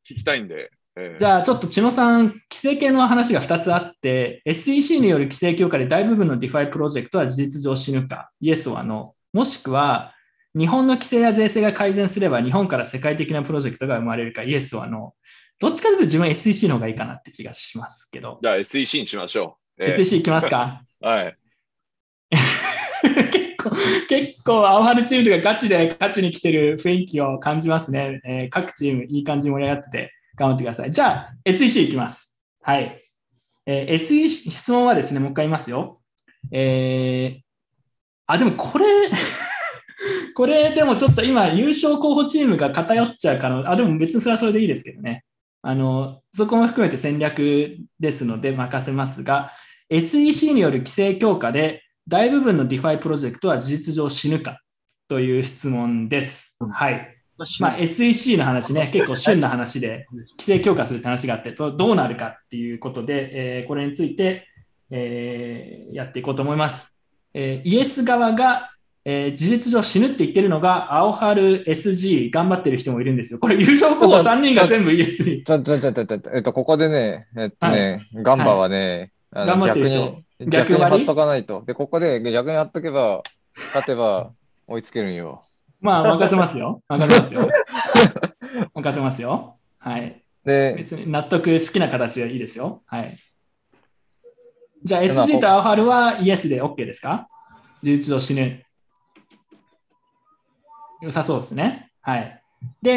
[0.08, 0.70] 聞きたいんで。
[0.98, 9.36] ええじゃあちょっと千野さん、規制系の話が2つあって、SEC による規制強化で大部分の DeFi プロジェクトは事実上死ぬか、イエスはノー。
[9.36, 10.14] もしくは、
[10.58, 15.26] 日本の規制や税制が改善すれば日本から世界的なプロジェクトが生まれるか、イエスはノー。
[15.60, 18.38] どっちかというと自分は SEC の方がいいかなって気がしますけど。
[18.42, 19.82] じゃあ SEC にしましょう。
[19.84, 20.82] ええ SEC いきますか？
[21.02, 21.36] はい。
[24.08, 28.20] 結構、青春チームがガチで勝ちに来てる雰囲気を感じますね。
[28.24, 30.90] えー各チーム、いい感じに盛り上がってて、頑張ってください。
[30.90, 32.44] じゃあ、SEC いきます。
[32.62, 33.02] はい。
[33.66, 36.00] えー SEC、質問はですね、もう一回言いますよ。
[36.52, 37.46] えー
[38.26, 38.84] あ、でもこれ、
[40.34, 45.24] これでもちょっと今、優勝候補チームが偏っちゃう可能、あ、でも別にそれはそれでいいですけどね。
[45.62, 49.52] あの、そこも含めて戦略ですので任せますが、
[49.88, 54.60] SEC による規制強化で大部分の DeFi プロジェクトは事実上死ぬか
[55.08, 56.56] という質問です。
[56.72, 57.16] はい。
[57.58, 60.06] まあ、SEC の話ね、結構旬な話で、
[60.38, 64.46] 規制強化するって話があって、とどうなるかっていうことで、えーこれについて、
[64.90, 67.04] えーやっていこうと思います。
[67.34, 68.70] えーイエス側が、
[69.04, 73.40] えー事実上死ぬって言ってるのが、青春 SG 頑張ってる人もいるんですよ。
[73.40, 75.42] これ優勝候補3人が全部イエスに。
[75.42, 81.62] ちょ、ちょ、ちょ、えっと、ここでね、えっとね、ガンバはね、あの頑張ってる人逆に、逆張っとかないと。
[81.66, 83.22] で、ここで逆に貼っとけば、
[83.56, 84.32] 勝てば
[84.66, 85.42] 追いつけるんよ。
[85.80, 86.82] まあ、任せますよ。
[86.88, 87.48] 任せますよ。
[88.74, 89.58] 任せますよ。
[89.78, 90.22] はい。
[90.44, 92.82] で、別に納得好きな形でいいですよ。
[92.86, 93.16] はい。
[94.84, 97.28] じゃあ SG とアオハルはイエスで OK ですか？
[97.82, 98.62] 事実上死ぬ。
[101.02, 101.90] 良さそうですね。
[102.00, 102.42] はい。
[102.82, 102.90] で、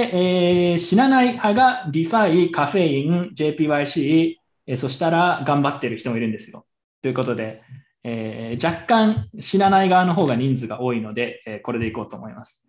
[0.72, 4.35] えー死なない派が DeFi、カフェイン、JPYC、
[4.68, 6.66] えーそしたら頑張ってる人もいるんですよ。
[7.02, 7.61] ということで、
[8.03, 12.68] えー若干死なない側の方が人数が多いので、えーこれでいこうと思います。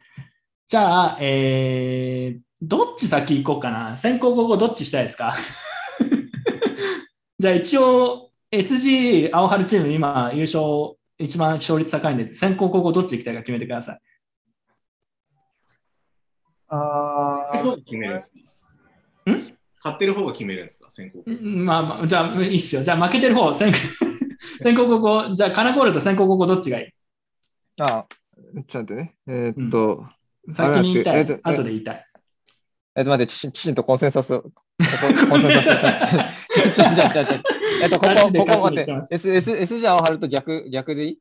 [0.66, 3.96] じゃあ、えーどっち先行こうかな？
[3.96, 5.34] 先行後攻どっちしたいですか？
[7.38, 14.00] じゃあ一応 SG 青春チーム今優勝一番勝率高いんで、先行後攻どっち行きたいか決めてください。
[16.68, 18.38] あ買ってる方が決めるんですか？
[19.82, 20.90] 買ってる方が決めるんですか？
[20.90, 21.22] 先行。
[21.26, 22.82] うんまあまあ、じゃあいいっすよ。
[22.82, 23.72] じゃあ負けてる方、先
[24.62, 26.86] 先行後攻、じゃあカナコールと先行後攻どっちがいい？
[27.82, 28.06] あ、
[28.68, 29.14] ちょっと待ってね。
[29.26, 30.06] えーっと、
[30.52, 32.06] 先に言いたい後で言いたい。
[32.96, 34.50] えっと、待って、きちちんとコンセンサスコン
[34.82, 36.20] センサスを。
[36.20, 36.28] ちょ
[36.74, 37.40] ちょちょちょちょ
[37.82, 41.18] えっと、ここ、ここ待って S、S、S じゃ青春と逆、逆でいい？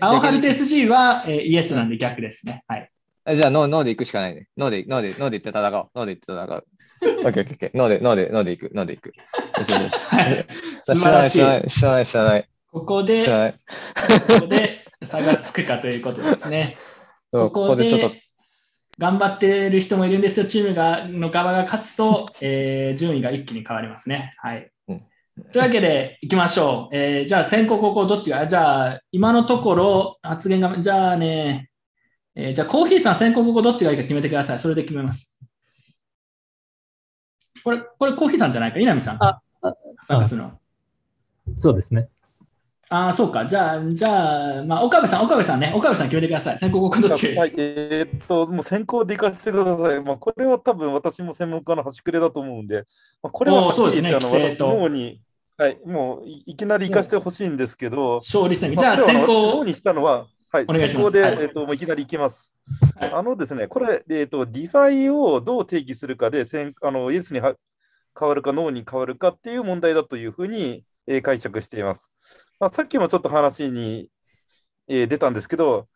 [0.00, 2.62] 青春と SG は、えーイエスなんで逆ですね。
[2.68, 2.90] はい。
[3.26, 4.48] えじゃあ、ノー、ノーで行くしかないね。
[4.56, 5.88] ノーで、ノーで、ノーで行って戦おう。
[5.94, 6.64] ノーで行って戦う。
[7.00, 7.76] オッケーオッケーオッケー。
[7.76, 8.70] ノーで、ノーで、ノーで行く。
[8.74, 9.08] ノーで行く。
[9.08, 9.92] よしよし
[11.00, 12.48] 知らない、知らない、知らない。
[12.80, 13.52] ここで、知らない。
[13.52, 16.76] ここで差がつくかということですね。
[17.30, 18.22] ここでちょっとで
[18.98, 20.46] 頑張ってる人もいるんですよ。
[20.46, 24.32] チームがの側が勝つと、 えー順位が一気に変わりますね。
[24.38, 24.70] はい。
[25.52, 26.96] というわけで、いきましょう。
[26.96, 28.44] えーじゃあ、先行、後攻、どっちが？
[28.46, 31.70] じゃあ、今のところ、発言が、じゃあね、
[32.34, 34.58] えーじゃあ、コーヒーさん、先行、後攻、どっちがいいか決めてください。
[34.58, 35.40] それで決めます。
[37.62, 39.18] これ、これ、コーヒーさんじゃないか、稲見さん。
[39.18, 40.58] 参加するの。
[41.56, 42.08] そうですね。
[42.90, 43.44] ああ、そうか。
[43.44, 46.58] じゃあ、じゃあ、まあ、岡部さん、岡部さんね、岡部さん決めてください。
[46.58, 50.02] 先行、後攻、どっちはい、えーっと、もう先行で行かせてください。
[50.02, 52.84] まあ、これは多分私も専門家の端くれだと思うんで、
[53.22, 55.20] まあ、これはそうですねあの私の方に、
[55.58, 58.74] はい、もういいきなり行かせてほしいんですけど、勝利戦。
[58.74, 62.54] まじゃあ、先行にしたのは、はい、お願いしますで、はいえーっともういきなり行きます。
[62.96, 67.54] あのですね、これ、えーっと、 DeFi をどう定義するかで、先あのイエスには
[68.18, 72.12] 変わるかノーに変わるかっていう問題だというふうに、え解釈しています。
[72.60, 74.10] まあ、さっきもちょっと話に、
[74.88, 75.88] え出たんですけど、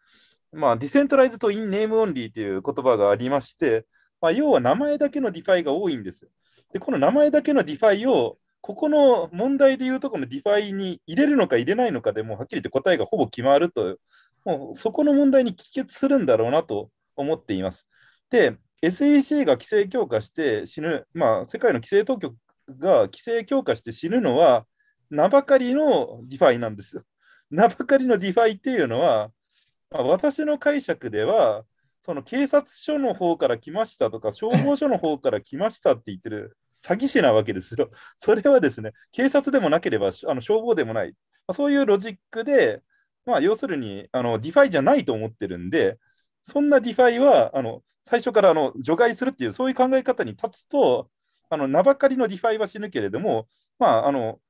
[0.52, 3.86] まあ、 decentralized in name only という言葉がありまして、
[4.20, 6.31] まあ、要は名前だけの DeFi が多いんですよ。
[6.73, 13.99] で、この名前だけの DeFi を、ここの問題でいうとこの DeFi に入れるのか入れないのかでもうはっきり言って答えがほぼ決まると、
[14.44, 17.89] もうそこの問題に帰結するんだろうなと思っています。
[18.31, 22.36] で、SEC が規制強化して死ぬ、まあ、世界の規制当局
[22.78, 24.66] が規制強化して死ぬのは、
[25.12, 27.02] 名ばかりの DeFi なんですよ。
[27.50, 29.31] 名ばかりの DeFi っていうのは、
[29.91, 31.65] まあ、私の解釈では、
[32.00, 37.91] その警察署の方から来ましたとか、消防署の方から来ましたって言ってる詐欺師なわけですよ。
[38.16, 41.10] それはですね、警察でもなければあの消防でもない。
[41.47, 42.81] まあそういうロジックで、
[43.26, 45.99] まあ、要するにあの DeFi じゃないと思ってるんで、
[46.42, 51.10] そんな DeFi はあの最初からあの除外するっていう、そういう考え方に立つと、
[51.50, 53.47] あの名ばかりの DeFi は死ぬけれども、
[53.78, 54.41] まあ、あの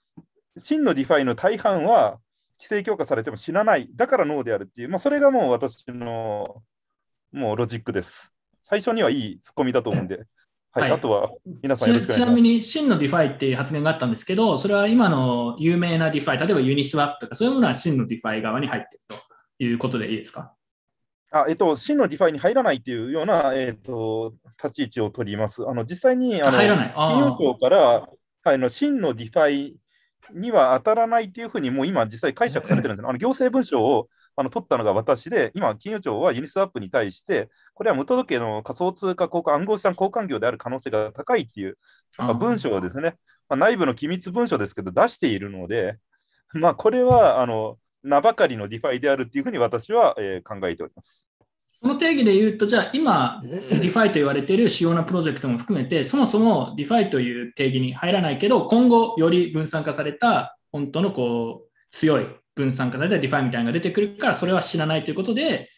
[0.56, 2.18] 真の DeFi の大半は
[2.58, 6.62] 規制強化されても死なない、だからノーであるっていう、まあ、それがもう私の
[7.32, 8.32] もうロジックです。
[8.60, 10.26] 最初にはいいツッコミだと思うんで、
[10.70, 10.92] はい、はい。
[10.92, 11.30] あとは
[11.62, 12.26] 皆さんよろしくお願いします。
[12.26, 12.42] ちなみ。
[12.42, 19.32] に真の DeFi っていう発言があったんですけど、それは今の有名な DeFi、例えばユニスワップとか、そういうものは真の DeFi 側に入っていると。
[19.58, 20.54] いうことでいいですか？
[21.30, 25.62] あえっと、真のディファイに入らないというような、えっと、立ち位置を取ります。
[25.62, 26.92] あの実際にあの入らない。
[26.96, 27.12] あー。
[27.12, 28.08] 金融庁からは
[28.46, 29.76] いあの真の DeFi
[30.34, 33.08] には当たらないというふうに、もう今、実際解釈されてるんですね。
[33.08, 41.78] あの行政文書をあの取ったのが私で、今、金融庁はユニスワップに対して、これは無届けの仮想通貨交換、暗号資産交換業である可能性が高いっていう、
[42.18, 43.16] まあ文書をですね、
[43.48, 45.98] まあ、内部の機密文書ですけど、出しているので、
[46.54, 51.31] まあ、これはあの名ばかりの DeFi であるっていうふうに私は、えー考えております。
[51.82, 65.70] その定義で言うと、じゃあ今、 DeFi と言われている主要なプロジェクトも含めて、そもそも DeFi という定義に入らないけど、今後より分散化された、本当のこう強い分散化された DeFi みたいなのが出てくるから、それは死なないということで、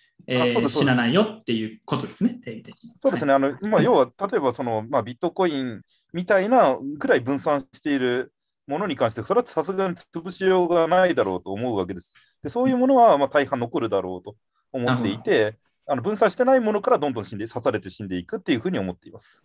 [0.69, 2.93] 死なないよっていうことですね、定義的に。
[3.01, 5.81] そうですね、あのまあ、要は例えばその、まあ、ビットコイン
[6.13, 8.33] みたいなぐらい分散している
[8.67, 12.15] ものに関して、それはさすがに潰しようがないだろうと思うわけです。
[12.43, 14.37] でそういうものはまあ大半残るだろうと
[14.73, 19.45] 思っていて、あの分散してないものからどんどん死んで刺されて死んでいくっていうふうに思っています。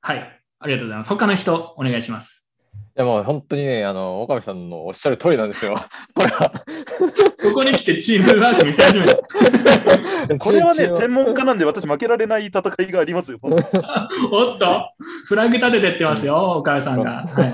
[0.00, 1.08] はい、ありがとうございます。
[1.08, 2.54] 他の人、お願いします。
[2.96, 5.74] いやもう本当にね、あの、岡部さんのおっしゃる通りなんですよ。
[6.14, 9.16] ここに来てチームワーク見せ始めた。
[10.38, 13.38] これはね、専門家なんで私負けられない戦いがありますよ。
[13.42, 14.90] おっと、
[15.26, 17.24] フラグ立ててってますよ、岡部さんが。
[17.26, 17.52] はい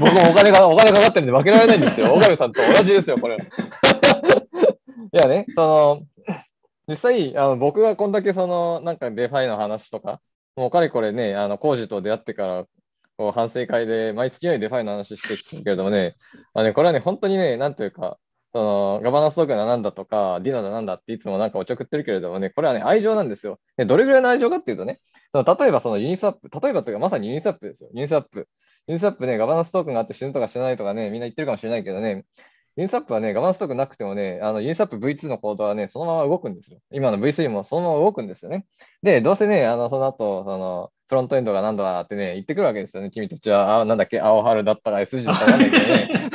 [0.00, 2.14] 僕もお金が、お金かかってるんで負けられないんですよ。
[2.14, 3.36] 岡部さんと同じですよ、これ。
[3.36, 3.38] い
[5.12, 6.02] やね、その、
[6.90, 10.20] 実際、あの僕がこんだけその、なんか DeFi の話とか、
[10.56, 12.64] もうかれこれね、あの、工事と出会ってから、
[13.16, 16.16] こう反省会で毎月のように DeFi の話してきてるけれどもね、
[16.52, 18.18] あねこれはね、本当にね、なんというか、
[18.52, 23.60] そのガバナンストークンだなんだとか、 DINO だなんだっていつもなんかおちょくってるけれどもね、これはね、愛情なんですよ。
[23.76, 25.00] でどれぐらいの愛情かっていうとね、
[25.32, 27.90] その例えばそのユニスワップ、例えばというかまさにユニスワップですよ。
[27.94, 28.48] ユニスワップ。
[28.88, 32.24] ユニスワップね、ガバナンストークンがあって死ぬとか死なないとかね、みんな言ってるかもしれないけどね、
[32.76, 36.78] ユニスワップはね、ガバナンストークンなくてもね、あのユニスワップ V2 のコードはね、そのまま動くんですよ。
[36.92, 38.66] 今の V3 もそのまま動くんですよね。
[39.02, 43.10] で、どうせね、あのその後、そのフロントエンドがなんだってね、言ってくるわけですよね。
[43.10, 46.08] 君たちは、あなんだっけ、青春だったか SG だったかわかんないけどね。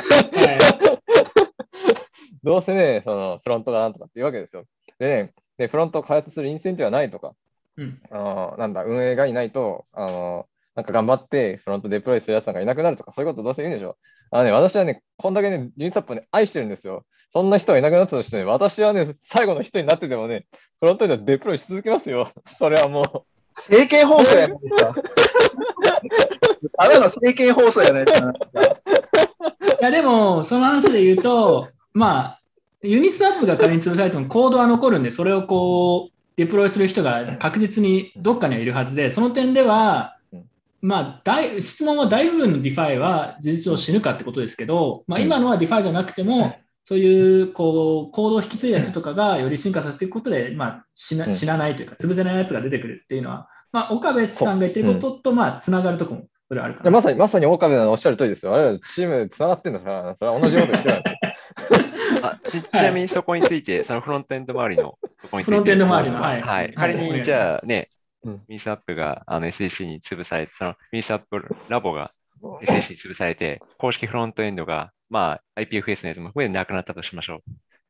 [2.44, 4.64] どうせね、そのフロントがなんとかって言うわけですよ。
[4.98, 7.34] でね、でフロントを開発するインセンティブはないとか、
[7.76, 13.96] うんあのなんだ、運営がいないと、あのなんか頑張ってフロントデプロイするやつなんかいなくなるとか、そういうことどうせ言うんでしょ。
[14.30, 17.04] あのね、私はね、こんだけね、ユニサップをね、愛してるんですよ。
[17.32, 20.46] そんな人がいなくなったとしてね、私はね、最後の人になってでもね、
[20.80, 22.28] フロントエンドデプロイし続けますよ。
[22.58, 23.22] それはもう。
[23.56, 24.94] 政見放送やないですか。
[26.76, 28.32] ただの政見放送やないですか。
[29.80, 32.40] いや、でも、その話で言うと、まあ、
[32.82, 40.15] ユニスワップが仮に潰されてもコードは残るんで、それをこう、デプロイする人が確実にどっかにはいるはずで、その点では、
[40.82, 51.32] まあ、大質問は大部分の DeFi は事実上死ぬかってことですけど、まあ、今のは DeFi じゃなくても、そういうこう行動を引き継いだ人とかがより進化させていくことで、まあ、死なうん。
[51.32, 56.84] 死なないというか、潰せないやつが出てくるっていうのは、まあ、岡部さんが言ってることと、まあ、つながるところも、それはあるかな。
[56.84, 58.52] じゃまさに、まさに岡部のおっしゃる通りですよ。
[58.52, 62.20] 我々チームで繋がってんだから、それは同じこと言ってるんですよ。
[62.22, 65.00] あちちなみにそこについて、そのフロントエンド周りのとこ
[65.32, 66.42] ろについて、フロントエンド周りのはい。
[66.42, 66.62] はい。
[66.62, 66.74] はい。
[66.74, 67.88] 仮にじゃあね、
[68.48, 72.12] ミスアップがあの SEC に潰されて、そのミスアップラボが
[72.62, 77.36] SEC に潰されて、公式フロントエンドが、まあ、IPFS のやつも含めてなくなったとしましょ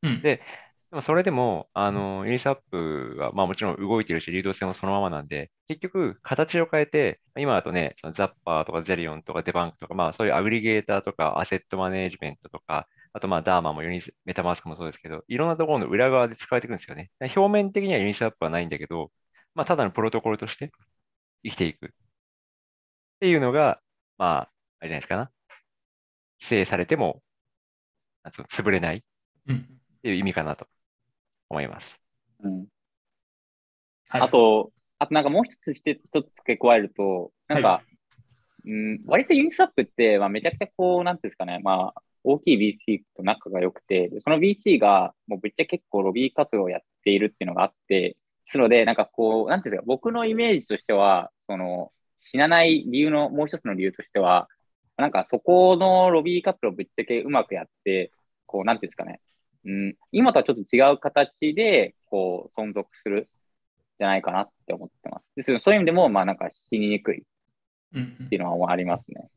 [0.02, 0.08] う。
[0.08, 0.42] うんで、
[0.90, 17.10] でもそれでも、あの、ユニスワップは、まあもちろん動いてるし、流動性もそのままなんで、結局、形を変えて、今だとね、そのザッパーとかゼリオンとかデバンクとか、まあそういうアグリゲーターとかアセットマネージメントとか、あとまあダーマもユニス、メタマスクもそうですけど、いろんなところの裏側で使われてくるんですよね。
[17.20, 19.10] 表面的にはユニスワップはないんだけど、
[19.56, 20.70] まあただのプロトコルとして
[21.42, 21.86] 生きていく。
[21.86, 21.88] っ
[23.20, 23.80] ていうのが、
[24.18, 25.30] まあ、あれじゃないですかな。
[26.38, 27.22] 規制されても、
[28.22, 29.00] なんつうの潰れないっ
[30.02, 30.66] ていう意味かなと
[31.48, 31.98] 思います。
[32.40, 32.66] うん
[34.08, 37.82] あと、あとなんかもう一つ一つ付け加えると、なんか、
[38.64, 54.48] うん、割とユニスワップって、まあ、めちゃくちゃこう、なんていうんですかね、まあ、大きい VC と仲が良くて、でその VC がもうぶっちゃけ結構ロビー活動をやっているっていうのがあって、ですので、なんかこう、なんていうんですか、僕のイメージとしては、その、死なない理由の、もう一つの理由としては、
[54.96, 58.12] なんかそこのロビー活動をぶっちゃけうまくやって、
[58.46, 59.20] こう、なんていうんですかね、
[59.64, 63.28] うん、今とはちょっと違う形で、こう、存続する
[63.98, 65.24] じゃないかなって思ってます。
[65.36, 69.28] ですそういう意味でも、まあなんか死ににくいっていうのはありますね。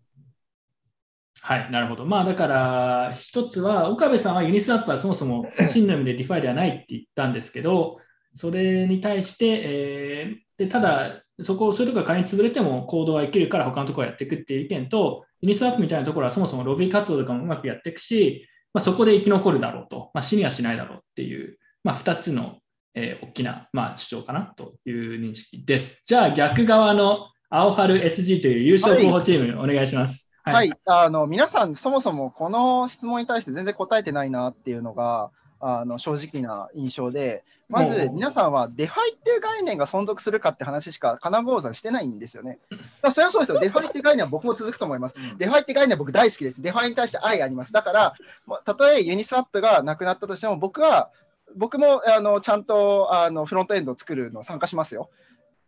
[1.42, 2.06] はい、なるほど。
[2.06, 8.00] まあだから、一つは、岡部さんは Uniswap はそもそも真の意味で DeFi ではないって言ったんですけど、
[8.36, 22.58] それに対して、えーでただ、そこ、そういうところが仮に潰れてもコードは生きるから他のところをやっていくっていう意見と、ユニスワップみたいなところはそもそもロビー活動とかもうまくやっていくし、まあ、そこで生き残るだろうと、まあ、死にはしないだろうっていう、まあ、2つの、
[22.94, 26.04] えー大きな、まあ、主張かなという認識です。
[26.06, 30.38] じゃあ逆側の青春 SG という優勝候補チーム、お願いします。
[30.44, 42.60] はい、あの皆さん、そもそもこの質問に対して全然答えてないなっていうのがあの正直な印象で、まず皆さんは DeFi っていう概念が存続するかって話しか金郷さんしてないんですよね。
[43.04, 45.16] まあ、それはそうですよ、 DeFi っていう概念は僕も続くと思います。
[45.38, 46.62] DeFi って概念は僕大好きです。
[46.62, 47.74] DeFi に対して愛あります。
[47.74, 48.14] だから、
[48.46, 51.12] まあたとえ Uniswap がなくなったとしても、僕は
[51.56, 55.10] 僕もあのちゃんとあのフロントエンドを作るの参加しますよ。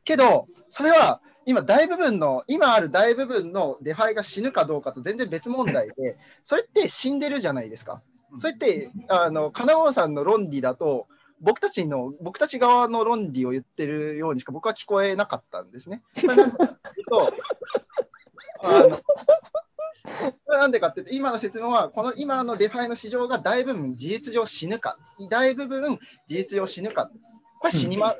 [0.03, 8.01] けど、それは今、大部分の、今ある大部分の DeFi が死ぬかどうかと全然別問題で、 それって死んでるじゃないですか。
[8.37, 11.07] それって、あの、金郷さんの論理だと、
[11.41, 16.03] 僕たちの、僕たち側の論理を言ってるようにしか僕は聞こえなかったんですね。
[16.23, 17.33] なんでかっていうと、
[18.63, 18.97] あの、
[20.45, 24.97] これなんでかっていうと、今の説明は、この今の DeFi の市場が大部分事実上死ぬか、
[25.29, 27.09] 大部分事実上死ぬか、
[27.59, 28.15] これ死にま、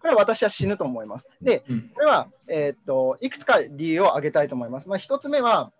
[0.00, 1.28] これは私は死ぬと思います。
[1.40, 1.64] で、
[1.94, 4.88] これは、えーっと、いくつか理由を挙げたいと思います。
[4.88, 5.72] まあ、一つ目は、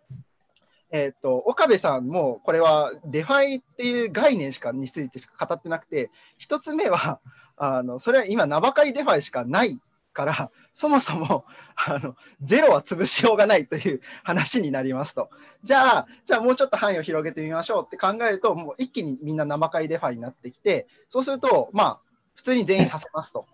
[0.97, 7.21] えーと、岡部さんも、これは DeFi っていう概念しかについてしか語ってなくて、一つ目は、
[7.57, 9.81] あの、それは今、名ばかり DeFi しかない
[10.15, 11.45] から、そもそも、
[11.75, 15.29] あの、ゼロは潰しようがないという話になりますと。
[15.65, 22.01] じゃあ、じゃあもうちょっと範囲を広げてみましょうって考えると、もう一気にみんな名ばかり DeFi になってきて、そうすると、まあ、
[22.35, 23.47] 普通に全員刺せますと。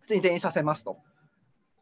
[0.00, 0.98] 普通に全員刺せますと。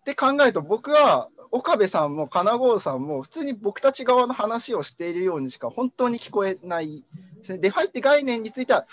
[0.01, 7.05] って考えると、僕は岡部さんも金郷さんも普通に僕たち側の話をしているようにしか本当に聞こえない
[7.37, 7.59] ですね。
[7.59, 8.87] DeFi って概念については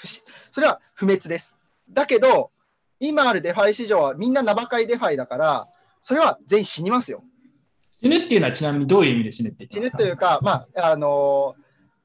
[0.52, 1.56] それは不滅です。
[1.90, 2.52] だけど、
[3.00, 5.68] 今ある DeFi 市場はみんな名ばかり DeFi だから、
[6.02, 7.24] それは全員死にますよ。
[8.04, 9.98] 死ぬっていうのはちなみにどういう意味で死ぬって言って死ますか？
[9.98, 11.56] ぬというか、まあ、あの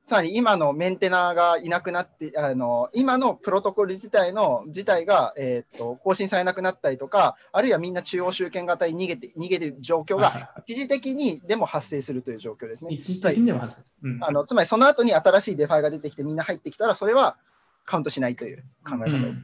[0.06, 12.92] さらに今のメンテナーがいなくなって、あの今のプロトコル自体の自体が、えー、と更新されなくなったりとか、あるいはみんな中央集権型に逃げて逃げる状況が一時的にでも発生するという状況ですね。
[12.92, 14.10] 一時的にでも発生する。
[14.10, 17.38] うんあのつまりその後に新しい DeFi が出てきてみんな入ってきたら、それは
[17.86, 19.36] カウントしないという考え方です。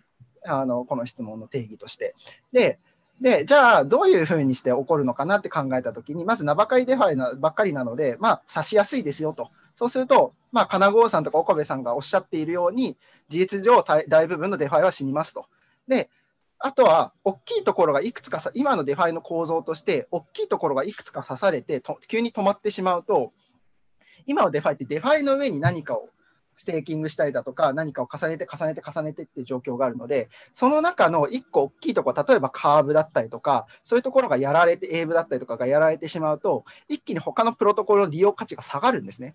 [0.47, 2.15] あのこの質問の定義として。
[2.53, 2.79] で、
[3.21, 9.51] でじゃあ、どういうふうにして起こるのかなって考えたときに、まず名ばかり DeFi なばっかりなので、まあ、刺しやすいですよと。
[9.81, 12.99] そうすると、まあ、金郷さんとか岡部さんがおっしゃっているように、
[13.31, 15.47] 事実上大、大部分の DeFi は死にますと。
[15.89, 16.10] で、
[16.59, 23.33] あとは、大きいところがいくつかさ、今の DeFi の構造として、大きいところがいくつか刺されて、と急に止まってしまうと、
[24.26, 26.10] 今の DeFi って DeFi の上に何かを
[26.57, 39.34] ステーキングしたりだとか、何かを重ねて重ねて重ねてっていう状況があるので、その中の一個大きいところ、例えばカーブだったりとか、そういうところがやられて、 Aave だったりとかがやられてしまうと、一気に他のプロトコルの利用価値が下がるんですね。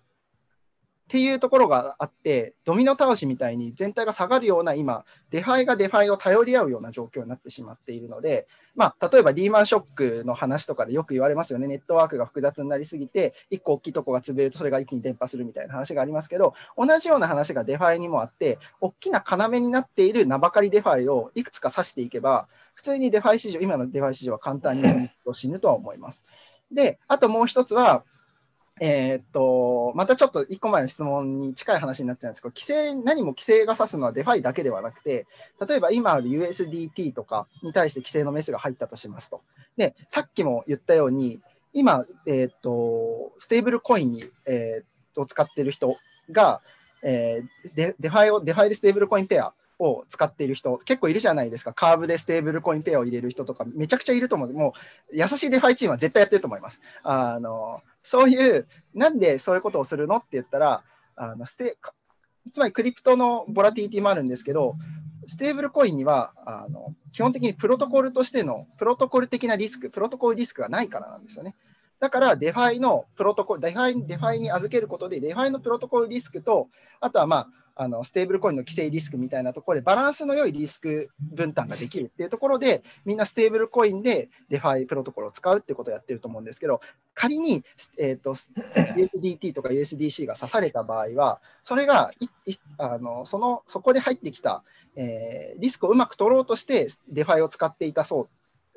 [1.06, 26.24] っていうところがあって、ドミノ倒しみたいに全体が下がるような今、 DeFi が DeFi を頼り合うような状況になってしまっているので、まあ、例えばリーマンショックの話とかでよく言われますよね、ネットワークが複雑になりすぎて、一個大きいとこが潰れるとそれが一気に伝播するみたいな話がありますけど、同じような話が DeFi にもあって、大きな要になっている名ばかり DeFi をいくつか刺していけば、普通に DeFi 市場、今の DeFi 市場は簡単に死ぬとは思います。
[26.72, 28.04] で、あともう一つは、
[28.78, 35.26] えーっと、またちょっと1個前の質問に近い話になっちゃうんですけど、規制、何も規制が刺すのは DeFi だけではなくて、
[35.66, 39.40] 例えば今ある USDT とかに対して規制のメスが入ったとしますと。
[39.78, 41.40] で、さっきも言ったように、
[41.72, 45.96] 今、えーっと、ステーブルコインに、えーっと使ってる人
[46.30, 46.60] が、
[47.02, 51.72] えーデ DeFi を、 DeFi でステーブルコインペアを使っている人、結構いるじゃないですか。
[51.72, 54.52] カーブでステーブルコインペアを入れる人とか、めちゃくちゃいると思う。
[54.52, 54.74] も
[55.12, 56.80] う、優しい DeFi チームは絶対やってると思います。
[57.02, 60.84] あの、そういう、なんでそういうことをするのって言ったら、
[61.16, 61.76] あのステ
[62.52, 64.76] つまりクリプトのボラティリティもあるんですけど、
[65.26, 71.56] ステーブルコインにはあの基本的にプロトコルとしてのプロトコル的なリスク、プロトコルリスクがないからなんですよね。
[71.98, 76.68] だから、 DeFi のプロトコル、 DeFi に預けることで、 DeFi のプロトコルリスクと、
[77.00, 77.48] あとは、まあ、
[77.78, 86.80] あのステーブルコインの規制リスクみたいなところで、バランスの良いリスク分担ができるっていうところで、みんなステーブルコインで DeFi プロトコルを使うってことをやってると思うんですけど、
[87.12, 87.64] 仮に、
[87.98, 92.28] えー、と USDT とか USDC が刺された場合は、それがい
[92.78, 94.64] あのそのそこで入ってきた、
[94.96, 98.28] えーリスクをうまく取ろうとして、 DeFi を使っていたそ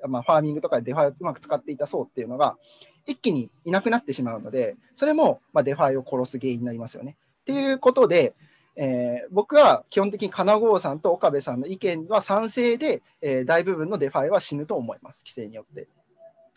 [0.04, 2.58] う、まあ、ファーミングとかで DeFi をうまく使っていたそうっていうのが、
[3.06, 7.18] 一気にいなくなってしまうので、それも、まあ、 DeFi を殺す原因になりますよね。
[7.42, 8.36] っていうことで、
[8.82, 15.88] えー僕は基本的に金郷さんと岡部さんの意見は賛成で、えー大部分の DeFi は死ぬと思います、規制によって。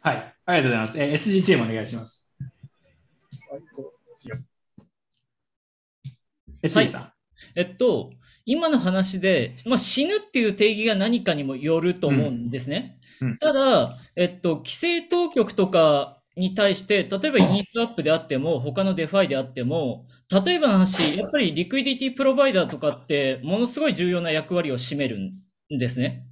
[0.00, 0.34] はい。
[0.46, 0.98] ありがとうございます。
[1.00, 2.30] えー SG チームお願いします。
[6.62, 7.12] SG さん。
[7.56, 8.12] えっと、
[8.46, 12.98] 今の話で、まあ、死ぬっていう定義が何かにもよると思うんですね。
[13.20, 20.06] うんただ、えっと、規制当局とかに対して、例えば Uniswap であっても、他の DeFi であっても、
[20.44, 26.26] 例えばの話、やっぱり liquidity provider とかって、ものすごい重要な役割を占めるんですね。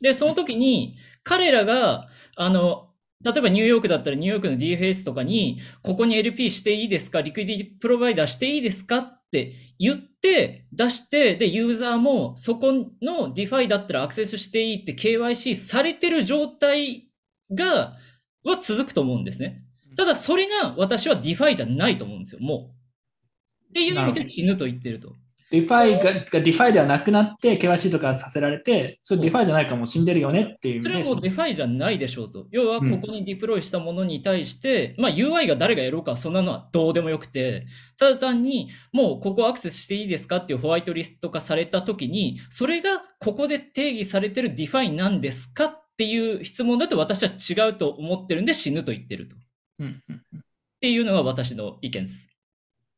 [0.00, 2.88] で、その時に、彼らが、あの、
[3.24, 17.08] 例えばニューヨークだったらニューヨークの DFS とかに、ここに LP していいですかリクイディティプロバイダーしていいですかって言って、出して、で、ユーザーもそこの DeFi だったらアクセスしていいって KYC されてる状態
[17.52, 17.96] が、
[18.44, 19.62] は続くと思うんですね。
[19.96, 23.70] ただ、それが私は DeFi じゃないと思うんですよ、もう。
[23.70, 25.14] っていう意味で死ぬと言ってると。
[25.52, 32.46] ディファイががディファイではなくなって、KYC とかさせられて、それ DeFi じゃないかもう死んでるよねっていうそれはもう DeFi じゃないでしょうと。
[32.50, 37.66] 要は、ここに deploy したものに対して、まあ UI が誰がやろうか、そんなのはどうでもよくて、
[37.98, 49.36] ただ単に、もうここアクセスしていいですかっていうホワイトリスト化されたときに、それがここで定義されてる DeFi なんですかっていう質問だと私は違うと思ってるんで死ぬと言ってると。
[49.78, 50.40] うんうんっ
[50.80, 52.28] ていうのが私の意見です。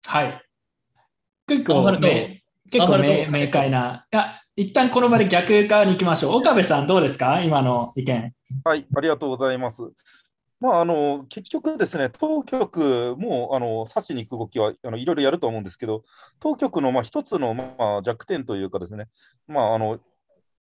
[0.07, 0.43] はい。
[1.47, 2.13] 結構アンハルト明
[2.71, 4.07] 結構明明快な。
[4.11, 6.37] いや、一旦この場で逆側に行きましょう。
[6.37, 7.43] 岡部さんどうですか？
[7.43, 8.33] 今の意見。
[8.65, 9.83] はい、ありがとうございます。
[10.61, 16.05] まあ、あの結局ですね、当局もあの刺しに行く動きはあのいろいろやると思うんですけど、
[16.41, 19.09] 当局のまあ一つのまあ弱点というかですね、
[19.47, 20.01] まあ、あの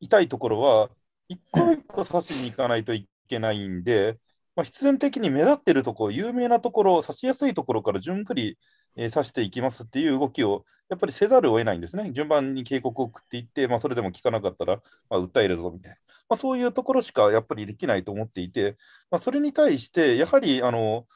[0.01, 0.91] 痛いところは、
[1.29, 4.19] 一個一個刺しに行かないといけないんで、
[4.55, 8.59] まあ、必然的に目立ってるところ、有名なところ、刺しやすいところから順繰り、
[8.97, 12.11] えー刺していきますっていう動きをやっぱりせざるを得ないんですね。
[12.13, 14.77] 順番に警告を送っていって、まあ、それでも聞かなかったら、
[15.09, 15.97] まあ、訴えるぞみたいな、
[16.29, 18.77] まあ、そういうところしかやっぱりできないと思っていて、
[19.11, 21.07] まあ、それに対して、やはりあの、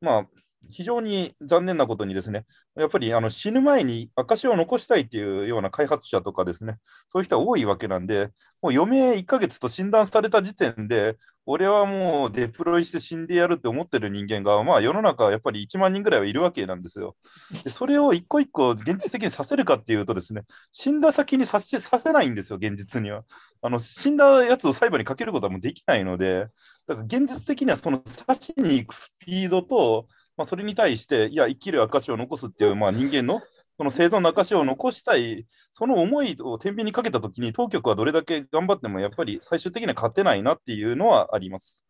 [0.00, 0.26] まあ、
[0.70, 6.78] 非常に残念なことにですね、やっぱりあの死ぬ前に証を残したいっていうような開発者とかですね、
[7.08, 8.30] そういう人は多いわけなんで、
[8.62, 17.16] もう余命1ヶ月と診断された時点で、俺はもうデプロイして死んでやるって思ってる人間が、まあ世の中やっぱり1万人ぐらいはいるわけなんですよ。
[17.64, 23.24] でそれを一個一個現実的にさせるかっていうとですね、死んだ先にさせさせないんですよ、現実には。
[23.60, 26.46] あの死んだやつを裁判にかけることはもうできないので、
[26.86, 33.40] だから現実的にはその刺しに行くスピードと、まあ、それに対して、いや、生きる証を残すっていう、まあ、人間の
[33.76, 41.84] その生存の証を残したい、その思いを天秤にかけたときに、当局はどれだけ頑張っても、やっぱり最終的には勝てないなっていうのはあります。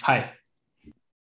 [0.00, 0.38] はい。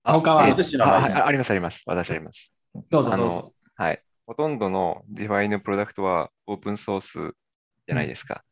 [0.02, 0.48] あ他は？
[0.48, 1.82] えーあはいあります、あります。
[1.86, 2.52] 私あります。
[2.90, 4.02] どうぞどうぞはい。
[4.26, 7.34] ほとんどの DeFi のプロダクトはオープンソース
[7.86, 8.42] じゃないですか。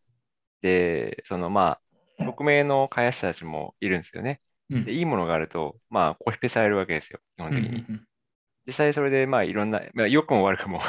[0.62, 1.78] で、そのま
[2.20, 4.40] あ、匿名の開発者たちもいるんですよね。
[4.70, 7.68] うんでいいものがあると、まあ、コピペされるわけですよ、基本的に。
[7.68, 8.06] うんうんうん
[8.66, 10.80] 実際それで、まあ、いろんな、まあ、良くも悪くも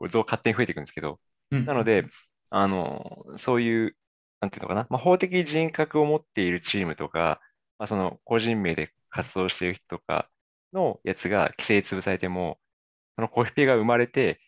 [0.00, 1.18] 勝手に増えていくんですけど、
[1.50, 2.06] うんなので、
[2.50, 3.96] あの、そういう、
[4.40, 7.40] なんていうのかな、まあ、法的人格を持っているチームとか、
[7.78, 10.28] まあ、その個人名で活動している人とか
[10.72, 12.58] のやつが規制潰されても、
[13.16, 14.40] そのコピペが生まれて、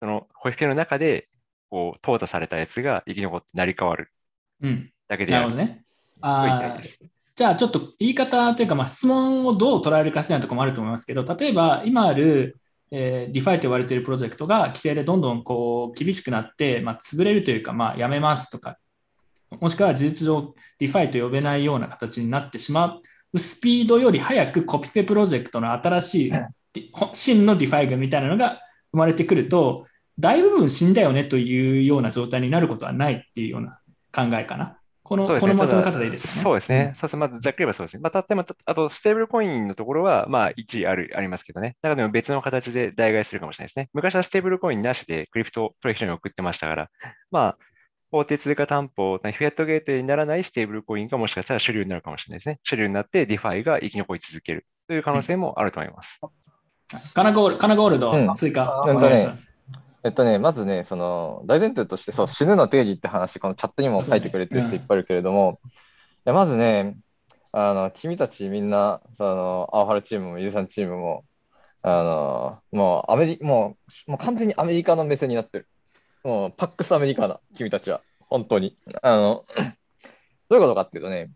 [0.00, 1.28] そのコピペの中で、
[1.70, 4.12] こう、淘汰されたやつが生き残って成り変わる
[4.60, 5.54] うんだけである。
[5.54, 5.84] なるほどね。
[6.22, 6.98] あーです。
[7.34, 12.58] じゃあちょっと言い方というか、まあ、質問をどう捉えるかしらのところもあると思いますけど、例えば今ある、
[12.90, 18.78] えー、DeFi と呼ばれているプロジェクトが規制でどんどんこう厳しくなって、まあ、潰れるというか、まあ、やめますとか、
[19.60, 23.00] もしくは事実上 DeFi と呼べないような形になってしま
[23.32, 26.32] うスピードより早くコピペプロジェクトの新しい
[27.14, 28.60] 真の DeFi 群みたいなのが
[28.92, 29.86] 生まれてくると、
[30.18, 33.80] 大部分死んだよねというような状態になることはないっていうような
[34.12, 34.79] 考えかな。
[35.10, 36.42] この,、そうですねこのまとめ方でいいですかね。
[36.42, 36.92] そうですね。
[36.94, 37.18] そうですね。
[37.18, 38.00] まずざっくり言えばそうですね。
[38.00, 41.76] まあ、たでもあと、ステーブルコインのところは、まあ、一理ある、ありますけどね。
[41.82, 43.90] 中でも別の形で代替するかもしれないですね。
[43.92, 46.90] 昔はステーブルコインなしでクリプトプロジェクションに送ってましたから、
[47.32, 47.58] まあ、
[48.12, 52.60] 法定通貨担保、フィアットゲートにならないステーブルコインがもしかしたら主流になるかもしれないですね。
[52.62, 56.20] 主流になって DeFi が生き残り続けるという可能性もあると思います。
[57.14, 59.49] カナゴールカナゴールド、うん追加、お願いします。
[60.02, 65.68] えっとね、まずね、その大前提として、そう、死ぬの定義って話、このチャットにも書いてくれてる人いっぱいいるけれども、い
[66.24, 66.96] やまずね、
[67.52, 71.24] あの、君たちみんな、その、アオハルチームも、ゆうさんチームも、
[71.82, 75.68] あの、もうアメリ、もう、もう完全にアメリカの目線になってる。
[76.24, 78.02] もう、パックスアメリカだ、君たちは。
[78.20, 78.78] 本当に。
[79.02, 79.44] あの、
[80.48, 81.30] どういうことかっていうとね、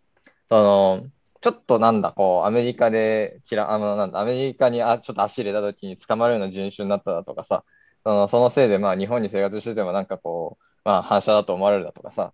[0.49, 1.07] その、
[1.41, 7.65] ちょっとなんだ、こう、アメリカで、きら、あの、なんだ、アメリカにあちょっと足入れた時に捕まるような人種になっただとかさ、
[8.05, 12.33] そのそのせいで、まあ、日本に生活してても、なんかこう、まあ、反射だと思われるだとかさ、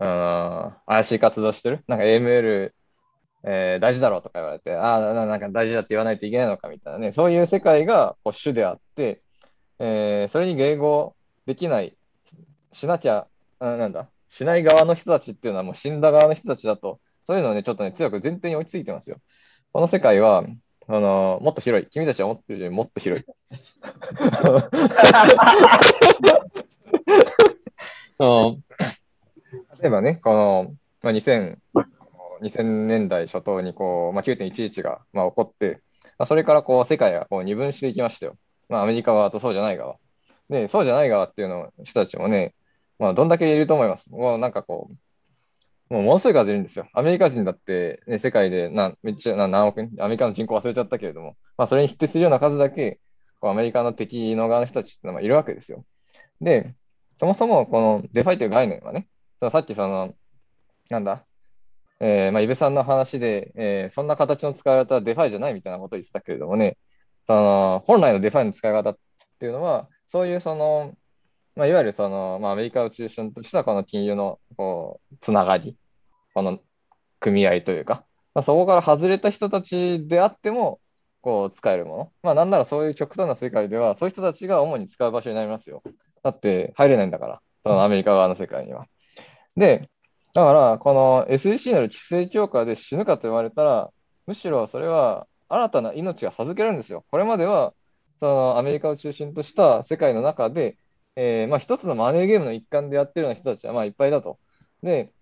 [0.00, 1.84] うん、怪しい活動してる？
[1.86, 2.72] なんか AML、
[3.44, 9.22] えー大事だろうとか言われて、ああ、なんか大事だって言わないといけないのかみたいなね、そういう世界がこう主であって、
[9.78, 11.14] えーそれに迎合
[11.46, 11.96] できない、
[12.72, 13.26] しなきゃ、
[13.58, 19.18] あなんだ、しない側の人たちっていうのはもう死んだ側の人たちだと、そういうのをね、ちょっとね、強く前提に落ち着いてますよ。
[19.72, 20.44] この世界は、
[20.92, 21.86] あのもっと広い。
[21.88, 23.24] 君たちは思ってるよりもっと広い。
[28.18, 28.56] そ の
[29.80, 31.58] 例えばね、この、まあ、2000,
[32.42, 35.80] 2000年代初頭にこう、まあ、9.11が、まあ、起こって、
[36.18, 38.36] まあ、それからこう世界がこう二分していきましたよ。
[38.68, 39.94] まあ、アメリカ側とそうじゃない側。
[40.48, 42.52] で、そうじゃない側っていうの人たちもね、
[42.98, 44.10] まあ、どんだけいると思います？
[44.10, 44.94] もうなんかこう、
[45.90, 46.88] もうものすごい数いるんですよ。
[46.94, 53.00] アメリカ人だって、ね、世界でなめっちゃな何億人、アメリカの人口忘れちゃったけれども、まあ、それに匹敵するような数だけ、
[53.40, 55.84] こうアメリカの敵の側の人たちってのがいるわけですよ。
[56.40, 56.76] で、
[57.18, 59.08] そもそもこの DeFi という概念はね、
[59.50, 60.14] さっきその、
[60.90, 61.26] なんだ、
[62.00, 66.78] えーまあ、イベさんの話で、えーそんな形の使い方は DeFi じゃないみたいなことを言ってたけれどもね、
[67.26, 68.98] その本来の DeFi の使い方っ
[69.40, 70.94] ていうのは、そういうその、
[71.56, 75.76] まあ、いわゆるその、まあ、アメリカを中心としたこの金融のこうつながり、
[76.34, 76.60] この
[77.18, 78.04] 組合というか、
[78.34, 80.80] まあ、そこから外れた人たちであっても、
[81.22, 82.12] こう使えるもの。
[82.22, 85.82] まあ、なんならそういう極端な世界では、そういう人たちが主に使う場所になりますよ。
[86.22, 88.86] だって入れないんだから、そのアメリカ側の世界には。
[89.56, 89.90] で、
[90.32, 93.90] だから、この SEC による規制強化で死ぬかと言われたら、
[94.26, 97.04] むしろそれは新たな命が授けられるんですよ。
[97.10, 97.74] これまでは、
[98.20, 100.76] そのアメリカを中心とした世界の中で、
[101.16, 104.38] えーまあ、一つのマネーゲームの一環でやってるような人たちはまあいっぱいだと。
[104.82, 105.12] で、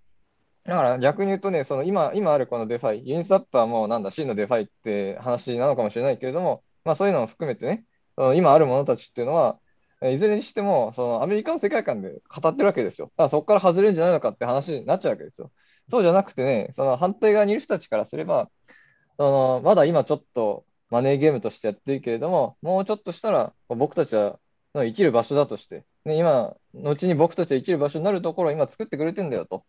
[0.64, 7.84] だから逆に言うとね、その今今あるこの DeFi、Uniswap はもうなんだ、真の DeFi って話なのかもしれないけれども、まあ、そういうのも含めてね、
[8.16, 9.58] その今あるものたちっていうのは、
[10.02, 13.08] いずれにしてもそのアメリカの世界観で語ってるわけですよ。
[13.08, 15.50] だからそこから外れるんじゃないのかって話になっちゃうわけですよ。
[15.90, 18.50] そうじゃなくてね、その反対側にいる人たちからすれば、
[19.16, 24.38] そのまだ今ちょっとマネーゲームとしてやってるけれども、もうちょっとしたら僕たちは
[24.78, 29.64] の生きる場所だとして、ね、今、後に僕たちは生きる場所になるところを今作ってくれてんだよと。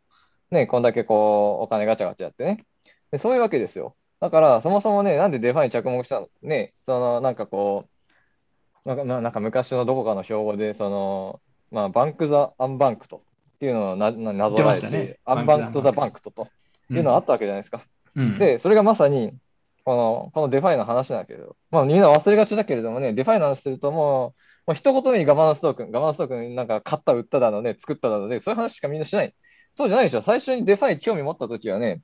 [0.52, 2.66] ね、こんだけこう、お金ガチャガチャやってね。
[3.12, 3.96] でそういうわけですよ。
[4.20, 6.28] だから、そもそもね、なんで DeFi に着目したの？
[6.42, 7.86] ね、その、なんかこ
[8.86, 13.18] う、なんかまあなんか昔のどこかの標語で、その、まあ、 Bank the Unbanked。
[13.18, 15.20] っていうのをなななぞらね。
[15.26, 16.48] Unbanked the Banked と。
[16.90, 17.82] いうのがあったわけじゃないですか。
[18.16, 18.40] うん。
[18.40, 19.38] で、それがまさに、
[19.86, 29.34] この、この DeFi の話なんだけど、まあみんな忘れがちだけれどもね、 DeFi の話するともう、もう一言目にガバナンストークン、ガバナンストークンなんか買った、売っただのね、作っただので、そういう話しかみんなしない。
[29.76, 30.22] そうじゃないでしょ。
[30.22, 32.04] 最初に DeFi 興味持ったときはね、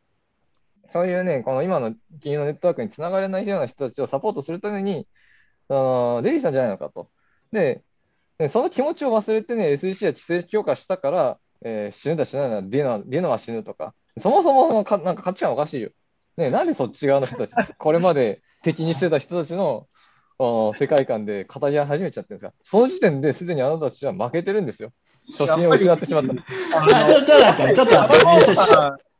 [0.89, 5.07] そういうね、この今の金融のネットワークにつながれないような人たちをサポートするために、
[5.69, 7.11] あの出てきたんじゃないのかと。
[7.51, 7.83] で、
[8.39, 15.91] でその気持ちを忘れてね、SEC は規制強化したから、えー死ぬだ死ぬだ、デノデノは死ぬとか、そもそものかなんか価値観おかしいよ。
[16.35, 19.87] ね、なんでそっち側の人たち、これまで敵にしてた人たちの
[20.39, 24.91] 世界観で語り始めちゃってるんですかその時点ですでにあなたたちは負けてるんですよ。
[25.37, 26.33] 初心を失ってしまった。
[26.77, 28.55] あちょちょっと待って、ちょっと待って、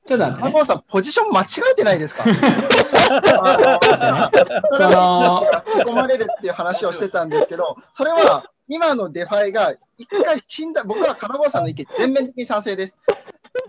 [0.06, 0.66] ちょっと待ってね。
[0.66, 2.32] さん、ポジション間違えてないですかそ
[4.84, 5.44] の
[5.84, 13.00] 込まれるっていう話をしてたんですけど、それは今の DeFi が一回死んだ、僕は金子さんの意見全面的に賛成です。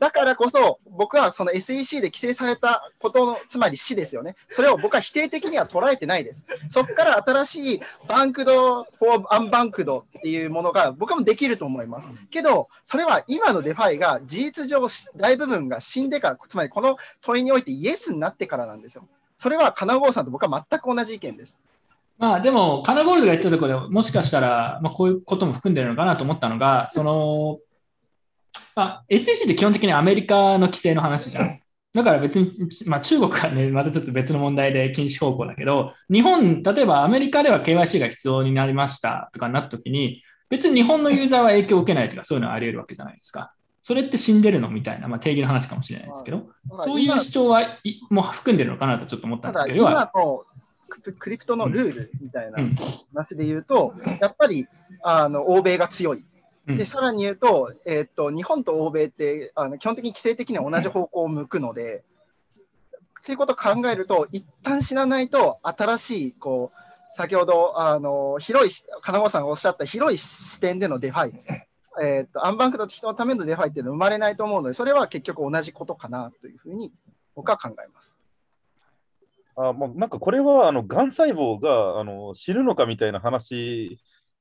[0.01, 4.35] だからこそ、僕はその SEC で規制されたことの、つまり死ですよね。
[4.49, 6.45] それを僕は否定的には捉えてないです。
[6.71, 12.11] そこから新しい banked、for unbanked っていうものが僕はもできると思います。
[12.31, 19.07] けど、それは今の DeFi が事実上大部分が死んでから、つまりこの問いにおいてイエスになってからなんですよ。
[19.37, 21.59] それは金郷さんと僕は全く同じ意見です。
[22.19, 27.59] まあでも、カナゴールドが言ったところでもしかしたら、まあ、こういうことも含んでるのかなと思ったのが、その、
[28.83, 31.61] あ、SEC って基本的にアメリカの規制の話じゃん。
[31.95, 32.53] だから別に、
[32.85, 43.53] まあ、中国はね、またちょっと別の問題で禁止方向だけど、日本、例えばアメリカでは KYC が必要になりましたとかになったときに、別に日本のユーザーは影響を受けないとか、そういうのはあり得るわけじゃないですか。
[43.81, 47.63] それって死んでるのみたいな、まあ、定義の話かもしれないですけど、そういう主張は
[48.11, 50.45] もう含んでるのかなとちょっと思ったんですけど、今の
[51.19, 52.59] クリプトのルールみたいな
[53.15, 54.67] 話で言うと、やっぱり
[55.03, 56.25] あの欧米が強い。
[56.67, 62.03] で、さらに言うと、えー、っと、日本と欧米ってあの基本的に規制的には同じ方向を向くので、
[63.21, 71.35] っていうことを考えると、一旦死なないと、新しい、こう、先ほど、あの、広い、金子さんがおっしゃった広い視点での DeFi、
[72.03, 76.93] えー、っと、 unbank の人のための DeFi っていうのは生まれないと思うので、それは結局同じことかなというふうに
[77.35, 78.15] 僕は考えます。
[79.57, 83.99] あまあ、なんかこれはあのがん細胞があの死ぬのかみたいな話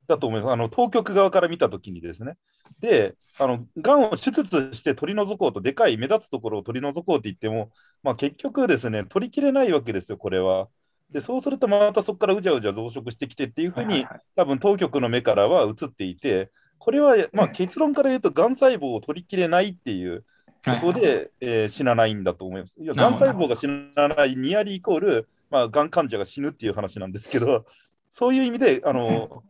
[0.08, 0.52] だと思います。
[0.54, 2.36] あの当局側から見たときにですね。
[2.80, 7.72] で、あのがんを手術して取り除こうと、でかい目立つところを取り除こうって言っても、
[8.04, 10.68] まあ、結局ですね、取りきれないわけですよ、これは。
[11.12, 20.26] で、そうするとまたそこからうじゃうじゃ増殖してきてっていうふうに、多分当局の目からは映っていて、これは、まあ、結論から言うと、がん細胞を取りきれないっていう
[20.66, 22.76] ことで、えー、死なないんだと思います。
[22.80, 27.66] いや、がん細胞が死なない、ニアリーイコール、まあ、がん患者が死ぬっていう話なんですけど、
[28.12, 29.44] そういう意味で、あの、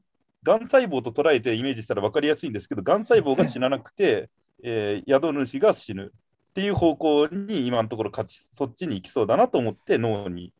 [0.45, 4.29] がん細胞と捉えてイメージしたら分かりやすいんですけど、がん細胞が死ななくて、
[4.63, 10.53] えー、宿主が死ぬっていう方向に今のところ勝ち、そっちに行きそうだなと思って脳に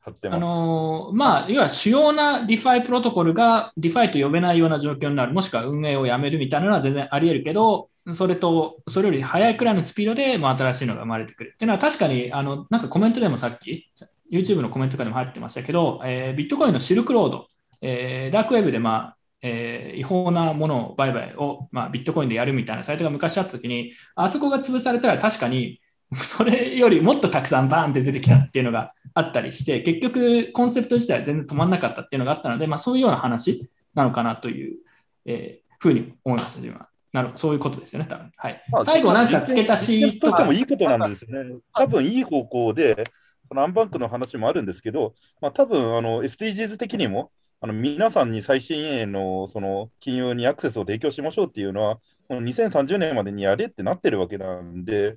[0.00, 0.38] 貼ってます。
[0.38, 11.52] あのー、まあ、要は主要な DeFi プロトコルが DeFi と呼べないような状況になる、もしくは運営をやめるみたいなのは全然あり得るけど、それと、それより速いくらいのスピードで、まあ、新しいのが生まれてくる。
[11.54, 13.90] っていうのは確かに、あの、なんかコメントでもさっき、
[14.30, 17.46] YouTube のコメントとかでも入ってましたけど、えー、ビットコインのシルクロード、
[17.82, 25.80] えー、ダークウェブで、まあ、えー、違法なものを売買を、まあ、ビットコインでやるみたいなサイトが昔あったときに、あそこが潰されたら確かに、
[26.16, 34.78] それよりもっとたくさんバーンって出てきたっていうのがあったりして、結局コンセプト自体は全然止まんなかったっていうのがあったので、まあ、そういうような話なのかなという、
[35.26, 36.88] えー、ふうに思いました、自分は。
[37.12, 38.30] なるそういうことですよね、多分。
[38.36, 38.62] はい。
[38.70, 41.56] まあ、最後なんか付け足しとしてもいいことなんですよね。
[41.72, 43.04] 多分いい方向で、
[43.46, 51.94] そのアンバンクの話もあるんですけど、まあ、多分あの SDGs 的にも、あの皆さんに最新鋭のその金融にアクセスを提供しましょうっていうのは、
[52.28, 55.16] もう2030年までにやれってなってるわけなんで、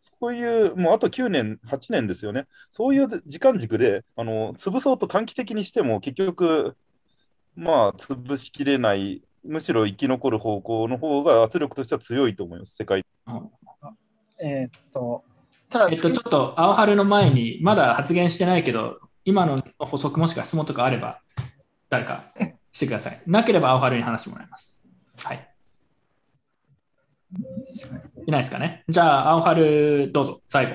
[0.00, 6.76] そういう、もうあと9年、8年ですよね、そういう時間軸で、あの潰そうと短期的にしても、結局、
[7.56, 13.04] まあ、潰しきれない、むしろ生き残る方向の方が圧力としては強いと思います、世界。
[14.40, 15.24] えー、っと、
[15.68, 21.20] ただ、えっと、ちょっと、青春の前に、まだ発言してないけど、今の補足もしくは質問とかあれば、
[21.90, 22.28] 誰か
[22.72, 23.20] してください。
[23.26, 24.80] なければ青春に話してもらいます。
[25.16, 25.50] はい。
[28.26, 28.84] いないですかね？
[28.88, 30.72] じゃあ、青春、どうぞ、最後。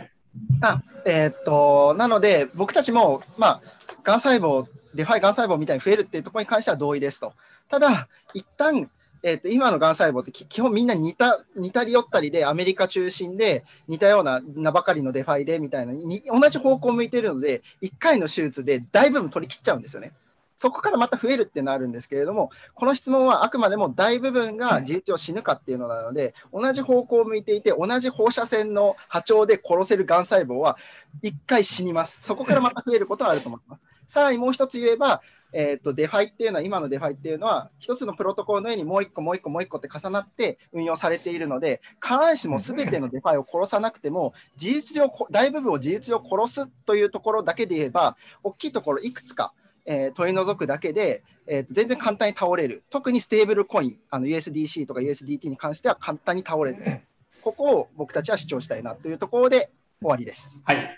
[0.61, 3.61] あ、えー、っと、なので、僕たちも、まあ、
[4.03, 7.33] がん細胞、 DeFi がん細胞みたいに増えるっていうところに関しては同意ですと。
[7.69, 8.89] ただ、一旦、
[9.23, 20.11] えー、と今のがん細胞って基本みんな似た似たり寄ったりでアメリカ中心で似たような名ばかりの DeFi でみたいなに同じ方向を向いてるので1回の手術で大部分取り切っちゃうんですよね。
[20.57, 30.77] そこからまた増えるってなるんですけれども、この質問はあくまでも大部分が事実上死ぬかっていうのなので、同じ方向を向いていて、同じ放射線の波長で殺せるがん細胞は
[31.23, 32.21] 1回死にます。
[32.21, 33.81] そこからまた増えることはあると思います。
[34.07, 35.21] さらにもう一つ言えば、
[35.57, 49.53] えーと、 DeFi っていうのは、今の DeFi っていうのは、一つのプロトコルの上にもう一個、もう一個、もう一個って重なって運用されているので、必ずしも全ての DeFi を殺さなくても、事実上、大部分を事実上殺すというところだけで言えば、大きいところいくつか、
[49.85, 52.83] えー、取り除くだけで、えーと、全然簡単に倒れる。
[52.89, 57.01] 特にステーブルコイン、あの USDC とか USDT に関しては簡単に倒れる。
[57.41, 59.69] ここを僕たちは主張したいなというところで
[60.01, 60.61] 終わりです。
[60.63, 60.97] はい。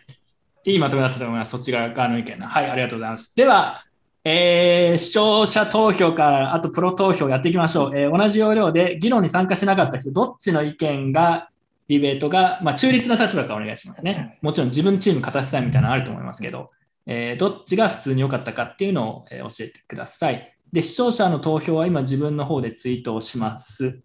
[0.63, 1.51] いいまとめだったと思います。
[1.51, 2.47] そっち側の意見な。
[2.47, 3.35] はい、ありがとうございます。
[3.35, 3.85] では、
[4.23, 7.97] えー、視聴者投票から、あとプロ投票やっていきましょう。
[7.97, 11.49] えー、同じ要領で議論に参加しなかった人、どっちの意見が、
[11.87, 14.37] ディベートが、まあ、中立な立場からお願いしますね。
[14.41, 16.71] もちろん自分チーム勝たせたいみたいなのあると思いますけど、
[17.09, 20.53] えー、どっちが普通に良かったかっていうのを、え、教えてください。
[20.73, 24.01] で、視聴者の投票は今自分の方でツイートをします。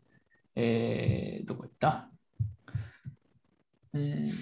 [0.55, 2.08] えー、どこ行った？
[3.94, 4.32] えー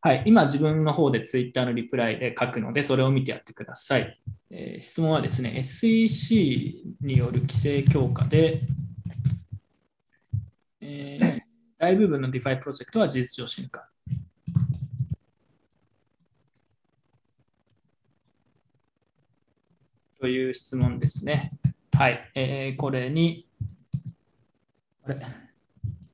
[0.00, 4.20] はい、今自分の方でツイッターのリプライで書くので、それを見てやってください。
[4.50, 8.62] えー質問はですね、SEC による規制強化で、
[10.80, 11.40] えー
[11.78, 13.87] 大部分の DeFi プロジェクトは事実上進化。
[20.20, 21.50] という質問ですね。
[21.92, 23.46] はい、えーこれに、
[25.04, 25.20] あれ？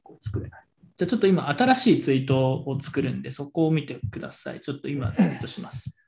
[0.02, 0.65] こう作れない。
[0.97, 4.60] じゃあちょっと今、新しいツイートを作るんで、そこを見てください。
[4.60, 5.99] ちょっと今、ツイートします。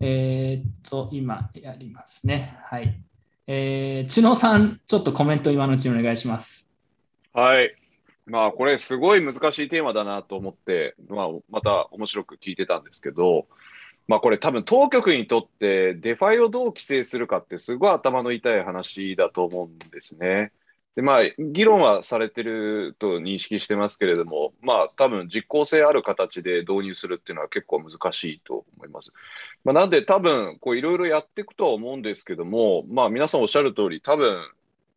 [0.00, 2.58] えっと、今やりますね。
[2.64, 3.02] はい。
[3.46, 6.65] えー、知野さん、ちょっとコメント今のうちにお願いします。
[7.36, 7.76] はい。
[8.24, 13.46] まあ、これすごい難しいテーマだなと思って、まあ、また面白く聞いてたんですけど、
[14.08, 20.50] まあ、これ多分当局にとって DeFi をどう規制するかってすごい頭の痛い話だと思うんですね。
[20.94, 29.12] で、まあ、議論はされてると認識してますけれども、まあ、多分実効性ある形で導入するっていうのは結構難しいと思います。
[29.62, 34.40] まあ、なんで多分、こういろいろやっていくとは思うんですけども、まあ、皆さんおっしゃる通り、多分、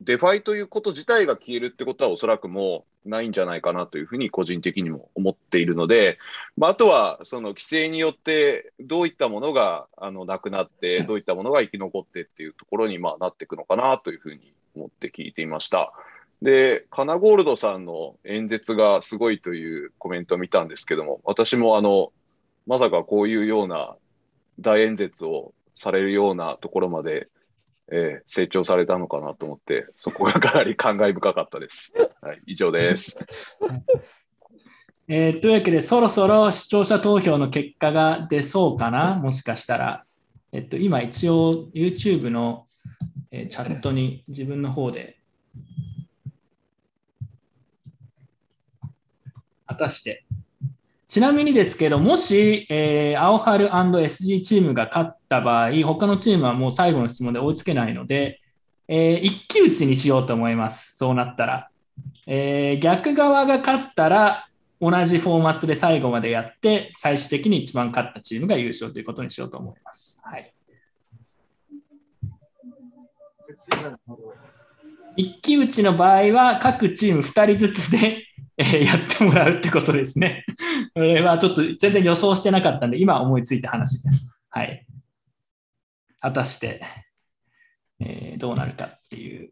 [0.02, 6.18] DeFi ということ自体が消えるってことはおそらくもうないんじゃないかなというふうに個人的にも思っているので、
[6.56, 15.94] まあ、あとはその規制によってどういったものがあのなくなって、 どういったものが生き残ってっていうところにまあなっていくのかなというふうに思って聞いていました。
[16.42, 22.14] で、カナゴールドさんの演説がすごいというコメントを見たんですけども、私もあの、
[22.66, 23.98] まさかこういうような
[24.60, 27.28] 大演説をされるようなところまで
[27.92, 31.94] えー成長されたのかなと思って、そこがかなり感慨深かったです。
[32.22, 33.18] はい、以上です。
[35.08, 40.06] えーというわけで、そろそろ視聴者投票の結果が出そうかな、もしかしたら。
[40.52, 42.68] えっと、今一応 YouTube の、
[43.32, 45.20] えーチャットに自分の方で
[49.66, 50.26] 果たして。
[51.08, 58.42] ちなみにですけど、もし、えー、青春 &SG チームが勝った場合、他のチームはもう最後の質問で追いつけないので、
[58.88, 60.98] えー一騎打ちにしようと思います。
[60.98, 61.70] そうなったら。
[62.28, 64.48] えー逆側が勝ったら、
[64.82, 70.20] 同じフォーマットで最後までやって、最終的に一番勝ったチームが優勝ということにしようと思います。
[70.24, 70.54] はい。
[75.16, 78.26] 一騎打ちの場合は、各チーム2人ずつで、
[78.58, 80.46] えーやってもらうってことですね。
[80.94, 84.40] これはちょっと全然予想してなかったんで、今思いついた話です。
[84.50, 84.86] はい。
[86.20, 86.82] 果たして、
[88.00, 89.52] えーどうなるかっていう。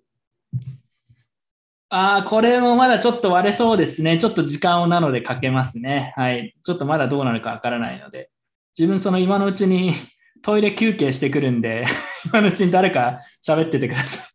[1.90, 4.18] ああ、これもまだちょっと割れそうですね。
[4.18, 6.14] ちょっと時間をなのでかけますね。
[6.16, 6.56] はい。
[6.64, 8.30] ちょっとまだどうなるかわからないので。
[8.78, 9.94] 自分その今のうちに
[10.44, 11.86] トイレ休憩してくるんで、
[12.28, 14.30] 今のうちに誰か喋っててくださ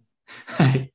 [0.64, 0.68] い。
[0.68, 0.92] はい。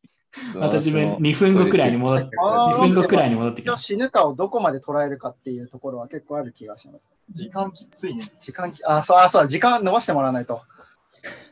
[0.56, 3.82] また自分2分後くらいに戻って、2分後くらいに戻ってき今ます。
[3.84, 7.08] 日死ぬかをどこまで捉えるかっていうところは結構ある気がします。
[7.30, 8.32] 時間きついね。
[8.40, 10.62] 時間き、あ、そう、あ、そうだ、時間伸ばしてもらわないと。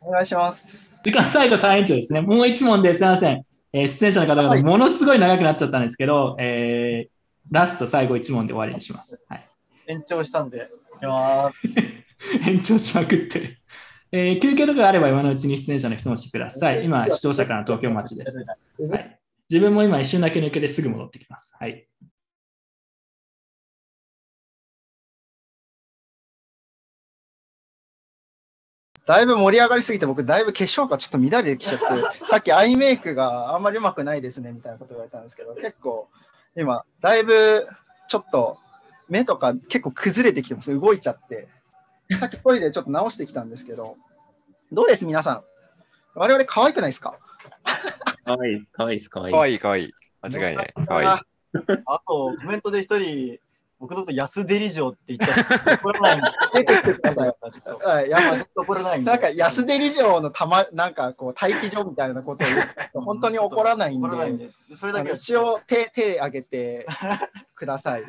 [0.02, 1.00] お願いします。
[1.04, 2.22] 時間最後3延長ですね。
[2.22, 3.44] もう1問ですいません。
[3.74, 7.16] えー出演者の方々、ものすごい長くなっちゃったんですけど、えー
[7.52, 9.24] ラスト最後1問で終わりにします。
[9.30, 9.48] はい。
[9.88, 11.68] 延長したんで、いきます。
[12.50, 13.58] 延長しまくってる。
[14.12, 16.86] えー休憩とかがあれば今のうちに出演者の人もしてください。
[16.86, 18.46] 今、視聴者からの東京待ちです。
[18.90, 19.20] はい、
[19.50, 21.56] 自分も今一瞬だけ抜けてすぐ戻ってきます。
[21.60, 21.88] はい。
[29.06, 31.86] だいぶ盛り上がりすぎて、僕、だいぶ化粧がちょっと乱れてきちゃって、
[32.28, 36.08] さっきアイメイクがあんまりうまくないですねみたいなこと言われたんですけど、結構、
[36.58, 37.68] 今、だいぶ
[38.08, 38.58] ちょっと
[39.08, 40.74] 目とか結構崩れてきてます。
[40.74, 41.48] 動いちゃって。
[42.20, 43.98] さっきトイレちょっと直してきたんですけど、
[44.72, 45.44] どうです、皆さん。
[46.16, 47.18] 我々可愛くないですか？
[48.24, 49.94] かわいい、かわいいです、かわいいかわいい、かわいい。
[50.22, 50.74] 間違いない。
[50.74, 51.08] かわいい。
[51.08, 53.40] あと、コメントで一人、
[53.80, 56.28] 僕のこと安デリ城って言っちゃって、怒らないんで。
[56.54, 57.36] 出てきてください。
[57.84, 59.12] はい、やばい怒らないんで。
[59.12, 62.62] なんか安出理事のたま、なんかこう待機所みたいなことを言う
[62.94, 66.88] と本当に怒らないんで、怒らないんでそれだけ一応手、手挙げて
[67.56, 68.04] ください。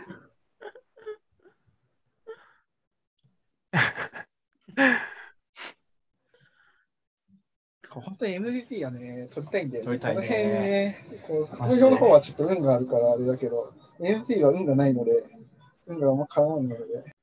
[7.91, 9.87] 本当に MVP がね、取りたいんだよね。
[9.87, 15.25] 取りたいねこの辺ね、こう、マジの方はちょっと運があるからあれだけど、MVP は運がないので、
[15.87, 16.19] 運があん。
[16.19, 17.17] ま絡まないので。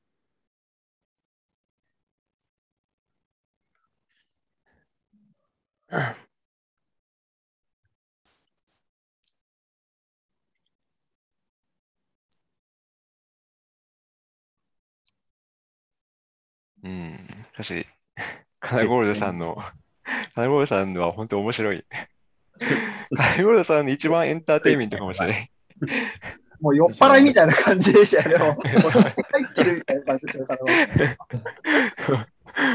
[16.82, 17.46] うん。
[17.56, 17.84] 確かに、
[18.60, 19.38] カナゴールドさん。
[19.38, 19.56] の、
[20.34, 20.94] カナゴールドさん。
[20.94, 21.84] のは本当面白い。
[23.16, 23.86] カナゴールドさん。
[23.86, 25.50] の一番エンターテインメントかもしれない。
[26.60, 28.44] もう酔っ払いみたいな感じでしたよ ね。
[28.44, 28.74] もう入
[29.44, 31.16] ってるみたいな感じでしたよ、彼
[32.16, 32.26] は。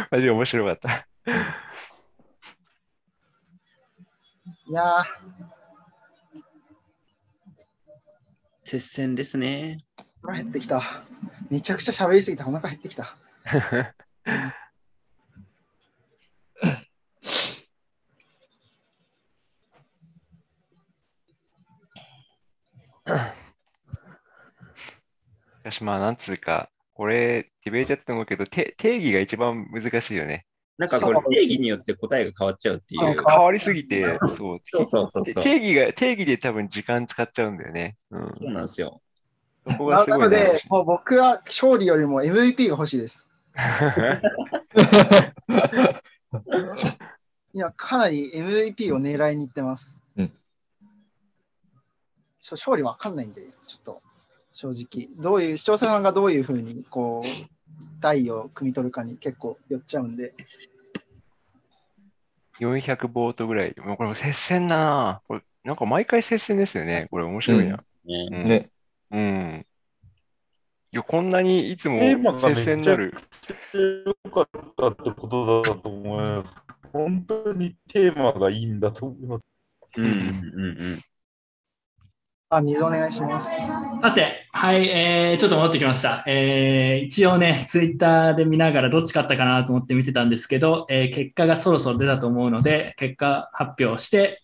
[0.12, 1.08] マジで面白かった。
[4.68, 5.04] いやー、
[8.64, 9.78] 接戦ですね。
[10.22, 11.04] 腹減ってきた。
[11.50, 13.16] めちゃくちゃ喋りすぎてお腹減ってきた。
[25.60, 30.46] しかしまあ、なんつうか、これ、ディベートやってたと思うけど、て定義が一番難しいよね。
[30.78, 33.02] なんかこれ定義によって答えが変わっちゃうっていう。
[33.02, 37.98] 変わりすぎて、そう そうそうそうそう定義が、定義で多分時間使っちゃうんだよね。
[38.10, 39.02] うん、そうなんですよ。
[39.70, 40.38] そこがすなごいね。
[40.38, 43.30] ので、もう僕は勝利よりも MVP が欲しいです。
[47.52, 50.02] 今、かなり MVP を狙いに行ってます。
[50.16, 50.32] うん
[52.52, 54.02] 勝利わかんないんで、ちょっと
[54.62, 60.34] 正直、どういう、視聴者さんがどういうふうに、こう、台を汲み取るかに結構寄っちゃうんで、
[62.60, 63.76] 400ボートぐらい。
[63.78, 65.22] もうこれも接戦だな。
[65.30, 67.08] これなんか毎回接戦ですよね。
[67.10, 67.78] これ面白いな。
[67.78, 68.70] ねうんね
[69.12, 69.66] うん。
[70.92, 73.14] いや、こんなにいつもテーマがめ接戦になる。
[74.26, 76.54] 良かったってことだと思います。
[76.92, 79.46] 本当にテーマがいいんだと思います。
[79.96, 80.16] うんうんう
[80.98, 81.02] ん
[82.52, 83.48] あ、水お願いします。
[84.02, 86.24] さて、はい、えー、ちょっと戻ってきました。
[86.26, 94.42] えー、一応ね、ツイッターで見ながらどっち勝ったかなと思って見てたんですけど、えー結果がそろそろ出たと思うので、結果発表して、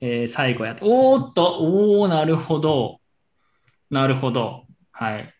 [0.00, 3.00] えー最後やっおーっと、おー、なるほど。
[3.90, 4.64] なるほど。
[4.90, 5.34] はい。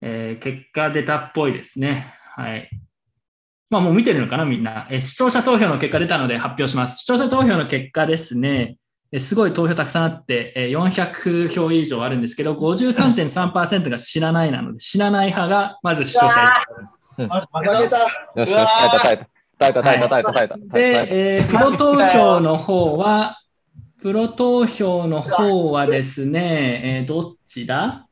[0.00, 2.12] えー結果出たっぽいですね。
[2.34, 2.68] はい。
[3.70, 4.88] まあもう見てるのかな、みんな。
[4.90, 6.98] えー視聴者投票の結果出たので発表します。
[6.98, 8.76] 視聴者投票の結果ですね。
[9.12, 17.48] えーすごい投票たくさんあって、えー400票以上あるんですけど、53.3%が知らないなので、知らない派がまず視聴者1票です。
[17.52, 17.98] 負けた。
[18.40, 18.66] よしよし、
[19.58, 20.08] 耐えた耐えた。
[20.08, 20.56] 耐えた耐えた耐えた。
[20.56, 23.38] で、えープロ投票の方は、
[24.00, 28.08] プロ投票の方はですね、えーどっちだ？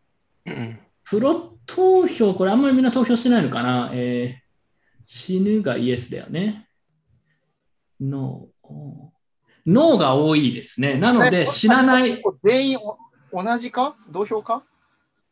[1.05, 4.41] プロ投票、これあんまりみんな投票してないのかな、えー
[5.07, 6.69] 死ぬがイエスだよね。
[8.01, 9.75] ノー。
[9.75, 10.95] ノーが多いですね。
[10.95, 12.23] なので、知らない。
[12.43, 12.79] 全員
[13.33, 13.97] お同じか？
[14.11, 14.65] 同票か？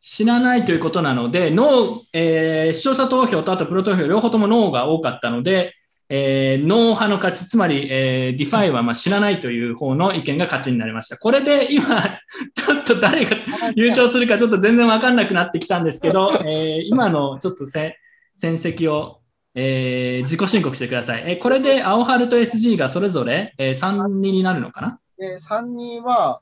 [0.00, 5.74] 死なないということなので、ノー、えー視聴者投票とあとプロ投票、両方ともノーが多かったので、
[6.08, 11.18] えーノー派の勝ち、つまり、えー DeFi はまあ死なないという方の意見が勝ちになりました。
[11.18, 12.00] これで今、
[12.54, 13.36] ちょっと誰が
[13.74, 17.98] 優勝するかちょっと全然わかんなくなってきたんですけど、えー今のちょっとせ
[18.36, 19.20] 戦績を、
[19.54, 21.22] えー自己申告してください。
[21.26, 25.00] えーこれで青春と SG がそれぞれ、え3人になるのかな？
[25.18, 26.40] で、3人は、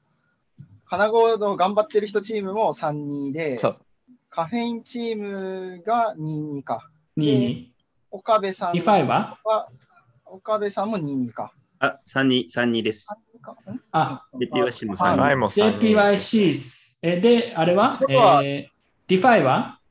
[0.89, 3.59] 金子の頑張ってる人チームも3人で、
[4.31, 6.91] カフェインチームが2-2か。
[7.17, 7.69] 2-2。
[8.11, 9.39] 岡部さんディファイは
[10.27, 11.53] 岡部さんも2-2か。
[11.79, 13.09] あ、3、2、3、2です。
[13.93, 15.79] あ、JPYC もあ3、2。
[15.79, 18.43] JPYC、えで、あれは、えは？
[18.43, 18.67] ー
[19.09, 19.79] ディファイは？
[19.81, 19.86] デ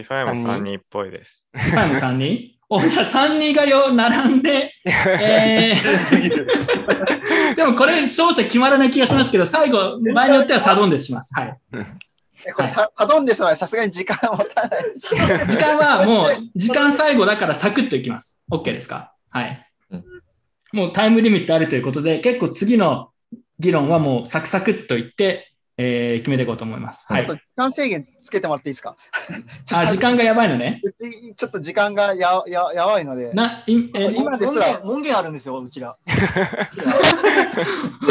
[0.00, 1.46] ィファイも3人っぽいです。
[1.52, 2.50] ディファイも3人？
[2.70, 11.34] お、じゃあ3人がよ、並んで、 えー でもこれ、勝者決まらない気がしますけど、最後、場合によってはサドンデスします。
[11.38, 11.58] はい。
[12.46, 15.08] えこれサ、サドンデスはさすがに時間持たないです。
[15.52, 18.44] 時間はもう、時間最後だからサクッといきます。
[18.50, 19.12] OK ですか？
[19.30, 19.68] はい。
[20.72, 23.10] もうタイムリミットあるということで、結構次の
[23.58, 27.06] 議論はもうサクサクっといって、えー決めていこうと思います。
[27.12, 27.26] はい。
[27.26, 28.96] 時間制限つけてもらっていいですか？
[29.72, 30.80] あ、時間がやばいのね。
[30.84, 33.32] うちちょっと時間がやややばいので。
[33.32, 35.96] な、いえ今ですら、門限あるんですよ、うちら。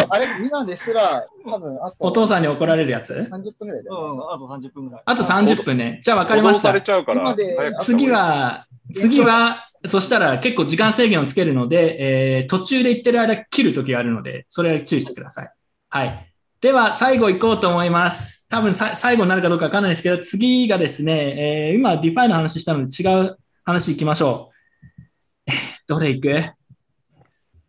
[0.09, 4.13] あれ、今ですら、多分あとお父さんに怒られるやつ？30分ぐらいだよ。
[4.13, 5.03] うん、あと30分ぐらい。
[5.05, 5.99] あと30分ね。
[6.03, 6.71] じゃあ分かりました。
[6.71, 15.51] 報道されちゃうから今で早く次は、次は、そしたら結構時間制限をつけるので、えー途中で言ってる間切るときがあるので、それは注意してください。
[15.89, 16.30] はい。
[16.61, 18.47] では、最後行こうと思います。
[18.47, 24.51] 多分さ最後になるかどうかわかんないですけど、次がですね、えー今、 DeFi の話したので違う話行きましょ
[25.47, 25.51] う。
[25.87, 26.43] どれ行く？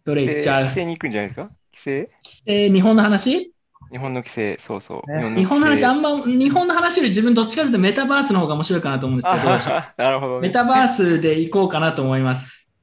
[0.05, 0.63] どれ行っちゃう？
[0.65, 1.51] 規制に行くんじゃないですか？
[1.73, 2.11] 規制？
[2.47, 3.51] えー日本の話？
[3.91, 5.37] 日本の規制、そうそう。
[5.37, 9.45] 日本の話、あんんま、日本の話より自分どっちかというとメタバースの方が面白いかなと思うんですけど、
[9.99, 10.49] なるほどね。
[10.49, 12.81] メタバースで行こうかなと思います。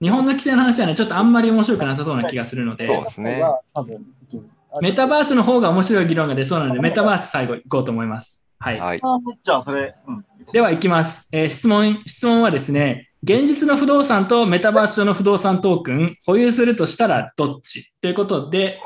[0.00, 3.42] 日本の規制の話はね、ちょっとあんまり面白くなさそうな気がするので、そうですね。
[3.72, 4.04] 多分
[4.80, 8.52] メタバースの方が面白い議論が出そうなので、メタバース最後行こうと思います。
[8.58, 8.80] はい。
[8.80, 9.00] はい。
[9.02, 10.24] あじゃあ、それ、うん。
[10.52, 11.28] では、いきます。
[11.32, 17.92] えー質問、質問はですね、現実の不動産とメタバース上の不動産トークン、保有するとしたらどっち？
[18.00, 18.80] ということで、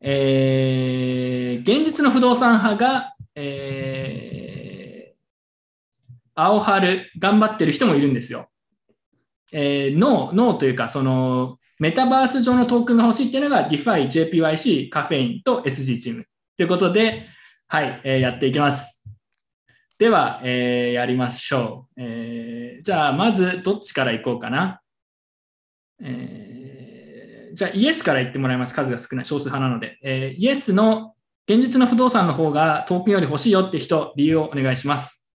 [0.00, 5.12] えー現実の不動産派が、えー
[6.34, 8.48] 青春、頑張ってる人もいるんですよ。
[9.52, 16.24] えー、ノー、ノーというか、その、メタバース上のトークンが欲しいっていうのが DeFi、JPYC、カフェインと SG チーム。
[16.56, 17.26] ということで、
[17.66, 19.08] はい、えーやっていきます。
[19.98, 22.00] では、えーやりましょう。
[22.00, 24.80] えーじゃあ、まず、どっちからいこうかな。
[26.00, 28.74] えーじゃあ、イエスから言ってもらいます。
[28.74, 29.98] 数が少ない、少数派なので。
[30.02, 31.14] えーイエスの
[31.48, 35.34] 現実の不動産の方がトークンより欲しいよって人、理由をお願いします。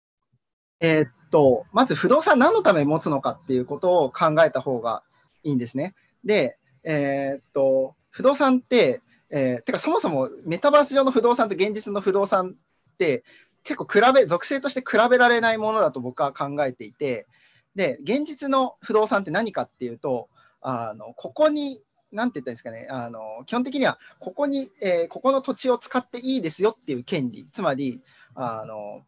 [0.80, 5.04] えっと、まず不動産何のために持つのかっていうことを考えた方が
[5.44, 5.96] いいんですね。
[6.24, 12.56] で、えーっと、不動産って、えーてかそもそもメタバース上の不動産と現実の不動産
[12.94, 13.24] って
[13.64, 17.28] 結構比べ、属性として比べられないものだと僕は考えていて、
[17.76, 20.30] で、現実の不動産って何かっていうと、
[20.62, 28.02] あのここに、なんて言ったんですかね、あの基本的にはここに、えーここの土地を使っていいですよっていう権利、つまり、
[28.36, 29.02] あの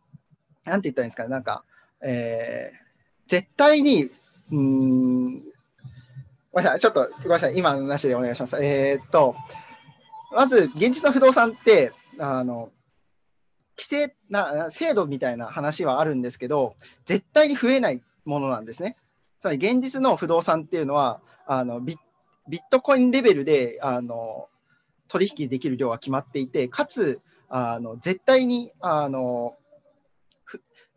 [0.65, 1.63] なんて言ったんですかね、なんか、
[2.01, 2.89] えー
[3.29, 4.09] 絶対に、
[4.51, 5.43] うん、
[6.51, 8.57] ごめんなさい、ちょっとごめんなさい、今のなしでお願いします。
[8.63, 9.35] えーっと、
[10.31, 12.71] まず、現実の不動産って、あの、
[13.77, 18.97] 規制な、制度みたいな話はあるんですけど、絶対に増えないものなんですね。
[19.39, 24.49] つまり、現実の不動産っていうのは、あのビットコインレベルで、あの、
[25.07, 29.55] 取引できる量は決まっていて、かつ、あの絶対にあの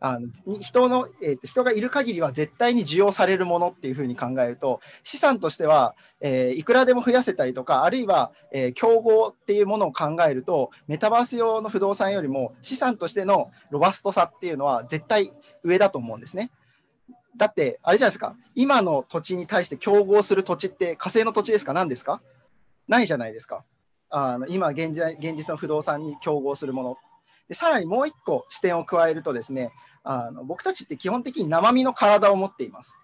[0.05, 0.27] あの
[0.59, 15.31] 人の、えー人がいる限りは絶対に需要されるものっていうふうに考えると、資産としては、えーいくらでも増やせたりとか、あるいは、えー競合っていうものを考えると、メタバース用の不動産よりも資産としてのロバストさっていうのは絶対
[15.63, 16.51] 上だと思うんですね。
[17.37, 21.71] だって、あれじゃないですか、今の土地に対して競合する土地って火星の土地ですか？
[21.71, 22.21] 何ですか？
[22.89, 23.63] ないじゃないですか。
[24.09, 26.97] あの今現在、現実の不動産に競合するもの。
[27.49, 29.71] でさらにもう一個視点を加えるとですね、
[30.03, 32.97] あの僕たちって基本的に生身の体を持っています。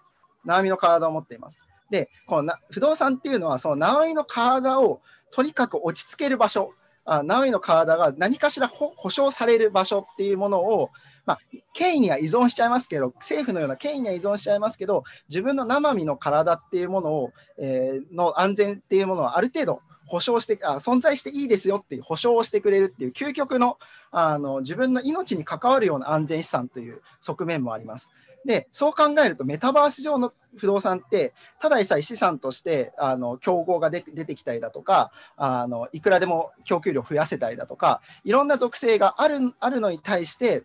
[0.44, 1.60] 生身の体を持っています。
[1.90, 6.72] で、このな不動産っていうのは、その生身の体をとにかく落ち着ける場所、
[7.04, 10.90] あ生身の体が何かしら保保証される場所っていうものを、
[11.26, 11.40] まあ、
[11.72, 23.78] 権威には依存しちゃいますけど、政府のような権威には依存しちゃいますけど、自分の生身の体っていうものを、えーの安全っていうものはある程度保証してあ、存在していいですよっていう保証をしてくれるっていう究極の
[24.10, 28.10] あの自分の命に関わるような安全資産という側面もあります。
[28.44, 40.64] で、そう考えるとメタバース上の不動産って、ただでさえ資産としてあの競合が出て出てきたりだとかあの、いくらでも供給量増やせたりだとか、いろんな属性があるあるのに対して、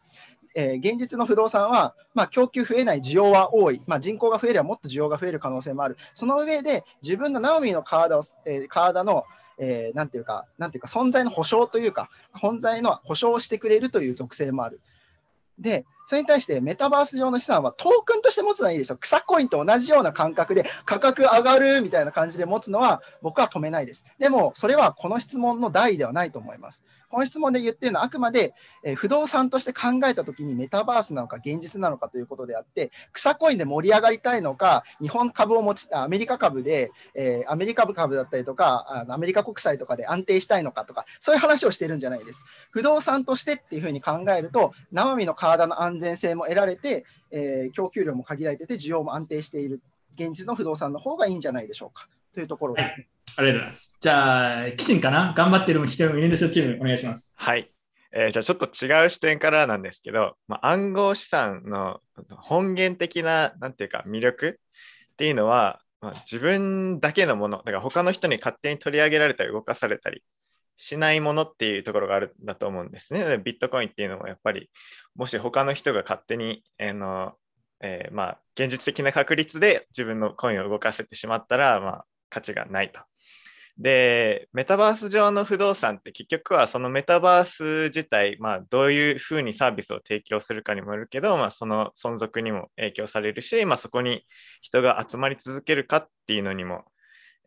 [0.56, 9.26] えー現実の不動産は、まあ、供給増えない、需要は多い、まあ、人口が増えればもっと需要が増える可能性もある、その上で自分のナオミの体を、えー体の、
[9.58, 14.80] えーていうか、なんていうか、存在の保証というか、本在の保証をしてくれるという属性もある。
[15.60, 18.98] で、それに対してメタバース上の資産はトークンとして持つのはいいですよ。
[18.98, 24.06] 草コインと同じような感覚で価格上がるみたいな感じで持つのは僕は止めないです。
[24.20, 26.84] でも、それはこの質問の題ではないと思います。
[27.16, 28.54] この質問で言ってるのはあくまで、
[28.84, 42.44] えー不動産として考えたときにメタバースなのか現実なのかということであって、草コインで盛り上がりたいのか、日本株を持ち、アメリカ株で、えーアメリカ株だったりとか、アメリカ国債とかで安定したいのかとか、そういう話をしてるんじゃないです。
[42.72, 49.80] 不動産としてっていうふうに考えると、生身の体の安全性も得られて、えー供給量も限られてて、需要も安定している、
[50.16, 53.08] 現実の不動産の方がいいんじゃないでしょうかというところですね。
[53.38, 53.98] ありがとうございます。
[54.00, 55.34] じゃあ、キシンかな？
[55.36, 56.82] 頑張ってる人もいるんですよ、チーム。
[56.82, 57.34] お願いします。
[57.38, 57.72] はい。
[58.12, 62.00] えーじゃあちょっと違う視点からなんですけど、まあ、暗号資産の
[62.30, 64.60] 本源的な、なんていうか、魅力
[65.14, 70.24] っていうのは、まあ、自分だけのもの、だから他の人に勝手に取り上げられたり動かされたり
[70.78, 73.24] しないものっていうところがあるんだと思うんですね。
[73.26, 74.70] でビットコインっていうのもやっぱり、
[75.16, 77.34] もし他の人が勝手に、あの
[77.82, 82.06] えーまあ、現実的な確率で自分のコインを動かせてしまったら、まあ、
[82.36, 83.00] 価値がないと。
[83.78, 94.26] で、メタバース上の不動産って結局はそのメタバース自体、まあ、どういうふうにサービスを提供するかにもよるけど、まあ、その存続にも影響されるし、まあ、そこに
[94.62, 96.86] 人が集まり続けるかっていうのにも、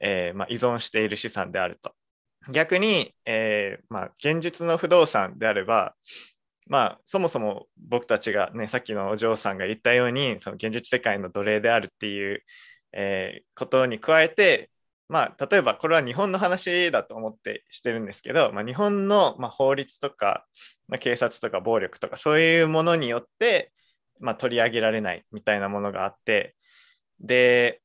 [0.00, 1.92] えーまあ、依存している資産であると。
[2.50, 5.94] 逆に、えーまあ、現実の不動産であれば、
[6.66, 12.42] まあ、そもそも僕たちがね、さっきのお嬢さんが言ったように、その現実世界の奴隷であるっていう、
[12.92, 14.70] えーことに加えて、
[15.08, 20.46] まあ、例えばこれは日本の話だと思ってしてるんですけど、まあ、日本のまあ法律とか、
[20.86, 23.72] まあ、警察とか暴力とかそういうものによって、
[24.20, 26.54] まあ、取り上げられないみたいなものがあって
[27.20, 27.80] で、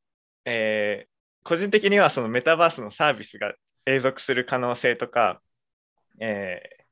[0.45, 1.14] えー
[1.45, 3.52] 個人的にはそのメタバースのサービスが
[3.85, 5.42] 永続する可能性とか、
[6.19, 6.84] えー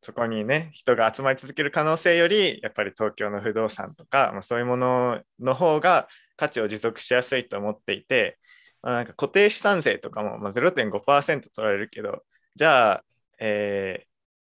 [0.00, 8.38] そこにね人が集まり続ける可能性よりやっぱり東京の不動産とか、まあ、そういうものの方が価値を持続しやすいと思っていて、
[8.82, 12.22] まあ、なんか固定資産税とかもまあ0.5%取られるけど
[12.54, 13.04] じゃあ、
[13.40, 14.08] えー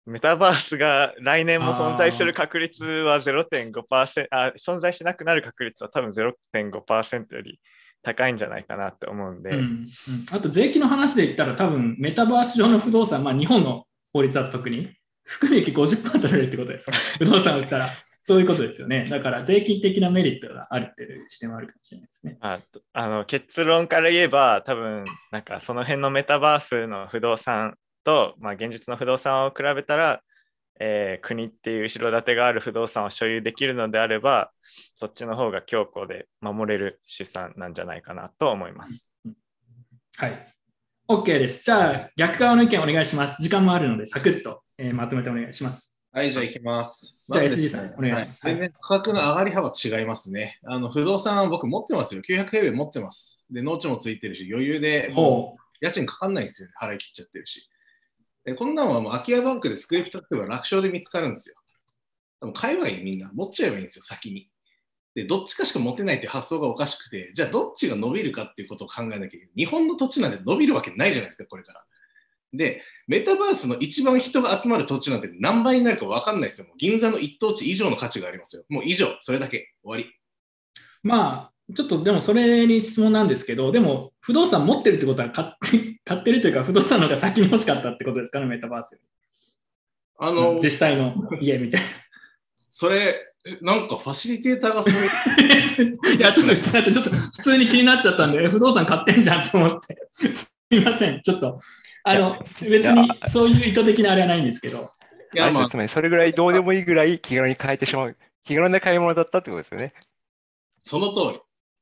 [0.09, 7.61] メタバースが来年も存在する確率は0.5%あ存在しなくなる確率は多分0.5%より
[8.03, 9.89] 高いんじゃないかなって思うんで、うんうん。
[10.31, 13.85] あと税金の話で言ったら多分メタバース上の不動産、まあ、日本の
[14.15, 14.91] 法律だと特に
[15.25, 16.91] 含み益50%取られるってことです。
[17.19, 17.91] 不動産を売ったら
[18.29, 19.07] そういうことですよね。
[19.09, 22.37] だから税金的なメリットがあるっていう視点はあるかもしれないですね。
[22.41, 30.21] あとあの結論から言えば多分なんかその辺のメタバースの不動産と、まあ、現実の不動産を比べたら、
[30.79, 34.51] えー国っていう後ろ盾がある不動産を所有できるのであれば
[34.95, 39.11] そっちの方が強固で守れる資産なんじゃないかなと思います。
[40.19, 40.55] はい。
[41.09, 41.65] OK です。
[41.65, 43.43] じゃあ逆側の意見お願いします。
[43.43, 45.98] 時間もあるのでサクッと、えーまとめてお願いします。
[46.11, 47.19] はい、じゃあ行きます。
[47.29, 50.59] じゃあ SG さんお願いしますは全然価格の上がり幅違いますね。
[50.65, 52.23] あの不動産は僕持ってますよ。
[52.23, 53.47] 900平米持ってます。
[53.51, 56.75] で、農地もついてるし、余裕でもう家賃かかんないんですよね。
[56.81, 57.69] 払い切っちゃってるし。
[58.45, 61.57] でこんなんはもう空き家バンクでスクリプト組めば楽勝で見つかるんですよ。
[62.41, 63.31] でも買えばいいみんな。
[63.35, 64.51] 持っちゃえばいいんですよ、先に。
[65.15, 69.49] で、どっちかしか持てないっていう発想がおかしくて、じゃあどっちが伸びるかっていうことを考えなきゃいけない。
[69.57, 71.85] 日本の土地なんて伸びるわけないじゃないですか、これから。
[72.53, 76.67] で、メタバースの一番人が集まる土地なんて何倍になるか分かんないですよ。
[76.79, 78.65] 銀座の一等地以上の価値がありますよ。
[78.69, 79.75] もう以上、それだけ。
[79.83, 80.15] 終わり。
[81.03, 89.01] まあ、ちょっとでもそれに質問なんですけど、でも不動産持ってるってことは買って 買ってるというか、不動産の方が先に欲しかったってことですかね、メタバース。
[90.19, 91.83] あの、実際の家みたい
[92.71, 93.15] それ、
[93.61, 94.97] なんかファシリテーターがそれ。
[94.97, 96.13] な。
[96.15, 99.97] いや、ちょっとちょっと普通に気になっちゃったんで、え不動産買ってんじゃんと思って。
[100.11, 101.59] すいません、ちょっと。
[102.11, 102.39] あの、
[102.69, 104.91] 別にそういう意図的なあれはないんですけど。
[105.33, 105.67] あれですよ。
[105.69, 109.93] つまりそれぐらいどうでもいいぐらい気軽に変えてしまう、気軽な買い物だったってことですよね。
[110.83, 111.41] その通り。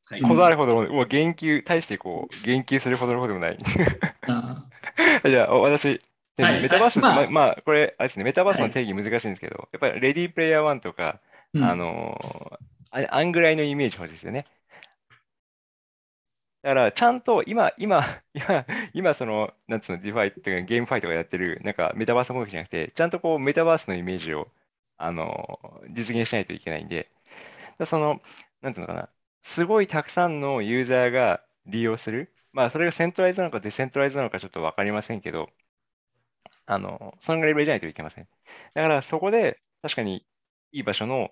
[0.09, 0.23] はい。
[0.23, 3.59] こだわるほどの、もう言及、対してこう、言及するほどのことでもない。
[5.25, 6.01] じゃあ、私、
[6.39, 6.63] はい。
[6.63, 11.21] メタバース、まあまあ、まあ、これ、あれですね、メタバースの定義難しいんですけど、やっぱり Ready Player One とか、
[11.55, 11.65] うん。
[11.65, 14.47] あのーあれ、あんぐらいのイメージ欲しいですよね。
[16.67, 18.03] だから、ちゃんと今、今、
[18.35, 24.51] 今、今、その、なんつうの、 DeFi っていうか、 GameFi とかやってる、なんか、メタバースもどきじゃなくて、ちゃんとこう、メタバースのイメージを、
[24.99, 27.11] あの実現しないといけないんで、
[27.87, 28.21] その、
[28.63, 29.11] なんていうのかな、
[29.43, 35.51] すごいたくさんのユーザーが利用する、まあ、それが centralized なのか decentralized なのかちょっと分かりませんけど、
[36.67, 38.29] あの、そのぐらいレベルじゃないといけません。
[38.75, 40.27] だから、そこで、確かに、
[40.73, 41.31] いい場所の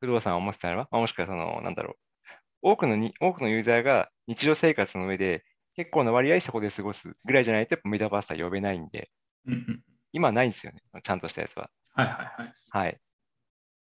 [0.00, 1.98] 不動産を持ってたらば、まあ、もしくは、その、なんだろう、
[2.64, 5.44] 多くのに、多くのユーザーが日常生活の上で、
[5.76, 9.10] 結構な割合そこで過ごすぐらいじゃないと、やっぱメタバースは呼べないんで、
[9.46, 11.68] うんうん今はないんですよね、ちゃんとしたやつは。
[11.94, 12.52] はいはいはい。
[12.70, 13.00] はい。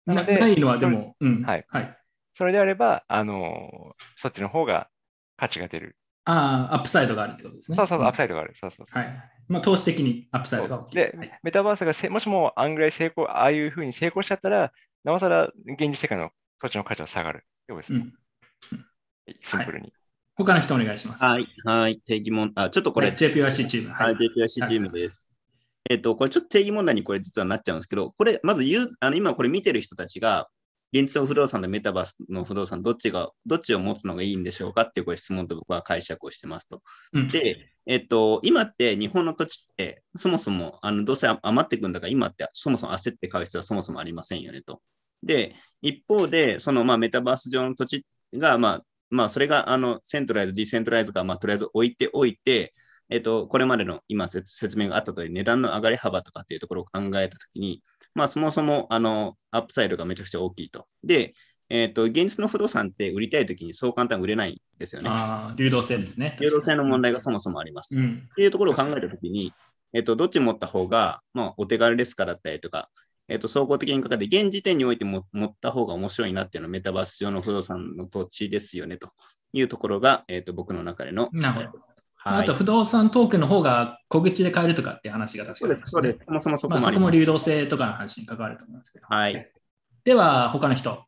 [0.06, 1.42] なないのはでも、うん。
[1.44, 1.64] はい。
[1.68, 1.98] はい。
[2.34, 4.90] それであれば、あのそっちの方が
[5.36, 5.96] 価値が出る。
[6.24, 7.76] ああ、アップサイドがあるってことですね。
[7.76, 8.54] そうそうそう、んアップサイドがある。
[8.56, 9.02] そうそうそう。
[9.02, 9.30] はい。
[9.48, 10.96] まあ、投資的にアップサイドが大きい。
[10.96, 14.72] で、メタバースがせもしもあんぐらい成功、ああいうふうに成功しちゃったら、
[15.04, 16.30] なおさら現実世界の
[16.60, 17.38] 土地の価値は下がる。
[17.38, 18.00] ってことですね。
[18.00, 18.08] はい
[19.40, 19.92] シンプルに。
[20.34, 21.24] 他の人お願いします。
[21.24, 23.92] はい、はい、定義問あ、ちょっとこれ、はい JPYC チーム。
[23.92, 25.28] はい、JPYC チームです。
[25.90, 30.48] えっと、これちょっと定義問題にこれ実はなっちゃうんですけど、これ、まずユーあの今これ見てる人たちが、
[30.92, 36.82] 現実の不動産とメタバースの不動産、どっちが、どっちを持つのがいいんでしょうかっていうこれ質問と僕は解釈をしてますと。
[37.12, 44.80] うんで、えっと、今って日本の土地って、そもそも、あの、どうせ余ってくんだから、今ってそもそも焦って買う必要はそもそもありませんよねと。
[45.22, 52.72] で、一方で、その、まあ、メタバース上の土地が、まあ、まあ、それが、あの、 centralized、decentralized か、まあ、とりあえず置いておいて、
[53.10, 57.82] えっと、これまでの今説説明があった通り、値段の上がり幅とかっていうところを考えたときに、
[58.14, 60.86] まあ、そもそも、あの、アップサイドがめちゃくちゃ大きいと。
[61.02, 61.34] で、
[61.70, 65.10] えっと、現実の不動産って売りたいときにそう簡単に売れないんですよね。
[65.10, 66.36] ああ、流動性ですね。
[66.40, 67.98] 流動性の問題がそもそもあります。
[67.98, 69.52] うんっていうところを考えたときに、
[69.92, 72.90] えっと、どっち持った方が、まあ、お手軽ですかだったりとか、
[73.28, 79.10] えっと、総合的にかかって、現時点においても持った方が面白いなっていうのはメタバース上の不動産の土地ですよねと
[79.52, 81.68] いうところが、えっと、僕の中でのなるほど。
[82.20, 89.06] はいあと、不動産トークンの方が小口で買えるとかっていう話が確かに、そうですそうですそもそもそこもまあ、そこも流動性とかの話に関わると思いますけど。
[89.08, 89.50] はい。
[90.04, 91.04] では、他の人。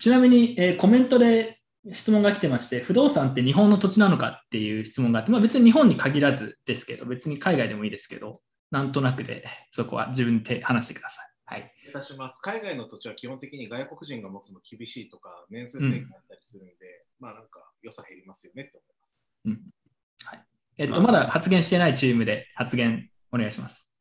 [0.00, 1.58] ちなみに、えーコメントで
[1.90, 8.40] 質問が来てまして、不動産って日本の土地なのかっていう質問があって、まあ、別に日本に限らずですけど、別に海外でもいいですけど、
[8.72, 11.26] なんとなくでそこは自分で話してください。
[11.44, 11.72] はい。
[11.88, 12.40] いたします。
[12.40, 16.72] 海外の土地は基本的に外国人が持つの厳しいとか、年数制限あったりするんで、
[17.20, 19.18] まあなんか良さ減りますよねって思います。
[19.44, 19.60] うん
[20.24, 20.44] はい
[20.78, 23.92] えっと、まだ発言してないチームで発言お願いします。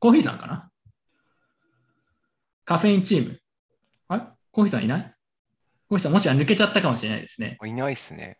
[0.00, 0.70] コーヒーさんかな？
[2.64, 3.38] カフェインチーム。
[4.08, 4.22] あれ？
[4.50, 5.14] コーヒーさんいない？
[5.88, 7.58] コーヒーさんもしは抜けちゃったかもしれないですね。
[7.64, 8.38] いないっすね。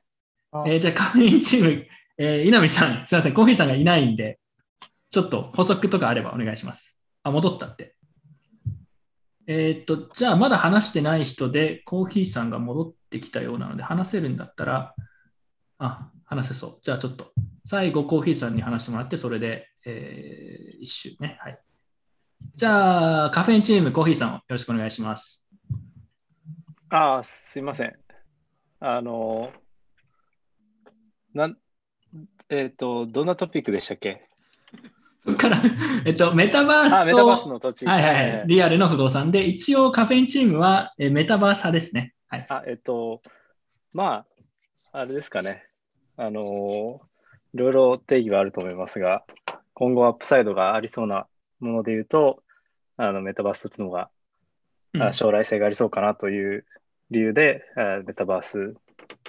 [0.66, 1.86] えーじゃあカフェインチーム、
[2.18, 4.39] えー稲見さん、 すみません、コーヒーさんがいないんで、
[5.10, 7.00] ちょっと補足とかあればお願いします。
[7.23, 7.97] あ、戻ったって。
[9.47, 14.94] えーっと、じゃあまだ話してない人で、コーヒーさんが戻ってきたようなので、話せるんだったら、
[15.78, 16.78] あ、話せそう。
[16.82, 17.32] じゃあちょっと、
[17.66, 21.39] 最後コーヒーさんに話してもらって、それで、えー一周ね。
[21.41, 21.58] はい。
[22.55, 25.49] じゃあ、カフェインチーム、コーヒーさん、よろしくお願いします。
[26.89, 27.97] あ、すいません。
[28.81, 29.52] あの、
[31.34, 31.57] なん、
[32.52, 34.26] えっ、と、どんなトピックでしたっけ？
[35.24, 35.56] そこから、
[36.05, 42.14] えっと、メタバースと、バースの土地はいはいははいリアルの不動産で、一応カフェインチームはえメタバース派ですね。
[42.28, 42.47] はい。
[42.50, 43.22] あ、えっと、
[43.94, 44.26] ま
[44.92, 45.64] あ、あれですかね。
[46.18, 47.00] あの、
[47.55, 49.24] いろいろ定義はあると思いますが、
[49.72, 51.26] 今後アップサイドがありそうな
[51.60, 52.42] もので言うと、
[52.98, 54.10] あのメタバース土地の方が、
[54.92, 56.66] うんあ将来性がありそうかなという
[57.10, 58.74] 理由で、あメタバース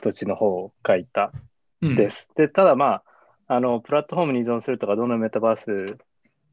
[0.02, 1.32] 土地の方を書いた
[1.82, 2.32] うんです。
[2.36, 3.04] で、ただまあ、
[3.48, 5.98] あの、プラットフォームに依存するとか、どのメタバース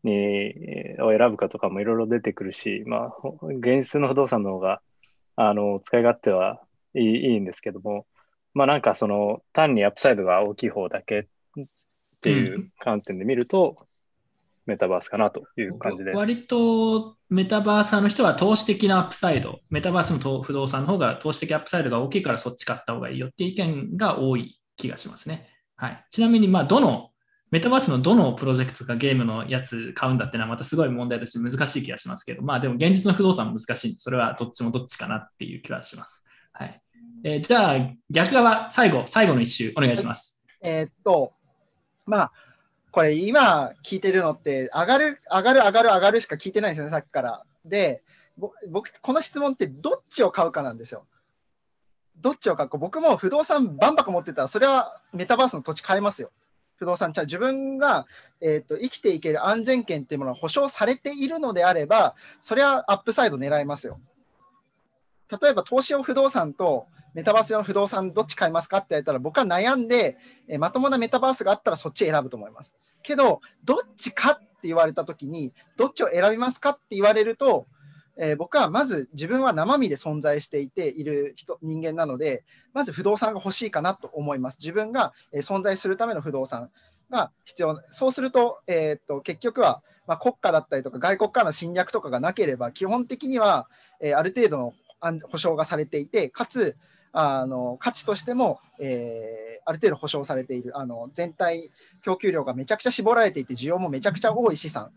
[0.03, 0.55] に
[1.03, 4.81] を選ぶかとかもいろいろ出てくるし、まあ、現実の不動産の方が、
[5.37, 6.61] あの、使い勝手は
[6.95, 8.07] いいいいんですけども、
[8.55, 11.29] まあなんかその、単にアップサイドが大きい方だけ
[11.61, 11.67] っ
[12.21, 13.77] ていう観点で見ると、
[14.67, 16.13] メタバースかなという感じで。
[16.13, 25.50] 割とメタバースの人は投資的なアップサイド、メタバースの不動産の方が投資的アップサイドが大きいからそっち買った方がいいよっていう意見が多い気がしますね。
[25.81, 27.09] はい、ちなみに、まあ、どの、
[27.51, 36.27] メタバースのどのプロジェクトかゲームのやつ買うんだっていうのはまたすごい問題として難しい気がしますけど、まあでも現実の不動産も難しいんで、それはどっちもどっちかなっていう気はします。
[36.53, 36.83] はい。
[37.25, 37.77] えーじゃあ、
[38.11, 40.47] 逆側、最後、最後の一周お願いします。
[40.63, 41.33] えーっと、
[42.05, 42.33] まあ、
[42.93, 47.43] これ今聞いてるのって、上がる、上がる、上がる、上がるしか聞いてないんですよね、さっきから。
[47.65, 48.03] で、
[48.37, 51.07] ぼ僕、この質問ってどっちを買うかなんですよ。
[52.21, 52.79] どっちを買うか。
[52.79, 56.31] 僕も不動産バンバカ持ってたら、それはメタバースの土地買えますよ。
[56.77, 58.07] 不動産、じゃあ自分が、
[58.41, 64.01] えーっと生きていける安全圏っていうものが保証されているのであれば、それはアップサイド狙いますよ。
[65.41, 70.17] 例えば投資用不動産とメタバース用の不動産どっち買いますかって言われたら僕は悩んで、
[70.49, 72.75] えーまともなメタバースがあったらそっち選ぶと思います。
[73.03, 77.67] けど、どっちかって言われたときに、どっちを選びますかって言われると、
[78.23, 84.59] えー僕はまず自分は生身で存在していている人人間なので、まず不動産が欲しいかなと思います。
[84.61, 86.71] 自分が、え存在するための不動産
[87.09, 87.81] が必要。
[87.91, 93.69] そうすると、えーっと結局は、まあ、国家だったりとか外国からの侵略とかがなければ、基本的には、
[94.01, 94.75] えある程度の
[95.31, 96.77] 保証がされていて、かつ、
[97.13, 101.71] あの価値としても、えーある程度保証されているあの全体
[102.03, 104.91] 供給量がめちゃくちゃ絞られていて需要もめちゃくちゃ多い資産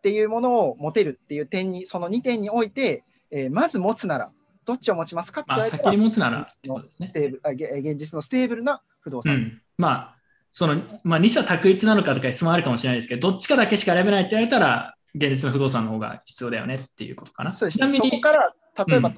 [0.00, 4.30] っていうものを持てるっていう点にその2点において、えーまず持つなら
[4.64, 6.48] どっちを持ちますかって言われたらまあ先に持つなら
[6.82, 7.08] ですね。
[7.08, 10.16] ステーブ現実の stable な不動産、うん、まあ、
[10.52, 17.52] その、まあ、二者択一なのかとか質問あるかもしれないですけど、どっちかだけしか選べないって言われたら、現実の不動産の方が必要だよねっていうことかな。
[17.52, 17.86] そうですね。
[17.90, 18.54] ちなみに、そこから
[18.86, 19.16] 例えば、うん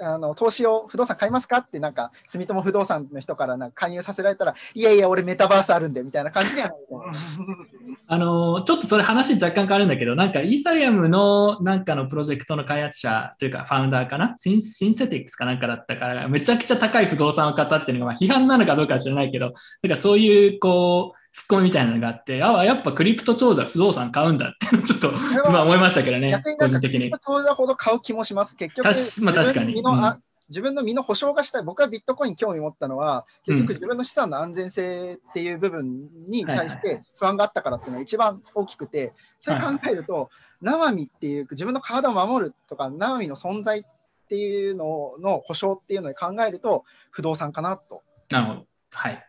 [0.00, 6.78] あの投資を不動産買いますかってなんか住友不動産の人からなんか勧誘させられたらいやいや俺メタバースあるんでみたいな感じにはなる。
[8.10, 14.34] あの、ちょっとそれ話若干変わるんだけど、なんかイーサリアムのなんかのプロジェクトの開発者というかファウンダーかな？
[14.36, 19.52] シンシンセティックスかなんかだったから、めちゃくちゃ高い不動産を買ったっていうのが、ま、批判なのかどうかは知らないけど、
[19.82, 27.12] なんかそういう、こう、ツッコミみたいなのがあって、あやっぱクリプト長者不動産買うんだって、 ちょっと自分は思いましたけどね、個人的に。
[27.24, 28.56] 当座ほど買う気もします。
[28.56, 31.62] 結局、確まあ確かに自分の身のあうん自分の身の保証がしたい。
[31.62, 40.30] 僕はビットコインに興味持ったのは、結うん局自分の資産の安全性っていう部分に対しはいて不安があったからっていうのが一番大きくて、それ考えると、
[40.62, 43.82] 生身っていう、自分の体を守るとか、生身の存在っ
[44.28, 48.02] ていうのの保証っていうのを考えると、不動産かなと。
[48.30, 48.66] なるほど。
[48.92, 49.24] はい。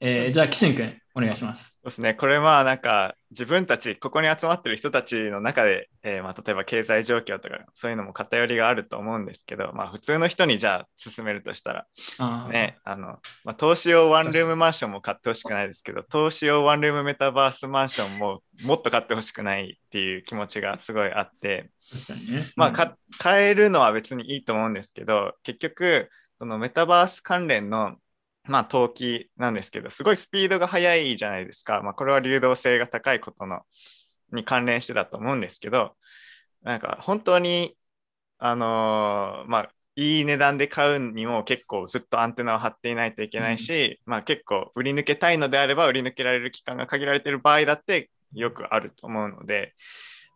[0.00, 1.72] えーじゃあ、岸君、お願いします。
[1.72, 11.86] そうですね、これまあなんか自分たち、ここに集まってる人たちの中で、えーまあ、例えば経済状況とかそういうのも偏りがあると思うんですけど、まあ、普通の人にじゃあ進めるとしたら、
[12.18, 22.52] あーね、あの、まあ、投資用ワンルームマンションも買ってほしくないですけど、投資用ワンルームメタバースマンションももっと買ってほしくないっていう気持ちがすごいあって、確かにね。
[22.56, 27.96] まあ、か変えるのは別にいいと思うんですけど、結局、そのメタバース関連の、
[28.48, 31.82] まあ、投機なんですけど、すごいスピードが速いじゃないですか。
[31.82, 33.60] まあ、これは流動性が高いことの
[34.32, 35.96] に関連してだと思うんですけど、
[36.62, 37.76] なんか本当に、
[38.38, 49.74] あのーまあ、いい値段で買うにも結構ずっとアンテナを張っていないといけないし、まあ、結構売り抜けたいのであれば売り抜けられる期間が限られている場合だってよくあると思うので、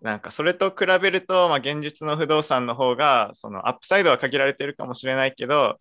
[0.01, 5.79] なんかそれと比べると、まあ、現実の不動産の方がそのアップサイドは限られてるかもしれないけど、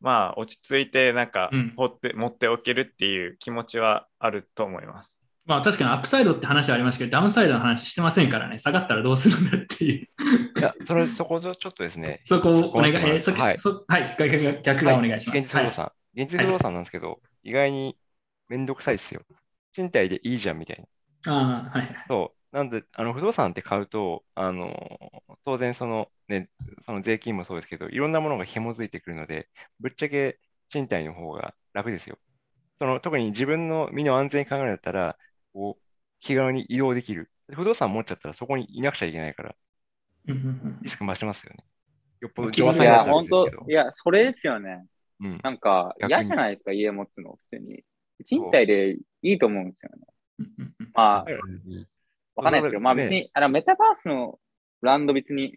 [0.00, 5.26] まあ、落ち着いてなんかうん持って,、持っておけるっていう気持ちはあると思います。
[5.44, 10.08] まあ確かにアップサイドって話はありましたけど、ダウンサイドの話してませんからね、下がったらどうするんだっていう。
[10.58, 12.20] いや、それ、そこちょっとですね。
[12.28, 13.58] そこをお願い、えーそはい。
[13.58, 15.38] そはい、逆が逆がお願いします。
[15.38, 15.92] 現実不動産。
[16.14, 17.96] 現実不動産なんですけど、意外に
[18.48, 19.22] めんどくさいですよ。
[19.72, 20.86] 賃貸でいいじゃんみたい
[21.24, 21.32] な。
[21.32, 21.88] ああ、はい。
[22.08, 22.37] そう。
[22.52, 24.72] なんで、あの、不動産って買うと、あの、
[25.44, 26.50] 当然その、ね、
[26.84, 32.18] その税金もそうですけど、いろんなものが紐づいてくるので、ぶっちゃけ賃貸の方が楽ですよ。
[32.80, 35.18] その、特に自分の身の安全考えるんだったら、
[35.52, 35.84] こう、
[36.20, 37.30] 気軽に移動できる。
[37.52, 39.56] 不動産持っちゃったらそこにいなくちゃいけないから、
[40.82, 41.64] リスク増しますよね。
[42.20, 43.70] よっぽどい上手になや、ったら本当別ですけど。
[43.70, 44.84] いや、それですよね。
[45.20, 47.84] うんなんか、嫌じゃないですか、家持つの、普通に。
[48.26, 50.06] 賃貸でいいと思うんですよね。
[50.94, 51.24] まあ、
[52.38, 54.38] わかんないですけど、まあ別に、あのメタバースの
[54.80, 55.56] ブランド別に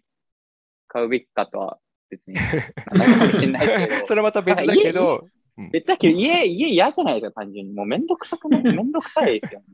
[0.88, 1.78] 買うべきかとは
[2.10, 4.06] 別に、なんかもしれないですけど。
[4.08, 5.28] それまた別だけど、
[5.70, 7.72] 別だけど、家、家嫌じゃないですか、単純に。
[7.72, 8.62] もうめんどくさくない？
[8.74, 9.66] めんどくさいですよね。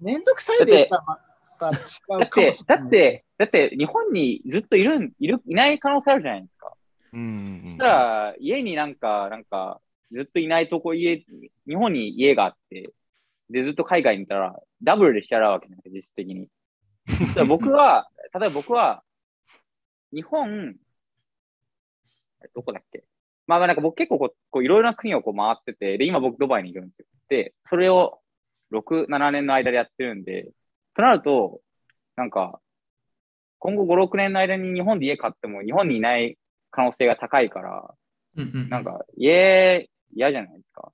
[0.00, 1.04] めんどくさいでだ
[1.60, 2.52] って。
[2.66, 6.72] だって、だって日本にずっといるん、いる、いない可能性あるじゃないですか。
[7.12, 9.80] うんそしたら、家になんか、なんか、
[10.10, 11.24] ずっといないとこ家、
[11.66, 12.90] 日本に家があって、
[13.50, 16.48] で、ずっと海外にいたら、ダブルで支払うわけなんです実質的に。
[17.46, 19.02] 僕は、 例えば僕は、
[20.12, 20.76] 日本、
[22.54, 23.04] どこだっけ？
[23.46, 27.06] まあまあなんか僕結構こう、こういろいろな国をこう回ってて、で、今僕ドバイにいるんですよ。
[27.28, 28.20] で、それを
[28.70, 30.50] 6、7年の間でやってるんで、
[30.94, 31.60] となると、
[32.16, 32.60] なんか、
[33.58, 36.38] 今後5、6年の間に日本で家買っても日本にいない
[36.70, 37.94] 可能性が高いから、
[38.36, 40.92] うんうんなんか家嫌じゃないですか。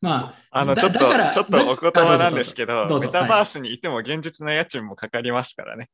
[0.00, 5.88] まあの、だちょっと、ちょっとお言葉なんですけど、メタバースにいても現実の家賃もかかりますからね。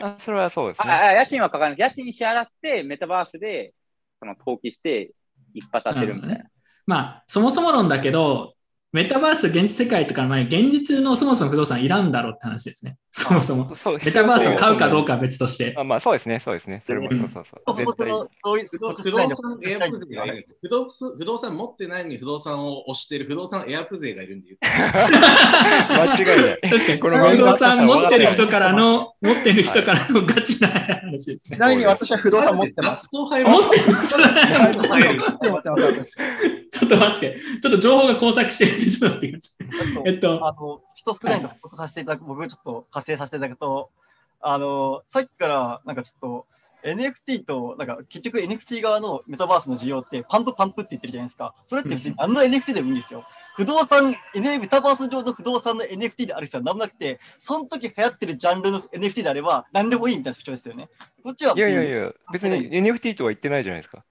[0.00, 1.78] あそれはそうですああ家賃はかからない。
[1.78, 3.74] 家賃支払って、メタバースで
[4.18, 5.12] その登記して
[5.54, 6.44] 一発当てるみたいな。
[6.86, 8.54] まあ、そもそも論だけど、
[8.92, 12.96] メタバース、現実世界とかの前に、現実のそもそも不動産いらんだろうって話ですね。
[13.12, 13.74] そもそも。
[13.74, 15.74] そうメタバースを買うかどうかは別として。
[15.76, 16.82] あまあ、そうですね、そうですね。
[16.86, 17.74] それも、そうそうそう。
[17.74, 24.58] 不動産エアプ税がいるんですよ不動不動産持ってないのに不動産を押してる不動産エアプ税がいるんで言う。
[24.62, 26.60] 間違いない。
[26.70, 31.56] 確かに、この不動産持ってる人からの、持ってる人からのガチな話ですね。
[31.56, 33.08] ちなみに私は不動産持ってます。
[33.12, 33.44] 持ってる
[34.06, 34.18] ちょ
[35.56, 35.76] っと
[36.78, 40.02] ちょっと待って、ちょっと情報が交錯してるんでちょっと待ってください。
[40.06, 43.90] えっと、あの、人少ないの補足させていただく、僕ちょっと活性させていただくと、
[44.40, 46.46] あの、さっきからなんかちょっと
[46.86, 51.54] NFT と、なんか結局 NFT 側のメタバースの需要ってパンプパンプって言ってるじゃないですか。
[51.66, 53.24] それって別にあんな NFT でもいいんですよ。
[53.56, 60.88] 不動産、N- メタバース上の不動産の NFT である必要は何もなくて、その時流行ってるジャンルの NFT であれば何でもいいみたいな主張ですよね。
[61.24, 64.04] こっちはいやいやいや、別に NFT とは言ってないじゃないですか。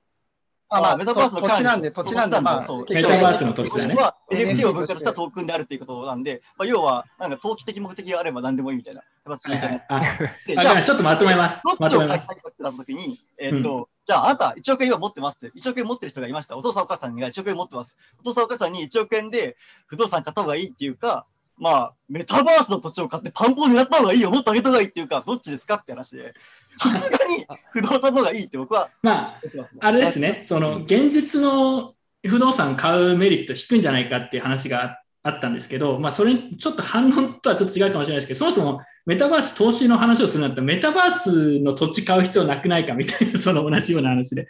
[0.69, 9.84] あまあ、メタバースの土地なんで土地なんでまあそうメタバースの土地だねは NFT を分割したトークンであるということなんで、まあ、要は、なんか投機的目的があれば何でもいいみたいな形みたいな。
[9.90, 10.02] あ、
[10.48, 12.27] でわかりましたちょっとまとめますまとめます
[12.60, 16.58] なった時に、えーっと、じゃあ、あなた1億円今持ってますって、1億円持ってる人がいました。
[16.58, 17.95] お父さんお母さんが1億円持ってます。
[18.19, 21.27] お父さんお母さんに1億円で不動産買った方がいいっていうか、
[21.58, 26.34] まあ、メタバースの土地を買ってパンポンになった方がいいよ、もっと上げた方がいいっていうか、どっちですかって話で、
[26.69, 29.42] さすがに不動産の方がいいって僕は、まあ、
[29.80, 31.93] あれですね、その現実の
[32.27, 44.50] 不動産買うメリット低いんじゃないかっていう話があったんですけど、まあ、それにちょっと反応とはちょっと違うかもしれないですけど、そもそもメタバース投資の話をするんだったら、メタバースの土地買う必要なくないかみたいな、その同じような話で。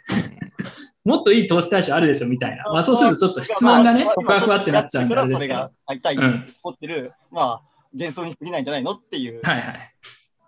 [1.06, 2.64] もっといい投資対象あるでしょみたいな。
[2.64, 5.70] まあ、そうするとちょっと質問がね、ふわふわってなっちゃうんであれですけどそれが。
[5.86, 7.62] 買いたいとうん思ってる、まあ、
[7.92, 9.40] 幻想に過ぎないんじゃないのっていう。
[9.42, 9.94] はいはい。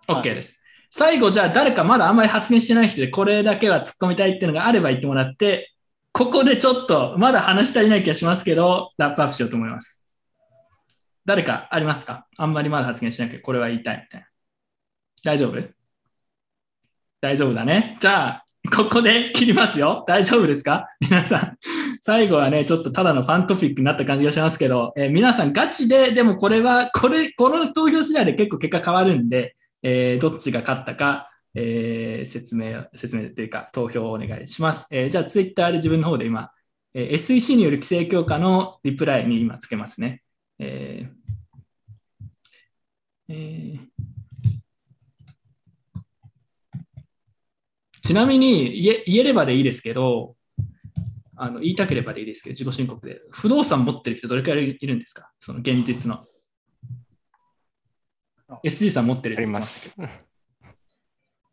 [0.07, 0.61] OK です。
[0.89, 5.71] 最後、じゃあ誰かまだあんまり発言してない人で、これだけは突っ込みたいっていうのがあれば言ってもらって、
[6.11, 10.11] ここでちょっと、まだ話し足りない気がしますけど、ラップアップしようと思います。
[11.25, 12.25] 誰かありますか？
[12.37, 14.27] あんまりまだ発言しなきゃこれは言いたいみたいな。
[15.23, 15.61] 大丈夫？
[17.21, 17.97] 大丈夫だね。
[17.99, 20.03] じゃあ、ここで切りますよ。
[20.07, 20.87] 大丈夫ですか？
[20.99, 21.57] 皆さん。
[22.01, 34.87] 最後はね、ちょっとただのファントピックになった感じがしますけど、えー皆さんガチで、でもこれは、これ、この投票次第で結構結果変わるんで、えーどっちが勝ったか、えー説明、説明というか投票をお願いします。
[34.91, 36.51] えじゃあ、ツイッターで自分の方で今、
[36.93, 40.21] え SEC による規制強化のリプライに今つけますね。
[40.59, 41.09] え
[43.29, 43.88] えー
[48.09, 50.35] ちなみに言え言えればでいいですけど、
[51.35, 53.21] あの言いたければでいいですけど、自己申告で。
[53.29, 55.31] 不動産持ってる人どれくらいいるんですか？
[55.39, 56.25] その現実の。
[58.65, 60.13] SG さん持ってるって言ってましたけど。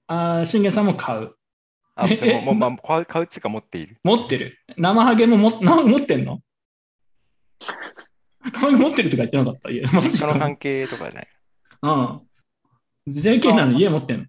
[0.07, 1.35] ああ、信玄さんも買う。
[1.95, 3.99] あ、も、もうまあ、買う、っていうか持っている。
[4.03, 4.57] 持ってる？
[4.79, 6.41] 生ハゲももな持ってんの？
[8.55, 9.71] 生ハゲ持ってるとか言ってなかった？
[9.71, 9.83] 家。
[9.83, 11.29] の関係とかじゃない。
[11.83, 12.21] うん。
[13.13, 14.25] JK なのに家持ってんの？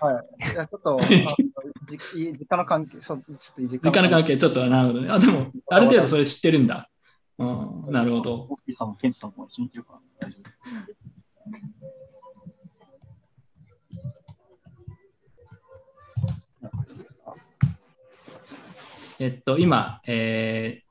[0.00, 0.52] はい。
[0.52, 1.00] じゃあちょっと、
[1.88, 5.10] 実家の関係、ちょっと実実家の関係、ちょっとなるほどね。
[5.10, 6.90] あ、でも、 ある程度それ知ってるんだ。
[7.38, 8.46] うん、なるほど。
[8.48, 10.38] オッキーさんもケンチさんも一緒にかな大丈
[19.18, 20.86] えっと、今、えー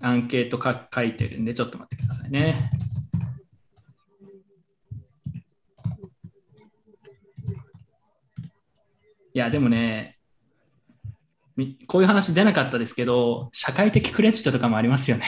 [0.00, 2.70] アンケートか書いてるんで、ちょっと待ってくださいね。
[9.38, 10.18] や、でもね、
[11.56, 15.24] みこういう話出なかったですけど、社会的クレジットとかもありますよね。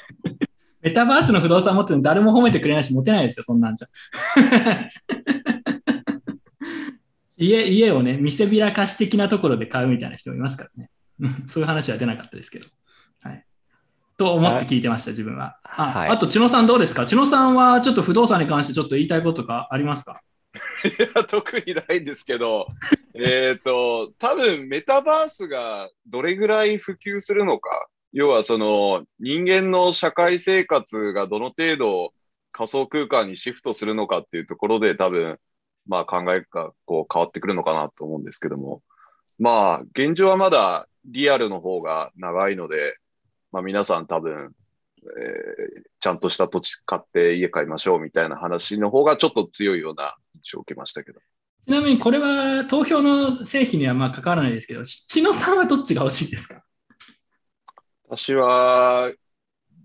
[0.82, 3.88] メタバースの不動産持ってるの誰も褒めてくれないし、持てないですよ、そんなんじゃ。
[7.36, 10.90] 家家をね、見せびらかし的なところで買うみたいな人もいますからね。
[11.20, 12.66] う んそういう話は出なかったですけど。
[13.22, 13.44] はい。
[14.16, 15.58] と思って聞いてました、自分は。
[15.64, 17.06] あ,、はいあと、千野さんどうですか？
[17.06, 20.20] 千野さんはちょっと不動産に関してちょっと言いたいことがありますか？
[20.84, 22.66] いや、特にないんですけど、
[23.14, 32.12] えっと、多分メタバースがどれぐらい普及するのか、要はその人間の社会生活がどの程度
[32.52, 35.38] 仮想空間にシフトするのかっていうところで多分、
[35.86, 38.82] まあ考えがこう変わってくるのかなと思うんですけども、
[39.38, 42.96] まあ現状はまだリアルの方が長いので、
[43.52, 44.52] まあ皆さん多分、
[45.04, 51.20] えーちゃんとした土地買って家買いましょうみたいな話の方がちょっと強いような印象を受けましたけど。
[51.66, 56.64] ちなみにこれは投票の成否にはまあ関わらないですけど、し千野さんはどっちが欲しいですか？
[58.08, 59.12] 私は、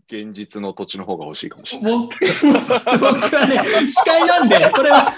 [0.08, 1.92] 現実の土地の方が欲しいかもしれない。
[1.98, 5.14] 僕僕はね、司会なんで、これは、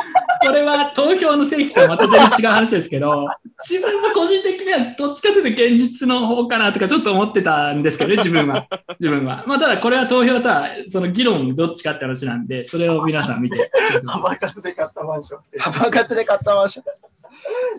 [0.48, 3.28] これは投票の正規とはまた全然違う話ですけど、
[3.68, 8.66] 自分は個人的にはどっちかというと現実の方かなとかちょっと思ってたんですけどね、自分は。
[8.98, 9.44] 自分は。
[9.46, 13.70] まあ、ただこれは投票とは、その議論どっちかって話なんで、それを皆さん見て。
[14.06, 15.40] パパ活で買ったマンション。
[15.60, 16.86] パパ活で買ったマンション。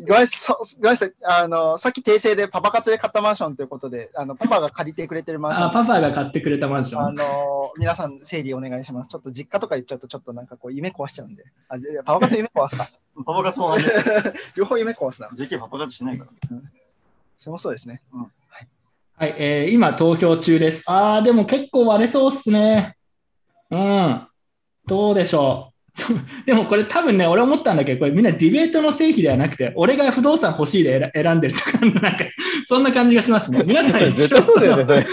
[0.06, 5.66] ごめんなさいあの、さっき訂正でパパ活で買ったマンションということで、あのパパが借りてくれてるマンション。
[5.66, 7.14] あ、パパが買ってくれたマンショあン。
[7.14, 9.08] の皆さん整理お願いします。
[9.08, 11.44] ちょっと実家とか言っちゃうと、ちょっとなんかこう夢壊しちゃうんで。
[11.68, 12.88] あじゃあパパ活夢壊すか。
[13.26, 13.76] パパ活も。
[14.54, 15.28] 両方夢壊すな。
[15.28, 16.58] JK パパ活しないから。
[17.38, 18.02] それもそうですね。
[18.12, 18.32] うん
[19.20, 20.84] はい、えー今投票中です。
[20.86, 22.96] ああ、でも結構割れそうっすね。
[23.68, 24.28] うん。
[24.86, 25.77] どうでしょう。
[26.47, 32.25] でもこれ多分ね、俺思ったんだけど、これみんなディベートの成否ではなくて、俺が不動産欲しいで選選んでるとか、なんか、
[32.67, 33.62] そんな感じがしますね。
[33.67, 35.05] 皆さん一応その、 確か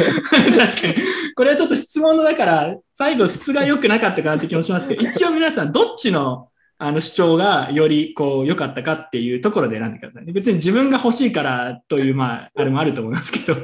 [0.87, 0.95] に。
[1.35, 10.33] これはちょっと質問だから、最後質が良くなかったかなって気もしますけど、一応皆さんどっちのあの主張がよりこう良かったかっていうところで選んでくださいね。
[10.33, 13.55] 別に自分が欲しいからという、まあ、あれもあると思いますけど、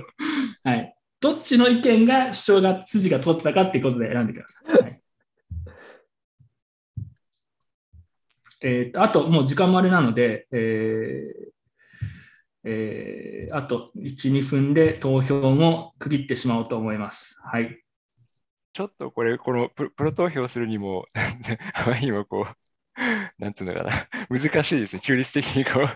[0.63, 0.93] はい。
[1.19, 4.81] どっちの意見が主張が、筋が通ってたかっていうことで選んでください。
[4.81, 4.90] はい
[8.63, 11.51] えーとあと、もう時間もあれなので、えー
[12.63, 17.39] えーあと1、2分で投票も区切ってしまおうと思います。
[17.43, 17.81] はい。
[18.73, 21.05] ちょっとこれ、このプロ投票するにも、
[21.73, 22.55] あまりにもこう、
[23.39, 25.01] なんつうのかな、難しいですね。
[25.01, 25.87] 中立的にこう、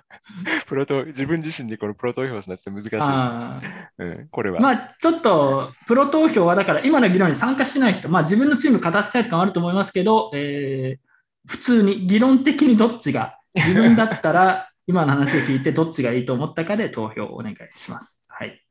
[0.66, 2.98] プロ投、自分自身でこのプロ投票するのって難しい。
[3.00, 3.62] あ
[3.98, 4.60] うん、これは。
[4.60, 11.05] まあ、ちょっと、プロ投票は、だから、今の議論に参加しない人、まあ、自分のチーム勝たせたいとかもあると思いますけど、えー
[11.46, 18.28] 普通に、議論的にどっちが、自分だったら、 今の話を聞いて、どっちがいいと思ったかで投票をお願いします。
[18.30, 18.62] はい。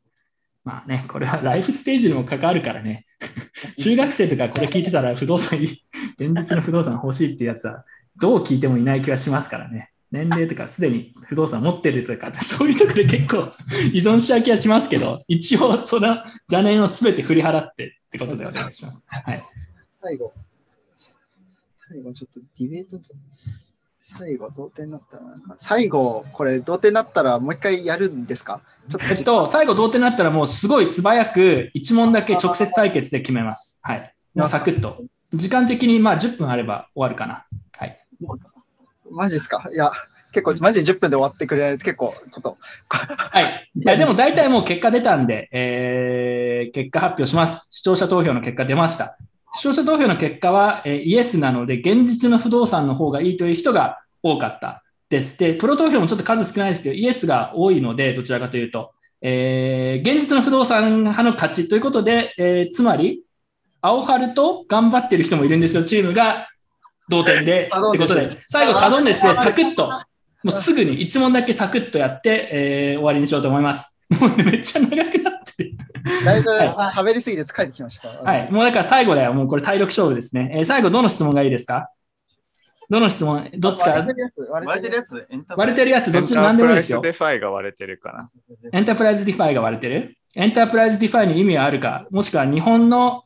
[0.64, 3.06] まあね、これはライフステージにも関わるからね、
[3.78, 5.84] 中学生とかこれ聞いてたら、不動産いい、
[6.18, 7.84] 現実の不動産欲しいっていうやつは、
[8.16, 9.90] どう聞いてもいない気がしますからね。
[10.14, 13.52] 年齢とかすでに不動産持ってるとか、そういうところで結構
[13.92, 16.18] 依存しちゃう気がしますけど、一応その
[16.50, 19.02] 邪念をすべて振り払ってってことでお願いします。
[19.06, 19.44] はい。
[20.00, 20.32] 最後。
[21.88, 22.98] 最後、ちょっとディベート、
[24.02, 25.24] 最後、同点になったら
[25.56, 28.60] 最後、これ、同点になったらもう一回やるんですか？
[28.88, 33.80] ちょっとえっと、最後同点になったらもうすごい素早く1問だけ直接対決で決めます。
[33.82, 34.14] はい。
[34.34, 35.04] もうサクッと。
[35.32, 37.46] 時間的にまあ10分あれば終わるかな。
[37.78, 37.98] はい。
[39.10, 39.64] マジですか？
[39.72, 39.90] いや、
[40.32, 42.58] 結構、マジで10分で終わってくれないと結構、こと。
[42.88, 43.70] はい。
[43.76, 47.68] いや、でも大体もう結果出たんで、えー、結果発表します。
[47.70, 49.16] 視聴者投票の結果出ました。
[49.56, 55.38] 視聴者投票の結果は、えーイエスなので、現実の不動産の方がいいという人が多かったです。
[55.38, 58.90] で、プロ投票もちょっと数少ないですけど、イエスが多いので、どちらかというと、
[59.22, 63.22] えー、現実の不動産派の勝ちということで、えーつまり、
[63.80, 66.48] 青春と頑張ってる人もいるんですよ、チームが
[67.08, 67.68] 同点で。
[67.88, 69.88] ってことで、最後サドンデスでサクッと、
[70.42, 74.04] もうすぐに1問だけサクッとやって、えー終わりにしようと思います。
[74.20, 75.23] もうねめっちゃ長くな
[75.54, 75.76] ってる。
[76.24, 78.08] だいぶ喋りすぎて疲れてきました。
[78.08, 78.50] はい。
[78.50, 79.32] もうだから最後だよ。
[79.32, 80.50] もうこれ体力勝負ですね。
[80.54, 81.90] えー最後どの質問がいいですか？
[82.90, 83.50] どの質問？
[83.54, 83.90] どっちか？
[83.90, 88.30] 割れてるやつ、割れてるやつ、エンタ割れてるやつどっち何でもいいですよエンタープライズ DeFi が割れてるかな。
[88.72, 90.16] エンタープライズディファイが割れてる？
[90.34, 92.06] エンタープライズディファイに意味はあるか？
[92.10, 93.24] もしくは日本の、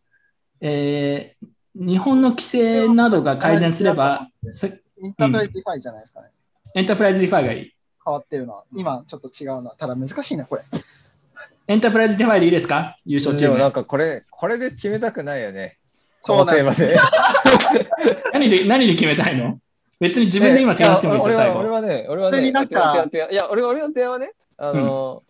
[0.61, 1.47] えー
[1.81, 4.71] 日本の規制などが改善すれば、さエ
[5.09, 6.31] ンタープライズ DeFi じゃないですかね。
[6.75, 7.73] エンタープライズ DeFi がいい。
[8.05, 8.65] 変わってるのは。
[8.75, 9.71] 今、ちょっと違うな。
[9.79, 10.63] ただ難しいな、これ。
[11.71, 12.97] エンタープライズ DeFi でいいですか？
[13.05, 13.55] 優勝チーム。
[13.55, 15.79] でもなんかこれ、これで決めたくないよね。
[16.23, 16.63] そうなんで。
[18.33, 19.61] 何で、何で決めたいの？
[20.01, 21.59] 別に自分で今提案してもいいですよ、最後。
[21.61, 25.23] 俺は俺はね、俺はね、普通になんか提案提案いや、俺俺の提案はね、あの、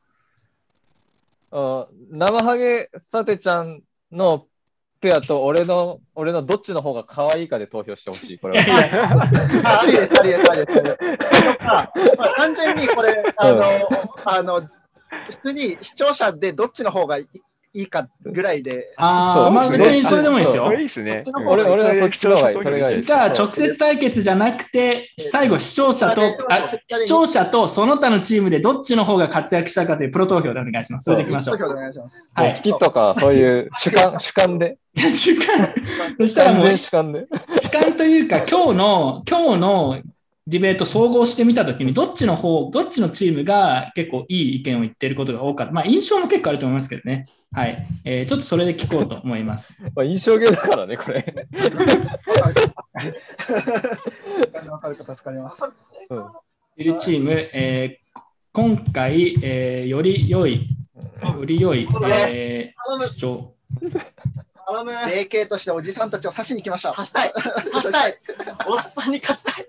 [1.51, 4.47] あ生ハゲさてちゃんの
[5.01, 8.65] ペアと俺の、俺のどっちの方が可愛いかで投票してほしい、これは。
[9.65, 10.99] あ、ありです、ありです、ありです。
[11.67, 13.63] まあ単純にこれ、あの、
[14.25, 14.63] あの、
[15.31, 18.93] 普通に視聴者でどっちの方がいいかぐらいで。
[18.97, 20.73] ああ、まあ別にそれでもいいですよ。
[20.73, 21.23] いいですね。
[21.47, 22.63] 俺俺はそっちの方がいい。
[22.63, 23.03] それがいい。
[23.03, 31.05] じゃあ直接対決じゃなくて、最後視聴者と、あ視聴者とその他のチームでどっちの方が活躍したかというプロ投票でお願いします。
[31.05, 31.59] それでいきましょう。
[31.59, 32.31] 投票でお願いします。
[32.35, 34.79] はい好きとか、そういう主観、主観で。
[35.13, 35.69] 主観、
[36.19, 37.27] そしたらもう完全主観で。
[37.63, 39.99] 主観というか、今日の、今日の
[40.49, 45.75] ディベート総合してみたときに、どっちの方、どっちのチームが結構いい意見を言っていることが多かった。
[45.75, 47.27] まあ印象も結構あると思いますけどね。
[47.53, 47.77] はい。
[48.07, 49.83] えーちょっとそれで聞こうと思います。
[49.95, 51.23] まあ、印象ゲーだからね、これ。
[54.71, 55.63] わかるか助かります。
[56.77, 58.09] いるチーム、えー
[58.53, 60.67] 今回、えーより良い、
[61.37, 63.55] より良い、えー主張。
[64.69, 66.93] JK としておじさんたちを刺しに来ました。
[66.93, 68.19] 刺したい刺したい
[68.67, 69.67] おっさんに勝ちたい。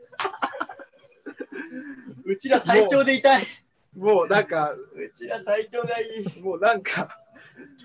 [2.25, 3.43] うちら最強でいたい。
[3.97, 6.41] もうなんか、うちら最強がいい。
[6.41, 7.19] もうなんか、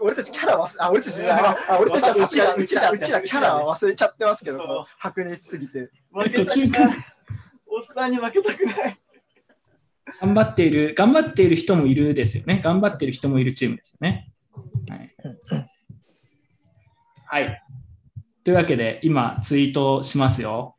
[0.01, 2.75] 俺たちキャラ忘れ、あ、俺たちあ、俺たちうちら、うち
[3.13, 5.91] らキャラは忘れちゃってますけど、白熱すぎて。
[6.13, 7.07] 負けたくない。
[7.67, 8.97] おっさんに負けたくない。
[10.21, 12.61] 頑張っている、頑張っている人もいるですよね。
[12.63, 14.31] 頑張っている人もいるチームですよね。
[14.89, 15.15] はい。
[17.27, 17.63] はい、
[18.45, 20.77] というわけで、今、ツイートしますよ。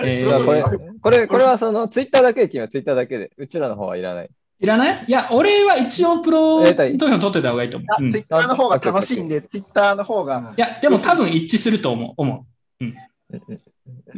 [0.00, 3.30] えいやこれー、これ、これはそのツイッターだけで決めようツイッターだけで。
[3.36, 4.30] うちらの方はいらない。
[4.60, 5.04] いらない？
[5.06, 8.02] いや、俺は一応プロ投票取ってた方がいいと思う。
[8.02, 10.54] うんツイッターの方が楽しいんで、ツイッターの方が。
[10.56, 12.12] いや、でも多分一致すると思う。
[12.16, 12.46] 思
[12.80, 12.94] ううん、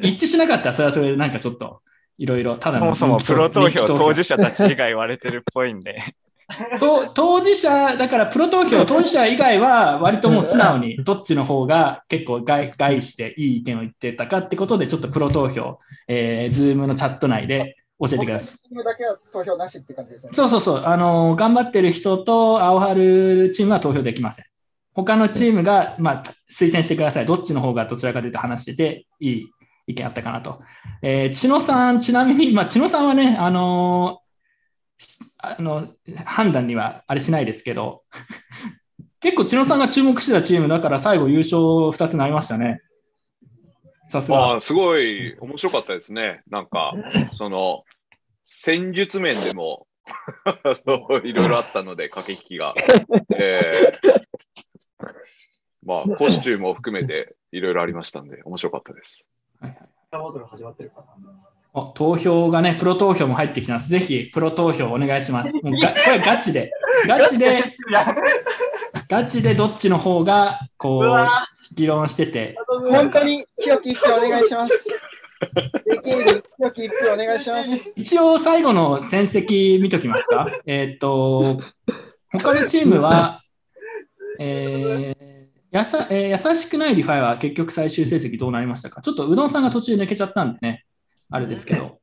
[0.03, 1.81] 一致しなかったら、それはそれでなんかちょっと、
[2.19, 5.99] いろいろ、ただのそもそもプロ投票当当事者たち以外割れてるっぽいんで。
[6.79, 18.59] と当事者、だからプロ投票、当事者以外は割ともう素直にどっちの方が結構外外していい意見を言ってたかってことで、ちょっとプロ投票、えー、ズームのチャット内で教えてくださ
[20.31, 20.35] い。
[20.35, 24.45] そうそうそう、あのー頑張ってる人と青春チームは投票できません。
[24.93, 27.27] 他のチームが、まあ、推薦してください。
[27.27, 29.47] どっちの方がどちらかというと話してて、いい
[29.87, 30.61] 意見あったかなと。
[31.03, 34.20] えー、千野さん、ちなみに、まあ、千野さんはね、あのー
[35.43, 35.89] あの、
[36.25, 38.05] 判断にはあれしないですけど、
[39.21, 42.81] 結構千野さんが注目してたチームだから最後優勝2つになりましたね。
[44.11, 44.39] さすが。
[44.39, 46.43] ああ、すごい面白かったですね。
[46.49, 46.95] なんか、
[47.37, 47.85] その、
[48.47, 49.87] 戦術面でも
[50.85, 52.75] そう いろいろあったので、駆け引きが。
[53.37, 54.25] えー
[55.83, 59.27] まあ、コスチュームを含めていろいろありましたんで、面白かったです。
[59.61, 61.50] バトル始まってるかな。
[61.73, 63.89] お投票がね、プロ投票も入ってきてます。
[63.89, 65.55] ぜひ、プロ投票お願いします。
[65.65, 66.73] もうがこれガチで、
[67.07, 67.77] ガチで、
[69.09, 72.57] ガチでどっちの方が、こう議論してて、
[72.91, 74.89] 本当に清き一票お願いします。
[77.13, 77.71] お願いします。
[77.95, 80.49] 一応最後の戦績見ときますか。
[80.67, 81.61] えっと、
[82.33, 83.43] 他のチームは、
[84.39, 85.31] えー
[85.71, 89.01] やさえー優しくないリファイは結局最終成績どうなりましたか？
[89.03, 90.85] ちょっとうどんさんが途中で抜けちゃったんでね、
[91.31, 91.99] あれですけど。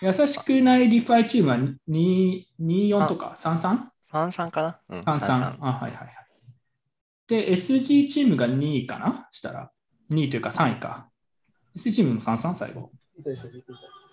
[0.00, 3.78] 優しくないリファイチームは2 2-4とか？3-3?
[4.12, 4.80] 33かな？
[4.88, 5.00] うん。
[5.02, 5.56] 3-3。
[5.60, 6.08] あ、はいはいはい。
[7.28, 9.28] で、SG チームが2位かな？
[9.30, 9.70] したら
[10.10, 11.08] ？2位というか3位か。
[11.76, 12.90] SG チームも3-3最後。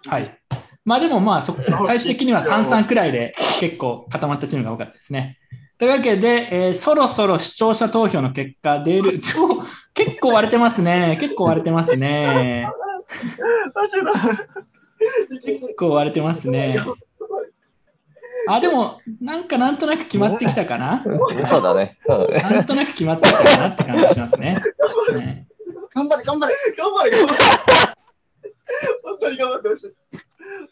[0.08, 0.40] はい。
[0.86, 1.54] まあでもまあそ、
[1.86, 5.40] 最終的には3-3くらいで結構固まったチームが多かったですね。
[5.78, 9.20] というわけで、えーそろそろ視聴者投票の結果出る。
[9.20, 9.66] 超
[10.00, 11.18] 結構割れてますね。
[11.20, 12.66] 結構割れてますね。
[15.44, 16.78] 結構割れてますね。
[18.48, 21.04] あ、でも、なんかなんとなく決まってきたかな？
[21.46, 22.00] そうだね。
[22.08, 24.62] なんとなく決まってきたかなって感じがしますね。
[25.18, 25.48] ね
[25.94, 27.40] 頑張れ、頑張れ、頑張れ、頑張れ。
[29.04, 29.94] 本当に頑張ってほしい。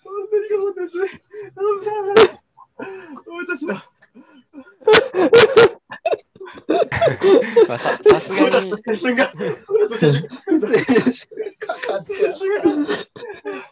[0.04, 1.00] 本当に頑張ってほしい。
[1.54, 2.22] 頑張れ。
[3.28, 3.74] 俺たちだ。
[7.68, 8.30] まあささす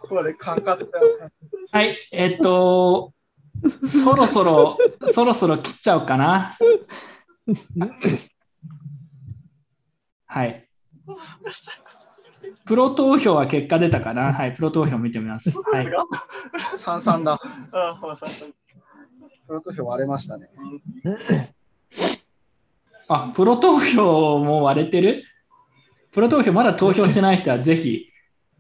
[0.08, 0.80] これかかっ。
[1.72, 3.14] はい、えっと、
[3.84, 4.78] そろそろ、
[5.12, 6.52] そろそろ切っちゃおうかな。
[10.26, 10.68] はい。
[12.66, 14.34] プロ投票は結果出たかな？
[14.34, 15.52] はい、プロ投票見てみます。
[15.72, 15.88] はい。
[16.78, 17.40] 三三だ。
[17.72, 18.54] あ、ほら三三。
[19.48, 20.50] プロ投票割れましたね。
[23.08, 25.24] あ、プロ投票も割れてる？
[26.12, 28.10] プロ投票まだ投票してない人はぜひ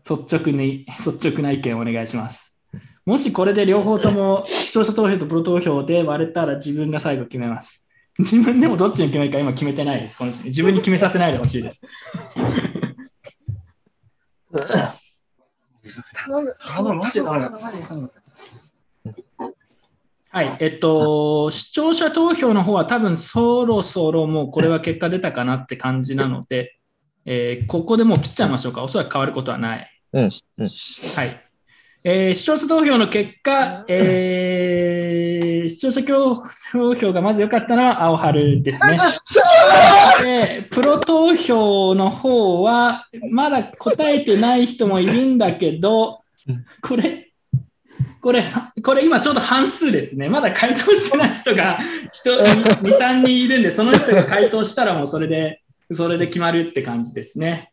[0.07, 2.61] 率直に、率直な意見をお願いします。
[3.05, 7.89] もしこれで両方とも視聴者投票とプロ投票で割れたら自分が最後決めます。
[8.17, 10.17] 自分でもどっちに決めるか今決めてないです。
[10.17, 11.87] この自分に決めさせないでほしいです。
[16.13, 18.11] 頼む、頼む、マジで頼む。
[20.35, 26.75] はい、えっと、視聴者投票の方は多分そろそろもうこれは結果出たかなって感じなので、
[27.23, 28.83] えーここでもう切っちゃいましょうか。
[28.83, 29.89] おそらく変わることはない。
[30.11, 30.23] うん。
[30.23, 30.29] うん。
[30.29, 31.41] はい。
[32.03, 38.97] えー視聴者投票の結果、えー視聴者投票がまず良かったのは青春ですね。
[40.21, 46.23] で、プロ投票の方は、まだ答えてない人もいるんだけど、
[46.81, 47.24] これ、
[48.25, 48.43] これ、
[48.81, 50.29] これ今ちょうど半数ですね。
[50.29, 51.77] まだ回答してない人が
[52.11, 57.71] 人2、3人いるんで、その人が回答したらもうそれで、それで決まるって感じですね。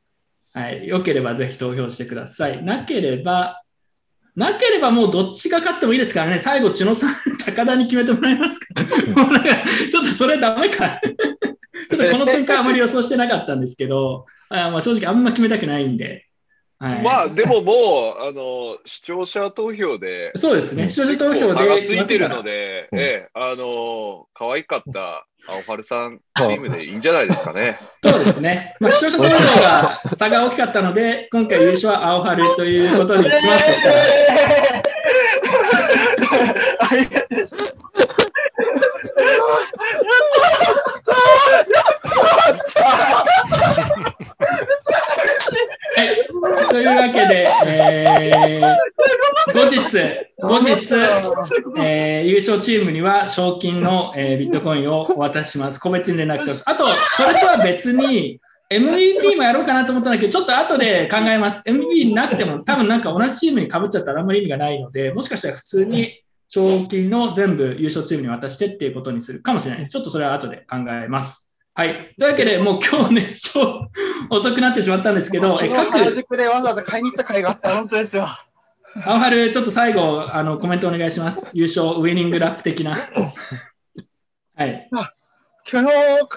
[0.52, 0.86] はい。
[0.86, 2.62] よければぜひ投票してください。
[2.62, 3.62] なければ、
[4.36, 6.38] なければもうどっちが勝ってもいいですからね。
[6.38, 7.14] 最後、千野さん、
[7.46, 8.74] 高田に決めてもらえますか？
[9.22, 9.48] もうなんか
[9.90, 11.00] ちょっとそれダメか。
[11.88, 16.26] ちょっとこの展開あまり予想してなかったんですけど、あまあ正直あんま決めたくないんで。
[16.82, 20.90] はい、まあ、でももう、あの、視聴者投票で、そうですね。
[20.90, 21.52] 視聴者投票で。
[21.54, 27.78] 差がついてるので、ええ、あの、可愛かった青春さんチームでいいんじゃないですかね。
[28.04, 28.74] そうですね。
[28.80, 34.02] まあ、視聴者投票が差が大きかったので、今回優勝は青春ということにしますとしたら。
[46.02, 48.92] はい、というわけで、えー
[49.52, 49.78] 後日、
[50.40, 50.94] 後日、
[51.80, 55.78] えー優勝チームには賞金の、えービットコインをお渡しします。
[55.78, 56.70] 個別に連絡します。
[56.70, 58.40] あと、それとは別に、
[58.70, 61.68] MVP もやろうかなと思ったんだけど、ちょっと後で考えます。
[61.68, 69.92] MVP なくても、多分なんか同じチームに被っちゃったらあんまり意味がないので、もしかしたら普通に賞金の全部優勝チームに渡してっていうことにするかもしれないです。
[69.92, 71.51] ちょっとそれは後で考えます。
[71.74, 71.94] はい。
[71.94, 73.88] というわけで、もう今日ね、超
[74.28, 77.72] 遅くなってしまったんですけど、え各原宿でわざわざ買いに行った甲斐があった。
[77.76, 78.28] 本当ですよ。
[79.06, 81.50] 青春、ちょっと最後、あの、コメントお願いします。
[81.54, 82.98] 優勝、ウィニングラップ的な。
[84.54, 84.90] はい。
[85.64, 85.88] 昨日、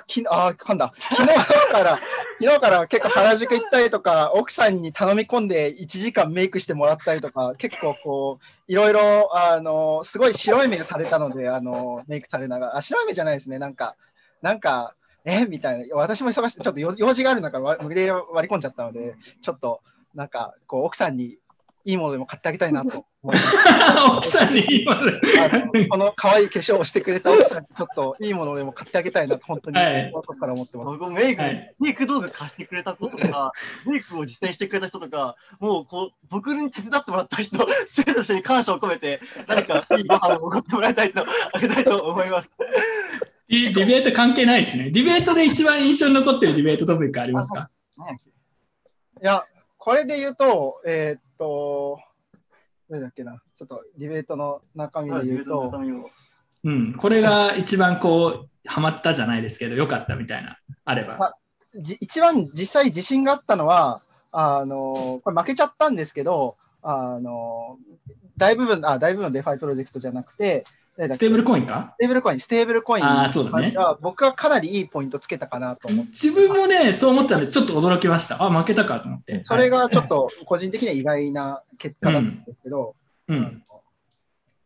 [0.08, 0.94] きあ、噛んだ。
[0.98, 1.98] 昨日から、
[2.40, 13.60] 昨日から結構原宿行ったりとか、奥さんに頼み込んで1時間メイクしてもらったりとか、結構こう、いろいろ、あの、すごい白い目されたので、あの、メイクされながら、あ、白い目じゃないですね。
[13.60, 13.96] なんか、
[14.42, 15.96] なんか、えみたいな。
[15.96, 19.82] 私も忙しい、ちょっとよ用事がある中、わ無理やり割り込んじゃったので、ちょっと、
[20.14, 21.40] なんか、こう、奥さんに
[21.86, 23.56] いいものでも買ってあげたいなと思います。
[24.18, 30.86] 奥さんにいいものあのこの可愛い化粧をしてくれた奥さんにちょっといいものでも買ってあげたいなと、本当に、はい心から思ってます。
[30.88, 33.52] 僕もメイク、はいメイク道具貸してくれたこととか、
[33.86, 41.24] メイクを実践してくれた人とか、もうこう僕に手伝ってもらった人、生徒に感謝を込めて、何かいいご飯をおごってもらいたいと、
[41.54, 42.50] あげたいと思います。
[43.48, 44.90] ディベート関係ないですね。
[44.90, 47.70] ディベートで一番印象に残ってるディベートトピックありますか？
[49.22, 49.44] いや、
[49.78, 52.00] これで言うと、えーっと、
[52.90, 55.72] どれだっけな、ちょっとディベートの中身で言うと、
[56.64, 61.18] うん、これが一番こう、ハマったじゃないですけど、良かったみたいな、あれば。
[61.18, 61.38] まあ
[61.78, 64.02] じ一番実際自信があったのは、
[64.32, 67.78] あのこれ負けちゃったんですけど、あの
[68.38, 70.64] 大部分、あ、大部分 DeFi プロジェクトじゃなくて、
[70.98, 71.94] ステーブルコインか？
[71.96, 78.42] ステーブルコイン、ステーブルコインあーそうだねは僕はかなりいいポイントつけたかなと思って、自分もね、そう思ったんで、ちょっと驚きました。
[78.42, 79.42] あ、負けたかと思って。
[79.44, 82.96] それがちょっと個人的には意外な結果だったんですけど、
[83.28, 83.64] うん。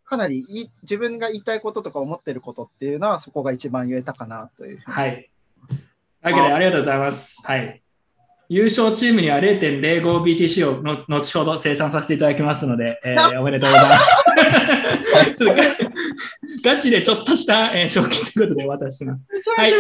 [0.05, 4.81] かなりいい自分が言いたいこととか思ってることっていうのは、そこが一番言えたかなという。
[4.85, 5.29] はい。
[6.21, 7.41] わけで、ありがとうございます。
[7.43, 7.81] はい。
[8.49, 14.28] 優勝チームには 0.05BTC をの後ほど生産させていただきますので、えー おめでとうございます。
[15.37, 15.61] ちょっと
[16.63, 19.29] ガガチでちょっとした、えー賞金ということでお渡しします。
[19.55, 19.71] はい。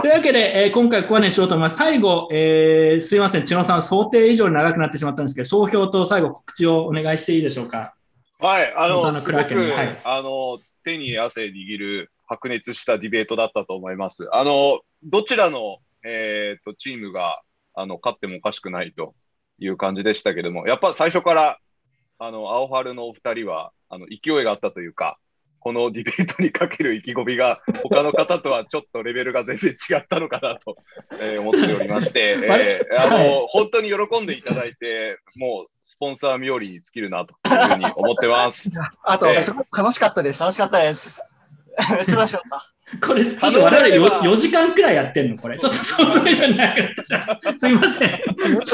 [0.00, 1.76] というわけで、えー今回ここまでにしようと思います。
[1.76, 7.94] 最後、えーすいません、千野さん、想定以上に長くなってしまったんですけど、総評と最後告知をお願いしていいでしょうか？
[8.38, 14.28] はい、あの、のクラーすごく、ケンはいあの、手に汗握る白熱したディベートだったと思います。
[14.32, 17.40] あの、どちらの、えーと、チームが、
[17.74, 19.14] あの、勝ってもおかしくないと
[19.58, 21.58] いう感じでしたけども、やっぱ最初から、
[22.18, 25.18] あの、青春のお二人は、あの、勢いがあったというか、
[25.58, 30.76] このディベートにかける意気込みが、他の方とはちょっとレベルが全然違ったのかなと、
[31.20, 38.70] えー思っておりまして、 えーあの、はい本当に喜んでいただいて、もう、スポンサー冥利に尽きるなというふうに思ってます。
[39.04, 40.40] あと、えーすごく楽しかったです。
[40.40, 41.22] 楽しかったです。
[41.96, 42.70] めっちゃ楽しかった。
[43.06, 45.38] これ、ちょっと我々よ4時間くらいやってんの？
[45.38, 45.56] これ。
[45.56, 47.58] ちょっと想像以上になかったじゃん。
[47.58, 48.10] すいません。
[48.10, 48.14] ち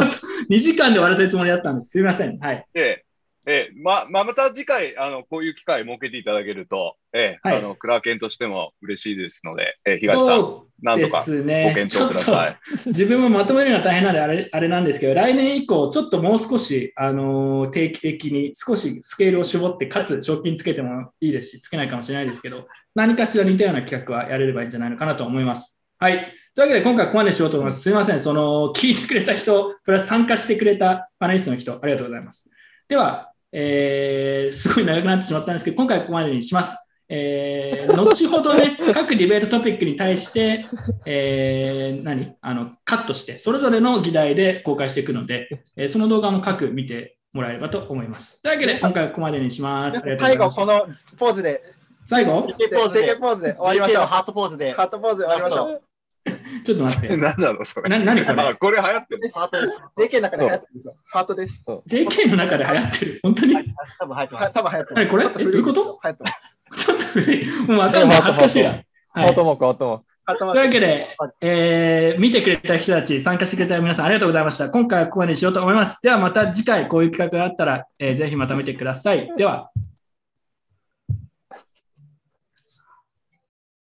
[0.02, 0.16] ょっと
[0.50, 1.90] 2時間で終わらせるつもりだったんです。
[1.90, 2.38] すいません。
[2.38, 2.66] はい。
[2.74, 3.04] で、
[3.46, 12.58] えーま、まあ、また次回、あの、こういう機会設けていただけると、えーはいあの、クラーケンとしても嬉しいですので、えー東さんそ、なんとかですごね検討ください。
[12.86, 25.84] 自分もまとめるのが大変なんであれあれなんですけど、来年以降、ちょっともう少し、あのー定期的に少しスケールを絞って、かつ賞金つけてもいいですし、つけないかもしれないですけど、何かしら似たような企画はやれればいいんじゃないのかなと思います。
[25.98, 26.32] はい。
[26.54, 27.82] というわけで、今回ここまでしようと思います。
[27.82, 28.20] すみません。
[28.20, 32.50] その、聞いてくれた人、プラス参加してくれたパネリストの人、ありがとうございます。
[32.88, 36.76] では、えーすごい長くなってしまったんですけど、今回ここまでにします。
[37.08, 40.66] えー後ほどね、 各ディベートトピックに対して、
[41.06, 42.34] えー何？
[42.40, 48.42] あのカットして、それぞれの議題で公開していくので、えーその動画も各見てもらえればと思います。
[48.42, 50.00] というわけで、今回はここまでにします。
[50.18, 50.86] 最後、この
[51.18, 51.62] ポーズで、
[52.06, 54.02] 最後？JK ポーズで JK ポーズで終わりましょう。
[54.02, 54.72] のハートポーズで。
[54.72, 55.89] ハートポーズで終わりましょう。
[56.64, 57.16] ちょっと待って。
[57.16, 57.88] 何 なのそれ。
[57.88, 58.42] な何これ？
[58.42, 59.30] あ、これ流行ってる。
[59.32, 59.80] ハートです。
[59.96, 60.96] JK の中で流行ってるんですよ。
[61.10, 61.64] ハートです。
[61.66, 63.20] JK の中で流行ってる。
[63.22, 63.54] 本当に？
[63.98, 65.24] 多分入ってはい多分流行って何これ？
[65.26, 66.00] え、どういうこと？
[66.04, 66.84] 流行ってます。
[66.84, 67.46] ちょっと古い。
[67.62, 68.20] もうわかんない。
[68.20, 68.68] 恥ずかしいな。
[68.70, 70.04] はいハートマーク、ハートマーク。
[70.52, 74.70] というわけで、えー見てくれた人たち、参加してくれた皆さんありがとうございました。
[74.70, 76.00] 今回はここまでにしようと思います。
[76.02, 79.32] ではまた次回こういう企画があったら、えーぜひまた見てください。
[79.36, 79.70] では。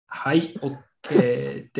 [0.07, 0.77] はい、OK
[1.19, 1.71] です。